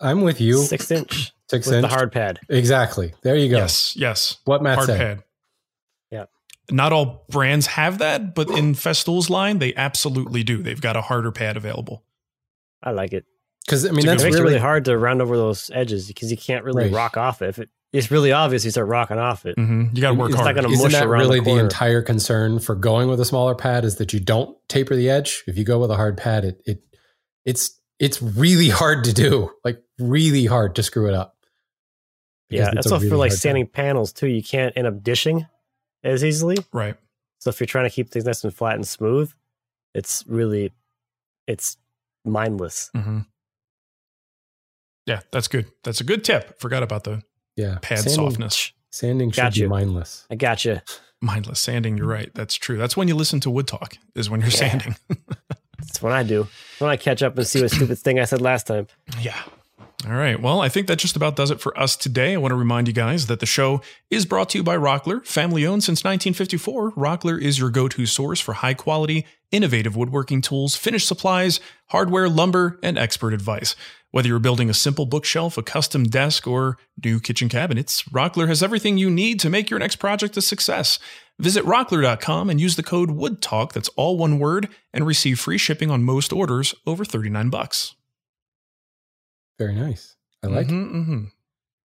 I'm 0.00 0.22
with 0.22 0.40
you. 0.40 0.58
Six 0.58 0.90
inch. 0.90 1.32
Six 1.50 1.66
with 1.66 1.76
inch. 1.76 1.82
the 1.82 1.88
hard 1.88 2.12
pad. 2.12 2.38
Exactly. 2.48 3.12
There 3.22 3.36
you 3.36 3.50
go. 3.50 3.58
Yes, 3.58 3.94
yes. 3.96 4.38
What 4.44 4.62
Matt 4.62 4.76
Hard 4.76 4.86
said. 4.86 4.98
pad. 4.98 5.24
Yeah. 6.10 6.24
Not 6.70 6.92
all 6.92 7.24
brands 7.28 7.66
have 7.66 7.98
that, 7.98 8.34
but 8.34 8.48
in 8.50 8.74
Festool's 8.74 9.28
line, 9.28 9.58
they 9.58 9.74
absolutely 9.74 10.42
do. 10.44 10.62
They've 10.62 10.80
got 10.80 10.96
a 10.96 11.02
harder 11.02 11.32
pad 11.32 11.56
available. 11.56 12.04
I 12.82 12.92
like 12.92 13.12
it. 13.12 13.26
Because 13.66 13.84
I 13.84 13.90
mean, 13.90 13.98
It's 13.98 14.04
a 14.06 14.08
that's 14.10 14.22
it 14.22 14.24
makes 14.26 14.34
really, 14.36 14.46
it 14.46 14.50
really 14.52 14.60
hard 14.60 14.84
to 14.86 14.96
round 14.96 15.20
over 15.20 15.36
those 15.36 15.70
edges 15.74 16.06
because 16.08 16.30
you 16.30 16.36
can't 16.36 16.64
really 16.64 16.84
Right. 16.84 16.92
rock 16.92 17.16
off 17.16 17.42
it. 17.42 17.48
If 17.50 17.58
it. 17.58 17.68
It's 17.92 18.10
really 18.10 18.30
obvious 18.30 18.64
you 18.64 18.70
start 18.70 18.86
rocking 18.86 19.18
off 19.18 19.44
it. 19.46 19.56
hmm 19.56 19.86
You 19.92 20.00
got 20.00 20.10
to 20.10 20.14
work 20.14 20.28
It's 20.30 20.36
not 20.36 20.44
hard. 20.44 20.56
gonna 20.56 20.70
Isn't 20.70 20.84
mush 20.84 20.92
that 20.92 21.06
around 21.06 21.20
really 21.20 21.40
the 21.40 21.54
the, 21.54 21.60
entire 21.60 22.02
concern 22.02 22.60
for 22.60 22.74
going 22.76 23.08
with 23.08 23.18
a 23.20 23.24
smaller 23.24 23.54
pad? 23.54 23.84
Is 23.84 23.96
that 23.96 24.12
you 24.12 24.20
don't 24.20 24.56
taper 24.68 24.94
the 24.94 25.10
edge? 25.10 25.42
If 25.46 25.58
you 25.58 25.64
go 25.64 25.78
with 25.80 25.90
a 25.90 25.96
hard 25.96 26.16
pad, 26.16 26.44
it 26.44 26.62
it 26.64 26.82
it's 27.44 27.80
it's 27.98 28.22
really 28.22 28.68
hard 28.68 29.04
to 29.04 29.12
do. 29.12 29.50
Like 29.64 29.82
really 29.98 30.46
hard 30.46 30.76
to 30.76 30.82
screw 30.84 31.08
it 31.08 31.14
up. 31.14 31.36
Yeah, 32.48 32.70
that's 32.72 32.86
also 32.86 33.04
what 33.04 33.08
for 33.10 33.16
like 33.16 33.30
hard 33.30 33.38
standing 33.38 33.66
panels 33.66 34.12
too. 34.12 34.26
You 34.28 34.42
can't 34.42 34.72
end 34.76 34.86
up 34.86 35.02
dishing 35.02 35.46
as 36.04 36.24
easily. 36.24 36.58
right. 36.72 36.96
So 37.38 37.48
if 37.50 37.58
you're 37.58 37.66
trying 37.66 37.86
to 37.86 37.90
keep 37.90 38.10
things 38.10 38.24
nice 38.24 38.44
and 38.44 38.54
flat 38.54 38.74
and 38.74 38.86
smooth, 38.86 39.32
it's 39.94 40.24
really 40.28 40.72
it's 41.46 41.76
mindless. 42.24 42.90
hmm 42.94 43.20
Yeah, 45.06 45.20
that's 45.32 45.48
good. 45.48 45.66
That's 45.82 46.00
a 46.00 46.04
good 46.04 46.22
tip. 46.24 46.60
Forgot 46.60 46.82
about 46.82 47.04
the 47.04 47.22
Yeah, 47.60 47.78
pad 47.82 47.98
sanding, 47.98 48.14
softness. 48.14 48.72
Sanding 48.90 49.30
should 49.30 49.40
Got 49.42 49.54
be 49.54 49.60
you. 49.60 49.68
mindless. 49.68 50.26
I 50.30 50.34
got 50.36 50.64
you. 50.64 50.80
Mindless 51.20 51.60
sanding. 51.60 51.96
You're 51.98 52.06
right. 52.06 52.30
That's 52.34 52.54
true. 52.54 52.76
That's 52.78 52.96
when 52.96 53.06
you 53.08 53.14
listen 53.14 53.40
to 53.40 53.50
Wood 53.50 53.66
Talk. 53.66 53.96
Is 54.14 54.30
when 54.30 54.40
you're 54.40 54.48
Yeah. 54.50 54.56
sanding. 54.56 54.96
That's 55.78 56.02
what 56.02 56.12
I 56.12 56.22
do. 56.22 56.46
When 56.78 56.90
I 56.90 56.96
catch 56.96 57.22
up 57.22 57.36
and 57.36 57.46
see 57.46 57.60
what 57.62 57.70
stupid 57.70 57.98
thing 57.98 58.18
I 58.20 58.24
said 58.24 58.40
last 58.40 58.66
time. 58.66 58.86
Yeah. 59.20 59.36
All 60.06 60.12
right. 60.12 60.40
Well, 60.40 60.60
I 60.62 60.70
think 60.70 60.86
that 60.86 60.98
just 60.98 61.14
about 61.16 61.36
does 61.36 61.50
it 61.50 61.60
for 61.60 61.78
us 61.78 61.94
today. 61.94 62.32
I 62.32 62.36
want 62.38 62.52
to 62.52 62.56
remind 62.56 62.88
you 62.88 62.94
guys 62.94 63.26
that 63.26 63.40
the 63.40 63.46
show 63.46 63.82
is 64.08 64.24
brought 64.24 64.48
to 64.50 64.58
you 64.58 64.64
by 64.64 64.76
Rockler, 64.76 65.24
family 65.26 65.66
owned 65.66 65.84
since 65.84 66.00
1954. 66.02 66.92
Rockler 66.92 67.38
is 67.40 67.58
your 67.58 67.68
go 67.68 67.86
to 67.88 68.06
source 68.06 68.40
for 68.40 68.54
high 68.54 68.72
quality, 68.72 69.26
innovative 69.50 69.96
woodworking 69.96 70.40
tools, 70.40 70.74
finished 70.74 71.06
supplies, 71.06 71.60
hardware, 71.88 72.30
lumber, 72.30 72.78
and 72.82 72.96
expert 72.96 73.34
advice. 73.34 73.76
Whether 74.12 74.28
you're 74.28 74.40
building 74.40 74.68
a 74.68 74.74
simple 74.74 75.06
bookshelf, 75.06 75.56
a 75.56 75.62
custom 75.62 76.04
desk, 76.04 76.46
or 76.46 76.78
new 77.04 77.20
kitchen 77.20 77.48
cabinets, 77.48 78.02
Rockler 78.04 78.48
has 78.48 78.62
everything 78.62 78.98
you 78.98 79.08
need 79.08 79.38
to 79.40 79.50
make 79.50 79.70
your 79.70 79.78
next 79.78 79.96
project 79.96 80.36
a 80.36 80.42
success. 80.42 80.98
Visit 81.38 81.64
rockler.com 81.64 82.50
and 82.50 82.60
use 82.60 82.76
the 82.76 82.82
code 82.82 83.10
WOODTALK, 83.10 83.72
that's 83.72 83.88
all 83.90 84.18
one 84.18 84.38
word, 84.38 84.68
and 84.92 85.06
receive 85.06 85.38
free 85.38 85.58
shipping 85.58 85.90
on 85.90 86.02
most 86.02 86.32
orders 86.32 86.74
over 86.86 87.04
39 87.04 87.50
bucks. 87.50 87.94
Very 89.58 89.74
nice. 89.74 90.16
I 90.42 90.48
like 90.48 90.68
it. 90.68 90.72
Mhm, 90.72 90.92
mhm. 90.92 91.30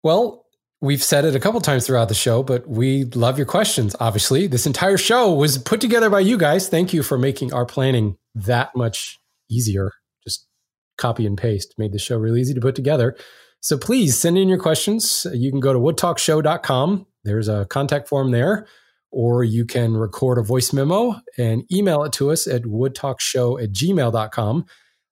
Well, 0.03 0.45
we've 0.81 1.03
said 1.03 1.23
it 1.23 1.35
a 1.35 1.39
couple 1.39 1.61
times 1.61 1.85
throughout 1.85 2.09
the 2.09 2.15
show, 2.15 2.43
but 2.43 2.67
we 2.67 3.05
love 3.05 3.37
your 3.37 3.45
questions. 3.45 3.95
Obviously, 3.99 4.47
this 4.47 4.65
entire 4.65 4.97
show 4.97 5.33
was 5.33 5.57
put 5.57 5.79
together 5.79 6.09
by 6.09 6.19
you 6.19 6.37
guys. 6.37 6.67
Thank 6.67 6.93
you 6.93 7.03
for 7.03 7.17
making 7.17 7.53
our 7.53 7.65
planning 7.65 8.17
that 8.35 8.75
much 8.75 9.19
easier. 9.49 9.91
Copy 10.99 11.25
and 11.25 11.37
paste 11.37 11.73
made 11.79 11.91
the 11.91 11.99
show 11.99 12.17
really 12.17 12.41
easy 12.41 12.53
to 12.53 12.61
put 12.61 12.75
together. 12.75 13.15
So 13.61 13.77
please 13.77 14.17
send 14.17 14.37
in 14.37 14.47
your 14.47 14.59
questions. 14.59 15.25
You 15.33 15.49
can 15.49 15.59
go 15.59 15.73
to 15.73 15.79
woodtalkshow.com. 15.79 17.07
There's 17.23 17.47
a 17.47 17.65
contact 17.65 18.07
form 18.07 18.31
there, 18.31 18.67
or 19.11 19.43
you 19.43 19.65
can 19.65 19.95
record 19.95 20.37
a 20.37 20.43
voice 20.43 20.71
memo 20.71 21.15
and 21.37 21.63
email 21.71 22.03
it 22.03 22.13
to 22.13 22.31
us 22.31 22.47
at 22.47 22.63
woodtalkshow 22.63 23.61
at 23.61 23.71
gmail.com. 23.71 24.65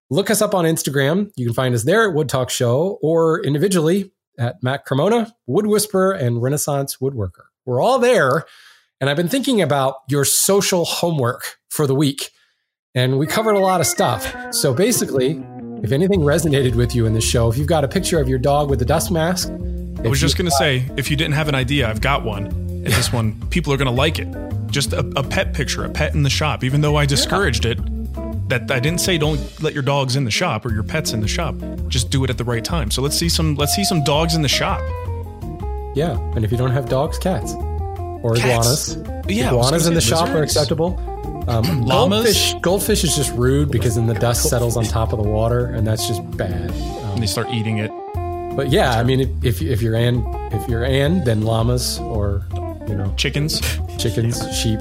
Look 0.10 0.30
us 0.30 0.42
up 0.42 0.56
on 0.56 0.66
Instagram. 0.66 1.32
You 1.36 1.48
can 1.48 1.54
find 1.54 1.76
us 1.76 1.84
there 1.84 2.08
at 2.08 2.16
Wood 2.16 2.30
Talk 2.30 2.50
Show 2.50 2.98
or 3.02 3.44
individually 3.44 4.14
at 4.40 4.62
Matt 4.64 4.86
Cremona, 4.86 5.34
Wood 5.48 5.68
Whisperer, 5.68 6.12
and 6.14 6.42
Renaissance 6.42 6.98
Woodworker. 7.02 7.48
We're 7.66 7.82
all 7.82 8.00
there. 8.00 8.46
And 9.02 9.10
I've 9.10 9.18
been 9.18 9.28
thinking 9.28 9.62
about 9.62 9.96
your 10.08 10.24
social 10.24 10.86
homework 10.86 11.58
for 11.70 11.86
the 11.86 11.96
week. 11.96 12.32
And 12.96 13.20
we 13.20 13.28
covered 13.28 13.56
a 13.56 13.60
lot 13.60 13.82
of 13.82 13.88
stuff. 13.88 14.34
So 14.52 14.74
basically, 14.74 15.44
if 15.84 15.92
anything 15.92 16.22
resonated 16.22 16.76
with 16.76 16.96
you 16.96 17.06
in 17.06 17.14
this 17.14 17.24
show, 17.24 17.50
if 17.50 17.58
you've 17.58 17.68
got 17.68 17.84
a 17.84 17.88
picture 17.88 18.20
of 18.20 18.28
your 18.28 18.40
dog 18.40 18.70
with 18.70 18.82
a 18.82 18.86
dust 18.86 19.12
mask, 19.12 19.50
I 19.50 20.08
was 20.08 20.20
just 20.20 20.38
going 20.38 20.46
to 20.50 20.56
say, 20.56 20.90
if 20.98 21.10
you 21.10 21.18
didn't 21.18 21.34
have 21.34 21.48
an 21.48 21.56
idea, 21.56 21.90
I've 21.90 22.02
got 22.02 22.24
one. 22.24 22.46
And 22.48 22.86
this 22.88 23.12
one, 23.12 23.40
people 23.50 23.74
are 23.74 23.78
going 23.78 23.88
to 23.88 23.92
like 23.92 24.20
it. 24.20 24.28
Just 24.68 24.94
a, 24.94 25.00
a 25.16 25.24
pet 25.24 25.54
picture, 25.54 25.84
a 25.84 25.90
pet 25.90 26.14
in 26.14 26.24
the 26.24 26.30
shop. 26.30 26.64
Even 26.64 26.82
though 26.82 26.96
I 26.96 27.06
discouraged 27.06 27.66
it, 27.66 27.78
that 28.50 28.70
I 28.72 28.80
didn't 28.80 29.02
say 29.02 29.18
don't 29.18 29.40
let 29.62 29.74
your 29.74 29.84
dogs 29.84 30.16
in 30.16 30.24
the 30.24 30.32
shop 30.32 30.66
or 30.66 30.72
your 30.74 30.84
pets 30.84 31.12
in 31.14 31.20
the 31.22 31.28
shop. 31.28 31.56
Just 31.88 32.10
do 32.12 32.24
it 32.24 32.30
at 32.30 32.38
the 32.38 32.44
right 32.44 32.64
time. 32.64 32.92
So 32.92 33.02
let's 33.02 33.18
see 33.18 33.28
some 33.30 33.56
let's 33.56 33.74
see 33.74 33.84
some 33.84 34.04
dogs 34.04 34.36
in 34.36 34.42
the 34.42 34.48
shop. 34.48 34.80
yeah. 35.96 36.18
And 36.36 36.46
if 36.46 36.52
you 36.52 36.58
don't 36.58 36.72
have 36.72 36.88
dogs, 36.88 37.18
cats 37.18 37.54
or 38.24 38.36
Cats. 38.36 38.94
iguanas. 38.96 39.26
Yeah, 39.28 39.50
iguanas 39.50 39.88
in 39.88 39.94
the 39.96 40.02
shop 40.02 40.30
are 40.30 40.42
acceptable. 40.44 40.96
Um, 41.48 41.82
Llamas? 41.86 42.24
Goldfish, 42.26 42.54
goldfish 42.62 43.04
is 43.04 43.16
just 43.16 43.34
rude 43.34 43.72
because 43.72 43.96
then 43.96 44.08
the 44.08 44.14
dust 44.14 44.50
settles 44.50 44.76
on 44.78 44.84
top 44.84 45.14
of 45.14 45.22
the 45.24 45.28
water, 45.30 45.66
and 45.68 45.86
that's 45.88 46.08
just 46.08 46.22
bad. 46.38 46.72
Um, 46.72 47.14
And 47.14 47.24
they 47.24 47.28
start 47.28 47.50
eating 47.52 47.78
it. 47.80 47.92
But 48.56 48.70
yeah, 48.72 49.00
I 49.00 49.04
mean, 49.04 49.22
if- 49.44 49.62
if 49.62 49.82
you're 49.82 49.96
Ann, 49.96 50.24
if 50.52 50.68
you're 50.68 50.84
Ann, 50.86 51.24
then 51.24 51.42
llamas 51.44 52.00
or 52.00 52.44
you 52.88 52.96
know 52.96 53.14
Chickens. 53.18 53.62
chickens, 53.98 54.42
sheep, 54.56 54.80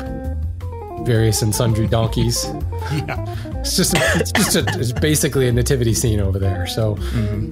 various 1.04 1.42
and 1.42 1.54
sundry 1.54 1.86
donkeys. 1.86 2.46
Yeah. 2.92 3.24
It's 3.66 3.76
just 3.76 3.94
it's 3.96 4.30
just 4.30 4.54
a, 4.54 4.64
it's 4.78 4.92
basically 4.92 5.48
a 5.48 5.52
nativity 5.52 5.92
scene 5.92 6.20
over 6.20 6.38
there. 6.38 6.68
So 6.68 6.96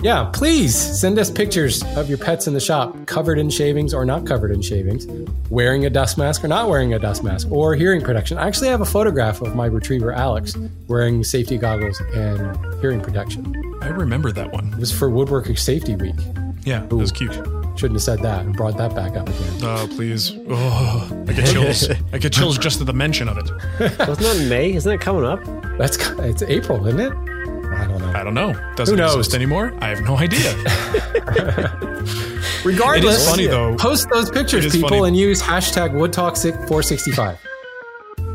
yeah, 0.01 0.31
please 0.33 0.73
send 0.73 1.19
us 1.19 1.29
pictures 1.29 1.83
of 1.97 2.09
your 2.09 2.19
pets 2.19 2.47
in 2.47 2.55
the 2.55 2.61
shop, 2.61 2.95
covered 3.07 3.37
in 3.37 3.51
shavings 3.51 3.93
or 3.93 4.05
not 4.05 4.25
covered 4.25 4.53
in 4.53 4.63
shavings, 4.63 5.09
wearing 5.51 5.87
a 5.87 5.91
dust 5.91 6.17
mask 6.17 6.45
or 6.45 6.49
not 6.49 6.69
wearing 6.69 6.95
a 6.95 7.01
dust 7.01 7.25
mask, 7.25 7.51
or 7.51 7.75
hearing 7.75 8.01
protection. 8.01 8.39
I 8.39 8.47
actually 8.47 8.69
have 8.69 8.81
a 8.81 8.87
photograph 8.87 9.41
of 9.41 9.57
my 9.57 9.67
retriever 9.67 10.13
Alex 10.13 10.57
wearing 10.87 11.25
safety 11.25 11.59
goggles 11.59 12.01
and 12.15 12.57
hearing 12.81 13.01
protection. 13.01 13.53
I 13.83 13.89
remember 13.89 14.31
that 14.31 14.53
one. 14.53 14.73
It 14.73 14.79
was 14.79 14.93
for 14.93 15.11
Woodworking 15.11 15.57
Safety 15.57 15.97
Week. 15.97 16.15
Yeah, 16.63 16.85
it 16.85 16.93
was 16.93 17.11
cute. 17.11 17.37
Shouldn't 17.77 17.97
have 17.97 18.03
said 18.03 18.21
that 18.21 18.45
and 18.45 18.55
brought 18.57 18.77
that 18.79 18.95
back 18.95 19.17
up 19.17 19.29
again. 19.29 19.53
Oh, 19.63 19.89
please. 19.97 20.33
Oh, 20.49 21.25
I 21.29 21.33
get 21.33 21.47
chills. 21.49 21.89
I 22.13 22.19
get 22.19 22.33
chills 22.33 22.57
just 22.57 22.81
at 22.81 22.87
the 22.87 22.93
mention 22.93 23.29
of 23.29 23.37
it. 23.39 23.51
Wasn't 23.99 24.19
that 24.21 24.47
May? 24.49 24.73
Isn't 24.75 24.91
that 24.93 25.01
coming 25.01 25.25
up? 25.25 25.41
That's 25.77 25.97
it's 26.21 26.43
April, 26.43 26.87
isn't 26.87 27.01
it? 27.01 27.13
I 27.13 27.87
don't 27.89 27.99
know. 27.99 28.13
I 28.15 28.23
don't 28.23 28.35
know. 28.35 28.53
Doesn't 28.77 28.97
Who 28.97 29.03
knows? 29.03 29.17
exist 29.17 29.35
anymore. 29.35 29.75
I 29.81 29.89
have 29.89 30.03
no 30.03 30.17
idea. 30.17 30.55
Regardless, 32.65 33.17
It 33.17 33.21
is 33.23 33.29
funny, 33.29 33.47
though. 33.47 33.75
Post 33.77 34.09
those 34.13 34.31
pictures, 34.31 34.73
people, 34.73 34.89
funny. 34.91 35.09
and 35.09 35.17
use 35.17 35.43
hashtag 35.43 35.91
WoodTalk465. 35.93 37.39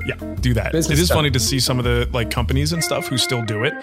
Yeah, 0.05 0.15
do 0.41 0.53
that. 0.53 0.73
Business 0.73 0.99
it 0.99 1.01
is 1.01 1.07
stuff. 1.07 1.17
funny 1.17 1.31
to 1.31 1.39
see 1.39 1.59
some 1.59 1.79
of 1.79 1.85
the 1.85 2.09
like 2.11 2.29
companies 2.29 2.73
and 2.73 2.83
stuff 2.83 3.07
who 3.07 3.17
still 3.17 3.43
do 3.45 3.63
it. 3.63 3.73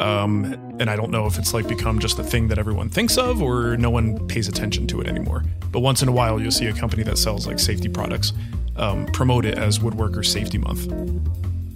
Um, 0.00 0.44
and 0.80 0.88
I 0.88 0.96
don't 0.96 1.10
know 1.10 1.26
if 1.26 1.38
it's 1.38 1.52
like 1.52 1.68
become 1.68 1.98
just 1.98 2.18
a 2.18 2.24
thing 2.24 2.48
that 2.48 2.58
everyone 2.58 2.88
thinks 2.88 3.18
of 3.18 3.42
or 3.42 3.76
no 3.76 3.90
one 3.90 4.26
pays 4.28 4.48
attention 4.48 4.86
to 4.88 5.00
it 5.00 5.06
anymore. 5.06 5.44
But 5.70 5.80
once 5.80 6.00
in 6.02 6.08
a 6.08 6.12
while, 6.12 6.40
you'll 6.40 6.50
see 6.50 6.66
a 6.66 6.72
company 6.72 7.02
that 7.02 7.18
sells 7.18 7.46
like 7.46 7.58
safety 7.58 7.88
products 7.88 8.32
um, 8.76 9.06
promote 9.06 9.44
it 9.44 9.58
as 9.58 9.78
Woodworker 9.78 10.24
Safety 10.24 10.58
Month. 10.58 10.90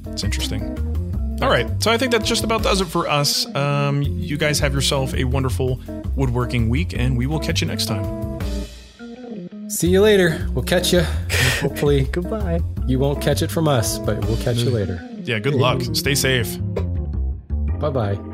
It's 0.09 0.25
interesting. 0.25 0.63
All 1.43 1.51
right, 1.51 1.67
so 1.83 1.91
I 1.91 1.99
think 1.99 2.13
that 2.13 2.25
just 2.25 2.45
about 2.45 2.63
does 2.63 2.81
it 2.81 2.87
for 2.87 3.09
us. 3.09 3.53
Um, 3.55 4.03
you 4.03 4.39
guys 4.39 4.59
have 4.61 4.73
yourself 4.73 5.13
a 5.15 5.25
wonderful 5.25 5.81
woodworking 6.17 6.69
week, 6.71 6.95
and 6.95 7.19
we 7.19 7.27
will 7.27 7.41
catch 7.41 7.61
you 7.61 7.67
next 7.67 7.87
time. 7.87 8.41
See 9.69 9.89
you 9.89 10.01
later. 10.01 10.49
We'll 10.55 10.65
catch 10.65 10.93
you. 10.93 11.01
Hopefully, 11.61 12.05
Goodbye. 12.05 12.61
you 12.87 12.99
won't 12.99 13.21
catch 13.21 13.43
it 13.43 13.51
from 13.51 13.69
us, 13.69 13.99
but 13.99 14.25
we'll 14.27 14.39
catch 14.39 14.59
you 14.59 14.71
later. 14.71 15.07
Yeah, 15.25 15.41
good 15.41 15.55
luck. 15.55 15.83
Stay 15.93 16.15
safe. 16.15 16.57
Bye 17.81 17.91
bye. 17.91 18.34